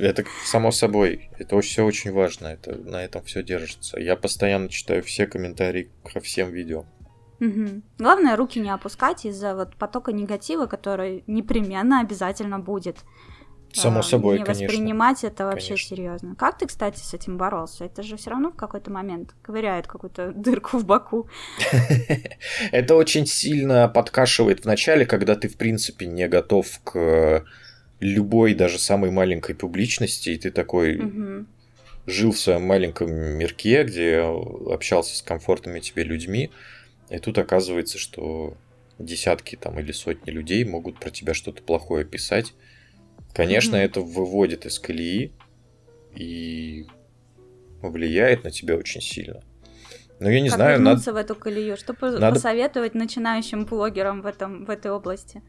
это 0.00 0.24
само 0.44 0.70
собой, 0.72 1.30
это 1.38 1.58
все 1.60 1.84
очень 1.84 2.12
важно, 2.12 2.48
это 2.48 2.76
на 2.76 3.02
этом 3.02 3.22
все 3.24 3.42
держится. 3.42 3.98
Я 3.98 4.16
постоянно 4.16 4.68
читаю 4.68 5.02
все 5.02 5.26
комментарии 5.26 5.90
ко 6.10 6.20
всем 6.20 6.50
видео. 6.50 6.84
Угу. 7.40 7.82
Главное 7.98 8.36
руки 8.36 8.60
не 8.60 8.70
опускать 8.70 9.24
из-за 9.24 9.54
вот 9.54 9.76
потока 9.76 10.12
негатива, 10.12 10.66
который 10.66 11.24
непременно 11.26 12.00
обязательно 12.00 12.58
будет. 12.58 12.98
Само 13.72 14.00
а, 14.00 14.02
собой, 14.02 14.38
не 14.38 14.44
конечно. 14.44 14.66
воспринимать 14.66 15.22
это 15.22 15.44
вообще 15.44 15.68
конечно. 15.68 15.96
серьезно. 15.96 16.34
Как 16.34 16.58
ты, 16.58 16.66
кстати, 16.66 16.98
с 16.98 17.14
этим 17.14 17.38
боролся? 17.38 17.84
Это 17.84 18.02
же 18.02 18.16
все 18.16 18.30
равно 18.30 18.50
в 18.50 18.56
какой-то 18.56 18.90
момент 18.90 19.34
ковыряет 19.42 19.86
какую-то 19.86 20.32
дырку 20.34 20.78
в 20.78 20.84
боку. 20.84 21.28
Это 22.72 22.96
очень 22.96 23.26
сильно 23.26 23.88
подкашивает 23.88 24.62
в 24.62 24.64
начале, 24.64 25.06
когда 25.06 25.36
ты, 25.36 25.48
в 25.48 25.56
принципе, 25.56 26.06
не 26.06 26.26
готов 26.26 26.66
к 26.82 27.44
любой, 28.00 28.54
даже 28.54 28.78
самой 28.78 29.10
маленькой 29.10 29.54
публичности, 29.54 30.30
и 30.30 30.38
ты 30.38 30.50
такой 30.50 31.46
жил 32.06 32.32
в 32.32 32.38
своем 32.38 32.66
маленьком 32.66 33.12
мирке, 33.12 33.84
где 33.84 34.24
общался 34.66 35.16
с 35.16 35.22
комфортными 35.22 35.80
тебе 35.80 36.02
людьми, 36.02 36.50
и 37.10 37.18
тут 37.18 37.38
оказывается, 37.38 37.98
что 37.98 38.56
десятки 38.98 39.56
там 39.56 39.78
или 39.80 39.92
сотни 39.92 40.30
людей 40.30 40.64
могут 40.64 41.00
про 41.00 41.10
тебя 41.10 41.34
что-то 41.34 41.62
плохое 41.62 42.04
писать. 42.04 42.54
Конечно, 43.34 43.76
mm-hmm. 43.76 43.84
это 43.84 44.00
выводит 44.00 44.66
из 44.66 44.78
колеи 44.78 45.32
и 46.14 46.86
влияет 47.82 48.44
на 48.44 48.50
тебя 48.50 48.76
очень 48.76 49.00
сильно. 49.00 49.42
Но 50.18 50.30
я 50.30 50.40
не 50.40 50.48
как 50.50 50.56
знаю, 50.56 50.80
надо... 50.80 51.12
в 51.12 51.16
эту 51.16 51.34
колею, 51.34 51.76
что 51.76 51.96
надо... 52.00 52.34
посоветовать 52.34 52.94
начинающим 52.94 53.64
блогерам 53.64 54.20
в, 54.20 54.26
этом, 54.26 54.66
в 54.66 54.70
этой 54.70 54.90
области? 54.90 55.42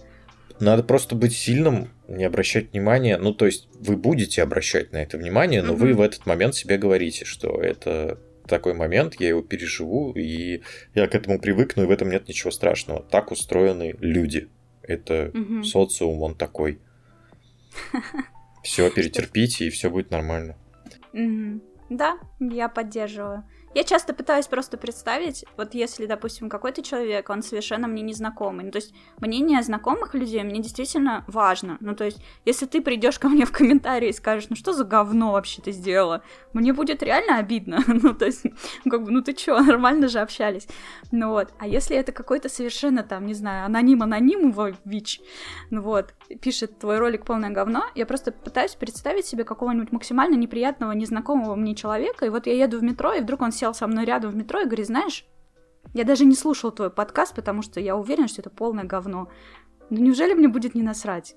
Надо 0.59 0.83
просто 0.83 1.15
быть 1.15 1.33
сильным, 1.33 1.89
не 2.07 2.23
обращать 2.23 2.71
внимания. 2.71 3.17
Ну, 3.17 3.33
то 3.33 3.45
есть, 3.47 3.67
вы 3.73 3.97
будете 3.97 4.41
обращать 4.41 4.93
на 4.93 4.97
это 4.97 5.17
внимание, 5.17 5.61
но 5.61 5.73
mm-hmm. 5.73 5.77
вы 5.77 5.93
в 5.93 6.01
этот 6.01 6.25
момент 6.25 6.55
себе 6.55 6.77
говорите, 6.77 7.25
что 7.25 7.59
это 7.61 8.19
такой 8.52 8.73
момент, 8.73 9.15
я 9.19 9.30
его 9.30 9.41
переживу, 9.41 10.11
и 10.11 10.61
я 10.94 11.07
к 11.07 11.15
этому 11.15 11.40
привыкну, 11.40 11.84
и 11.84 11.86
в 11.86 11.91
этом 11.91 12.10
нет 12.10 12.28
ничего 12.28 12.52
страшного. 12.52 13.02
Так 13.02 13.32
устроены 13.32 13.95
люди. 13.99 14.49
Это 14.84 15.32
mm-hmm. 15.34 15.64
социум, 15.64 16.22
он 16.22 16.36
такой. 16.36 16.80
Все, 18.64 18.91
перетерпите, 18.91 19.65
и 19.65 19.69
все 19.69 19.90
будет 19.90 20.11
нормально. 20.11 20.56
Да, 21.90 22.19
я 22.40 22.69
поддерживаю. 22.69 23.44
Я 23.73 23.85
часто 23.85 24.14
пытаюсь 24.14 24.48
просто 24.48 24.77
представить, 24.77 25.45
вот 25.56 25.73
если, 25.73 26.06
допустим, 26.06 26.49
какой-то 26.49 26.84
человек, 26.84 27.30
он 27.30 27.41
совершенно 27.41 27.88
мне 27.88 28.02
незнакомый. 28.02 28.65
Ну, 28.65 28.72
то 28.72 28.80
есть 28.80 28.93
мнение 29.19 29.61
знакомых 29.64 30.14
людей 30.14 30.43
мне 30.43 30.60
действительно 30.60 31.23
важно. 31.27 31.77
Ну, 31.80 31.95
то 31.95 32.03
есть, 32.03 32.22
если 32.43 32.65
ты 32.65 32.81
придешь 32.81 33.18
ко 33.18 33.30
мне 33.30 33.45
в 33.45 33.52
комментарии 33.53 34.10
и 34.10 34.14
скажешь, 34.14 34.49
ну 34.49 34.57
что 34.57 34.73
за 34.73 34.84
говно 34.84 35.31
вообще 35.31 35.61
ты 35.61 35.72
сделала, 35.72 36.22
мне 36.52 36.73
будет 36.73 37.02
реально 37.02 37.38
обидно. 37.38 37.81
ну, 37.88 38.14
то 38.14 38.26
есть, 38.26 38.45
как 38.89 39.06
бы, 39.06 39.11
ну 39.11 39.22
ты 39.22 39.34
чё, 39.34 39.57
нормально 39.64 40.10
же 40.10 40.19
общались. 40.19 40.68
Ну 41.11 41.30
вот. 41.30 41.53
А 41.57 41.65
если 41.65 41.95
это 41.95 42.11
какой-то 42.11 42.49
совершенно 42.49 43.03
там, 43.03 43.26
не 43.26 43.34
знаю, 43.34 43.65
аноним-аноним 43.68 44.53
ВИЧ, 44.84 45.22
ну 45.69 45.81
вот, 45.81 46.14
пишет 46.41 46.77
твой 46.80 46.98
ролик 46.98 47.26
полное 47.26 47.52
говно, 47.52 47.85
я 47.95 48.06
просто 48.06 48.34
пытаюсь 48.34 48.76
представить 48.76 49.26
себе 49.26 49.45
какого-нибудь 49.45 49.93
максимально 49.93 50.35
неприятного, 50.35 50.91
незнакомого 50.91 51.56
мне 51.56 51.73
человека, 51.73 52.26
и 52.26 52.30
вот 52.30 52.48
я 52.48 52.53
еду 52.53 52.80
в 52.80 52.84
метро, 52.84 53.14
и 53.14 53.22
вдруг 53.22 53.41
он 53.41 53.52
сел 53.61 53.73
со 53.75 53.85
мной 53.85 54.05
рядом 54.05 54.31
в 54.31 54.35
метро 54.35 54.61
и 54.61 54.65
говорит, 54.65 54.88
знаешь, 54.88 55.25
я 55.93 56.03
даже 56.03 56.25
не 56.25 56.35
слушал 56.35 56.71
твой 56.71 56.89
подкаст, 56.89 57.35
потому 57.35 57.61
что 57.61 57.79
я 57.79 57.95
уверен, 57.95 58.27
что 58.27 58.41
это 58.41 58.49
полное 58.49 58.85
говно. 58.85 59.29
Ну 59.91 60.01
неужели 60.01 60.33
мне 60.33 60.47
будет 60.47 60.73
не 60.73 60.81
насрать? 60.81 61.35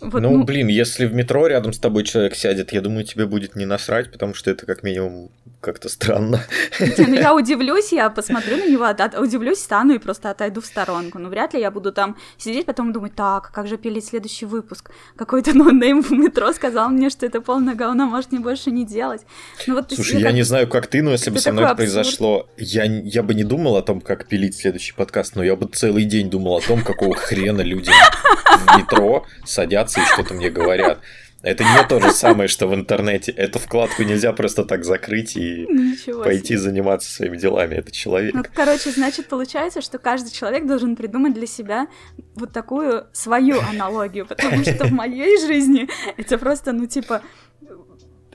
Вот, 0.00 0.22
ну, 0.22 0.30
ну, 0.30 0.44
блин, 0.44 0.68
если 0.68 1.06
в 1.06 1.12
метро 1.12 1.46
рядом 1.46 1.72
с 1.72 1.78
тобой 1.78 2.04
человек 2.04 2.34
сядет, 2.34 2.72
я 2.72 2.80
думаю, 2.80 3.04
тебе 3.04 3.26
будет 3.26 3.54
не 3.54 3.66
насрать, 3.66 4.10
потому 4.10 4.34
что 4.34 4.50
это 4.50 4.64
как 4.64 4.82
минимум 4.82 5.30
как-то 5.60 5.90
странно. 5.90 6.40
Не, 6.80 7.06
ну 7.06 7.14
я 7.14 7.34
удивлюсь, 7.36 7.92
я 7.92 8.08
посмотрю 8.08 8.56
на 8.56 8.66
него, 8.66 8.84
от, 8.84 9.18
удивлюсь, 9.18 9.58
стану 9.58 9.94
и 9.94 9.98
просто 9.98 10.30
отойду 10.30 10.62
в 10.62 10.66
сторонку. 10.66 11.18
Ну, 11.18 11.28
вряд 11.28 11.52
ли 11.52 11.60
я 11.60 11.70
буду 11.70 11.92
там 11.92 12.16
сидеть, 12.38 12.64
потом 12.64 12.92
думать, 12.92 13.14
так, 13.14 13.50
как 13.52 13.66
же 13.66 13.76
пилить 13.76 14.06
следующий 14.06 14.46
выпуск? 14.46 14.90
Какой-то 15.16 15.54
no-name 15.56 16.02
в 16.02 16.12
метро 16.12 16.52
сказал 16.52 16.88
мне, 16.88 17.10
что 17.10 17.26
это 17.26 17.42
полное 17.42 17.74
говно, 17.74 18.06
может, 18.06 18.32
мне 18.32 18.40
больше 18.40 18.70
не 18.70 18.86
делать. 18.86 19.22
Ну, 19.66 19.74
вот, 19.74 19.92
Слушай, 19.92 20.20
я 20.20 20.28
как... 20.28 20.34
не 20.34 20.42
знаю, 20.42 20.66
как 20.66 20.86
ты, 20.86 21.02
но 21.02 21.12
если 21.12 21.30
бы 21.30 21.38
со 21.38 21.52
мной 21.52 21.66
это 21.66 21.74
произошло, 21.74 22.48
я, 22.56 22.84
я 22.84 23.22
бы 23.22 23.34
не 23.34 23.44
думал 23.44 23.76
о 23.76 23.82
том, 23.82 24.00
как 24.00 24.26
пилить 24.26 24.56
следующий 24.56 24.94
подкаст, 24.94 25.36
но 25.36 25.44
я 25.44 25.56
бы 25.56 25.66
целый 25.66 26.04
день 26.04 26.30
думал 26.30 26.56
о 26.56 26.60
том, 26.60 26.82
какого 26.82 27.14
хрена 27.14 27.60
люди 27.60 27.90
в 27.90 28.78
метро 28.78 29.26
садятся 29.44 29.89
информации, 29.98 30.14
что-то 30.14 30.34
мне 30.34 30.50
говорят. 30.50 31.00
Это 31.42 31.64
не 31.64 31.88
то 31.88 32.00
же 32.00 32.12
самое, 32.12 32.48
что 32.48 32.66
в 32.66 32.74
интернете. 32.74 33.32
Эту 33.32 33.58
вкладку 33.58 34.02
нельзя 34.02 34.32
просто 34.34 34.62
так 34.64 34.84
закрыть 34.84 35.36
и 35.38 35.66
Ничего 35.70 36.22
пойти 36.22 36.48
себе. 36.48 36.58
заниматься 36.58 37.10
своими 37.10 37.38
делами. 37.38 37.76
Это 37.76 37.90
человек. 37.90 38.34
Ну, 38.34 38.44
короче, 38.54 38.90
значит, 38.90 39.26
получается, 39.26 39.80
что 39.80 39.98
каждый 39.98 40.32
человек 40.32 40.66
должен 40.66 40.96
придумать 40.96 41.32
для 41.32 41.46
себя 41.46 41.86
вот 42.34 42.52
такую 42.52 43.06
свою 43.12 43.58
аналогию, 43.60 44.26
потому 44.26 44.62
что 44.64 44.84
в 44.84 44.92
моей 44.92 45.40
жизни 45.40 45.88
это 46.18 46.36
просто, 46.36 46.72
ну, 46.72 46.86
типа, 46.86 47.22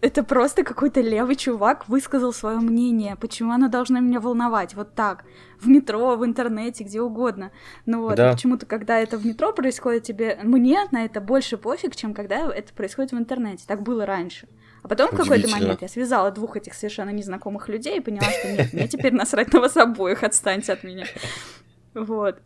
это 0.06 0.23
просто 0.23 0.64
какой-то 0.64 1.02
левый 1.02 1.36
чувак 1.36 1.90
высказал 1.90 2.32
свое 2.32 2.57
мнение. 2.57 3.15
Почему 3.15 3.52
оно 3.52 3.69
должно 3.69 3.99
меня 3.99 4.19
волновать? 4.19 4.76
Вот 4.76 4.94
так. 4.94 5.26
В 5.60 5.68
метро, 5.68 6.15
в 6.15 6.23
интернете, 6.23 6.84
где 6.84 7.02
угодно. 7.02 7.52
Ну 7.88 8.02
вот, 8.02 8.15
да. 8.15 8.32
почему-то, 8.32 8.68
когда 8.68 8.99
это 8.99 9.18
в 9.18 9.26
метро 9.26 9.52
происходит, 9.52 10.03
тебе 10.03 10.38
мне 10.44 10.80
на 10.91 11.06
это 11.06 11.22
больше 11.22 11.57
пофиг, 11.57 11.95
чем 11.95 12.14
когда 12.14 12.53
это 12.53 12.72
происходит 12.73 13.14
в 13.14 13.18
интернете. 13.18 13.64
Так 13.65 13.82
было 13.82 14.06
раньше. 14.06 14.48
А 14.84 14.88
потом 14.88 15.07
в 15.07 15.18
какой-то 15.18 15.49
момент 15.49 15.82
я 15.82 15.88
связала 15.88 16.30
двух 16.30 16.56
этих 16.56 16.76
совершенно 16.76 17.10
незнакомых 17.10 17.68
людей 17.68 17.98
и 17.98 18.02
поняла, 18.02 18.27
что 18.30 18.52
нет, 18.52 18.73
мне 18.73 18.88
теперь 18.88 19.14
насрать 19.14 19.52
на 19.53 19.60
вас 19.60 19.76
обоих, 19.76 20.22
отстаньте 20.22 20.73
от 20.73 20.84
меня. 20.84 21.06
Вот. 21.95 22.40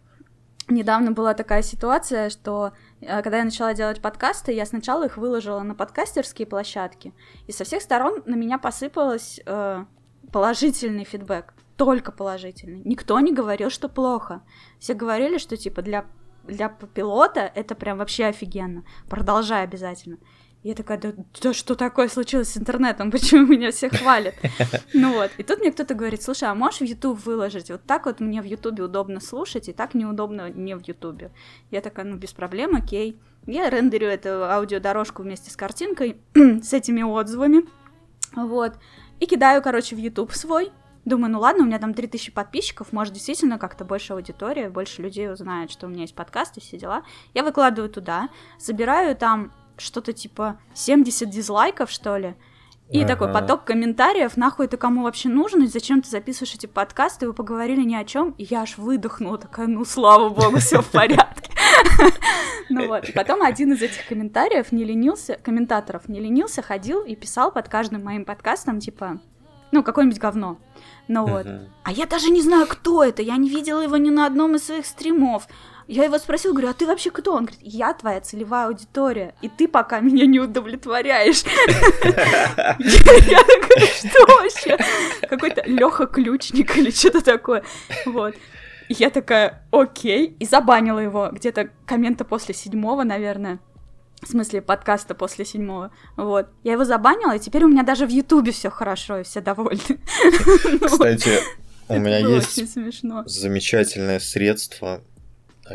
Недавно 0.69 1.11
была 1.11 1.33
такая 1.33 1.63
ситуация, 1.63 2.29
что 2.29 2.71
когда 3.01 3.37
я 3.37 3.45
начала 3.45 3.73
делать 3.73 4.01
подкасты, 4.01 4.51
я 4.51 4.65
сначала 4.65 5.05
их 5.05 5.17
выложила 5.17 5.61
на 5.61 5.75
подкастерские 5.75 6.47
площадки, 6.47 7.13
и 7.47 7.51
со 7.51 7.63
всех 7.63 7.81
сторон 7.81 8.21
на 8.25 8.35
меня 8.35 8.57
посыпалось 8.57 9.39
э, 9.45 9.85
положительный 10.31 11.05
фидбэк, 11.05 11.53
только 11.77 12.11
положительный. 12.11 12.81
Никто 12.83 13.19
не 13.19 13.33
говорил, 13.33 13.69
что 13.69 13.87
плохо. 13.87 14.41
Все 14.79 14.93
говорили, 14.93 15.37
что 15.37 15.55
типа 15.57 15.81
для 15.81 16.05
для 16.45 16.69
пилота 16.69 17.41
это 17.53 17.75
прям 17.75 17.97
вообще 17.99 18.25
офигенно. 18.25 18.83
Продолжай 19.07 19.63
обязательно. 19.63 20.17
Я 20.61 20.75
такая, 20.75 20.97
да, 20.97 21.13
да 21.41 21.53
что 21.53 21.75
такое 21.75 22.09
случилось 22.09 22.49
с 22.49 22.57
интернетом? 22.57 23.11
Почему 23.11 23.47
меня 23.47 23.71
все 23.71 23.89
хвалят? 23.89 24.35
Ну 24.93 25.13
вот. 25.13 25.31
И 25.37 25.43
тут 25.43 25.59
мне 25.59 25.71
кто-то 25.71 25.93
говорит, 25.93 26.21
слушай, 26.21 26.49
а 26.49 26.53
можешь 26.53 26.79
в 26.79 26.83
YouTube 26.83 27.23
выложить? 27.25 27.71
Вот 27.71 27.83
так 27.83 28.05
вот 28.05 28.19
мне 28.19 28.41
в 28.41 28.45
YouTube 28.45 28.79
удобно 28.79 29.21
слушать, 29.21 29.69
и 29.69 29.73
так 29.73 29.93
неудобно 29.93 30.49
не 30.49 30.75
в 30.75 30.85
YouTube. 30.85 31.31
Я 31.71 31.81
такая, 31.81 32.05
ну 32.05 32.17
без 32.17 32.33
проблем, 32.33 32.75
окей. 32.75 33.17
Я 33.45 33.69
рендерю 33.69 34.07
эту 34.07 34.43
аудиодорожку 34.43 35.23
вместе 35.23 35.49
с 35.49 35.55
картинкой, 35.55 36.19
с 36.33 36.73
этими 36.73 37.03
отзывами. 37.03 37.63
Вот. 38.35 38.73
И 39.19 39.25
кидаю, 39.25 39.61
короче, 39.61 39.95
в 39.95 39.99
YouTube 39.99 40.33
свой. 40.33 40.71
Думаю, 41.05 41.31
ну 41.31 41.39
ладно, 41.39 41.63
у 41.63 41.65
меня 41.65 41.79
там 41.79 41.93
3000 41.93 42.31
подписчиков, 42.33 42.91
может, 42.91 43.13
действительно 43.13 43.57
как-то 43.57 43.85
больше 43.85 44.13
аудитория, 44.13 44.69
больше 44.69 45.01
людей 45.01 45.31
узнает, 45.31 45.71
что 45.71 45.87
у 45.87 45.89
меня 45.89 46.01
есть 46.01 46.13
подкаст 46.13 46.57
и 46.57 46.59
все 46.59 46.77
дела. 46.77 47.03
Я 47.33 47.43
выкладываю 47.43 47.89
туда, 47.89 48.29
собираю 48.57 49.15
там 49.15 49.53
что-то 49.79 50.13
типа 50.13 50.59
70 50.73 51.29
дизлайков, 51.29 51.91
что 51.91 52.17
ли. 52.17 52.35
И 52.89 52.99
ага. 52.99 53.07
такой 53.09 53.31
поток 53.31 53.65
комментариев, 53.65 54.35
нахуй 54.35 54.65
это 54.65 54.75
кому 54.75 55.03
вообще 55.03 55.29
нужно, 55.29 55.65
и 55.65 55.67
зачем 55.67 56.01
ты 56.01 56.09
записываешь 56.09 56.55
эти 56.55 56.65
подкасты, 56.65 57.27
вы 57.27 57.33
поговорили 57.33 57.83
ни 57.83 57.93
о 57.93 58.03
чем, 58.03 58.31
и 58.31 58.43
я 58.43 58.61
аж 58.61 58.79
выдохнула, 58.79 59.37
такая, 59.37 59.67
ну 59.67 59.85
слава 59.85 60.29
богу, 60.29 60.57
все 60.57 60.81
в 60.81 60.87
порядке. 60.89 61.51
Ну 62.71 62.87
вот, 62.87 63.11
потом 63.15 63.41
один 63.41 63.73
из 63.73 63.81
этих 63.81 64.05
комментариев 64.07 64.71
не 64.71 64.83
ленился, 64.83 65.39
комментаторов 65.41 66.07
не 66.07 66.19
ленился, 66.19 66.61
ходил 66.61 67.01
и 67.01 67.15
писал 67.15 67.51
под 67.51 67.67
каждым 67.67 68.03
моим 68.03 68.25
подкастом, 68.25 68.79
типа, 68.79 69.19
ну, 69.71 69.83
какое-нибудь 69.83 70.19
говно. 70.19 70.57
Ну 71.07 71.25
вот. 71.25 71.47
А 71.83 71.91
я 71.91 72.05
даже 72.05 72.29
не 72.29 72.41
знаю, 72.41 72.67
кто 72.67 73.03
это, 73.03 73.21
я 73.21 73.37
не 73.37 73.49
видела 73.49 73.81
его 73.81 73.97
ни 73.97 74.09
на 74.09 74.25
одном 74.25 74.55
из 74.55 74.65
своих 74.65 74.85
стримов. 74.85 75.47
Я 75.89 76.03
его 76.03 76.19
спросил, 76.19 76.51
говорю, 76.51 76.69
а 76.69 76.73
ты 76.73 76.85
вообще 76.85 77.09
кто? 77.09 77.33
Он 77.33 77.45
говорит, 77.45 77.59
я 77.63 77.95
твоя 77.95 78.21
целевая 78.21 78.67
аудитория, 78.67 79.33
и 79.41 79.49
ты 79.49 79.67
пока 79.67 80.01
меня 80.01 80.27
не 80.27 80.39
удовлетворяешь. 80.39 81.41
Я 82.77 83.43
такая, 83.43 83.87
что 83.87 84.25
вообще? 84.27 84.77
Какой-то 85.27 85.63
Леха 85.65 86.05
Ключник 86.05 86.77
или 86.77 86.91
что-то 86.91 87.21
такое. 87.21 87.63
Вот. 88.05 88.35
Я 88.87 89.09
такая, 89.09 89.65
окей, 89.71 90.35
и 90.39 90.45
забанила 90.45 90.99
его 90.99 91.29
где-то 91.31 91.71
коммента 91.87 92.23
после 92.23 92.53
седьмого, 92.53 93.03
наверное. 93.03 93.59
В 94.21 94.27
смысле, 94.27 94.61
подкаста 94.61 95.15
после 95.15 95.43
седьмого. 95.43 95.91
Вот. 96.17 96.49
Я 96.63 96.73
его 96.73 96.85
забанила, 96.85 97.35
и 97.35 97.39
теперь 97.39 97.63
у 97.63 97.67
меня 97.67 97.81
даже 97.81 98.05
в 98.05 98.09
Ютубе 98.09 98.51
все 98.51 98.69
хорошо, 98.69 99.21
и 99.21 99.23
все 99.23 99.41
довольны. 99.41 99.99
Кстати, 100.85 101.39
у 101.87 101.97
меня 101.97 102.19
есть 102.19 102.61
замечательное 103.25 104.19
средство 104.19 105.01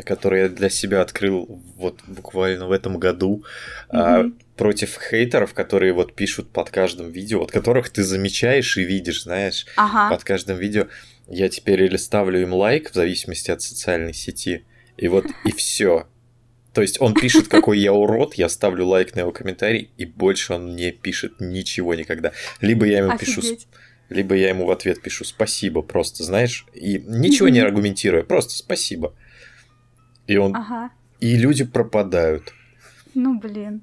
который 0.03 0.41
я 0.41 0.49
для 0.49 0.69
себя 0.69 1.01
открыл 1.01 1.61
вот 1.77 1.99
буквально 2.07 2.67
в 2.67 2.71
этом 2.71 2.97
году, 2.97 3.43
mm-hmm. 3.89 3.97
а, 3.97 4.31
против 4.57 4.99
хейтеров, 5.09 5.53
которые 5.53 5.93
вот 5.93 6.13
пишут 6.15 6.49
под 6.51 6.69
каждым 6.69 7.11
видео, 7.11 7.43
от 7.43 7.51
которых 7.51 7.89
ты 7.89 8.03
замечаешь 8.03 8.77
и 8.77 8.83
видишь, 8.83 9.23
знаешь, 9.23 9.65
ага. 9.75 10.13
под 10.13 10.23
каждым 10.23 10.57
видео. 10.57 10.87
Я 11.27 11.49
теперь 11.49 11.83
или 11.83 11.97
ставлю 11.97 12.41
им 12.41 12.53
лайк, 12.53 12.91
в 12.91 12.93
зависимости 12.93 13.51
от 13.51 13.61
социальной 13.61 14.13
сети, 14.13 14.65
и 14.97 15.07
вот 15.07 15.25
и 15.43 15.51
все. 15.51 16.07
То 16.73 16.81
есть 16.81 16.99
он 16.99 17.13
пишет, 17.13 17.47
какой 17.47 17.79
я 17.79 17.93
урод, 17.93 18.35
я 18.35 18.49
ставлю 18.49 18.85
лайк 18.85 19.15
на 19.15 19.21
его 19.21 19.31
комментарий, 19.31 19.91
и 19.97 20.05
больше 20.05 20.53
он 20.53 20.75
не 20.75 20.91
пишет 20.91 21.39
ничего 21.39 21.95
никогда. 21.95 22.31
Либо 22.61 22.85
я 22.85 22.99
ему 22.99 23.13
Офигеть. 23.13 23.35
пишу 23.35 23.57
либо 24.09 24.35
я 24.35 24.49
ему 24.49 24.65
в 24.65 24.71
ответ 24.71 25.01
пишу 25.01 25.23
спасибо, 25.23 25.81
просто, 25.81 26.23
знаешь, 26.23 26.65
и 26.73 26.99
ничего 27.07 27.49
не 27.49 27.59
аргументируя, 27.59 28.23
просто 28.23 28.55
спасибо. 28.55 29.15
И 30.27 30.37
он... 30.37 30.55
Ага. 30.55 30.91
И 31.19 31.37
люди 31.37 31.63
пропадают. 31.63 32.53
Ну, 33.13 33.39
блин. 33.39 33.81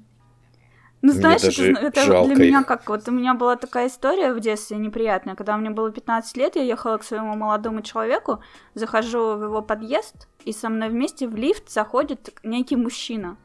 Ну, 1.03 1.11
знаешь, 1.11 1.43
это, 1.43 1.79
это 1.79 2.23
для 2.25 2.35
меня 2.35 2.63
как... 2.63 2.87
Вот 2.87 3.09
у 3.09 3.11
меня 3.11 3.33
была 3.33 3.57
такая 3.57 3.87
история 3.87 4.31
в 4.33 4.39
детстве 4.39 4.77
неприятная. 4.77 5.35
Когда 5.35 5.57
мне 5.57 5.69
было 5.69 5.91
15 5.91 6.37
лет, 6.37 6.55
я 6.55 6.63
ехала 6.63 6.97
к 6.97 7.03
своему 7.03 7.35
молодому 7.35 7.81
человеку, 7.81 8.39
захожу 8.73 9.35
в 9.35 9.43
его 9.43 9.61
подъезд, 9.61 10.29
и 10.45 10.53
со 10.53 10.69
мной 10.69 10.87
вместе 10.87 11.27
в 11.27 11.35
лифт 11.35 11.69
заходит 11.69 12.33
некий 12.43 12.77
мужчина, 12.77 13.35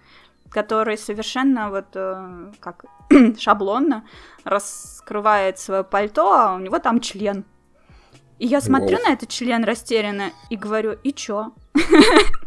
который 0.51 0.97
совершенно 0.97 1.71
вот 1.71 1.87
э, 1.95 2.53
как 2.61 2.85
шаблонно 3.39 4.05
раскрывает 4.45 5.59
свое 5.59 5.83
пальто, 5.83 6.33
а 6.33 6.55
у 6.55 6.61
него 6.61 6.79
там 6.79 7.01
член. 7.01 7.45
И 8.39 8.47
я 8.47 8.61
смотрю 8.61 8.99
О. 8.99 9.09
на 9.09 9.13
этот 9.15 9.31
член 9.31 9.65
растерянно 9.65 10.31
и 10.49 10.57
говорю, 10.57 10.97
и 11.03 11.13
чё? 11.13 11.53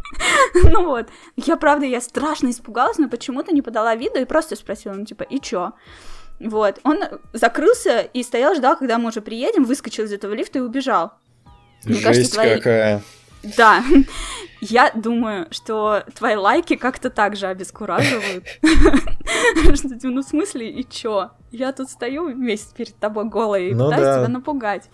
Ну 0.63 0.85
вот, 0.85 1.07
я 1.35 1.57
правда, 1.57 1.85
я 1.85 2.01
страшно 2.01 2.49
испугалась, 2.49 2.97
но 2.97 3.09
почему-то 3.09 3.53
не 3.53 3.61
подала 3.61 3.95
виду 3.95 4.19
и 4.19 4.26
просто 4.26 4.55
спросила, 4.55 4.93
ну 4.93 5.05
типа, 5.05 5.23
и 5.23 5.39
чё? 5.39 5.73
Вот, 6.39 6.80
он 6.84 7.03
закрылся 7.34 8.01
и 8.01 8.23
стоял, 8.23 8.55
ждал, 8.55 8.77
когда 8.77 8.97
мы 8.97 9.09
уже 9.09 9.22
приедем, 9.22 9.63
выскочил 9.63 10.05
из 10.05 10.13
этого 10.13 10.34
лифта 10.34 10.59
и 10.59 10.61
убежал. 10.61 11.13
Мне 11.84 11.95
Жесть 11.95 12.05
кажется, 12.05 12.34
твои... 12.34 12.55
какая. 12.55 13.01
Да, 13.57 13.84
я 14.61 14.91
думаю, 14.93 15.47
что 15.51 16.03
твои 16.15 16.35
лайки 16.35 16.76
как-то 16.76 17.09
так 17.09 17.35
же 17.35 17.47
обескураживают. 17.47 18.45
Ну, 20.03 20.22
в 20.22 20.26
смысле, 20.26 20.69
и 20.69 20.88
чё? 20.88 21.31
Я 21.51 21.72
тут 21.72 21.89
стою 21.89 22.26
вместе 22.26 22.76
перед 22.76 22.95
тобой 22.97 23.26
голой 23.26 23.69
и 23.69 23.73
ну 23.73 23.85
пытаюсь 23.85 24.18
тебя 24.18 24.27
напугать. 24.27 24.89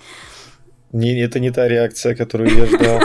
Не, 0.92 1.20
это 1.22 1.40
не 1.40 1.52
та 1.52 1.68
реакция, 1.68 2.16
которую 2.16 2.56
я 2.56 2.66
ждал. 2.66 3.02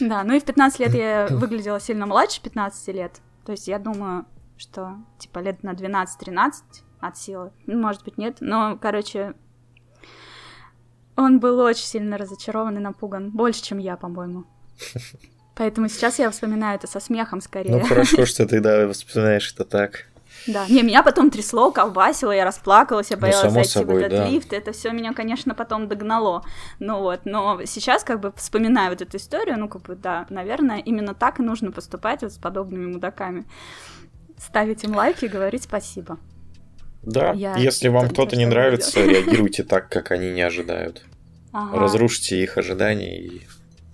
Да, 0.08 0.24
ну 0.24 0.34
и 0.34 0.40
в 0.40 0.44
15 0.44 0.80
лет 0.80 0.94
я 0.94 1.28
выглядела 1.30 1.80
сильно 1.80 2.06
младше 2.06 2.40
15 2.42 2.94
лет. 2.94 3.20
То 3.44 3.52
есть 3.52 3.68
я 3.68 3.78
думаю, 3.78 4.26
что 4.56 4.96
типа 5.18 5.40
лет 5.40 5.62
на 5.62 5.72
12-13 5.72 6.52
от 7.00 7.18
силы. 7.18 7.52
Ну, 7.66 7.78
может 7.78 8.04
быть, 8.04 8.18
нет. 8.18 8.38
Но, 8.40 8.78
короче, 8.80 9.34
он 11.16 11.40
был 11.40 11.58
очень 11.60 11.84
сильно 11.84 12.18
разочарован 12.18 12.76
и 12.76 12.80
напуган. 12.80 13.30
Больше, 13.30 13.62
чем 13.62 13.78
я, 13.78 13.96
по-моему. 13.96 14.44
Поэтому 15.56 15.88
сейчас 15.88 16.18
я 16.18 16.30
вспоминаю 16.30 16.76
это 16.76 16.86
со 16.86 17.00
смехом 17.00 17.40
скорее. 17.40 17.72
Ну, 17.72 17.80
хорошо, 17.80 18.24
что 18.26 18.46
ты, 18.46 18.60
да, 18.60 18.90
вспоминаешь 18.92 19.52
это 19.52 19.64
так. 19.64 20.09
Да, 20.46 20.66
не, 20.68 20.82
меня 20.82 21.02
потом 21.02 21.30
трясло, 21.30 21.70
колбасило, 21.70 22.32
я 22.32 22.44
расплакалась, 22.44 23.10
я 23.10 23.16
ну, 23.16 23.22
боялась 23.22 23.44
ну, 23.44 23.50
зайти 23.50 23.70
собой, 23.70 23.94
в 23.96 23.98
этот 23.98 24.18
да. 24.18 24.28
лифт, 24.28 24.52
это 24.52 24.72
все 24.72 24.90
меня, 24.90 25.12
конечно, 25.12 25.54
потом 25.54 25.88
догнало, 25.88 26.44
ну 26.78 27.00
вот, 27.00 27.20
но 27.24 27.60
сейчас, 27.66 28.04
как 28.04 28.20
бы, 28.20 28.32
вспоминая 28.36 28.90
вот 28.90 29.02
эту 29.02 29.16
историю, 29.16 29.58
ну, 29.58 29.68
как 29.68 29.82
бы, 29.82 29.94
да, 29.96 30.26
наверное, 30.30 30.78
именно 30.78 31.14
так 31.14 31.40
и 31.40 31.42
нужно 31.42 31.72
поступать 31.72 32.22
вот 32.22 32.32
с 32.32 32.38
подобными 32.38 32.86
мудаками, 32.86 33.44
ставить 34.38 34.84
им 34.84 34.94
лайки 34.94 35.26
и 35.26 35.28
говорить 35.28 35.64
спасибо. 35.64 36.18
Да, 37.02 37.32
я 37.32 37.56
если 37.56 37.88
вам 37.88 38.08
кто-то 38.10 38.36
не 38.36 38.46
нравится, 38.46 39.04
реагируйте 39.04 39.62
так, 39.62 39.88
как 39.88 40.10
они 40.10 40.30
не 40.30 40.42
ожидают. 40.42 41.04
Ага. 41.52 41.78
Разрушите 41.78 42.42
их 42.42 42.58
ожидания, 42.58 43.20
и 43.20 43.42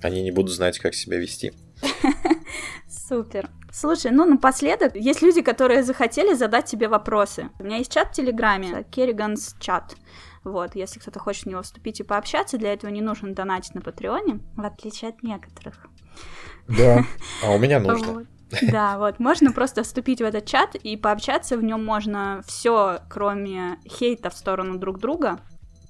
они 0.03 0.23
не 0.23 0.31
будут 0.31 0.55
знать, 0.55 0.79
как 0.79 0.95
себя 0.95 1.19
вести. 1.19 1.53
Супер. 3.09 3.49
Слушай, 3.73 4.11
ну 4.11 4.25
напоследок, 4.25 4.97
есть 4.97 5.23
люди, 5.23 5.43
которые 5.43 5.83
захотели 5.83 6.35
задать 6.35 6.65
тебе 6.65 6.89
вопросы. 6.89 7.51
У 7.59 7.65
меня 7.65 7.77
есть 7.77 7.93
чат 7.93 8.09
в 8.09 8.13
Телеграме, 8.13 8.85
Керриганс 8.91 9.55
чат. 9.61 9.95
Вот, 10.45 10.75
если 10.77 10.99
кто-то 10.99 11.19
хочет 11.19 11.45
в 11.45 11.47
него 11.47 11.63
вступить 11.63 12.01
и 12.01 12.05
пообщаться, 12.05 12.57
для 12.57 12.73
этого 12.73 12.91
не 12.91 13.01
нужно 13.01 13.35
донатить 13.35 13.75
на 13.75 13.81
Патреоне, 13.81 14.41
в 14.57 14.65
отличие 14.65 15.11
от 15.11 15.23
некоторых. 15.23 15.87
Да, 16.69 17.05
а 17.45 17.51
у 17.51 17.59
меня 17.59 17.81
нужно. 17.81 18.13
Вот. 18.13 18.27
Да, 18.63 18.99
вот, 18.99 19.19
можно 19.19 19.53
просто 19.53 19.83
вступить 19.83 20.21
в 20.21 20.25
этот 20.25 20.47
чат 20.47 20.77
и 20.77 20.97
пообщаться, 20.97 21.57
в 21.57 21.65
нем 21.65 21.85
можно 21.85 22.43
все, 22.47 23.01
кроме 23.11 23.79
хейта 23.89 24.31
в 24.31 24.37
сторону 24.37 24.79
друг 24.79 24.99
друга. 24.99 25.41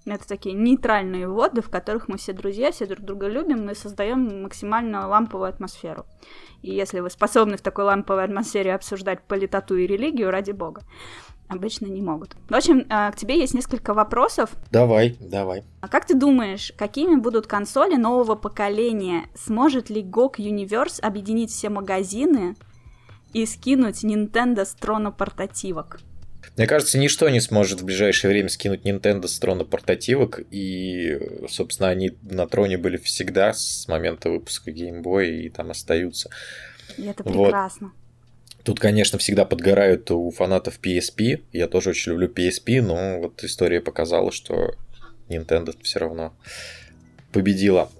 Это 0.06 0.26
такие 0.26 0.54
нейтральные 0.54 1.28
воды, 1.28 1.62
в 1.62 1.68
которых 1.68 2.06
мы 2.06 2.16
все 2.16 2.32
друзья, 2.32 2.70
все 2.70 2.86
друг 2.86 3.04
друга 3.04 3.26
любим, 3.26 3.66
мы 3.66 3.74
создаем 3.74 4.44
максимально 4.44 5.08
ламповую 5.08 5.48
атмосферу. 5.48 6.06
И 6.62 6.72
если 6.72 7.00
вы 7.00 7.10
способны 7.10 7.56
в 7.56 7.60
такой 7.60 7.84
ламповой 7.84 8.24
атмосфере 8.24 8.72
обсуждать 8.74 9.22
политоту 9.22 9.76
и 9.76 9.86
религию, 9.86 10.30
ради 10.30 10.52
бога 10.52 10.82
обычно 11.48 11.86
не 11.86 12.02
могут. 12.02 12.36
В 12.48 12.54
общем, 12.54 12.86
а, 12.88 13.10
к 13.10 13.16
тебе 13.16 13.38
есть 13.38 13.54
несколько 13.54 13.94
вопросов. 13.94 14.50
Давай, 14.70 15.16
давай. 15.20 15.64
А 15.80 15.88
как 15.88 16.06
ты 16.06 16.14
думаешь, 16.14 16.72
какими 16.76 17.16
будут 17.16 17.46
консоли 17.46 17.96
нового 17.96 18.36
поколения? 18.36 19.24
Сможет 19.34 19.90
ли 19.90 20.02
GOG 20.02 20.36
Universe 20.36 21.00
объединить 21.00 21.50
все 21.50 21.68
магазины 21.68 22.56
и 23.32 23.44
скинуть 23.46 24.04
Nintendo 24.04 24.64
с 24.64 24.74
трона 24.74 25.10
портативок? 25.10 26.00
Мне 26.56 26.66
кажется, 26.66 26.98
ничто 26.98 27.28
не 27.28 27.40
сможет 27.40 27.80
в 27.80 27.84
ближайшее 27.84 28.30
время 28.30 28.48
скинуть 28.48 28.82
Nintendo 28.82 29.26
с 29.28 29.38
трона 29.38 29.64
портативок, 29.64 30.40
и, 30.50 31.18
собственно, 31.48 31.90
они 31.90 32.12
на 32.22 32.46
троне 32.46 32.78
были 32.78 32.96
всегда 32.96 33.52
с 33.52 33.86
момента 33.88 34.30
выпуска 34.30 34.70
Game 34.70 35.02
Boy 35.02 35.42
и 35.42 35.48
там 35.50 35.70
остаются. 35.70 36.30
И 36.96 37.04
это 37.04 37.22
прекрасно. 37.24 37.88
Вот. 37.88 38.64
Тут, 38.64 38.80
конечно, 38.80 39.18
всегда 39.18 39.44
подгорают 39.44 40.10
у 40.10 40.30
фанатов 40.30 40.80
PSP. 40.82 41.42
Я 41.52 41.68
тоже 41.68 41.90
очень 41.90 42.12
люблю 42.12 42.28
PSP, 42.28 42.82
но 42.82 43.20
вот 43.20 43.44
история 43.44 43.80
показала, 43.80 44.32
что 44.32 44.74
Nintendo 45.28 45.76
все 45.82 46.00
равно 46.00 46.34
победила. 47.32 47.92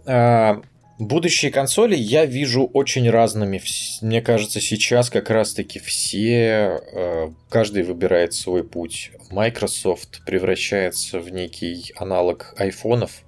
Будущие 0.99 1.51
консоли 1.51 1.95
я 1.95 2.25
вижу 2.25 2.65
очень 2.73 3.11
разными. 3.11 3.61
Мне 4.01 4.23
кажется, 4.23 4.63
сейчас 4.63 5.11
как 5.11 5.29
раз-таки 5.29 5.79
все, 5.79 6.81
а, 6.93 7.35
каждый 7.51 7.83
выбирает 7.83 8.33
свой 8.33 8.65
путь. 8.65 9.11
Microsoft 9.31 10.25
превращается 10.25 11.21
в 11.21 11.29
некий 11.29 11.93
аналог 11.97 12.55
айфонов, 12.57 13.25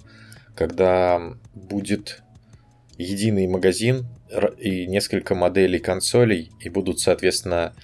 когда 0.55 1.21
будет 1.55 2.23
единый 2.97 3.47
магазин 3.47 4.07
и 4.59 4.87
несколько 4.87 5.35
моделей 5.35 5.79
консолей, 5.79 6.51
и 6.61 6.71
будут, 6.71 7.01
соответственно, 7.01 7.75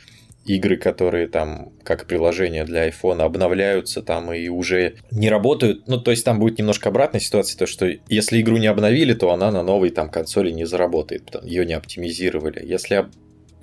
игры, 0.47 0.77
которые 0.77 1.27
там, 1.27 1.73
как 1.83 2.07
приложения 2.07 2.65
для 2.65 2.89
iPhone, 2.89 3.23
обновляются 3.23 4.03
там 4.03 4.33
и 4.33 4.49
уже 4.49 4.97
не 5.11 5.31
работают. 5.31 5.89
Ну, 5.89 5.99
то 5.99 6.11
есть 6.11 6.25
там 6.25 6.39
будет 6.39 6.59
немножко 6.59 6.91
обратная 6.91 7.21
ситуация, 7.21 7.59
то 7.59 7.67
что 7.67 7.91
если 8.09 8.41
игру 8.41 8.57
не 8.57 8.67
обновили, 8.67 9.15
то 9.15 9.33
она 9.33 9.51
на 9.51 9.63
новой 9.63 9.91
там 9.91 10.11
консоли 10.11 10.51
не 10.51 10.65
заработает, 10.65 11.35
ее 11.43 11.65
не 11.65 11.75
оптимизировали. 11.75 12.65
Если 12.65 13.07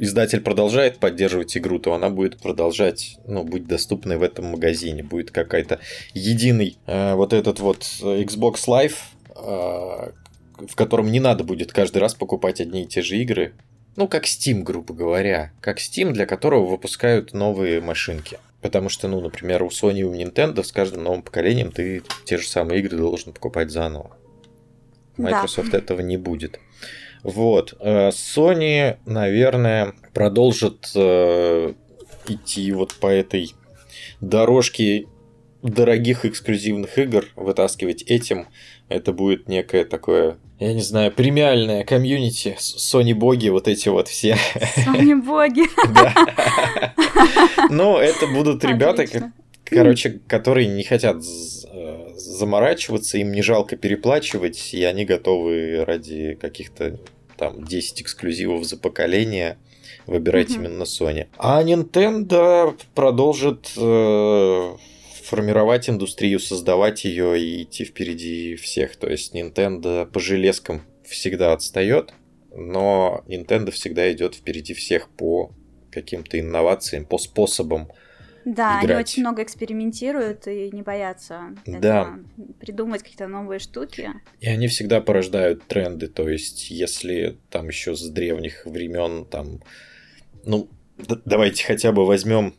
издатель 0.02 0.42
продолжает 0.42 0.98
поддерживать 0.98 1.56
игру, 1.56 1.78
то 1.78 1.94
она 1.94 2.10
будет 2.10 2.42
продолжать, 2.42 3.18
ну, 3.28 3.44
быть 3.44 3.68
доступной 3.68 4.18
в 4.18 4.24
этом 4.24 4.46
магазине. 4.46 5.04
Будет 5.04 5.30
какая-то 5.30 5.80
единый 6.14 6.78
э, 6.88 7.14
вот 7.14 7.34
этот 7.34 7.60
вот 7.60 7.84
Xbox 8.02 8.66
Live, 8.68 8.96
э, 9.36 10.12
в 10.68 10.76
котором 10.76 11.12
не 11.12 11.20
надо 11.20 11.44
будет 11.44 11.72
каждый 11.72 12.00
раз 12.00 12.16
покупать 12.16 12.60
одни 12.62 12.84
и 12.84 12.88
те 12.88 13.04
же 13.04 13.18
игры. 13.18 13.54
Ну, 14.02 14.08
как 14.08 14.26
Steam, 14.26 14.64
грубо 14.64 14.96
говоря. 14.96 15.52
Как 15.62 15.78
Steam, 15.78 16.12
для 16.12 16.26
которого 16.26 16.66
выпускают 16.66 17.34
новые 17.34 17.82
машинки. 17.82 18.40
Потому 18.60 18.90
что, 18.90 19.08
ну, 19.08 19.22
например, 19.22 19.62
у 19.62 19.68
Sony 19.68 20.00
и 20.00 20.04
у 20.04 20.16
Nintendo 20.16 20.64
с 20.64 20.72
каждым 20.72 21.04
новым 21.04 21.22
поколением 21.22 21.72
ты 21.72 22.02
те 22.26 22.40
же 22.40 22.48
самые 22.48 22.80
игры 22.80 22.98
должен 22.98 23.32
покупать 23.32 23.70
заново. 23.70 24.18
Microsoft 25.18 25.70
да. 25.70 25.78
этого 25.78 26.02
не 26.02 26.18
будет. 26.18 26.60
Вот. 27.22 27.76
Э, 27.80 28.10
Sony, 28.10 28.98
наверное, 29.06 29.94
продолжит 30.16 30.92
э, 30.96 31.74
идти 32.28 32.72
вот 32.72 32.96
по 32.96 33.06
этой 33.06 33.54
дорожке 34.20 35.06
дорогих 35.62 36.26
эксклюзивных 36.26 36.98
игр, 36.98 37.28
вытаскивать 37.36 38.02
этим. 38.02 38.48
Это 38.90 39.14
будет 39.14 39.48
некое 39.48 39.86
такое 39.86 40.40
я 40.62 40.74
не 40.74 40.82
знаю, 40.82 41.12
премиальная 41.12 41.84
комьюнити, 41.84 42.56
Sony 42.60 43.16
боги, 43.16 43.50
вот 43.50 43.68
эти 43.68 43.90
вот 43.90 44.08
все. 44.08 44.38
Sony 44.78 45.16
боги. 45.16 45.64
Ну, 47.70 47.98
это 47.98 48.28
будут 48.28 48.64
ребята, 48.64 49.06
короче, 49.64 50.20
которые 50.28 50.68
не 50.68 50.84
хотят 50.84 51.18
э, 51.18 52.10
заморачиваться, 52.16 53.18
им 53.18 53.32
не 53.32 53.42
жалко 53.42 53.76
переплачивать, 53.76 54.74
и 54.74 54.84
они 54.84 55.06
готовы 55.06 55.84
ради 55.86 56.38
каких-то 56.40 57.00
там 57.38 57.64
10 57.64 58.02
эксклюзивов 58.02 58.64
за 58.64 58.78
поколение 58.78 59.58
выбирать 60.06 60.52
именно 60.52 60.84
Sony. 60.84 61.28
А 61.38 61.64
Nintendo 61.64 62.76
продолжит 62.94 63.72
э, 63.78 64.76
формировать 65.32 65.90
индустрию, 65.90 66.42
создавать 66.42 67.06
ее 67.06 67.40
и 67.40 67.64
идти 67.64 67.86
впереди 67.86 68.56
всех. 68.56 68.98
То 68.98 69.10
есть 69.10 69.34
Nintendo 69.34 70.06
по 70.06 70.20
железкам 70.20 70.82
всегда 71.06 71.54
отстает, 71.54 72.14
но 72.54 73.24
Nintendo 73.28 73.72
всегда 73.72 74.12
идет 74.12 74.36
впереди 74.36 74.74
всех 74.74 75.08
по 75.08 75.54
каким-то 75.90 76.38
инновациям, 76.38 77.06
по 77.06 77.18
способам. 77.18 77.90
Да, 78.44 78.82
играть. 78.82 78.90
они 78.90 79.00
очень 79.00 79.22
много 79.22 79.44
экспериментируют 79.44 80.48
и 80.48 80.70
не 80.74 80.82
боятся 80.82 81.56
да. 81.66 82.20
придумать 82.60 83.02
какие-то 83.02 83.28
новые 83.28 83.60
штуки. 83.60 84.10
И 84.42 84.50
они 84.50 84.68
всегда 84.68 85.00
порождают 85.00 85.64
тренды. 85.64 86.10
То 86.10 86.28
есть, 86.28 86.70
если 86.72 87.38
там 87.50 87.70
еще 87.70 87.96
с 87.96 88.10
древних 88.10 88.66
времен 88.66 89.24
там, 89.24 89.62
ну, 90.44 90.68
давайте 91.24 91.64
хотя 91.64 91.94
бы 91.94 92.06
возьмем 92.06 92.54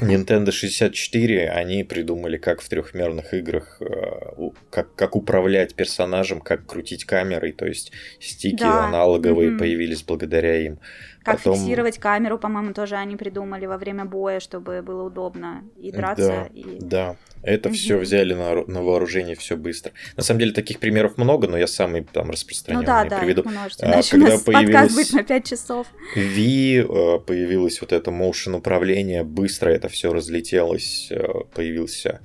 Nintendo 0.00 0.52
64, 0.52 1.50
они 1.50 1.82
придумали, 1.82 2.36
как 2.36 2.60
в 2.60 2.68
трехмерных 2.68 3.34
играх, 3.34 3.80
э, 3.80 4.50
как, 4.70 4.94
как 4.94 5.16
управлять 5.16 5.74
персонажем, 5.74 6.40
как 6.40 6.66
крутить 6.66 7.04
камерой, 7.04 7.52
то 7.52 7.66
есть 7.66 7.90
стики 8.20 8.60
да. 8.60 8.86
аналоговые 8.86 9.50
mm-hmm. 9.50 9.58
появились 9.58 10.02
благодаря 10.02 10.56
им. 10.64 10.78
Как 11.24 11.38
Потом... 11.38 11.54
фиксировать 11.54 11.98
камеру, 11.98 12.38
по-моему, 12.38 12.72
тоже 12.72 12.96
они 12.96 13.16
придумали 13.16 13.66
во 13.66 13.78
время 13.78 14.04
боя, 14.04 14.40
чтобы 14.40 14.82
было 14.82 15.04
удобно 15.04 15.64
и 15.76 15.92
драться. 15.92 16.48
Да, 16.52 16.60
и... 16.60 16.78
да. 16.80 17.16
Это 17.42 17.68
угу. 17.68 17.76
все 17.76 17.98
взяли 17.98 18.34
на, 18.34 18.64
на 18.66 18.82
вооружение, 18.82 19.34
все 19.34 19.56
быстро. 19.56 19.92
На 20.16 20.22
самом 20.22 20.40
деле 20.40 20.52
таких 20.52 20.78
примеров 20.78 21.18
много, 21.18 21.48
но 21.48 21.58
я 21.58 21.66
самый 21.66 22.04
там 22.04 22.30
распространенный 22.30 22.84
ну, 22.84 22.86
да, 22.86 23.04
да, 23.04 23.18
приведу. 23.18 23.42
Множество. 23.48 23.88
А, 23.88 24.00
когда 24.08 24.38
появилась 24.38 24.94
будет 24.94 25.12
на 25.12 25.24
5 25.24 25.46
часов. 25.48 25.86
Ви, 26.14 26.78
э, 26.78 27.18
появилось 27.18 27.80
вот 27.80 27.92
это 27.92 28.10
motion 28.10 28.56
управление, 28.56 29.24
быстро 29.24 29.70
это 29.70 29.88
все 29.88 30.12
разлетелось, 30.12 31.08
э, 31.10 31.24
появился 31.52 32.20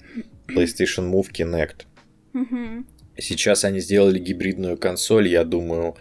PlayStation 0.47 1.11
Move 1.11 1.31
Kinect. 1.31 1.85
Угу. 2.33 2.85
Сейчас 3.19 3.63
они 3.63 3.79
сделали 3.79 4.19
гибридную 4.19 4.77
консоль, 4.77 5.27
я 5.27 5.43
думаю, 5.43 5.95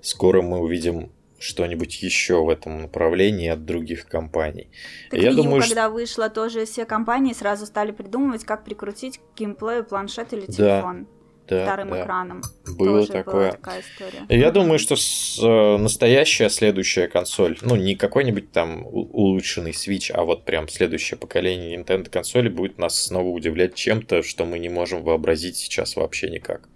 скоро 0.00 0.42
мы 0.42 0.58
увидим 0.58 1.10
что-нибудь 1.42 2.02
еще 2.02 2.42
в 2.44 2.48
этом 2.48 2.82
направлении 2.82 3.48
от 3.48 3.64
других 3.64 4.06
компаний. 4.06 4.70
Так 5.10 5.20
я 5.20 5.30
Wii 5.30 5.34
думаю, 5.34 5.62
когда 5.62 5.84
что... 5.84 5.90
вышла, 5.90 6.28
тоже 6.30 6.64
все 6.64 6.84
компании 6.84 7.32
сразу 7.32 7.66
стали 7.66 7.90
придумывать, 7.90 8.44
как 8.44 8.64
прикрутить 8.64 9.18
к 9.18 9.38
геймплею 9.38 9.84
планшет 9.84 10.32
или 10.32 10.46
телефон. 10.46 11.06
Да, 11.48 11.64
вторым 11.64 11.90
да. 11.90 12.02
экраном. 12.02 12.42
Было 12.78 13.00
Тоже 13.00 13.12
такое. 13.12 13.34
Была 13.34 13.50
такая 13.50 13.80
история. 13.80 14.26
Я 14.28 14.50
думаю, 14.52 14.78
что 14.78 14.94
с, 14.96 15.38
э, 15.42 15.76
настоящая 15.76 16.48
следующая 16.48 17.08
консоль, 17.08 17.58
ну, 17.62 17.74
не 17.74 17.96
какой-нибудь 17.96 18.52
там 18.52 18.86
улучшенный 18.86 19.72
Switch, 19.72 20.12
а 20.12 20.24
вот 20.24 20.44
прям 20.44 20.68
следующее 20.68 21.18
поколение 21.18 21.76
Nintendo 21.76 22.08
консоли 22.08 22.48
будет 22.48 22.78
нас 22.78 22.98
снова 22.98 23.28
удивлять 23.28 23.74
чем-то, 23.74 24.22
что 24.22 24.44
мы 24.44 24.60
не 24.60 24.68
можем 24.68 25.02
вообразить 25.02 25.56
сейчас 25.56 25.96
вообще 25.96 26.30
никак. 26.30 26.68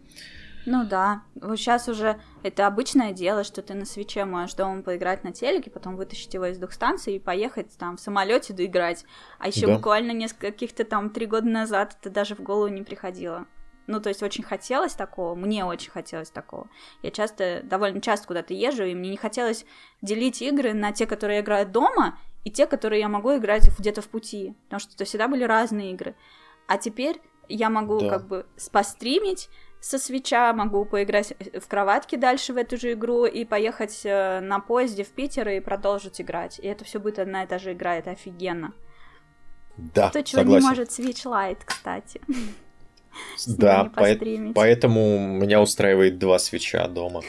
Ну 0.67 0.85
да, 0.85 1.23
вот 1.37 1.57
сейчас 1.57 1.89
уже 1.89 2.21
это 2.43 2.67
обычное 2.67 3.13
дело, 3.13 3.45
что 3.45 3.63
ты 3.63 3.75
на 3.75 3.85
свече 3.85 4.25
можешь 4.25 4.55
дома 4.55 4.83
поиграть 4.83 5.23
на 5.23 5.33
телеке, 5.33 5.71
потом 5.71 5.97
вытащить 5.97 6.35
его 6.35 6.47
из 6.47 6.59
двух 6.59 6.73
станций 6.73 7.17
и 7.17 7.21
поехать 7.21 7.77
там 7.79 7.97
в 7.97 8.01
самолете 8.01 8.53
доиграть. 8.53 9.05
А 9.39 9.47
еще 9.47 9.67
да. 9.67 9.77
буквально 9.77 10.11
несколько 10.11 10.49
каких-то 10.49 10.85
там 10.85 11.11
три 11.11 11.27
года 11.27 11.47
назад 11.49 11.97
это 12.01 12.11
даже 12.11 12.35
в 12.35 12.41
голову 12.41 12.67
не 12.67 12.83
приходило. 12.83 13.47
Ну, 13.87 14.01
то 14.01 14.09
есть 14.09 14.23
очень 14.25 14.43
хотелось 14.43 14.95
такого, 14.95 15.37
мне 15.37 15.65
очень 15.65 15.93
хотелось 15.93 16.31
такого. 16.31 16.69
Я 17.03 17.13
часто, 17.13 17.61
довольно 17.63 18.01
часто 18.01 18.27
куда-то 18.27 18.53
езжу, 18.53 18.83
и 18.83 18.95
мне 18.95 19.11
не 19.11 19.17
хотелось 19.17 19.65
делить 20.03 20.43
игры 20.43 20.75
на 20.75 20.91
те, 20.91 21.07
которые 21.07 21.37
я 21.37 21.43
играю 21.43 21.69
дома, 21.69 22.19
и 22.45 22.51
те, 22.51 22.67
которые 22.67 23.01
я 23.01 23.09
могу 23.09 23.37
играть 23.37 23.69
где-то 23.79 24.03
в 24.03 24.09
пути, 24.09 24.57
потому 24.65 24.81
что 24.81 24.95
это 24.95 25.05
всегда 25.05 25.29
были 25.29 25.45
разные 25.45 25.93
игры. 25.93 26.17
А 26.67 26.79
теперь 26.79 27.21
я 27.49 27.71
могу 27.71 28.01
да. 28.01 28.11
как 28.11 28.27
бы 28.27 28.47
спостримить, 28.57 29.49
со 29.81 29.99
свеча, 29.99 30.53
могу 30.53 30.85
поиграть 30.85 31.35
в 31.55 31.69
кроватке 31.69 32.17
дальше 32.17 32.53
в 32.53 32.57
эту 32.57 32.77
же 32.77 32.93
игру 32.95 33.25
и 33.25 33.45
поехать 33.45 34.01
э, 34.05 34.41
на 34.41 34.59
поезде 34.59 35.05
в 35.05 35.09
Питер 35.09 35.49
и 35.49 35.61
продолжить 35.61 36.21
играть. 36.21 36.59
И 36.59 36.67
это 36.67 36.85
все 36.85 36.99
будет 36.99 37.19
одна 37.19 37.45
и 37.45 37.47
та 37.47 37.59
же 37.59 37.73
игра, 37.73 37.97
это 37.97 38.11
офигенно. 38.11 38.75
Да, 39.77 40.11
То, 40.11 40.23
чего 40.23 40.41
согласен. 40.41 40.65
не 40.65 40.69
может 40.69 40.89
Switch 40.89 41.25
Lite, 41.25 41.61
кстати. 41.65 42.21
Да, 43.47 43.91
поэтому 43.95 45.39
меня 45.39 45.63
устраивает 45.63 46.19
два 46.19 46.39
свеча 46.39 46.87
дома. 46.87 47.23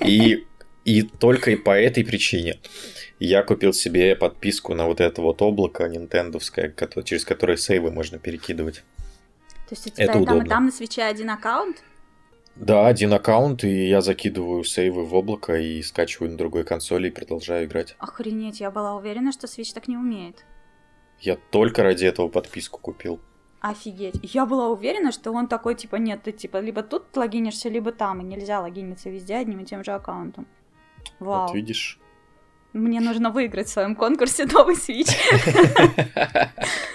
И, 0.00 0.46
и 0.86 1.02
только 1.02 1.50
и 1.50 1.56
по 1.56 1.78
этой 1.78 2.02
причине 2.02 2.60
я 3.18 3.42
купил 3.42 3.74
себе 3.74 4.16
подписку 4.16 4.74
на 4.74 4.86
вот 4.86 5.00
это 5.00 5.20
вот 5.20 5.42
облако 5.42 5.86
нинтендовское, 5.86 6.74
через 7.04 7.26
которое 7.26 7.58
сейвы 7.58 7.90
можно 7.90 8.18
перекидывать. 8.18 8.84
То 9.68 9.72
есть 9.72 9.86
у 9.86 9.90
тебя 9.90 10.04
это 10.04 10.18
и 10.18 10.24
там, 10.24 10.42
и 10.42 10.48
там 10.48 10.66
на 10.66 10.72
свече 10.72 11.02
один 11.02 11.30
аккаунт? 11.30 11.82
Да, 12.56 12.86
один 12.86 13.12
аккаунт, 13.12 13.64
и 13.64 13.88
я 13.88 14.00
закидываю 14.00 14.62
сейвы 14.62 15.04
в 15.04 15.14
облако 15.14 15.56
и 15.56 15.82
скачиваю 15.82 16.30
на 16.30 16.38
другой 16.38 16.64
консоли 16.64 17.08
и 17.08 17.10
продолжаю 17.10 17.66
играть. 17.66 17.96
Охренеть, 17.98 18.60
я 18.60 18.70
была 18.70 18.94
уверена, 18.94 19.32
что 19.32 19.46
Switch 19.46 19.74
так 19.74 19.88
не 19.88 19.96
умеет. 19.96 20.44
Я 21.18 21.36
только 21.50 21.82
ради 21.82 22.04
этого 22.04 22.28
подписку 22.28 22.78
купил. 22.78 23.20
Офигеть. 23.60 24.20
Я 24.22 24.46
была 24.46 24.68
уверена, 24.68 25.10
что 25.10 25.32
он 25.32 25.48
такой, 25.48 25.74
типа, 25.74 25.96
нет, 25.96 26.22
ты, 26.22 26.32
типа, 26.32 26.58
либо 26.58 26.82
тут 26.82 27.16
логинишься, 27.16 27.68
либо 27.68 27.92
там, 27.92 28.20
и 28.20 28.24
нельзя 28.24 28.60
логиниться 28.60 29.10
везде 29.10 29.36
одним 29.36 29.60
и 29.60 29.64
тем 29.64 29.82
же 29.82 29.92
аккаунтом. 29.92 30.46
Вау. 31.18 31.46
Вот 31.46 31.54
видишь. 31.54 31.98
Мне 32.72 33.00
нужно 33.00 33.30
выиграть 33.30 33.68
в 33.68 33.70
своем 33.70 33.96
конкурсе 33.96 34.44
новый 34.46 34.74
Switch. 34.74 35.16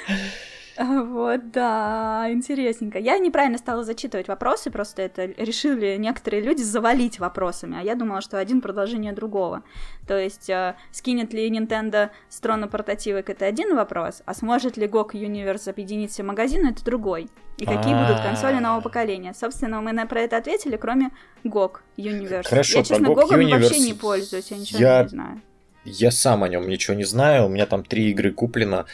Вот, 1.10 1.52
да, 1.52 2.28
интересненько. 2.30 3.00
Я 3.00 3.18
неправильно 3.20 3.58
стала 3.58 3.84
зачитывать 3.84 4.28
вопросы, 4.28 4.72
просто 4.72 5.02
это 5.02 5.26
решили 5.26 5.98
некоторые 5.98 6.42
люди 6.42 6.62
завалить 6.62 7.20
вопросами, 7.20 7.78
а 7.80 7.84
я 7.84 7.96
думала, 7.96 8.22
что 8.22 8.38
один 8.38 8.62
продолжение 8.62 9.12
другого. 9.12 9.64
То 10.08 10.18
есть, 10.18 10.50
э, 10.50 10.76
скинет 10.92 11.34
ли 11.34 11.50
Nintendo 11.50 12.10
с 12.30 12.40
трона 12.40 12.68
портативок, 12.68 13.30
это 13.30 13.46
один 13.46 13.76
вопрос, 13.76 14.22
а 14.26 14.34
сможет 14.34 14.78
ли 14.78 14.88
GOG 14.88 15.12
Universe 15.14 15.70
объединить 15.70 16.12
все 16.12 16.24
магазины, 16.24 16.70
это 16.70 16.84
другой. 16.86 17.28
И 17.58 17.66
какие 17.66 17.94
будут 17.94 18.22
консоли 18.22 18.60
нового 18.60 18.82
поколения. 18.82 19.34
Собственно, 19.34 19.82
мы 19.82 19.92
на 19.92 20.06
про 20.06 20.22
это 20.22 20.38
ответили, 20.38 20.78
кроме 20.78 21.10
GOG 21.44 21.80
Universe. 21.98 22.48
Хорошо, 22.48 22.78
я, 22.78 22.84
честно, 22.86 23.08
GOG 23.08 23.32
Universe 23.32 23.64
вообще 23.64 23.80
не 23.80 23.94
пользуюсь, 23.94 24.52
я 24.52 24.58
ничего 24.58 24.80
я... 24.80 25.04
не 25.04 25.10
знаю. 25.10 25.42
Я 25.86 26.12
сам 26.12 26.44
о 26.44 26.50
нем 26.50 26.68
ничего 26.68 26.96
не 26.96 27.06
знаю, 27.06 27.46
у 27.46 27.50
меня 27.50 27.66
там 27.66 27.84
три 27.84 28.12
игры 28.12 28.32
куплено 28.32 28.86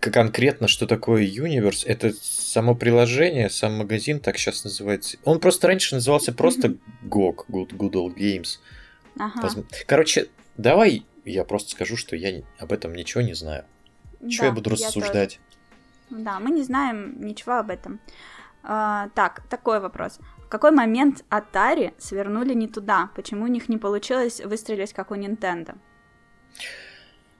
конкретно, 0.00 0.68
что 0.68 0.86
такое 0.86 1.24
Universe, 1.24 1.84
это 1.86 2.12
само 2.20 2.74
приложение, 2.74 3.50
сам 3.50 3.76
магазин, 3.76 4.20
так 4.20 4.38
сейчас 4.38 4.64
называется. 4.64 5.18
Он 5.24 5.40
просто 5.40 5.66
раньше 5.66 5.94
назывался 5.94 6.32
просто 6.32 6.76
GOG, 7.02 7.46
Good, 7.48 7.76
Good 7.76 7.92
Old 7.92 8.14
Games. 8.16 8.58
Ага. 9.18 9.48
Короче, 9.86 10.28
давай 10.56 11.06
я 11.24 11.44
просто 11.44 11.70
скажу, 11.70 11.96
что 11.96 12.16
я 12.16 12.42
об 12.58 12.72
этом 12.72 12.94
ничего 12.94 13.22
не 13.22 13.34
знаю. 13.34 13.64
Да, 14.20 14.28
Чего 14.28 14.46
я 14.46 14.52
буду 14.52 14.70
рассуждать? 14.70 15.34
Я 15.34 15.54
да, 16.10 16.38
мы 16.38 16.50
не 16.50 16.62
знаем 16.62 17.20
ничего 17.20 17.54
об 17.54 17.70
этом. 17.70 18.00
А, 18.62 19.08
так, 19.14 19.42
такой 19.48 19.80
вопрос. 19.80 20.18
В 20.38 20.48
какой 20.48 20.70
момент 20.70 21.24
Atari 21.30 21.92
свернули 21.98 22.54
не 22.54 22.68
туда? 22.68 23.10
Почему 23.16 23.44
у 23.44 23.48
них 23.48 23.68
не 23.68 23.78
получилось 23.78 24.40
выстрелить, 24.40 24.92
как 24.92 25.10
у 25.10 25.14
Nintendo? 25.14 25.76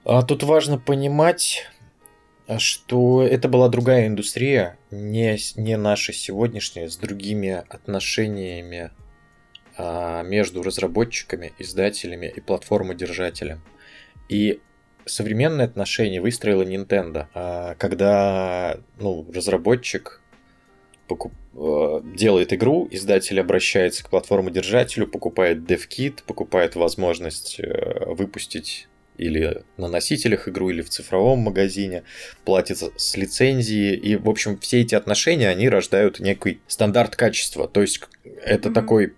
А, 0.03 0.21
тут 0.23 0.43
важно 0.43 0.77
понимать, 0.77 1.67
что 2.59 3.23
это 3.23 3.49
была 3.49 3.69
другая 3.69 4.07
индустрия, 4.07 4.77
не, 4.91 5.37
не 5.55 5.77
наша 5.77 6.13
сегодняшняя, 6.13 6.89
с 6.89 6.97
другими 6.97 7.63
отношениями 7.69 8.91
а, 9.77 10.23
между 10.23 10.63
разработчиками, 10.63 11.53
издателями 11.59 12.31
и 12.33 12.39
платформодержателем. 12.39 13.61
И 14.29 14.61
современные 15.05 15.65
отношения 15.65 16.21
выстроила 16.21 16.63
Nintendo, 16.63 17.27
а, 17.33 17.75
когда 17.75 18.77
ну, 18.99 19.25
разработчик 19.33 20.21
покуп... 21.07 21.33
А, 21.55 22.01
делает 22.01 22.53
игру, 22.53 22.87
издатель 22.91 23.39
обращается 23.39 24.03
к 24.03 24.09
платформодержателю, 24.09 25.07
покупает 25.07 25.59
DevKit, 25.59 26.23
покупает 26.25 26.75
возможность 26.75 27.59
э, 27.59 28.05
выпустить 28.13 28.87
или 29.17 29.63
на 29.77 29.87
носителях 29.87 30.47
игру, 30.47 30.69
или 30.69 30.81
в 30.81 30.89
цифровом 30.89 31.39
магазине, 31.39 32.03
платится 32.43 32.91
с 32.95 33.15
лицензии. 33.17 33.93
И, 33.93 34.15
в 34.15 34.29
общем, 34.29 34.57
все 34.59 34.81
эти 34.81 34.95
отношения, 34.95 35.49
они 35.49 35.69
рождают 35.69 36.19
некий 36.19 36.61
стандарт 36.67 37.15
качества. 37.15 37.67
То 37.67 37.81
есть 37.81 38.01
это 38.43 38.69
mm-hmm. 38.69 38.73
такой 38.73 39.13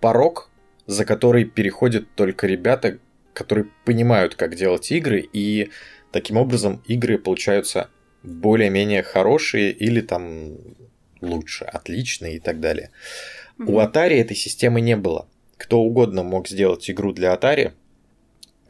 порог, 0.00 0.50
за 0.86 1.04
который 1.04 1.44
переходят 1.44 2.06
только 2.14 2.46
ребята, 2.46 2.98
которые 3.32 3.68
понимают, 3.84 4.34
как 4.34 4.56
делать 4.56 4.90
игры, 4.90 5.28
и 5.32 5.70
таким 6.12 6.36
образом 6.36 6.82
игры 6.86 7.18
получаются 7.18 7.90
более-менее 8.22 9.02
хорошие 9.02 9.70
или 9.70 10.00
там 10.00 10.56
лучше, 11.20 11.64
отличные 11.64 12.36
и 12.36 12.40
так 12.40 12.60
далее. 12.60 12.90
Mm-hmm. 13.58 13.72
У 13.72 13.80
Atari 13.80 14.20
этой 14.20 14.36
системы 14.36 14.80
не 14.80 14.96
было. 14.96 15.28
Кто 15.56 15.80
угодно 15.80 16.22
мог 16.22 16.48
сделать 16.48 16.88
игру 16.90 17.12
для 17.12 17.34
Atari, 17.34 17.72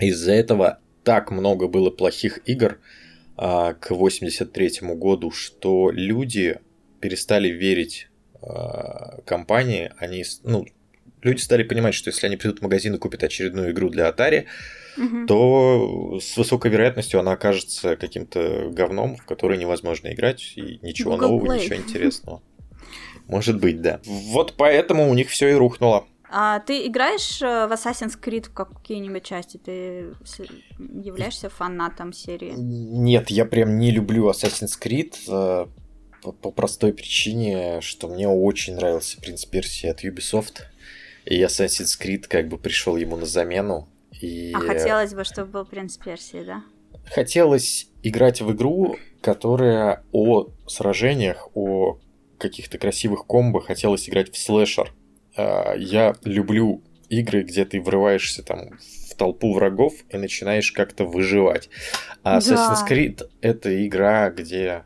из-за 0.07 0.33
этого 0.33 0.79
так 1.03 1.31
много 1.31 1.69
было 1.69 1.91
плохих 1.91 2.41
игр 2.47 2.79
а, 3.37 3.75
к 3.75 3.91
83 3.91 4.81
году, 4.95 5.31
что 5.31 5.91
люди 5.91 6.59
перестали 7.01 7.49
верить 7.49 8.09
а, 8.43 9.21
компании. 9.25 9.93
Они, 9.99 10.25
ну, 10.45 10.67
люди 11.23 11.41
стали 11.41 11.63
понимать, 11.63 11.95
что 11.95 12.11
если 12.11 12.27
они 12.27 12.37
придут 12.37 12.61
в 12.61 12.63
магазин 12.63 12.95
и 12.95 12.99
купят 12.99 13.23
очередную 13.23 13.73
игру 13.73 13.89
для 13.89 14.09
Atari, 14.09 14.47
угу. 14.97 15.27
то 15.27 16.19
с 16.21 16.37
высокой 16.37 16.71
вероятностью 16.71 17.21
она 17.21 17.33
окажется 17.33 17.97
каким-то 17.97 18.71
говном, 18.71 19.17
в 19.17 19.25
который 19.25 19.59
невозможно 19.59 20.13
играть, 20.13 20.53
и 20.57 20.79
ничего 20.83 21.13
Google 21.13 21.29
нового, 21.29 21.55
Play. 21.55 21.65
ничего 21.65 21.77
интересного. 21.77 22.43
Может 23.27 23.61
быть, 23.61 23.83
да. 23.83 24.01
Вот 24.05 24.55
поэтому 24.57 25.11
у 25.11 25.15
них 25.15 25.29
все 25.29 25.49
и 25.49 25.55
рухнуло. 25.55 26.07
А 26.31 26.61
ты 26.61 26.87
играешь 26.87 27.41
э, 27.41 27.67
в 27.67 27.73
Assassin's 27.73 28.21
Creed 28.21 28.51
в 28.51 28.53
какие-нибудь 28.53 29.25
части? 29.25 29.57
Ты 29.57 30.15
являешься 30.79 31.49
фанатом 31.49 32.13
серии? 32.13 32.53
Нет, 32.55 33.31
я 33.31 33.45
прям 33.45 33.79
не 33.79 33.91
люблю 33.91 34.29
Assassin's 34.29 34.79
Creed 34.81 35.15
э, 35.27 35.67
по 36.33 36.51
простой 36.51 36.93
причине, 36.93 37.81
что 37.81 38.09
мне 38.09 38.29
очень 38.29 38.75
нравился 38.75 39.21
принцип 39.21 39.53
версии 39.55 39.89
от 39.89 40.05
Ubisoft. 40.05 40.63
И 41.25 41.43
Assassin's 41.43 41.99
Creed 42.01 42.27
как 42.29 42.49
бы 42.49 42.59
пришел 42.59 42.97
ему 42.97 43.17
на 43.17 43.27
замену. 43.27 43.89
И... 44.21 44.53
А 44.55 44.61
хотелось 44.61 45.15
бы, 45.15 45.25
чтобы 45.25 45.51
был 45.51 45.65
принц 45.65 45.97
Персии, 45.97 46.43
да? 46.45 46.63
Хотелось 47.07 47.89
играть 48.03 48.41
в 48.41 48.53
игру, 48.53 48.97
которая 49.23 50.05
о 50.13 50.49
сражениях, 50.67 51.49
о 51.55 51.99
каких-то 52.39 52.79
красивых 52.79 53.27
комбо, 53.27 53.61
хотелось 53.61 54.09
играть 54.09 54.33
в 54.33 54.39
слэшер. 54.39 54.93
А, 55.39 55.75
я 55.77 56.17
люблю 56.25 56.83
игры, 57.09 57.43
где 57.43 57.65
ты 57.65 57.81
врываешься 57.81 58.43
там 58.43 58.79
в 59.11 59.15
толпу 59.15 59.55
врагов 59.55 59.95
и 60.11 60.17
начинаешь 60.19 60.73
как-то 60.73 61.05
выживать. 61.05 61.71
А 62.23 62.39
Assassin's 62.39 62.87
Creed 62.89 63.23
это 63.41 63.87
игра, 63.87 64.31
где 64.31 64.85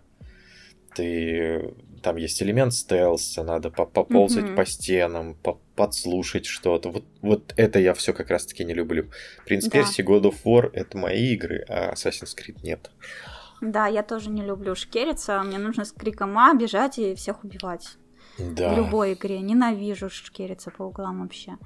ты 0.95 1.75
там 2.03 2.17
есть 2.17 2.43
элемент 2.43 2.75
стелса, 2.75 3.43
надо 3.43 3.71
поползать 3.71 4.45
mm-hmm. 4.45 4.55
по 4.57 4.67
стенам, 4.67 5.35
по 5.35 5.59
подслушать 5.75 6.45
что-то. 6.45 6.91
Вот, 6.91 7.05
вот 7.23 7.55
это 7.57 7.79
я 7.79 7.95
все 7.95 8.13
как 8.13 8.29
раз-таки 8.29 8.65
не 8.65 8.75
люблю. 8.75 9.09
Принц 9.47 9.65
да. 9.65 9.71
Перси, 9.71 10.03
God 10.03 10.25
of 10.25 10.37
War 10.45 10.71
это 10.75 10.99
мои 10.99 11.33
игры, 11.33 11.65
а 11.69 11.95
Assassin's 11.95 12.37
Creed 12.37 12.59
нет. 12.63 12.91
Да, 13.63 13.87
я 13.87 14.03
тоже 14.03 14.29
не 14.29 14.43
люблю 14.43 14.75
шкериться. 14.75 15.41
Мне 15.43 15.59
нужно 15.59 15.85
с 15.85 15.93
криком 15.93 16.37
А 16.37 16.53
бежать 16.55 16.99
и 16.99 17.15
всех 17.15 17.45
убивать. 17.45 17.97
Да. 18.39 18.73
В 18.73 18.77
любой 18.77 19.15
игре. 19.15 19.41
Ненавижу 19.41 20.11
шкериться 20.11 20.71
по 20.71 20.85
углам 20.85 21.23
вообще. 21.23 21.59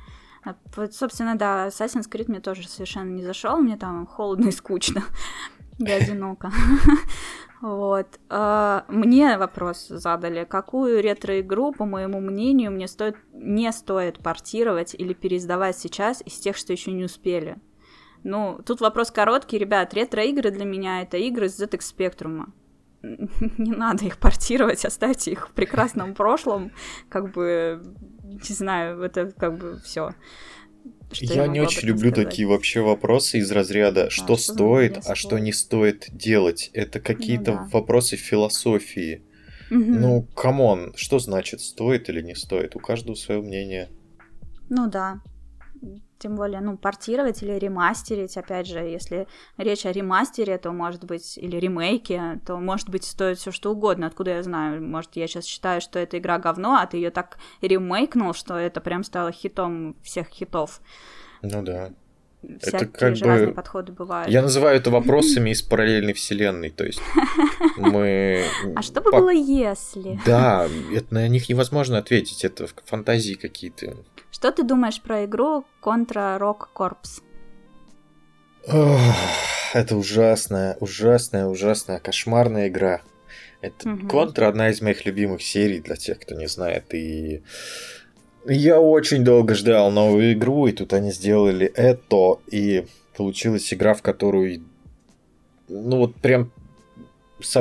А, 0.44 0.54
вот, 0.76 0.94
собственно, 0.94 1.36
да, 1.36 1.68
Assassin's 1.68 2.10
Creed 2.10 2.26
мне 2.28 2.40
тоже 2.40 2.68
совершенно 2.68 3.10
не 3.10 3.22
зашел. 3.22 3.58
Мне 3.58 3.76
там 3.76 4.06
холодно 4.06 4.48
и 4.48 4.52
скучно. 4.52 5.02
И 5.78 5.90
одиноко. 5.90 6.50
Вот. 7.62 8.20
А, 8.28 8.84
мне 8.88 9.38
вопрос 9.38 9.88
задали, 9.88 10.44
какую 10.44 11.02
ретро-игру, 11.02 11.72
по 11.72 11.86
моему 11.86 12.20
мнению, 12.20 12.70
мне 12.70 12.86
стоит, 12.86 13.16
не 13.32 13.72
стоит 13.72 14.18
портировать 14.18 14.94
или 14.94 15.14
переиздавать 15.14 15.78
сейчас 15.78 16.22
из 16.24 16.38
тех, 16.38 16.56
что 16.56 16.74
еще 16.74 16.92
не 16.92 17.04
успели. 17.04 17.56
Ну, 18.24 18.60
тут 18.64 18.80
вопрос 18.80 19.10
короткий, 19.10 19.56
ребят. 19.56 19.94
Ретро-игры 19.94 20.50
для 20.50 20.64
меня 20.64 21.02
это 21.02 21.16
игры 21.16 21.48
с 21.48 21.58
ZX 21.58 21.80
Spectrum. 21.96 22.52
Не 23.58 23.72
надо 23.72 24.04
их 24.04 24.18
портировать, 24.18 24.84
оставьте 24.84 25.32
их 25.32 25.48
в 25.48 25.52
прекрасном 25.52 26.14
прошлом. 26.14 26.72
Как 27.08 27.32
бы, 27.32 27.82
не 28.24 28.54
знаю, 28.54 29.00
это 29.02 29.30
как 29.30 29.58
бы 29.58 29.80
все. 29.84 30.10
Что 31.12 31.34
я, 31.34 31.42
я 31.42 31.46
не 31.46 31.60
очень 31.60 31.88
люблю 31.88 32.10
сказать. 32.10 32.28
такие 32.30 32.48
вообще 32.48 32.80
вопросы 32.80 33.38
из 33.38 33.50
разряда, 33.52 34.10
что 34.10 34.34
а, 34.34 34.38
стоит, 34.38 34.98
а 35.06 35.14
что 35.14 35.38
не 35.38 35.52
стоит 35.52 36.06
делать. 36.10 36.70
Это 36.72 37.00
какие-то 37.00 37.52
ну, 37.52 37.58
да. 37.58 37.68
вопросы 37.72 38.16
философии. 38.16 39.22
Угу. 39.70 39.78
Ну, 39.78 40.22
come 40.34 40.68
on, 40.68 40.94
что 40.96 41.18
значит 41.18 41.60
стоит 41.60 42.08
или 42.08 42.22
не 42.22 42.34
стоит? 42.34 42.76
У 42.76 42.80
каждого 42.80 43.14
свое 43.14 43.40
мнение. 43.40 43.88
Ну 44.68 44.88
да 44.88 45.20
тем 46.18 46.36
более, 46.36 46.60
ну, 46.60 46.76
портировать 46.76 47.42
или 47.42 47.52
ремастерить, 47.52 48.36
опять 48.36 48.66
же, 48.66 48.78
если 48.78 49.26
речь 49.58 49.84
о 49.86 49.92
ремастере, 49.92 50.58
то 50.58 50.72
может 50.72 51.04
быть, 51.04 51.36
или 51.38 51.56
ремейке, 51.56 52.40
то 52.46 52.56
может 52.56 52.88
быть 52.88 53.04
стоит 53.04 53.38
все 53.38 53.52
что 53.52 53.72
угодно, 53.72 54.06
откуда 54.06 54.32
я 54.32 54.42
знаю, 54.42 54.82
может, 54.82 55.16
я 55.16 55.26
сейчас 55.26 55.44
считаю, 55.44 55.80
что 55.80 55.98
эта 55.98 56.18
игра 56.18 56.38
говно, 56.38 56.76
а 56.76 56.86
ты 56.86 56.96
ее 56.96 57.10
так 57.10 57.38
ремейкнул, 57.60 58.34
что 58.34 58.56
это 58.56 58.80
прям 58.80 59.04
стало 59.04 59.32
хитом 59.32 59.96
всех 60.02 60.28
хитов. 60.28 60.80
Ну 61.42 61.62
да. 61.62 61.92
Всякие 62.60 62.82
это 62.82 62.98
как 62.98 63.16
же 63.16 63.24
бы... 63.24 63.30
разные 63.30 63.54
подходы 63.54 63.92
бывают. 63.92 64.28
Я 64.28 64.42
называю 64.42 64.76
это 64.76 64.90
вопросами 64.90 65.50
из 65.50 65.62
параллельной 65.62 66.12
вселенной, 66.12 66.70
то 66.70 66.84
есть 66.84 67.00
мы... 67.76 68.44
А 68.74 68.82
что 68.82 69.00
бы 69.00 69.10
было 69.10 69.32
если? 69.32 70.20
Да, 70.24 70.68
это, 70.92 71.14
на 71.14 71.28
них 71.28 71.48
невозможно 71.48 71.98
ответить, 71.98 72.44
это 72.44 72.68
фантазии 72.84 73.34
какие-то. 73.34 73.96
Что 74.36 74.52
ты 74.52 74.64
думаешь 74.64 75.00
про 75.00 75.24
игру 75.24 75.64
Contra 75.82 76.38
Rock 76.38 76.68
Corps? 76.74 77.22
это 79.72 79.96
ужасная, 79.96 80.76
ужасная, 80.78 81.46
ужасная, 81.46 82.00
кошмарная 82.00 82.68
игра. 82.68 83.00
Это 83.62 83.88
угу. 83.88 84.06
Контра 84.08 84.48
одна 84.48 84.68
из 84.68 84.82
моих 84.82 85.06
любимых 85.06 85.40
серий 85.40 85.80
для 85.80 85.96
тех, 85.96 86.20
кто 86.20 86.34
не 86.34 86.48
знает. 86.48 86.92
И 86.92 87.42
я 88.44 88.78
очень 88.78 89.24
долго 89.24 89.54
ждал 89.54 89.90
новую 89.90 90.34
игру, 90.34 90.66
и 90.66 90.72
тут 90.72 90.92
они 90.92 91.12
сделали 91.12 91.68
это, 91.68 92.38
и 92.46 92.84
получилась 93.16 93.72
игра, 93.72 93.94
в 93.94 94.02
которую, 94.02 94.62
ну 95.68 95.96
вот 95.96 96.14
прям 96.16 96.52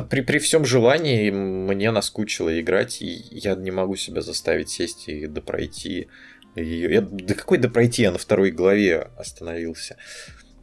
при, 0.09 0.21
при 0.21 0.39
всем 0.39 0.65
желании 0.65 1.31
мне 1.31 1.91
наскучило 1.91 2.59
играть, 2.59 3.01
и 3.01 3.23
я 3.31 3.55
не 3.55 3.71
могу 3.71 3.95
себя 3.95 4.21
заставить 4.21 4.69
сесть 4.69 5.07
и 5.07 5.27
допройти 5.27 6.07
ее. 6.55 6.93
Я, 6.93 7.01
да 7.01 7.33
какой 7.33 7.57
допройти, 7.57 8.03
я 8.03 8.11
на 8.11 8.17
второй 8.17 8.51
главе 8.51 9.09
остановился. 9.17 9.97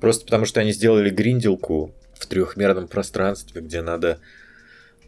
Просто 0.01 0.25
потому, 0.25 0.45
что 0.47 0.61
они 0.61 0.73
сделали 0.73 1.11
гринделку 1.11 1.95
в 2.15 2.27
трехмерном 2.27 2.89
пространстве, 2.89 3.61
где 3.61 3.83
надо, 3.83 4.21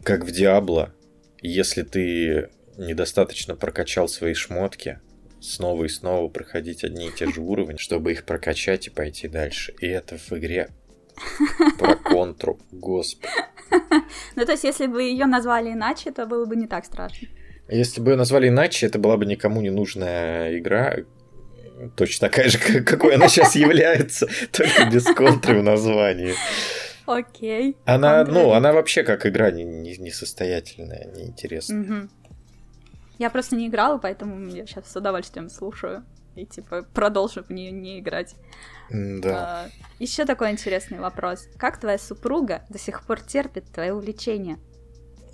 как 0.03 0.23
в 0.23 0.31
Диабло, 0.31 0.93
если 1.41 1.83
ты 1.83 2.49
недостаточно 2.77 3.55
прокачал 3.55 4.07
свои 4.07 4.33
шмотки, 4.33 4.99
снова 5.41 5.85
и 5.85 5.89
снова 5.89 6.27
проходить 6.29 6.83
одни 6.83 7.07
и 7.07 7.11
те 7.11 7.29
же 7.31 7.41
уровни, 7.41 7.77
чтобы 7.77 8.11
их 8.11 8.25
прокачать 8.25 8.87
и 8.87 8.89
пойти 8.89 9.27
дальше. 9.27 9.73
И 9.79 9.87
это 9.87 10.17
в 10.17 10.31
игре 10.33 10.69
про 11.79 11.95
контру, 11.95 12.59
господи. 12.71 13.31
Ну, 14.35 14.45
то 14.45 14.51
есть, 14.51 14.63
если 14.63 14.85
бы 14.87 15.01
ее 15.01 15.25
назвали 15.25 15.71
иначе, 15.71 16.11
то 16.11 16.25
было 16.25 16.45
бы 16.45 16.55
не 16.55 16.67
так 16.67 16.85
страшно. 16.85 17.27
Если 17.67 17.99
бы 17.99 18.11
ее 18.11 18.17
назвали 18.17 18.49
иначе, 18.49 18.85
это 18.85 18.99
была 18.99 19.17
бы 19.17 19.25
никому 19.25 19.61
не 19.61 19.71
нужная 19.71 20.57
игра, 20.57 20.97
точно 21.95 22.29
такая 22.29 22.49
же, 22.49 22.57
какой 22.83 23.15
она 23.15 23.27
сейчас 23.27 23.55
является, 23.55 24.27
только 24.51 24.89
без 24.91 25.05
контры 25.05 25.59
в 25.59 25.63
названии. 25.63 26.35
Окей. 27.05 27.77
Она, 27.85 28.23
ну, 28.23 28.51
она 28.53 28.73
вообще 28.73 29.03
как 29.03 29.25
игра 29.25 29.51
несостоятельная, 29.51 31.05
не, 31.13 31.23
неинтересная. 31.23 32.09
Я 33.17 33.29
просто 33.29 33.55
не 33.55 33.67
играла, 33.67 33.97
поэтому 33.97 34.47
я 34.47 34.65
сейчас 34.65 34.91
с 34.91 34.95
удовольствием 34.95 35.49
слушаю 35.49 36.03
и 36.35 36.45
типа 36.45 36.85
продолжу 36.93 37.43
в 37.43 37.49
нее 37.49 37.71
не 37.71 37.99
играть. 37.99 38.35
Да. 38.89 39.69
Еще 39.99 40.25
такой 40.25 40.51
интересный 40.51 40.99
вопрос. 40.99 41.47
Как 41.57 41.79
твоя 41.79 41.97
супруга 41.97 42.65
до 42.69 42.77
сих 42.77 43.03
пор 43.03 43.21
терпит 43.21 43.71
твои 43.71 43.91
увлечения? 43.91 44.59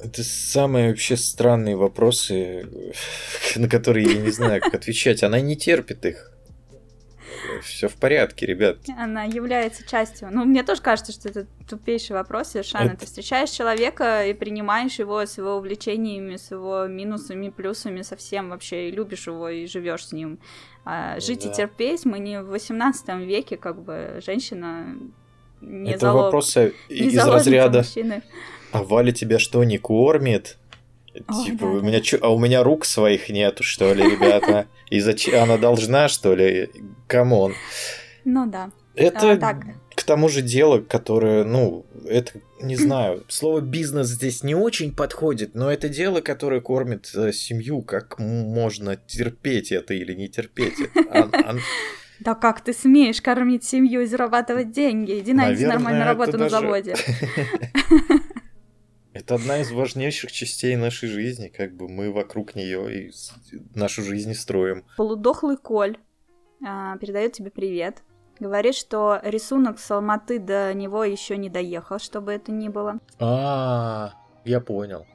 Это 0.04 0.24
самые 0.24 0.90
вообще 0.90 1.16
странные 1.16 1.76
вопросы, 1.76 2.68
на 3.56 3.70
которые 3.70 4.14
я 4.14 4.22
не 4.22 4.32
знаю, 4.32 4.62
как 4.62 4.74
отвечать. 4.74 5.24
Она 5.24 5.40
не 5.40 5.56
терпит 5.56 6.06
их. 6.06 6.32
Все 7.64 7.88
в 7.88 7.96
порядке, 7.96 8.46
ребят. 8.46 8.78
Она 8.98 9.24
является 9.24 9.88
частью. 9.88 10.30
Ну, 10.32 10.46
мне 10.46 10.64
тоже 10.64 10.82
кажется, 10.82 11.12
что 11.12 11.30
это 11.30 11.48
тупейший 11.68 12.16
вопрос 12.16 12.50
совершенно. 12.50 12.90
Это... 12.90 13.02
Ты 13.02 13.06
встречаешь 13.06 13.50
человека 13.50 14.26
и 14.26 14.34
принимаешь 14.34 15.00
его 15.00 15.26
с 15.26 15.38
его 15.38 15.56
увлечениями, 15.56 16.38
с 16.38 16.52
его 16.52 16.88
минусами, 16.88 17.50
плюсами, 17.50 18.02
совсем 18.02 18.50
вообще, 18.50 18.90
и 18.90 18.92
любишь 18.92 19.28
его, 19.28 19.50
и 19.50 19.66
живешь 19.66 20.08
с 20.08 20.12
ним. 20.12 20.40
А 20.86 21.20
жить 21.20 21.44
да. 21.44 21.52
и 21.52 21.54
терпеть 21.54 22.06
мы 22.06 22.20
не 22.20 22.42
в 22.42 22.48
18 22.48 23.08
веке, 23.28 23.58
как 23.58 23.82
бы 23.82 24.20
женщина 24.26 24.98
не 25.62 25.92
Это 25.92 26.08
залог, 26.08 26.24
вопросы 26.26 26.74
не 26.90 26.96
из 26.96 27.18
разряда. 27.18 27.80
Мужчины. 27.80 28.24
А 28.72 28.84
Валя 28.84 29.12
тебя 29.12 29.40
что, 29.40 29.64
не 29.64 29.78
кормит? 29.78 30.58
Ой, 31.14 31.46
типа, 31.46 31.66
да, 31.66 31.68
у 31.68 31.82
меня 31.82 32.00
да. 32.00 32.18
а 32.22 32.30
у 32.30 32.40
меня 32.40 32.64
рук 32.64 32.86
своих 32.86 33.30
нету, 33.30 33.64
что 33.64 33.94
ли, 33.94 34.04
ребята? 34.04 34.68
И 34.90 35.00
зачем 35.00 35.44
она 35.44 35.58
должна, 35.58 36.08
что 36.08 36.34
ли? 36.36 36.70
Come 37.08 37.34
on. 37.34 37.54
Ну 38.24 38.50
да. 38.50 38.72
Это 38.96 39.34
а, 39.34 39.38
так. 39.38 39.66
к 39.96 40.04
тому 40.04 40.30
же 40.30 40.42
дело, 40.42 40.80
которое, 40.80 41.44
ну, 41.44 41.86
это, 42.08 42.34
не 42.62 42.76
знаю, 42.78 43.24
слово 43.28 43.60
бизнес 43.60 44.08
здесь 44.08 44.44
не 44.44 44.56
очень 44.56 44.96
подходит, 44.96 45.54
но 45.54 45.72
это 45.72 45.90
дело, 45.90 46.22
которое 46.22 46.62
кормит 46.62 47.12
э, 47.14 47.32
семью, 47.34 47.82
как 47.82 48.20
можно 48.20 48.96
терпеть 48.96 49.72
это 49.72 49.94
или 49.94 50.14
не 50.14 50.30
терпеть 50.30 50.76
это. 50.80 51.58
Да 52.20 52.36
как 52.36 52.62
ты 52.62 52.72
смеешь 52.72 53.20
кормить 53.20 53.64
семью 53.64 54.02
и 54.02 54.06
зарабатывать 54.06 54.72
деньги? 54.72 55.20
Иди 55.20 55.34
найди 55.34 55.66
нормальную 55.66 56.06
работу 56.06 56.38
на 56.38 56.50
заводе. 56.50 56.96
Это 59.14 59.36
одна 59.36 59.60
из 59.60 59.72
важнейших 59.72 60.32
частей 60.32 60.76
нашей 60.78 61.10
жизни, 61.10 61.50
как 61.50 61.76
бы 61.76 61.90
мы 61.90 62.12
вокруг 62.12 62.56
нее 62.56 63.08
и 63.08 63.12
нашу 63.76 64.04
жизнь 64.04 64.34
строим. 64.34 64.86
Полудохлый 64.96 65.58
Коля, 65.58 66.98
передает 66.98 67.34
тебе 67.34 67.52
привет. 67.52 68.04
Говорит, 68.40 68.74
что 68.74 69.20
рисунок 69.24 69.80
с 69.80 69.92
Алматы 69.92 70.40
до 70.40 70.74
него 70.74 71.04
еще 71.04 71.38
не 71.38 71.50
доехал, 71.50 72.00
чтобы 72.00 72.32
это 72.32 72.52
ни 72.52 72.70
было. 72.70 73.00
А, 73.20 74.14
я 74.46 74.62
понял. 74.62 75.06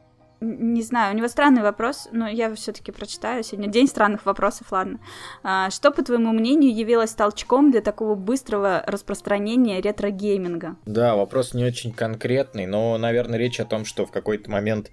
Не 0.41 0.83
знаю, 0.83 1.15
у 1.15 1.17
него 1.17 1.29
странный 1.29 1.63
вопрос, 1.63 2.09
но 2.13 2.29
я 2.29 2.55
все-таки 2.55 2.93
прочитаю. 2.93 3.43
Сегодня 3.43 3.69
день 3.69 3.87
странных 3.87 4.27
вопросов, 4.27 4.71
ладно. 4.71 5.01
А, 5.43 5.71
что, 5.71 5.91
по 5.91 6.03
твоему 6.03 6.33
мнению, 6.33 6.75
явилось 6.75 7.13
толчком 7.13 7.71
для 7.71 7.81
такого 7.81 8.15
быстрого 8.15 8.83
распространения 8.87 9.81
ретро-гейминга? 9.81 10.77
Да, 10.85 11.17
вопрос 11.17 11.55
не 11.55 11.65
очень 11.65 11.93
конкретный, 11.93 12.67
но, 12.67 12.99
наверное, 12.99 13.39
речь 13.39 13.61
о 13.61 13.65
том, 13.65 13.85
что 13.85 14.05
в 14.05 14.11
какой-то 14.11 14.51
момент 14.51 14.91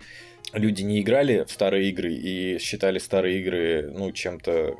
люди 0.53 0.83
не 0.83 1.01
играли 1.01 1.43
в 1.47 1.51
старые 1.51 1.89
игры 1.89 2.13
и 2.13 2.57
считали 2.59 2.99
старые 2.99 3.39
игры, 3.39 3.91
ну, 3.91 4.11
чем-то 4.11 4.75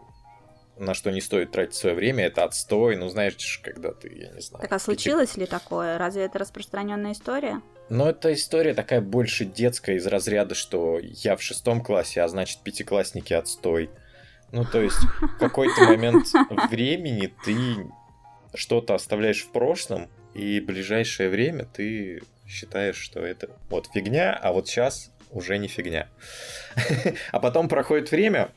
на 0.78 0.94
что 0.94 1.12
не 1.12 1.22
стоит 1.22 1.52
тратить 1.52 1.76
свое 1.76 1.95
время, 1.95 2.26
это 2.26 2.44
отстой. 2.44 2.95
Ну, 2.95 3.10
знаешь, 3.10 3.60
когда 3.64 3.91
ты, 3.91 4.10
я 4.10 4.32
не 4.32 4.41
знаю. 4.41 4.62
Так 4.62 4.72
а 4.72 4.80
случилось 4.80 5.38
ли 5.38 5.45
такое? 5.45 5.98
Разве 5.98 6.24
это 6.24 6.40
распространенная 6.40 7.12
история? 7.12 7.62
Ну, 7.90 8.08
эта 8.08 8.34
история 8.34 8.74
такая 8.74 9.02
больше 9.02 9.45
детская 9.45 9.98
из 9.98 10.08
разряда, 10.08 10.56
что 10.56 11.00
я 11.02 11.36
в 11.36 11.41
шестом 11.41 11.84
классе, 11.84 12.22
а 12.22 12.28
значит, 12.28 12.60
пятиклассники 12.64 13.34
отстой. 13.34 13.90
Ну, 14.52 14.66
то 14.66 14.82
есть, 14.82 14.98
в 14.98 15.38
какой-то 15.40 15.82
момент 15.86 16.28
времени 16.70 17.34
ты 17.44 17.56
что-то 18.56 18.95
оставляешь 18.95 19.44
в 19.44 19.52
прошлом, 19.52 20.10
и 20.34 20.60
ближайшее 20.60 21.30
время 21.30 21.66
ты 21.66 22.24
считаешь, 22.48 22.98
что 22.98 23.20
это 23.20 23.50
вот 23.70 23.88
фигня, 23.94 24.34
а 24.34 24.52
вот 24.52 24.68
сейчас 24.68 25.12
уже 25.32 25.58
не 25.58 25.68
фигня. 25.68 26.08
А 27.32 27.40
потом 27.40 27.68
проходит 27.68 28.12
время, 28.12 28.52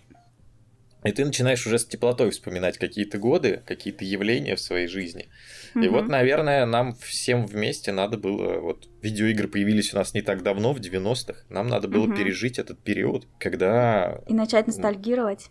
и 1.06 1.12
ты 1.12 1.24
начинаешь 1.24 1.66
уже 1.66 1.78
с 1.78 1.86
теплотой 1.86 2.30
вспоминать 2.30 2.78
какие-то 2.78 3.18
годы, 3.18 3.62
какие-то 3.66 4.04
явления 4.04 4.56
в 4.56 4.60
своей 4.60 4.88
жизни. 4.88 5.28
Mm-hmm. 5.74 5.84
И 5.84 5.88
вот, 5.88 6.08
наверное, 6.08 6.66
нам 6.66 6.94
всем 6.94 7.46
вместе 7.46 7.92
надо 7.92 8.18
было... 8.18 8.58
Вот 8.60 8.88
видеоигры 9.02 9.48
появились 9.48 9.92
у 9.94 9.96
нас 9.96 10.14
не 10.14 10.22
так 10.22 10.42
давно, 10.42 10.72
в 10.72 10.80
90-х. 10.80 11.44
Нам 11.48 11.68
надо 11.68 11.88
было 11.88 12.06
mm-hmm. 12.06 12.16
пережить 12.16 12.58
этот 12.58 12.80
период, 12.80 13.26
когда... 13.38 14.20
И 14.26 14.34
начать 14.34 14.66
ностальгировать. 14.66 15.50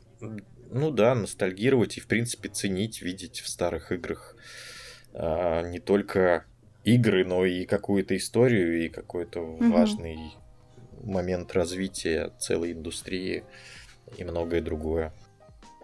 Ну 0.71 0.91
да, 0.91 1.15
ностальгировать 1.15 1.97
и, 1.97 2.01
в 2.01 2.07
принципе, 2.07 2.49
ценить, 2.49 3.01
видеть 3.01 3.39
в 3.39 3.47
старых 3.47 3.91
играх 3.91 4.35
а, 5.13 5.61
не 5.61 5.79
только 5.79 6.45
игры, 6.83 7.23
но 7.23 7.45
и 7.45 7.65
какую-то 7.65 8.17
историю, 8.17 8.83
и 8.83 8.89
какой-то 8.89 9.39
mm-hmm. 9.39 9.71
важный 9.71 10.17
момент 11.03 11.53
развития 11.53 12.31
целой 12.39 12.73
индустрии 12.73 13.43
и 14.17 14.23
многое 14.23 14.61
другое 14.61 15.13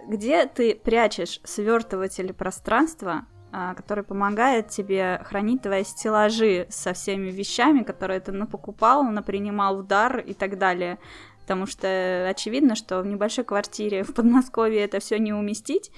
где 0.07 0.45
ты 0.45 0.75
прячешь 0.75 1.39
свертыватель 1.43 2.33
пространства, 2.33 3.25
а, 3.51 3.73
который 3.73 4.03
помогает 4.03 4.69
тебе 4.69 5.21
хранить 5.25 5.61
твои 5.61 5.83
стеллажи 5.83 6.67
со 6.69 6.93
всеми 6.93 7.29
вещами, 7.29 7.83
которые 7.83 8.19
ты 8.19 8.31
напокупал, 8.31 9.03
напринимал 9.03 9.77
в 9.77 9.87
дар 9.87 10.19
и 10.19 10.33
так 10.33 10.57
далее. 10.57 10.99
Потому 11.41 11.65
что 11.65 12.27
очевидно, 12.29 12.75
что 12.75 13.01
в 13.01 13.07
небольшой 13.07 13.43
квартире 13.43 14.03
в 14.03 14.13
Подмосковье 14.13 14.81
это 14.81 14.99
все 14.99 15.19
не 15.19 15.33
уместить, 15.33 15.91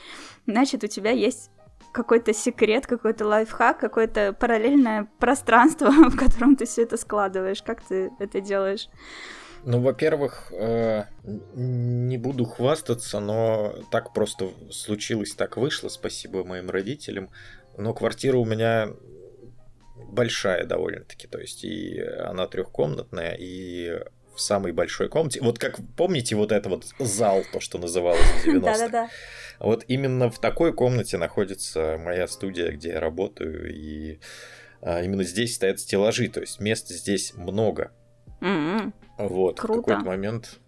значит, 0.48 0.84
у 0.84 0.88
тебя 0.88 1.12
есть 1.12 1.52
какой-то 1.92 2.34
секрет, 2.34 2.88
какой-то 2.88 3.28
лайфхак, 3.28 3.78
какое-то 3.78 4.34
параллельное 4.34 5.08
пространство, 5.20 5.90
в 6.10 6.18
котором 6.18 6.56
ты 6.56 6.66
все 6.66 6.84
это 6.84 6.98
складываешь. 6.98 7.62
Как 7.62 7.82
ты 7.82 8.12
это 8.20 8.42
делаешь? 8.42 8.90
Ну, 9.66 9.80
во-первых, 9.80 10.52
э, 10.52 11.06
не 11.24 12.18
буду 12.18 12.46
хвастаться, 12.46 13.20
но 13.20 13.76
так 13.92 14.14
просто 14.14 14.50
случилось, 14.72 15.34
так 15.34 15.58
вышло, 15.58 15.90
спасибо 15.90 16.44
моим 16.44 16.70
родителям. 16.70 17.30
Но 17.78 17.94
квартира 17.94 18.38
у 18.38 18.46
меня 18.46 18.90
большая 19.96 20.66
довольно-таки, 20.66 21.28
то 21.28 21.40
есть 21.40 21.64
и 21.64 22.00
она 22.02 22.48
трехкомнатная, 22.48 23.36
и 23.40 24.02
в 24.36 24.42
самой 24.42 24.72
большой 24.72 25.10
комнате. 25.10 25.40
Вот 25.42 25.60
как 25.60 25.78
помните 25.96 26.36
вот 26.36 26.52
это 26.52 26.70
вот 26.70 26.86
зал, 27.00 27.44
то, 27.52 27.60
что 27.60 27.78
называлось 27.78 28.20
в 28.20 28.48
90-х? 28.48 28.62
Да-да-да. 28.62 29.10
Вот 29.60 29.86
именно 29.88 30.30
в 30.30 30.40
такой 30.40 30.74
комнате 30.74 31.18
находится 31.18 31.98
моя 32.00 32.28
студия, 32.28 32.72
где 32.72 32.90
я 32.90 33.00
работаю, 33.00 33.74
и 33.74 34.20
а, 34.82 35.02
именно 35.02 35.24
здесь 35.24 35.56
стоят 35.56 35.80
стеллажи, 35.80 36.28
то 36.28 36.42
есть 36.42 36.60
места 36.60 36.94
здесь 36.94 37.34
много. 37.36 37.92
Mm-hmm. 38.44 38.94
Вот, 39.20 39.60
Круто. 39.60 39.80
в 39.80 39.86
какой-то 39.86 40.06
момент 40.06 40.60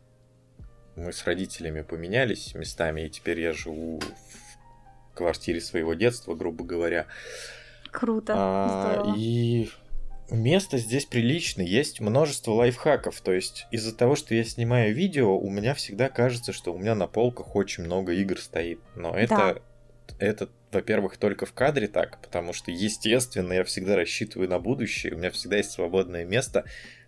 мы 0.95 1.11
с 1.11 1.25
родителями 1.25 1.81
поменялись 1.81 2.55
местами, 2.55 3.01
и 3.01 3.09
теперь 3.09 3.41
я 3.41 3.51
живу 3.51 3.99
в 3.99 5.15
квартире 5.15 5.59
своего 5.59 5.93
детства, 5.93 6.35
грубо 6.35 6.63
говоря. 6.63 7.05
Круто. 7.91 8.33
А, 8.35 9.13
и 9.17 9.69
место 10.29 10.77
здесь 10.77 11.05
приличное, 11.05 11.65
есть 11.65 11.99
множество 11.99 12.51
лайфхаков. 12.51 13.19
То 13.19 13.33
есть 13.33 13.67
из-за 13.71 13.93
того, 13.93 14.15
что 14.15 14.33
я 14.35 14.45
снимаю 14.45 14.93
видео, 14.93 15.37
у 15.37 15.49
меня 15.49 15.73
всегда 15.73 16.07
кажется, 16.07 16.53
что 16.53 16.73
у 16.73 16.77
меня 16.77 16.95
на 16.95 17.07
полках 17.07 17.55
очень 17.55 17.83
много 17.83 18.13
игр 18.13 18.39
стоит. 18.39 18.79
Но 18.95 19.13
это, 19.13 19.61
да. 20.07 20.15
это 20.19 20.49
во-первых, 20.71 21.17
только 21.17 21.45
в 21.45 21.53
кадре 21.53 21.87
так, 21.87 22.21
потому 22.21 22.53
что, 22.53 22.71
естественно, 22.71 23.53
я 23.53 23.63
всегда 23.65 23.95
рассчитываю 23.95 24.49
на 24.49 24.59
будущее, 24.59 25.13
у 25.13 25.17
меня 25.17 25.31
всегда 25.31 25.57
есть 25.57 25.71
свободное 25.71 26.25
место, 26.25 26.65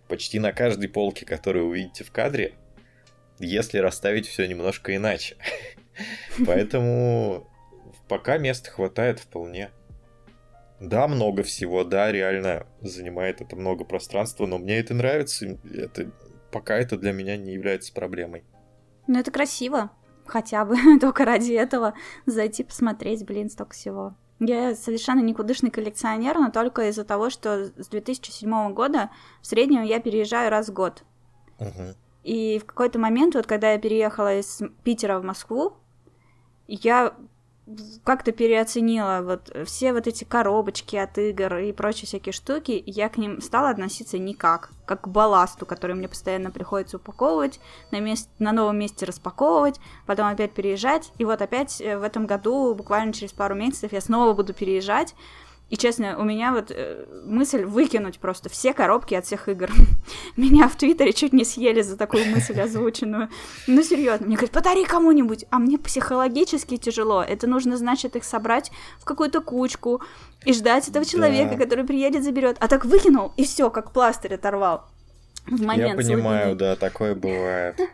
почти 0.08 0.38
на 0.38 0.52
каждой 0.52 0.88
полке, 0.88 1.26
которую 1.26 1.66
вы 1.66 1.70
увидите 1.72 2.04
в 2.04 2.10
кадре, 2.10 2.54
если 3.38 3.78
расставить 3.78 4.26
все 4.26 4.46
немножко 4.46 4.94
иначе. 4.96 5.36
Поэтому 6.46 7.48
пока 8.08 8.38
места 8.38 8.70
хватает 8.70 9.20
вполне. 9.20 9.70
Да, 10.80 11.08
много 11.08 11.42
всего, 11.42 11.82
да, 11.82 12.12
реально 12.12 12.66
занимает 12.80 13.40
это 13.40 13.56
много 13.56 13.84
пространства, 13.84 14.46
но 14.46 14.58
мне 14.58 14.78
это 14.78 14.94
нравится, 14.94 15.58
это 15.74 16.10
пока 16.52 16.76
это 16.76 16.96
для 16.96 17.12
меня 17.12 17.36
не 17.36 17.52
является 17.52 17.92
проблемой. 17.92 18.44
Ну 19.08 19.18
это 19.18 19.30
красиво, 19.30 19.90
хотя 20.24 20.64
бы 20.64 20.76
только 21.00 21.24
ради 21.24 21.52
этого 21.52 21.94
зайти 22.26 22.62
посмотреть, 22.62 23.24
блин, 23.24 23.50
столько 23.50 23.74
всего. 23.74 24.16
Я 24.40 24.74
совершенно 24.74 25.20
никудышный 25.20 25.70
коллекционер, 25.70 26.38
но 26.38 26.50
только 26.50 26.88
из-за 26.88 27.04
того, 27.04 27.28
что 27.30 27.66
с 27.76 27.88
2007 27.88 28.72
года 28.72 29.10
в 29.40 29.46
среднем 29.46 29.82
я 29.82 29.98
переезжаю 29.98 30.50
раз 30.50 30.68
в 30.68 30.72
год. 30.72 31.02
Uh-huh. 31.58 31.96
И 32.22 32.58
в 32.58 32.64
какой-то 32.66 32.98
момент, 32.98 33.34
вот 33.34 33.46
когда 33.46 33.72
я 33.72 33.78
переехала 33.78 34.38
из 34.38 34.62
Питера 34.84 35.18
в 35.18 35.24
Москву, 35.24 35.72
я 36.68 37.14
как-то 38.04 38.32
переоценила 38.32 39.20
вот 39.22 39.54
все 39.66 39.92
вот 39.92 40.06
эти 40.06 40.24
коробочки 40.24 40.96
от 40.96 41.18
игр 41.18 41.56
и 41.58 41.72
прочие 41.72 42.06
всякие 42.06 42.32
штуки, 42.32 42.82
я 42.86 43.08
к 43.08 43.18
ним 43.18 43.40
стала 43.40 43.70
относиться 43.70 44.18
никак, 44.18 44.70
как 44.86 45.02
к 45.02 45.08
балласту, 45.08 45.66
который 45.66 45.94
мне 45.94 46.08
постоянно 46.08 46.50
приходится 46.50 46.96
упаковывать, 46.96 47.60
на, 47.90 48.00
мест, 48.00 48.30
на 48.38 48.52
новом 48.52 48.78
месте 48.78 49.04
распаковывать, 49.04 49.80
потом 50.06 50.26
опять 50.26 50.52
переезжать, 50.52 51.12
и 51.18 51.24
вот 51.24 51.42
опять 51.42 51.80
э, 51.80 51.98
в 51.98 52.02
этом 52.02 52.26
году, 52.26 52.74
буквально 52.74 53.12
через 53.12 53.32
пару 53.32 53.54
месяцев, 53.54 53.92
я 53.92 54.00
снова 54.00 54.32
буду 54.32 54.54
переезжать, 54.54 55.14
и 55.70 55.76
честно, 55.76 56.18
у 56.18 56.24
меня 56.24 56.52
вот 56.52 56.70
э, 56.70 57.04
мысль 57.26 57.64
выкинуть 57.64 58.18
просто 58.18 58.48
все 58.48 58.72
коробки 58.72 59.14
от 59.14 59.26
всех 59.26 59.50
игр. 59.50 59.70
меня 60.36 60.66
в 60.66 60.76
Твиттере 60.76 61.12
чуть 61.12 61.34
не 61.34 61.44
съели 61.44 61.82
за 61.82 61.98
такую 61.98 62.24
мысль 62.26 62.58
озвученную. 62.58 63.28
Ну, 63.66 63.82
серьезно, 63.82 64.26
мне 64.26 64.36
говорят, 64.36 64.52
подари 64.52 64.86
кому-нибудь. 64.86 65.44
А 65.50 65.58
мне 65.58 65.76
психологически 65.76 66.78
тяжело. 66.78 67.22
Это 67.22 67.46
нужно, 67.46 67.76
значит, 67.76 68.16
их 68.16 68.24
собрать 68.24 68.70
в 68.98 69.04
какую-то 69.04 69.42
кучку 69.42 70.00
и 70.46 70.54
ждать 70.54 70.88
этого 70.88 71.04
человека, 71.04 71.56
да. 71.56 71.64
который 71.64 71.84
приедет, 71.84 72.24
заберет. 72.24 72.56
А 72.60 72.68
так 72.68 72.86
выкинул, 72.86 73.32
и 73.36 73.44
все, 73.44 73.68
как 73.68 73.92
пластырь 73.92 74.36
оторвал. 74.36 74.86
В 75.46 75.62
момент 75.62 75.90
Я 75.90 75.96
понимаю, 75.96 76.56
да, 76.56 76.76
такое 76.76 77.14
бывает. 77.14 77.78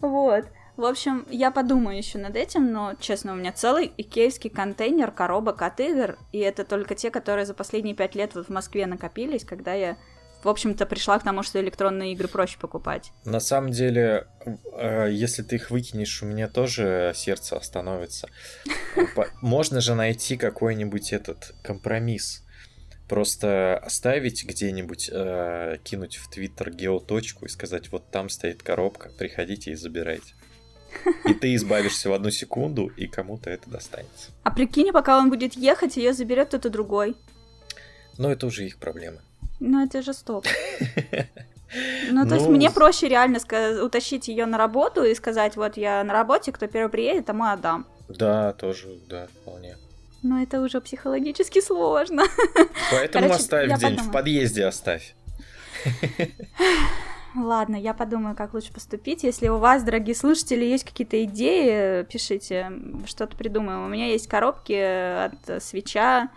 Вот. 0.00 0.46
В 0.80 0.86
общем, 0.86 1.26
я 1.28 1.50
подумаю 1.50 1.98
еще 1.98 2.16
над 2.16 2.36
этим, 2.36 2.72
но, 2.72 2.94
честно, 2.98 3.34
у 3.34 3.36
меня 3.36 3.52
целый 3.52 3.92
икеевский 3.98 4.48
контейнер 4.48 5.10
коробок 5.10 5.60
от 5.60 5.78
игр, 5.78 6.16
и 6.32 6.38
это 6.38 6.64
только 6.64 6.94
те, 6.94 7.10
которые 7.10 7.44
за 7.44 7.52
последние 7.52 7.94
пять 7.94 8.14
лет 8.14 8.34
вот 8.34 8.46
в 8.46 8.48
Москве 8.48 8.86
накопились, 8.86 9.44
когда 9.44 9.74
я 9.74 9.98
в 10.42 10.48
общем-то, 10.48 10.86
пришла 10.86 11.18
к 11.18 11.22
тому, 11.22 11.42
что 11.42 11.60
электронные 11.60 12.14
игры 12.14 12.26
проще 12.26 12.58
покупать. 12.58 13.12
На 13.26 13.40
самом 13.40 13.72
деле, 13.72 14.26
э, 14.72 15.10
если 15.12 15.42
ты 15.42 15.56
их 15.56 15.70
выкинешь, 15.70 16.22
у 16.22 16.26
меня 16.26 16.48
тоже 16.48 17.12
сердце 17.14 17.58
остановится. 17.58 18.26
Можно 19.42 19.82
же 19.82 19.94
найти 19.94 20.38
какой-нибудь 20.38 21.12
этот 21.12 21.52
компромисс. 21.62 22.42
Просто 23.06 23.76
оставить 23.76 24.46
где-нибудь, 24.46 25.10
э, 25.12 25.76
кинуть 25.84 26.16
в 26.16 26.30
Твиттер 26.30 26.70
геоточку 26.70 27.44
и 27.44 27.50
сказать, 27.50 27.92
вот 27.92 28.10
там 28.10 28.30
стоит 28.30 28.62
коробка, 28.62 29.10
приходите 29.10 29.72
и 29.72 29.74
забирайте. 29.74 30.32
И 31.24 31.34
ты 31.34 31.54
избавишься 31.54 32.10
в 32.10 32.12
одну 32.12 32.30
секунду, 32.30 32.88
и 32.96 33.06
кому-то 33.06 33.50
это 33.50 33.70
достанется. 33.70 34.30
А 34.42 34.50
прикинь, 34.50 34.92
пока 34.92 35.18
он 35.18 35.30
будет 35.30 35.54
ехать, 35.54 35.96
ее 35.96 36.12
заберет 36.12 36.48
кто-то 36.48 36.70
другой. 36.70 37.16
Но 38.18 38.30
это 38.30 38.46
уже 38.46 38.66
их 38.66 38.78
проблемы. 38.78 39.20
Ну, 39.60 39.84
это 39.84 40.02
жестоко. 40.02 40.48
Ну, 42.10 42.26
то 42.26 42.34
есть 42.34 42.48
ну, 42.48 42.52
мне 42.52 42.68
проще 42.68 43.08
реально 43.08 43.38
утащить 43.80 44.26
ее 44.26 44.44
на 44.44 44.58
работу 44.58 45.04
и 45.04 45.14
сказать, 45.14 45.54
вот 45.54 45.76
я 45.76 46.02
на 46.02 46.12
работе, 46.12 46.50
кто 46.50 46.66
первый 46.66 46.90
приедет, 46.90 47.26
тому 47.26 47.44
отдам. 47.44 47.86
Да, 48.08 48.52
тоже, 48.54 48.98
да, 49.08 49.28
вполне. 49.28 49.76
Но 50.24 50.42
это 50.42 50.60
уже 50.60 50.80
психологически 50.80 51.60
сложно. 51.60 52.24
Поэтому 52.90 53.26
Короче, 53.26 53.40
оставь 53.40 53.70
где-нибудь, 53.70 54.04
в 54.04 54.10
подъезде 54.10 54.64
оставь. 54.64 55.14
Ладно, 57.36 57.76
я 57.76 57.94
подумаю, 57.94 58.34
как 58.34 58.54
лучше 58.54 58.72
поступить. 58.72 59.22
Если 59.22 59.48
у 59.48 59.58
вас, 59.58 59.84
дорогие 59.84 60.16
слушатели, 60.16 60.64
есть 60.64 60.84
какие-то 60.84 61.22
идеи, 61.24 62.02
пишите, 62.04 62.72
что-то 63.06 63.36
придумаем. 63.36 63.84
У 63.84 63.88
меня 63.88 64.08
есть 64.08 64.26
коробки 64.26 64.72
от 64.72 65.62
свеча, 65.62 66.30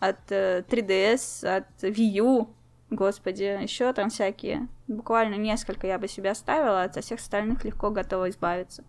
от 0.00 0.18
3DS, 0.30 1.44
э, 1.44 1.56
от 1.58 1.84
Wii 1.84 2.20
U, 2.20 2.50
господи, 2.90 3.58
еще 3.62 3.92
там 3.92 4.10
всякие. 4.10 4.66
Буквально 4.88 5.36
несколько 5.36 5.86
я 5.86 5.98
бы 5.98 6.08
себе 6.08 6.32
оставила, 6.32 6.82
от 6.82 6.96
всех 6.96 7.20
остальных 7.20 7.64
легко 7.64 7.90
готова 7.90 8.28
избавиться. 8.28 8.82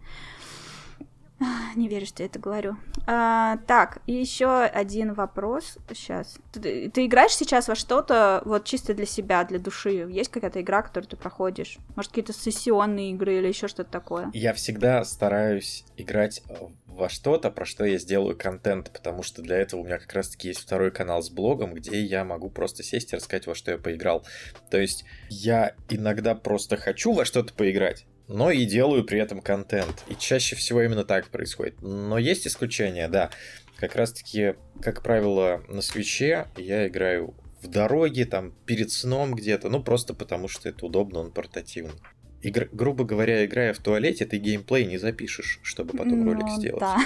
Не 1.76 1.88
верю, 1.88 2.06
что 2.06 2.24
я 2.24 2.28
это 2.28 2.40
говорю. 2.40 2.78
А, 3.08 3.58
так, 3.68 4.02
еще 4.08 4.62
один 4.62 5.14
вопрос 5.14 5.78
сейчас. 5.94 6.38
Ты, 6.52 6.90
ты 6.90 7.06
играешь 7.06 7.36
сейчас 7.36 7.68
во 7.68 7.76
что-то 7.76 8.42
вот 8.46 8.66
чисто 8.66 8.94
для 8.94 9.06
себя, 9.06 9.44
для 9.44 9.60
души? 9.60 10.08
Есть 10.10 10.32
какая-то 10.32 10.62
игра, 10.62 10.82
которую 10.82 11.10
ты 11.10 11.18
проходишь? 11.18 11.78
Может, 11.96 12.12
какие-то 12.12 12.34
сессионные 12.34 13.12
игры 13.12 13.38
или 13.38 13.48
еще 13.48 13.68
что-то 13.68 13.92
такое? 13.92 14.30
Я 14.34 14.54
всегда 14.54 15.04
стараюсь 15.04 15.86
играть 15.98 16.44
во 16.94 17.10
что-то, 17.10 17.50
про 17.50 17.66
что 17.66 17.86
я 17.86 17.98
сделаю 17.98 18.38
контент, 18.38 18.92
потому 18.92 19.24
что 19.24 19.42
для 19.42 19.58
этого 19.58 19.82
у 19.82 19.84
меня 19.84 19.98
как 19.98 20.14
раз-таки 20.14 20.50
есть 20.50 20.62
второй 20.62 20.92
канал 20.92 21.22
с 21.24 21.30
блогом, 21.30 21.74
где 21.74 22.02
я 22.02 22.24
могу 22.24 22.50
просто 22.50 22.84
сесть 22.84 23.14
и 23.14 23.16
рассказать, 23.16 23.48
во 23.48 23.56
что 23.56 23.72
я 23.72 23.78
поиграл. 23.78 24.26
То 24.70 24.80
есть 24.80 25.06
я 25.30 25.76
иногда 25.90 26.36
просто 26.36 26.78
хочу 26.78 27.12
во 27.14 27.26
что-то 27.26 27.54
поиграть, 27.54 28.06
но 28.28 28.52
и 28.52 28.66
делаю 28.66 29.04
при 29.04 29.20
этом 29.20 29.42
контент. 29.42 30.04
И 30.08 30.16
чаще 30.16 30.56
всего 30.56 30.82
именно 30.82 31.04
так 31.04 31.28
происходит. 31.28 31.82
Но 31.82 32.18
есть 32.18 32.48
исключения, 32.48 33.08
да. 33.08 33.30
Как 33.78 33.96
раз-таки, 33.96 34.56
как 34.82 35.04
правило, 35.04 35.64
на 35.68 35.82
свече 35.82 36.48
я 36.58 36.88
играю 36.88 37.36
в 37.62 37.68
дороге, 37.68 38.26
там, 38.26 38.54
перед 38.66 38.92
сном 38.92 39.34
где-то, 39.34 39.70
ну, 39.70 39.82
просто 39.82 40.14
потому 40.14 40.48
что 40.48 40.70
это 40.70 40.86
удобно, 40.86 41.20
он 41.20 41.32
портативный. 41.32 41.94
И, 42.42 42.50
грубо 42.50 43.06
говоря, 43.06 43.46
играя 43.46 43.74
в 43.74 43.80
туалете, 43.80 44.26
ты 44.26 44.38
геймплей 44.38 44.86
не 44.86 44.98
запишешь, 44.98 45.60
чтобы 45.64 45.98
потом 45.98 46.26
ну, 46.26 46.34
ролик 46.34 46.50
сделать. 46.50 46.82
Да. 46.82 46.98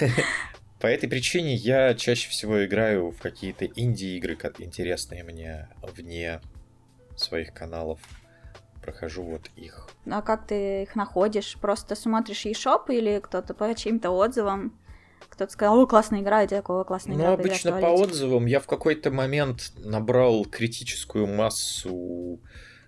По 0.80 0.88
этой 0.88 1.08
причине 1.08 1.54
я 1.54 1.94
чаще 1.94 2.28
всего 2.28 2.64
играю 2.64 3.12
в 3.12 3.18
какие-то 3.18 3.66
инди-игры, 3.66 4.36
интересные 4.58 5.22
мне 5.22 5.68
вне 5.80 6.40
своих 7.14 7.54
каналов 7.54 8.00
прохожу 8.82 9.22
вот 9.22 9.50
их. 9.56 9.88
Ну 10.04 10.16
а 10.16 10.22
как 10.22 10.46
ты 10.46 10.82
их 10.82 10.94
находишь? 10.96 11.56
Просто 11.60 11.94
смотришь 11.94 12.44
eShop 12.44 12.86
или 12.88 13.20
кто-то 13.20 13.54
по 13.54 13.74
чьим-то 13.74 14.10
отзывам? 14.10 14.78
Кто-то 15.28 15.50
сказал, 15.52 15.80
о, 15.80 15.86
классная 15.86 16.20
игра, 16.20 16.42
и 16.42 16.46
ты 16.46 16.56
такого 16.56 16.84
классная 16.84 17.16
игра. 17.16 17.28
Ну, 17.28 17.32
обычно 17.34 17.72
по 17.72 17.86
отзывам 17.86 18.44
я 18.44 18.60
в 18.60 18.66
какой-то 18.66 19.10
момент 19.10 19.72
набрал 19.78 20.44
критическую 20.44 21.26
массу 21.26 22.40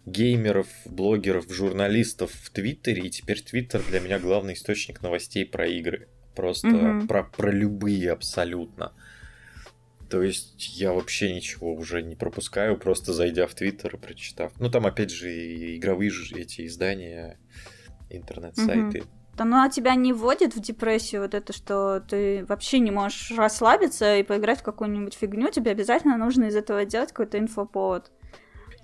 геймеров, 0.05 0.67
блогеров, 0.85 1.51
журналистов 1.51 2.31
в 2.33 2.51
Твиттере, 2.51 3.05
и 3.05 3.11
теперь 3.11 3.41
Твиттер 3.41 3.83
для 3.89 4.01
меня 4.01 4.19
главный 4.19 4.55
источник 4.55 5.01
новостей 5.01 5.47
про 5.47 5.67
игры. 5.67 6.09
Просто 6.35 6.69
mm-hmm. 6.69 7.07
про, 7.07 7.25
про 7.25 7.51
любые 7.51 8.11
абсолютно. 8.13 8.93
То 10.15 10.23
есть 10.23 10.79
я 10.79 10.93
вообще 10.93 11.35
ничего 11.35 11.75
уже 11.75 12.01
не 12.01 12.15
пропускаю, 12.15 12.79
просто 12.79 13.13
зайдя 13.13 13.49
в 13.49 13.55
Твиттер 13.55 13.97
и 13.97 13.99
прочитав. 13.99 14.53
Ну, 14.61 14.71
там, 14.71 14.87
опять 14.87 15.11
же, 15.11 15.29
и 15.35 15.77
игровые 15.77 16.09
же 16.13 16.39
эти 16.39 16.69
издания, 16.69 17.37
интернет-сайты. 18.11 19.01
Угу. 19.01 19.09
Да, 19.37 19.45
ну 19.45 19.57
а 19.57 19.69
тебя 19.69 19.97
не 19.97 20.13
вводит 20.13 20.55
в 20.55 20.61
депрессию 20.61 21.23
вот 21.23 21.35
это, 21.35 21.53
что 21.53 21.99
ты 21.99 22.45
вообще 22.49 22.79
не 22.79 22.93
можешь 22.93 23.33
расслабиться 23.37 24.19
и 24.19 24.23
поиграть 24.23 24.61
в 24.61 24.63
какую-нибудь 24.63 25.15
фигню, 25.15 25.51
тебе 25.51 25.73
обязательно 25.73 26.17
нужно 26.17 26.45
из 26.45 26.55
этого 26.55 26.85
делать 26.85 27.09
какой-то 27.09 27.41
инфоповод? 27.41 28.13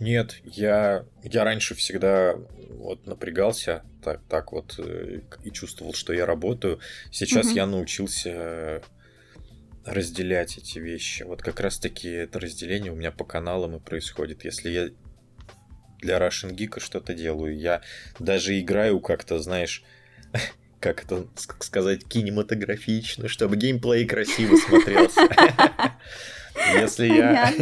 Нет, 0.00 0.40
я, 0.42 1.04
я 1.22 1.44
раньше 1.44 1.76
всегда 1.76 2.34
вот 2.70 3.06
напрягался 3.06 3.84
так, 4.02 4.20
так 4.28 4.50
вот 4.50 4.80
э, 4.80 5.20
и 5.44 5.52
чувствовал, 5.52 5.94
что 5.94 6.12
я 6.12 6.26
работаю. 6.26 6.80
Сейчас 7.12 7.46
угу. 7.46 7.54
я 7.54 7.66
научился 7.66 8.82
разделять 9.84 10.58
эти 10.58 10.78
вещи. 10.78 11.22
Вот 11.22 11.42
как 11.42 11.60
раз-таки 11.60 12.08
это 12.08 12.38
разделение 12.38 12.92
у 12.92 12.96
меня 12.96 13.10
по 13.10 13.24
каналам 13.24 13.76
и 13.76 13.80
происходит. 13.80 14.44
Если 14.44 14.70
я 14.70 14.88
для 16.00 16.18
Russian 16.18 16.54
Geek 16.54 16.80
что-то 16.80 17.14
делаю, 17.14 17.56
я 17.58 17.82
даже 18.18 18.58
играю 18.58 19.00
как-то, 19.00 19.38
знаешь, 19.38 19.82
как 20.80 21.04
это 21.04 21.26
сказать, 21.36 22.04
кинематографично, 22.06 23.28
чтобы 23.28 23.56
геймплей 23.56 24.06
красиво 24.06 24.56
смотрелся. 24.56 25.20
Если 26.74 27.06
я 27.06 27.52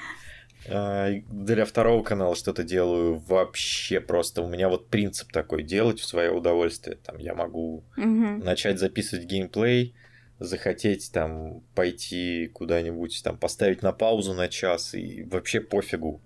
а, 0.68 1.10
для 1.30 1.64
второго 1.64 2.02
канала 2.02 2.36
что-то 2.36 2.62
делаю 2.62 3.18
вообще 3.18 4.00
просто. 4.00 4.42
У 4.42 4.48
меня 4.48 4.68
вот 4.68 4.88
принцип 4.88 5.32
такой 5.32 5.62
делать 5.62 6.00
в 6.00 6.06
свое 6.06 6.30
удовольствие. 6.30 6.96
Там 6.96 7.18
я 7.18 7.34
могу 7.34 7.84
начать 7.96 8.78
записывать 8.78 9.26
геймплей, 9.26 9.94
захотеть 10.38 11.10
там 11.12 11.60
пойти 11.74 12.48
куда-нибудь, 12.48 13.22
там 13.24 13.36
поставить 13.36 13.82
на 13.82 13.92
паузу 13.92 14.34
на 14.34 14.48
час 14.48 14.94
и 14.94 15.24
вообще 15.24 15.60
пофигу. 15.60 16.20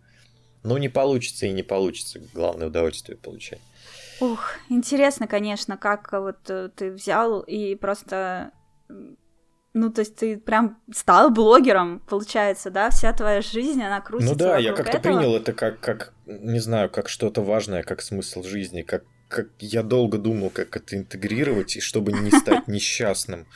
Ну, 0.63 0.77
не 0.77 0.89
получится 0.89 1.47
и 1.47 1.53
не 1.53 1.63
получится. 1.63 2.21
Главное 2.33 2.69
удовольствие 2.69 3.19
получать. 3.19 3.61
Ух, 4.21 4.55
интересно, 4.69 5.27
конечно, 5.27 5.77
как 5.77 6.13
вот 6.13 6.49
э, 6.49 6.71
ты 6.77 6.93
взял 6.93 7.41
и 7.41 7.75
просто 7.75 8.53
ну, 9.75 9.91
то 9.91 10.01
есть 10.01 10.17
ты 10.17 10.37
прям 10.37 10.79
стал 10.93 11.31
блогером, 11.31 12.01
получается, 12.01 12.71
да? 12.71 12.91
Вся 12.91 13.13
твоя 13.15 13.41
жизнь, 13.41 13.83
она 13.83 14.01
крутится 14.03 14.33
Ну 14.33 14.39
да, 14.39 14.59
я 14.59 14.75
как-то 14.75 15.01
принял 15.01 15.35
это 15.35 15.55
как, 15.55 15.81
как, 15.81 16.13
не 16.27 16.59
знаю, 16.59 16.91
как 16.91 17.09
что-то 17.09 17.41
важное, 17.41 17.83
как 17.83 18.03
смысл 18.03 18.43
жизни, 18.43 18.83
как, 18.83 19.05
как 19.33 19.49
я 19.59 19.83
долго 19.83 20.19
думал, 20.19 20.51
как 20.51 20.77
это 20.77 20.97
интегрировать, 20.97 21.77
и 21.77 21.81
чтобы 21.81 22.13
не 22.13 22.31
стать 22.31 22.69
несчастным. 22.69 23.47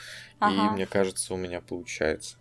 И 0.41 0.69
мне 0.73 0.85
кажется, 0.85 1.33
у 1.33 1.37
меня 1.37 1.61
получается. 1.61 2.37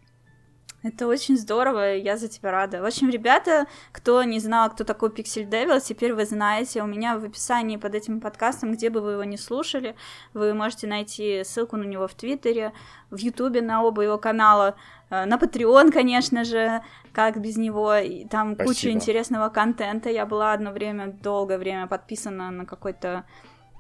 Это 0.83 1.09
очень 1.09 1.37
здорово, 1.37 1.97
я 1.97 2.17
за 2.17 2.29
тебя 2.29 2.53
рада. 2.53 2.81
В 2.81 2.85
общем, 2.85 3.11
ребята, 3.11 3.67
кто 3.91 4.23
не 4.23 4.39
знал, 4.39 4.71
кто 4.71 4.85
такой 4.85 5.09
Pixel 5.09 5.49
Devil, 5.49 5.81
теперь 5.81 6.15
вы 6.15 6.25
знаете. 6.27 6.81
У 6.81 6.87
меня 6.87 7.19
в 7.19 7.25
описании 7.25 7.77
под 7.77 7.97
этим 7.97 8.21
подкастом, 8.21 8.73
где 8.73 8.89
бы 8.89 9.01
вы 9.01 9.13
его 9.13 9.25
не 9.25 9.37
слушали, 9.37 9.97
вы 10.33 10.55
можете 10.55 10.87
найти 10.87 11.43
ссылку 11.45 11.77
на 11.77 11.83
него 11.83 12.07
в 12.07 12.15
Твиттере, 12.15 12.73
в 13.11 13.17
Ютубе 13.17 13.63
на 13.63 13.83
оба 13.83 14.03
его 14.03 14.17
канала, 14.17 14.77
на 15.11 15.37
Patreon, 15.37 15.93
конечно 15.93 16.45
же, 16.45 16.83
как 17.13 17.41
без 17.41 17.57
него. 17.57 17.95
И 17.95 18.25
там 18.27 18.55
Спасибо. 18.55 18.69
куча 18.69 18.91
интересного 18.91 19.49
контента. 19.49 20.11
Я 20.11 20.27
была 20.27 20.53
одно 20.53 20.73
время, 20.73 21.17
долгое 21.23 21.59
время 21.59 21.87
подписана 21.87 22.51
на 22.51 22.67
какой-то 22.67 23.25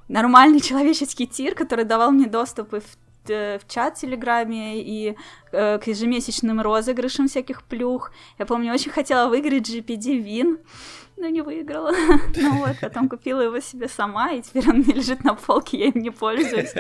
нормальный 0.09 0.61
человеческий 0.69 1.27
тир, 1.27 1.55
который 1.55 1.85
давал 1.85 2.13
мне 2.13 2.27
доступ 2.27 2.75
и 2.75 2.81
в 2.81 2.97
Э, 3.31 3.59
в 3.59 3.67
чат 3.69 3.97
в 3.97 4.01
Телеграме 4.01 4.81
и 4.83 5.17
э, 5.53 5.79
к 5.79 5.87
ежемесячным 5.87 6.61
розыгрышам 6.61 7.29
всяких 7.29 7.63
плюх. 7.65 8.13
Я 8.39 8.47
помню, 8.47 8.73
очень 8.73 8.91
хотела 8.91 9.29
выиграть 9.29 9.69
GPD 9.69 10.23
Win, 10.25 10.59
но 11.17 11.29
не 11.29 11.41
выиграла. 11.41 11.93
ну 12.37 12.59
вот, 12.59 12.77
потом 12.81 13.09
купила 13.09 13.41
его 13.41 13.61
себе 13.61 13.89
сама, 13.89 14.33
и 14.33 14.43
теперь 14.43 14.69
он 14.69 14.83
лежит 14.83 15.25
на 15.25 15.35
полке, 15.35 15.79
я 15.79 15.87
им 15.87 16.03
не 16.03 16.11
пользуюсь. 16.11 16.73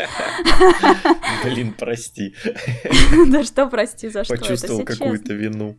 Блин, 1.44 1.74
прости. 1.78 2.34
Да 3.28 3.42
что 3.44 3.66
прости, 3.66 4.08
за 4.08 4.24
что? 4.24 4.36
Почувствовал 4.36 4.84
какую-то 4.84 5.34
вину. 5.34 5.78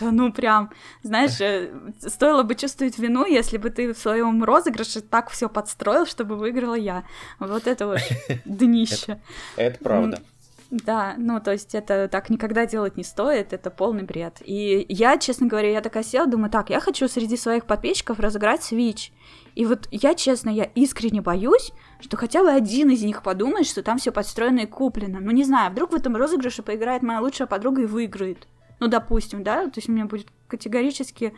Да 0.00 0.10
ну 0.10 0.32
прям, 0.32 0.70
знаешь, 1.02 1.40
э, 1.40 1.70
стоило 2.00 2.42
бы 2.42 2.54
чувствовать 2.54 2.98
вину, 2.98 3.26
если 3.26 3.58
бы 3.58 3.70
ты 3.70 3.92
в 3.92 3.98
своем 3.98 4.42
розыгрыше 4.42 5.00
так 5.00 5.30
все 5.30 5.48
подстроил, 5.48 6.06
чтобы 6.06 6.36
выиграла 6.36 6.74
я. 6.74 7.04
Вот 7.38 7.66
это 7.66 7.86
вот 7.86 8.00
днище. 8.44 9.20
Это 9.56 9.78
правда. 9.78 10.22
Да, 10.70 11.14
ну, 11.16 11.40
то 11.40 11.52
есть 11.52 11.74
это 11.74 12.08
так 12.08 12.28
никогда 12.28 12.66
делать 12.66 12.98
не 12.98 13.02
стоит, 13.02 13.54
это 13.54 13.70
полный 13.70 14.02
бред. 14.02 14.42
И 14.44 14.84
я, 14.90 15.16
честно 15.16 15.46
говоря, 15.46 15.70
я 15.70 15.80
такая 15.80 16.02
села, 16.02 16.26
думаю, 16.26 16.50
так, 16.50 16.68
я 16.68 16.78
хочу 16.78 17.08
среди 17.08 17.38
своих 17.38 17.64
подписчиков 17.64 18.20
разыграть 18.20 18.60
Switch. 18.60 19.10
И 19.54 19.64
вот 19.64 19.88
я, 19.90 20.14
честно, 20.14 20.50
я 20.50 20.64
искренне 20.64 21.22
боюсь, 21.22 21.72
что 22.00 22.18
хотя 22.18 22.42
бы 22.42 22.50
один 22.50 22.90
из 22.90 23.02
них 23.02 23.22
подумает, 23.22 23.66
что 23.66 23.82
там 23.82 23.96
все 23.96 24.12
подстроено 24.12 24.60
и 24.60 24.66
куплено. 24.66 25.20
Ну, 25.20 25.30
не 25.30 25.44
знаю, 25.44 25.72
вдруг 25.72 25.92
в 25.92 25.94
этом 25.94 26.16
розыгрыше 26.16 26.62
поиграет 26.62 27.02
моя 27.02 27.20
лучшая 27.20 27.48
подруга 27.48 27.82
и 27.82 27.86
выиграет. 27.86 28.46
Ну, 28.78 28.88
допустим, 28.88 29.42
да, 29.42 29.64
то 29.64 29.78
есть 29.78 29.88
мне 29.88 30.04
будет 30.04 30.28
категорически 30.48 31.32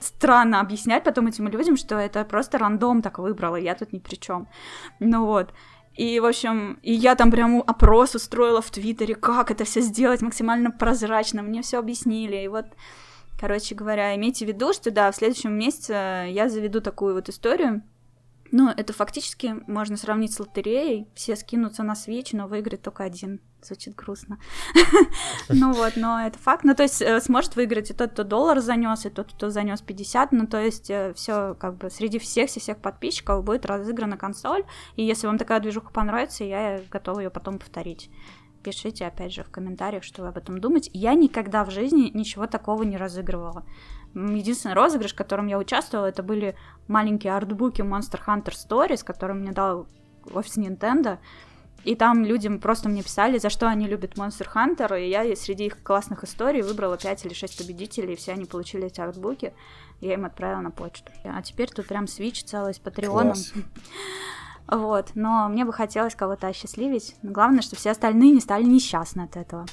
странно 0.00 0.60
объяснять 0.60 1.04
потом 1.04 1.26
этим 1.26 1.48
людям, 1.48 1.76
что 1.76 1.96
это 1.96 2.24
просто 2.24 2.58
рандом 2.58 3.02
так 3.02 3.18
выбрала, 3.18 3.56
я 3.56 3.74
тут 3.74 3.92
ни 3.92 3.98
при 3.98 4.16
чем. 4.16 4.48
Ну 4.98 5.26
вот. 5.26 5.52
И, 5.96 6.20
в 6.20 6.26
общем, 6.26 6.78
и 6.82 6.92
я 6.92 7.14
там 7.14 7.30
прям 7.30 7.62
опрос 7.66 8.14
устроила 8.14 8.60
в 8.60 8.70
Твиттере, 8.70 9.14
как 9.14 9.50
это 9.50 9.64
все 9.64 9.80
сделать 9.80 10.20
максимально 10.20 10.70
прозрачно. 10.70 11.42
Мне 11.42 11.62
все 11.62 11.78
объяснили. 11.78 12.36
И 12.36 12.48
вот, 12.48 12.66
короче 13.40 13.74
говоря, 13.74 14.14
имейте 14.14 14.44
в 14.44 14.48
виду, 14.48 14.72
что 14.74 14.90
да, 14.90 15.10
в 15.10 15.16
следующем 15.16 15.52
месяце 15.52 16.28
я 16.30 16.48
заведу 16.48 16.80
такую 16.80 17.14
вот 17.14 17.28
историю. 17.28 17.82
Ну, 18.52 18.70
это 18.70 18.92
фактически 18.92 19.56
можно 19.66 19.96
сравнить 19.96 20.32
с 20.34 20.40
лотереей. 20.40 21.08
Все 21.14 21.34
скинутся 21.34 21.82
на 21.82 21.94
свеч, 21.94 22.32
но 22.32 22.46
выиграет 22.46 22.82
только 22.82 23.02
один 23.02 23.40
звучит 23.66 23.94
грустно. 23.94 24.38
ну 25.48 25.72
вот, 25.72 25.94
но 25.96 26.20
это 26.20 26.38
факт. 26.38 26.64
Ну, 26.64 26.74
то 26.74 26.82
есть 26.82 27.02
э, 27.02 27.20
сможет 27.20 27.56
выиграть 27.56 27.90
и 27.90 27.94
тот, 27.94 28.12
кто 28.12 28.24
доллар 28.24 28.60
занес, 28.60 29.06
и 29.06 29.10
тот, 29.10 29.32
кто 29.32 29.50
занес 29.50 29.80
50. 29.82 30.32
Ну, 30.32 30.46
то 30.46 30.60
есть 30.60 30.90
э, 30.90 31.12
все 31.14 31.54
как 31.54 31.76
бы 31.76 31.90
среди 31.90 32.18
всех, 32.18 32.50
всех 32.50 32.78
подписчиков 32.78 33.44
будет 33.44 33.66
разыграна 33.66 34.16
консоль. 34.16 34.64
И 34.96 35.02
если 35.02 35.26
вам 35.26 35.38
такая 35.38 35.60
движуха 35.60 35.90
понравится, 35.92 36.44
я 36.44 36.80
готова 36.90 37.20
ее 37.20 37.30
потом 37.30 37.58
повторить. 37.58 38.10
Пишите, 38.62 39.06
опять 39.06 39.32
же, 39.32 39.44
в 39.44 39.50
комментариях, 39.50 40.02
что 40.02 40.22
вы 40.22 40.28
об 40.28 40.36
этом 40.36 40.60
думаете. 40.60 40.90
Я 40.92 41.14
никогда 41.14 41.64
в 41.64 41.70
жизни 41.70 42.10
ничего 42.12 42.48
такого 42.48 42.82
не 42.82 42.96
разыгрывала. 42.96 43.64
Единственный 44.14 44.74
розыгрыш, 44.74 45.12
в 45.12 45.16
котором 45.16 45.46
я 45.46 45.58
участвовала, 45.58 46.06
это 46.06 46.22
были 46.22 46.56
маленькие 46.88 47.34
артбуки 47.34 47.82
Monster 47.82 48.18
Hunter 48.26 48.52
Stories, 48.54 49.04
которые 49.04 49.36
мне 49.36 49.52
дал 49.52 49.86
офис 50.34 50.56
Nintendo. 50.56 51.18
И 51.86 51.94
там 51.94 52.24
людям 52.24 52.58
просто 52.58 52.88
мне 52.88 53.04
писали, 53.04 53.38
за 53.38 53.48
что 53.48 53.68
они 53.68 53.86
любят 53.86 54.14
Monster 54.14 54.48
Hunter, 54.52 55.00
и 55.00 55.08
я 55.08 55.36
среди 55.36 55.66
их 55.66 55.80
классных 55.84 56.24
историй 56.24 56.62
выбрала 56.62 56.98
5 56.98 57.26
или 57.26 57.32
6 57.32 57.58
победителей, 57.58 58.14
и 58.14 58.16
все 58.16 58.32
они 58.32 58.44
получили 58.44 58.86
эти 58.86 59.00
артбуки. 59.00 59.52
Я 60.00 60.14
им 60.14 60.24
отправила 60.24 60.60
на 60.60 60.72
почту. 60.72 61.12
А 61.22 61.40
теперь 61.42 61.70
тут 61.70 61.86
прям 61.86 62.08
свич 62.08 62.42
целый 62.42 62.74
с 62.74 62.78
Патреоном. 62.78 63.36
Вот, 64.68 65.10
но 65.14 65.48
мне 65.48 65.64
бы 65.64 65.72
хотелось 65.72 66.16
кого-то 66.16 66.48
осчастливить. 66.48 67.14
Главное, 67.22 67.62
что 67.62 67.76
все 67.76 67.92
остальные 67.92 68.32
не 68.32 68.40
стали 68.40 68.64
несчастны 68.64 69.22
от 69.22 69.36
этого. 69.36 69.64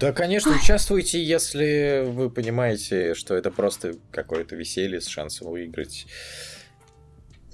Да, 0.00 0.10
конечно, 0.10 0.50
участвуйте, 0.50 1.22
если 1.22 2.02
вы 2.08 2.28
понимаете, 2.28 3.14
что 3.14 3.36
это 3.36 3.52
просто 3.52 3.94
какое-то 4.10 4.56
веселье 4.56 5.00
с 5.00 5.06
шансом 5.06 5.48
выиграть. 5.48 6.08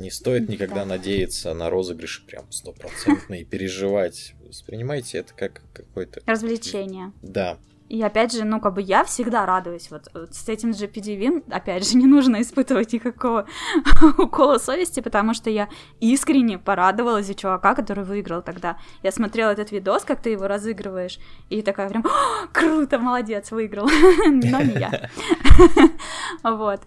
Не 0.00 0.10
стоит 0.10 0.48
никогда 0.48 0.76
да. 0.76 0.86
надеяться 0.86 1.52
на 1.52 1.68
розыгрыш 1.68 2.24
прям 2.26 2.50
стопроцентно 2.50 3.34
и 3.34 3.44
переживать. 3.44 4.34
Воспринимайте 4.46 5.18
это 5.18 5.34
как 5.34 5.62
какое-то... 5.74 6.22
Развлечение. 6.24 7.12
Да. 7.20 7.58
И 7.90 8.00
опять 8.02 8.32
же, 8.32 8.44
ну, 8.44 8.60
как 8.60 8.74
бы 8.74 8.82
я 8.82 9.04
всегда 9.04 9.44
радуюсь. 9.44 9.90
Вот, 9.90 10.08
вот 10.14 10.32
с 10.32 10.48
этим 10.48 10.72
же 10.72 10.86
PDV, 10.86 11.42
опять 11.50 11.86
же, 11.86 11.96
не 11.98 12.06
нужно 12.06 12.40
испытывать 12.40 12.94
никакого 12.94 13.46
укола 14.18 14.58
совести, 14.58 15.00
потому 15.00 15.34
что 15.34 15.50
я 15.50 15.68
искренне 15.98 16.56
порадовалась 16.56 17.26
за 17.26 17.34
чувака, 17.34 17.74
который 17.74 18.04
выиграл 18.04 18.42
тогда. 18.42 18.78
Я 19.02 19.12
смотрела 19.12 19.50
этот 19.50 19.70
видос, 19.70 20.04
как 20.04 20.22
ты 20.22 20.30
его 20.30 20.46
разыгрываешь, 20.46 21.18
и 21.50 21.60
такая 21.62 21.90
прям, 21.90 22.06
круто, 22.52 22.98
молодец, 22.98 23.50
выиграл. 23.50 23.86
Но 24.24 24.62
не 24.62 24.78
я. 24.78 25.10
Вот. 26.42 26.80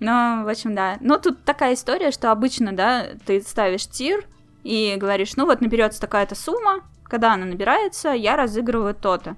Ну, 0.00 0.44
в 0.44 0.48
общем, 0.48 0.74
да. 0.74 0.98
Но 1.00 1.18
тут 1.18 1.42
такая 1.44 1.74
история, 1.74 2.10
что 2.10 2.30
обычно, 2.30 2.72
да, 2.72 3.08
ты 3.26 3.40
ставишь 3.40 3.86
тир 3.86 4.26
и 4.62 4.96
говоришь, 4.96 5.36
ну 5.36 5.46
вот 5.46 5.60
наберется 5.60 6.00
такая-то 6.00 6.34
сумма, 6.34 6.84
когда 7.04 7.34
она 7.34 7.46
набирается, 7.46 8.10
я 8.10 8.36
разыгрываю 8.36 8.94
то-то. 8.94 9.36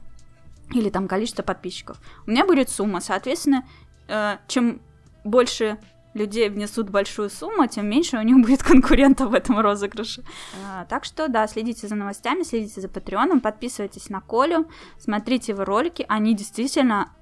Или 0.73 0.91
там 0.91 1.09
количество 1.09 1.43
подписчиков. 1.43 1.99
У 2.27 2.31
меня 2.31 2.45
будет 2.45 2.69
сумма, 2.69 3.01
соответственно, 3.01 3.65
э, 4.09 4.37
чем 4.47 4.81
больше 5.25 5.79
людей 6.15 6.49
внесут 6.49 6.91
большую 6.91 7.31
сумму, 7.31 7.67
тем 7.67 7.89
меньше 7.89 8.19
у 8.19 8.23
них 8.23 8.45
будет 8.45 8.63
конкурентов 8.63 9.31
в 9.31 9.35
этом 9.35 9.59
розыгрыше. 9.61 10.25
А, 10.67 10.85
так 10.87 11.05
что, 11.05 11.29
да, 11.29 11.47
следите 11.47 11.87
за 11.87 11.95
новостями, 11.95 12.43
следите 12.43 12.81
за 12.81 12.89
Патреоном, 12.89 13.41
подписывайтесь 13.41 14.11
на 14.11 14.21
Колю, 14.21 14.69
смотрите 14.99 15.53
его 15.53 15.65
ролики, 15.65 16.05
они 16.09 16.35
действительно 16.35 17.13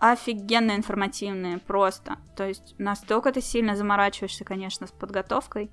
офигенно 0.00 0.74
информативные, 0.74 1.58
просто. 1.58 2.16
То 2.34 2.48
есть 2.48 2.74
настолько 2.78 3.32
ты 3.32 3.40
сильно 3.40 3.76
заморачиваешься, 3.76 4.44
конечно, 4.44 4.86
с 4.86 4.90
подготовкой. 4.90 5.70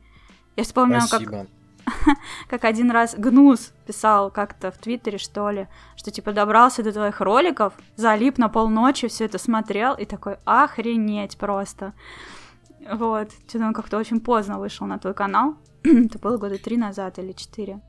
Я 0.58 0.64
вспомнила, 0.64 1.06
как, 1.10 1.48
как 2.50 2.66
один 2.66 2.92
раз 2.92 3.16
Гнус 3.16 3.74
писал 3.86 4.30
как-то 4.30 4.72
в 4.72 4.78
Твиттере, 4.78 5.18
что 5.18 5.50
ли, 5.50 5.68
что 5.96 6.12
типа 6.12 6.34
добрался 6.34 6.84
до 6.84 6.92
твоих 6.92 7.22
роликов, 7.22 7.74
залип 7.96 8.38
на 8.38 8.50
полночи, 8.50 9.08
все 9.08 9.26
это 9.26 9.38
смотрел, 9.38 9.94
и 9.96 10.06
такой, 10.06 10.38
охренеть 10.44 11.38
просто. 11.38 11.94
Вот, 12.92 13.32
что-то 13.48 13.66
он 13.66 13.74
как-то 13.74 13.98
очень 13.98 14.20
поздно 14.20 14.60
вышел 14.60 14.86
на 14.88 15.00
твой 15.00 15.14
канал. 15.14 15.56
это 15.84 16.20
было 16.20 16.38
года 16.38 16.58
три 16.58 16.76
назад 16.76 17.18
или 17.20 17.32
четыре. 17.32 17.82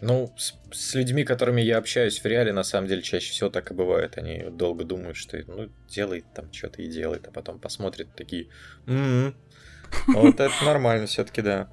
Ну, 0.00 0.32
с, 0.36 0.54
с 0.70 0.94
людьми, 0.94 1.24
которыми 1.24 1.60
я 1.60 1.78
общаюсь 1.78 2.20
в 2.20 2.26
реале, 2.26 2.52
на 2.52 2.62
самом 2.62 2.86
деле 2.86 3.02
чаще 3.02 3.32
всего 3.32 3.50
так 3.50 3.70
и 3.70 3.74
бывает. 3.74 4.16
Они 4.16 4.44
долго 4.50 4.84
думают, 4.84 5.16
что 5.16 5.38
ну, 5.46 5.68
делает 5.88 6.24
там 6.34 6.52
что-то 6.52 6.82
и 6.82 6.88
делает, 6.88 7.26
а 7.26 7.30
потом 7.32 7.58
посмотрят 7.58 8.14
такие, 8.14 8.48
м-м, 8.86 9.34
вот 10.08 10.40
это 10.40 10.64
нормально 10.64 11.06
все-таки, 11.06 11.42
да. 11.42 11.68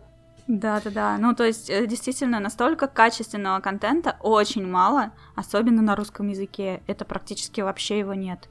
Да, 0.47 0.79
да, 0.83 0.91
да. 0.91 1.17
Ну, 1.17 1.33
то 1.33 1.43
есть, 1.43 1.69
э, 1.69 1.87
действительно, 1.87 2.39
настолько 2.39 2.87
качественного 2.87 3.59
контента 3.61 4.17
очень 4.21 4.65
мало, 4.65 5.11
особенно 5.35 5.81
на 5.81 5.95
русском 5.95 6.27
языке. 6.27 6.83
Это 6.85 7.03
практически 7.03 7.61
вообще 7.61 7.99
его 7.99 8.13
нет. 8.13 8.47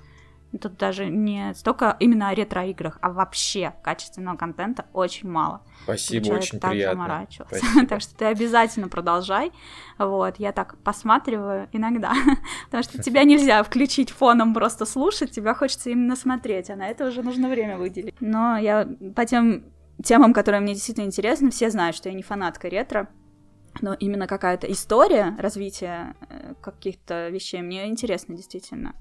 Тут 0.60 0.76
даже 0.76 1.06
не 1.06 1.52
столько 1.54 1.96
именно 1.98 2.28
о 2.28 2.34
ретро-играх, 2.34 2.98
а 3.00 3.10
вообще 3.10 3.74
качественного 3.82 4.36
контента 4.36 4.86
очень 4.92 5.28
мало. 5.28 5.62
Спасибо, 5.82 6.24
Человек 6.24 6.42
очень 6.42 6.60
так 6.60 6.70
приятно. 6.70 7.26
так 7.88 8.00
что 8.00 8.16
ты 8.16 8.26
обязательно 8.26 8.88
продолжай. 8.88 9.52
Вот, 9.98 10.36
я 10.38 10.52
так 10.52 10.76
посматриваю 10.82 11.68
иногда, 11.72 12.12
потому 12.66 12.82
что 12.82 13.02
тебя 13.02 13.24
нельзя 13.24 13.62
включить 13.62 14.10
фоном 14.10 14.54
просто 14.54 14.86
слушать, 14.86 15.30
тебя 15.32 15.54
хочется 15.54 15.90
именно 15.90 16.16
смотреть, 16.16 16.70
а 16.70 16.76
на 16.76 16.88
это 16.88 17.06
уже 17.06 17.22
нужно 17.22 17.48
время 17.48 17.76
выделить. 17.76 18.14
Но 18.20 18.56
я 18.56 18.88
по 19.14 19.26
тем 19.26 19.64
темам, 20.02 20.32
которые 20.32 20.60
мне 20.60 20.74
действительно 20.74 21.06
интересны, 21.06 21.50
все 21.50 21.70
знают, 21.70 21.96
что 21.96 22.08
я 22.08 22.14
не 22.14 22.22
фанатка 22.22 22.68
ретро, 22.68 23.08
но 23.80 23.94
именно 23.94 24.26
какая-то 24.26 24.70
история 24.70 25.36
развития 25.38 26.14
э, 26.28 26.54
каких-то 26.60 27.28
вещей 27.28 27.62
мне 27.62 27.86
интересна 27.86 28.34
действительно 28.34 28.94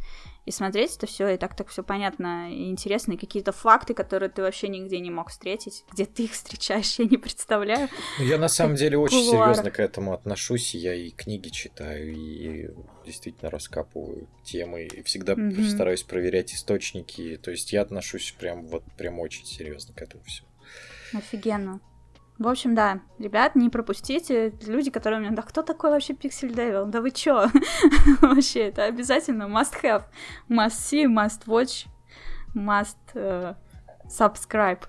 и 0.46 0.52
смотреть 0.52 0.98
это 0.98 1.08
все, 1.08 1.30
и 1.30 1.38
так 1.38 1.56
так 1.56 1.70
все 1.70 1.84
понятно 1.84 2.52
и 2.52 2.70
интересно, 2.70 3.14
и 3.14 3.18
какие-то 3.18 3.52
факты, 3.52 3.94
которые 3.94 4.30
ты 4.30 4.42
вообще 4.42 4.68
нигде 4.68 5.00
не 5.00 5.10
мог 5.10 5.30
встретить, 5.30 5.86
где 5.92 6.06
ты 6.06 6.24
их 6.26 6.34
встречаешь, 6.34 6.96
я 7.00 7.06
не 7.06 7.18
представляю. 7.18 7.88
Ну, 8.20 8.26
я 8.26 8.38
на 8.38 8.50
самом 8.50 8.76
деле 8.76 8.98
очень 8.98 9.24
серьезно 9.24 9.72
к 9.72 9.80
этому 9.80 10.14
отношусь, 10.14 10.76
я 10.76 10.94
и 10.94 11.12
книги 11.12 11.50
читаю, 11.50 12.14
и 12.14 12.70
действительно 13.06 13.50
раскапываю 13.50 14.28
темы, 14.44 14.86
и 14.86 15.02
всегда 15.04 15.34
mm-hmm. 15.34 15.70
стараюсь 15.70 16.04
проверять 16.04 16.54
источники, 16.54 17.40
то 17.42 17.52
есть 17.52 17.72
я 17.72 17.82
отношусь 17.82 18.36
прям 18.38 18.68
вот 18.68 18.84
прям 18.98 19.20
очень 19.20 19.46
серьезно 19.46 19.94
к 19.94 20.02
этому 20.02 20.24
всему. 20.24 20.48
Офигенно. 21.14 21.80
В 22.44 22.48
общем, 22.50 22.76
да, 22.76 23.00
ребят, 23.20 23.56
не 23.56 23.70
пропустите. 23.70 24.54
Люди, 24.68 24.92
которые 24.92 25.22
мне, 25.22 25.32
да 25.32 25.42
кто 25.44 25.62
такой 25.62 25.92
вообще 25.92 26.12
Pixel 26.12 26.54
Devil? 26.54 26.88
Да 26.88 27.00
вы 27.00 27.12
чё? 27.12 27.48
вообще, 28.22 28.68
это 28.68 28.84
обязательно 28.84 29.44
must 29.44 29.82
have, 29.82 30.04
must 30.50 30.72
see, 30.72 31.06
must 31.06 31.46
watch, 31.46 31.88
must 32.54 32.98
uh, 33.14 33.56
subscribe. 34.10 34.82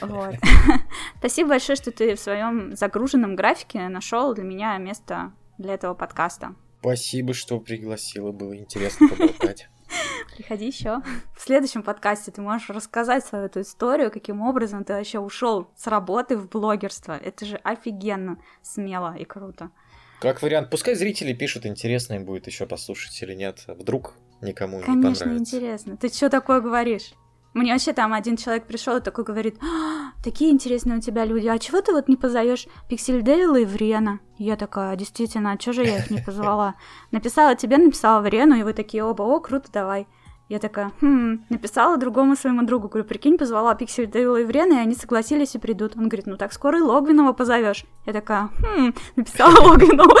Вот. 0.00 0.34
Спасибо 1.18 1.50
большое, 1.50 1.76
что 1.76 1.90
ты 1.90 2.14
в 2.14 2.20
своем 2.20 2.74
загруженном 2.74 3.36
графике 3.36 3.90
нашел 3.90 4.32
для 4.32 4.44
меня 4.44 4.78
место 4.78 5.34
для 5.58 5.74
этого 5.74 5.92
подкаста. 5.92 6.54
Спасибо, 6.80 7.34
что 7.34 7.60
пригласила, 7.60 8.32
было 8.32 8.56
интересно 8.56 9.08
поболтать. 9.08 9.68
Приходи 10.36 10.68
еще. 10.68 11.02
В 11.42 11.44
следующем 11.44 11.82
подкасте 11.82 12.30
ты 12.30 12.40
можешь 12.40 12.70
рассказать 12.70 13.26
свою 13.26 13.46
эту 13.46 13.62
историю, 13.62 14.12
каким 14.12 14.42
образом 14.42 14.84
ты 14.84 14.92
вообще 14.92 15.18
ушел 15.18 15.66
с 15.74 15.88
работы 15.88 16.36
в 16.36 16.48
блогерство. 16.48 17.18
Это 17.18 17.44
же 17.44 17.56
офигенно, 17.56 18.38
смело 18.62 19.16
и 19.16 19.24
круто. 19.24 19.72
Как 20.20 20.40
вариант, 20.40 20.70
пускай 20.70 20.94
зрители 20.94 21.32
пишут, 21.32 21.66
интересно 21.66 22.14
им 22.14 22.26
будет 22.26 22.46
еще 22.46 22.64
послушать 22.64 23.20
или 23.22 23.34
нет. 23.34 23.64
Вдруг 23.66 24.14
никому 24.40 24.80
Конечно, 24.82 24.92
не 24.92 25.02
понравится. 25.02 25.24
Конечно, 25.24 25.56
интересно. 25.56 25.96
Ты 25.96 26.10
что 26.10 26.30
такое 26.30 26.60
говоришь? 26.60 27.12
Мне 27.54 27.72
вообще 27.72 27.92
там 27.92 28.14
один 28.14 28.36
человек 28.36 28.68
пришел 28.68 28.98
и 28.98 29.00
такой 29.00 29.24
говорит, 29.24 29.56
а, 29.60 30.12
такие 30.22 30.52
интересные 30.52 30.98
у 30.98 31.00
тебя 31.00 31.24
люди, 31.24 31.48
а 31.48 31.58
чего 31.58 31.80
ты 31.80 31.90
вот 31.90 32.06
не 32.06 32.16
позовешь 32.16 32.68
Пиксель 32.88 33.20
Девила 33.20 33.56
и 33.56 33.64
Врена? 33.64 34.20
Я 34.38 34.54
такая, 34.54 34.94
действительно, 34.94 35.50
а 35.50 35.58
чего 35.58 35.72
же 35.72 35.82
я 35.82 35.98
их 35.98 36.08
не 36.08 36.20
позвала? 36.24 36.76
Написала 37.10 37.56
тебе, 37.56 37.78
написала 37.78 38.20
Врену, 38.20 38.54
и 38.54 38.62
вы 38.62 38.74
такие 38.74 39.02
оба, 39.02 39.22
о, 39.22 39.40
круто, 39.40 39.72
давай. 39.72 40.06
Я 40.48 40.58
такая, 40.58 40.92
хм, 41.00 41.44
написала 41.48 41.96
другому 41.96 42.36
своему 42.36 42.62
другу, 42.62 42.88
говорю, 42.88 43.08
прикинь, 43.08 43.38
позвала 43.38 43.74
Пиксель 43.74 44.06
Дэвила 44.06 44.36
и 44.36 44.44
Врена, 44.44 44.74
и 44.74 44.78
они 44.78 44.94
согласились 44.94 45.54
и 45.54 45.58
придут. 45.58 45.96
Он 45.96 46.08
говорит, 46.08 46.26
ну 46.26 46.36
так 46.36 46.52
скоро 46.52 46.78
и 46.78 46.82
Логвинова 46.82 47.32
позовешь. 47.32 47.84
Я 48.04 48.12
такая, 48.12 48.50
хм, 48.60 48.92
написала 49.16 49.58
Логвинову. 49.68 50.14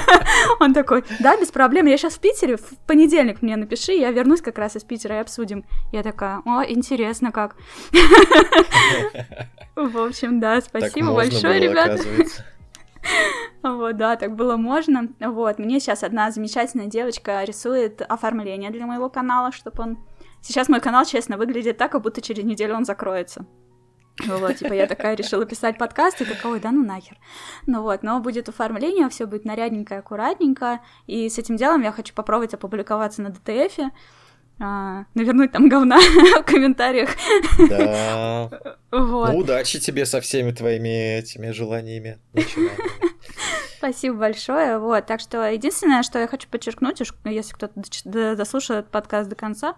Он 0.60 0.72
такой, 0.72 1.04
да, 1.20 1.36
без 1.36 1.50
проблем, 1.50 1.86
я 1.86 1.98
сейчас 1.98 2.14
в 2.14 2.20
Питере, 2.20 2.56
в 2.56 2.78
понедельник 2.86 3.42
мне 3.42 3.56
напиши, 3.56 3.92
я 3.92 4.10
вернусь 4.10 4.40
как 4.40 4.58
раз 4.58 4.76
из 4.76 4.84
Питера 4.84 5.16
и 5.16 5.20
обсудим. 5.20 5.64
Я 5.92 6.02
такая, 6.02 6.40
о, 6.46 6.62
интересно 6.64 7.30
как. 7.30 7.56
В 9.76 9.98
общем, 9.98 10.40
да, 10.40 10.60
спасибо 10.60 11.12
большое, 11.14 11.60
ребята. 11.60 12.02
Вот, 13.62 13.96
да, 13.96 14.16
так 14.16 14.36
было 14.36 14.56
можно. 14.56 15.08
Вот, 15.20 15.58
мне 15.58 15.80
сейчас 15.80 16.02
одна 16.02 16.30
замечательная 16.30 16.86
девочка 16.86 17.42
рисует 17.44 18.02
оформление 18.02 18.70
для 18.70 18.86
моего 18.86 19.08
канала, 19.08 19.52
чтобы 19.52 19.82
он... 19.82 19.98
Сейчас 20.42 20.68
мой 20.68 20.80
канал, 20.80 21.06
честно, 21.06 21.38
выглядит 21.38 21.78
так, 21.78 21.92
как 21.92 22.02
будто 22.02 22.20
через 22.20 22.44
неделю 22.44 22.74
он 22.74 22.84
закроется. 22.84 23.46
Вот, 24.26 24.56
типа 24.56 24.74
я 24.74 24.86
такая 24.86 25.16
решила 25.16 25.44
писать 25.44 25.76
подкаст, 25.76 26.20
и 26.20 26.24
такая, 26.24 26.52
ой, 26.52 26.60
да 26.60 26.70
ну 26.70 26.84
нахер. 26.84 27.18
Ну 27.66 27.82
вот, 27.82 28.02
но 28.02 28.20
будет 28.20 28.48
оформление, 28.48 29.08
все 29.08 29.26
будет 29.26 29.44
нарядненько, 29.44 29.98
аккуратненько, 29.98 30.80
и 31.06 31.28
с 31.28 31.38
этим 31.38 31.56
делом 31.56 31.82
я 31.82 31.90
хочу 31.90 32.14
попробовать 32.14 32.54
опубликоваться 32.54 33.22
на 33.22 33.30
ДТФе, 33.30 33.90
а, 34.60 35.04
навернуть 35.14 35.52
там 35.52 35.68
говна 35.68 35.98
в 36.40 36.42
комментариях. 36.44 37.10
Да. 37.68 38.50
Вот. 38.90 39.32
Ну, 39.32 39.38
удачи 39.38 39.80
тебе 39.80 40.06
со 40.06 40.20
всеми 40.20 40.52
твоими 40.52 41.18
этими 41.18 41.50
желаниями. 41.50 42.18
Спасибо 43.78 44.16
большое. 44.16 44.78
Вот, 44.78 45.06
так 45.06 45.20
что 45.20 45.44
единственное, 45.50 46.02
что 46.02 46.18
я 46.18 46.26
хочу 46.26 46.48
подчеркнуть, 46.48 47.02
если 47.24 47.52
кто-то 47.52 48.34
дослушал 48.36 48.76
этот 48.76 48.90
подкаст 48.90 49.28
до 49.28 49.36
конца, 49.36 49.76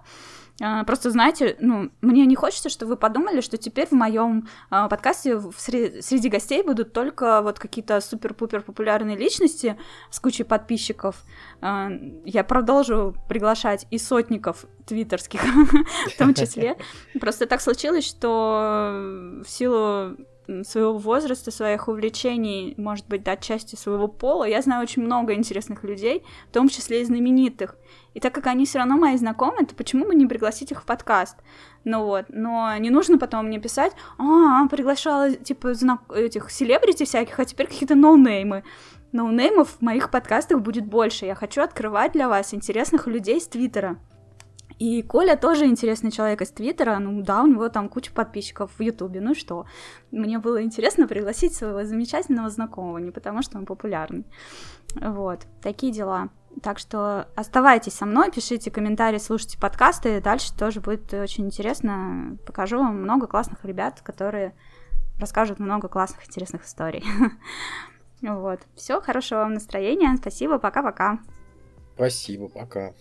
просто 0.87 1.11
знаете, 1.11 1.57
ну, 1.61 1.91
мне 2.01 2.24
не 2.24 2.35
хочется, 2.35 2.69
чтобы 2.69 2.91
вы 2.91 2.97
подумали, 2.97 3.41
что 3.41 3.59
теперь 3.59 3.87
в 3.89 3.93
моем 3.93 4.49
а, 4.70 4.89
подкасте 4.89 5.41
среди 5.59 6.28
гостей 6.28 6.62
будут 6.62 6.93
только 6.93 7.43
вот 7.43 7.59
какие-то 7.59 8.01
супер-пупер 8.01 8.62
популярные 8.62 9.16
личности 9.16 9.77
с 10.11 10.19
кучей 10.19 10.45
подписчиков. 10.45 11.23
А, 11.61 11.91
я 12.24 12.43
продолжу 12.43 13.15
приглашать 13.28 13.87
и 13.91 13.99
сотников 13.99 14.65
твиттерских 14.87 15.43
в 15.43 16.19
том 16.19 16.33
числе. 16.33 16.77
Просто 17.20 17.47
так 17.47 17.61
случилось, 17.61 18.07
что 18.07 19.43
в 19.45 19.49
силу 19.49 20.16
своего 20.62 20.97
возраста, 20.97 21.51
своих 21.51 21.89
увлечений, 21.89 22.74
может 22.77 23.07
быть, 23.09 23.27
отчасти 23.27 23.74
своего 23.77 24.09
пола. 24.09 24.45
Я 24.45 24.62
знаю 24.62 24.83
очень 24.83 25.03
много 25.03 25.35
интересных 25.35 25.85
людей, 25.85 26.23
в 26.51 26.53
том 26.53 26.69
числе 26.69 27.03
и 27.03 27.05
знаменитых. 27.05 27.77
И 28.17 28.21
так 28.21 28.35
как 28.35 28.47
они 28.47 28.65
все 28.65 28.79
равно 28.79 28.97
мои 28.97 29.15
знакомые, 29.19 29.67
то 29.67 29.75
почему 29.75 30.07
бы 30.07 30.15
не 30.15 30.25
пригласить 30.27 30.73
их 30.73 30.81
в 30.81 30.87
подкаст? 30.87 31.37
Ну 31.85 32.03
вот, 32.07 32.25
но 32.31 32.75
не 32.79 32.89
нужно 32.89 33.19
потом 33.19 33.45
мне 33.45 33.61
писать, 33.61 33.93
а, 34.17 34.67
приглашала, 34.69 35.33
типа, 35.33 35.75
знак... 35.75 36.01
этих 36.09 36.51
селебрити 36.51 37.05
всяких, 37.05 37.39
а 37.39 37.45
теперь 37.45 37.67
какие-то 37.67 37.95
ноунеймы. 37.95 38.65
Ноунеймов 39.13 39.69
в 39.69 39.83
моих 39.83 40.11
подкастах 40.11 40.63
будет 40.63 40.87
больше. 40.87 41.27
Я 41.27 41.35
хочу 41.35 41.61
открывать 41.61 42.13
для 42.13 42.27
вас 42.27 42.55
интересных 42.55 43.07
людей 43.07 43.39
с 43.39 43.49
Твиттера. 43.49 43.99
И 44.79 45.03
Коля 45.03 45.37
тоже 45.37 45.67
интересный 45.67 46.11
человек 46.11 46.41
из 46.41 46.51
Твиттера, 46.53 46.99
ну 46.99 47.21
да, 47.21 47.43
у 47.43 47.47
него 47.47 47.69
там 47.69 47.91
куча 47.91 48.13
подписчиков 48.15 48.71
в 48.79 48.81
Ютубе, 48.81 49.21
ну 49.21 49.35
что. 49.35 49.67
Мне 50.11 50.39
было 50.39 50.63
интересно 50.63 51.07
пригласить 51.07 51.55
своего 51.55 51.85
замечательного 51.85 52.49
знакомого, 52.49 52.97
не 52.97 53.11
потому 53.11 53.43
что 53.43 53.59
он 53.59 53.67
популярный. 53.67 54.25
Вот, 54.95 55.41
такие 55.63 55.93
дела. 55.93 56.31
Так 56.62 56.78
что 56.78 57.28
оставайтесь 57.35 57.95
со 57.95 58.07
мной, 58.07 58.31
пишите 58.31 58.70
комментарии, 58.70 59.19
слушайте 59.19 59.59
подкасты, 59.59 60.20
дальше 60.20 60.57
тоже 60.57 60.81
будет 60.81 61.12
очень 61.12 61.47
интересно. 61.47 62.39
Покажу 62.47 62.78
вам 62.78 63.03
много 63.03 63.27
классных 63.27 63.65
ребят, 63.65 64.01
которые 64.03 64.55
расскажут 65.20 65.59
много 65.59 65.89
классных, 65.89 66.27
интересных 66.27 66.65
историй. 66.65 67.05
Вот. 68.23 68.61
Все, 68.74 69.03
хорошего 69.03 69.41
вам 69.41 69.53
настроения. 69.53 70.16
Спасибо, 70.16 70.59
пока-пока. 70.59 71.19
Спасибо, 71.95 72.49
пока. 72.49 72.95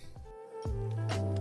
Mm-hmm. 0.65 1.34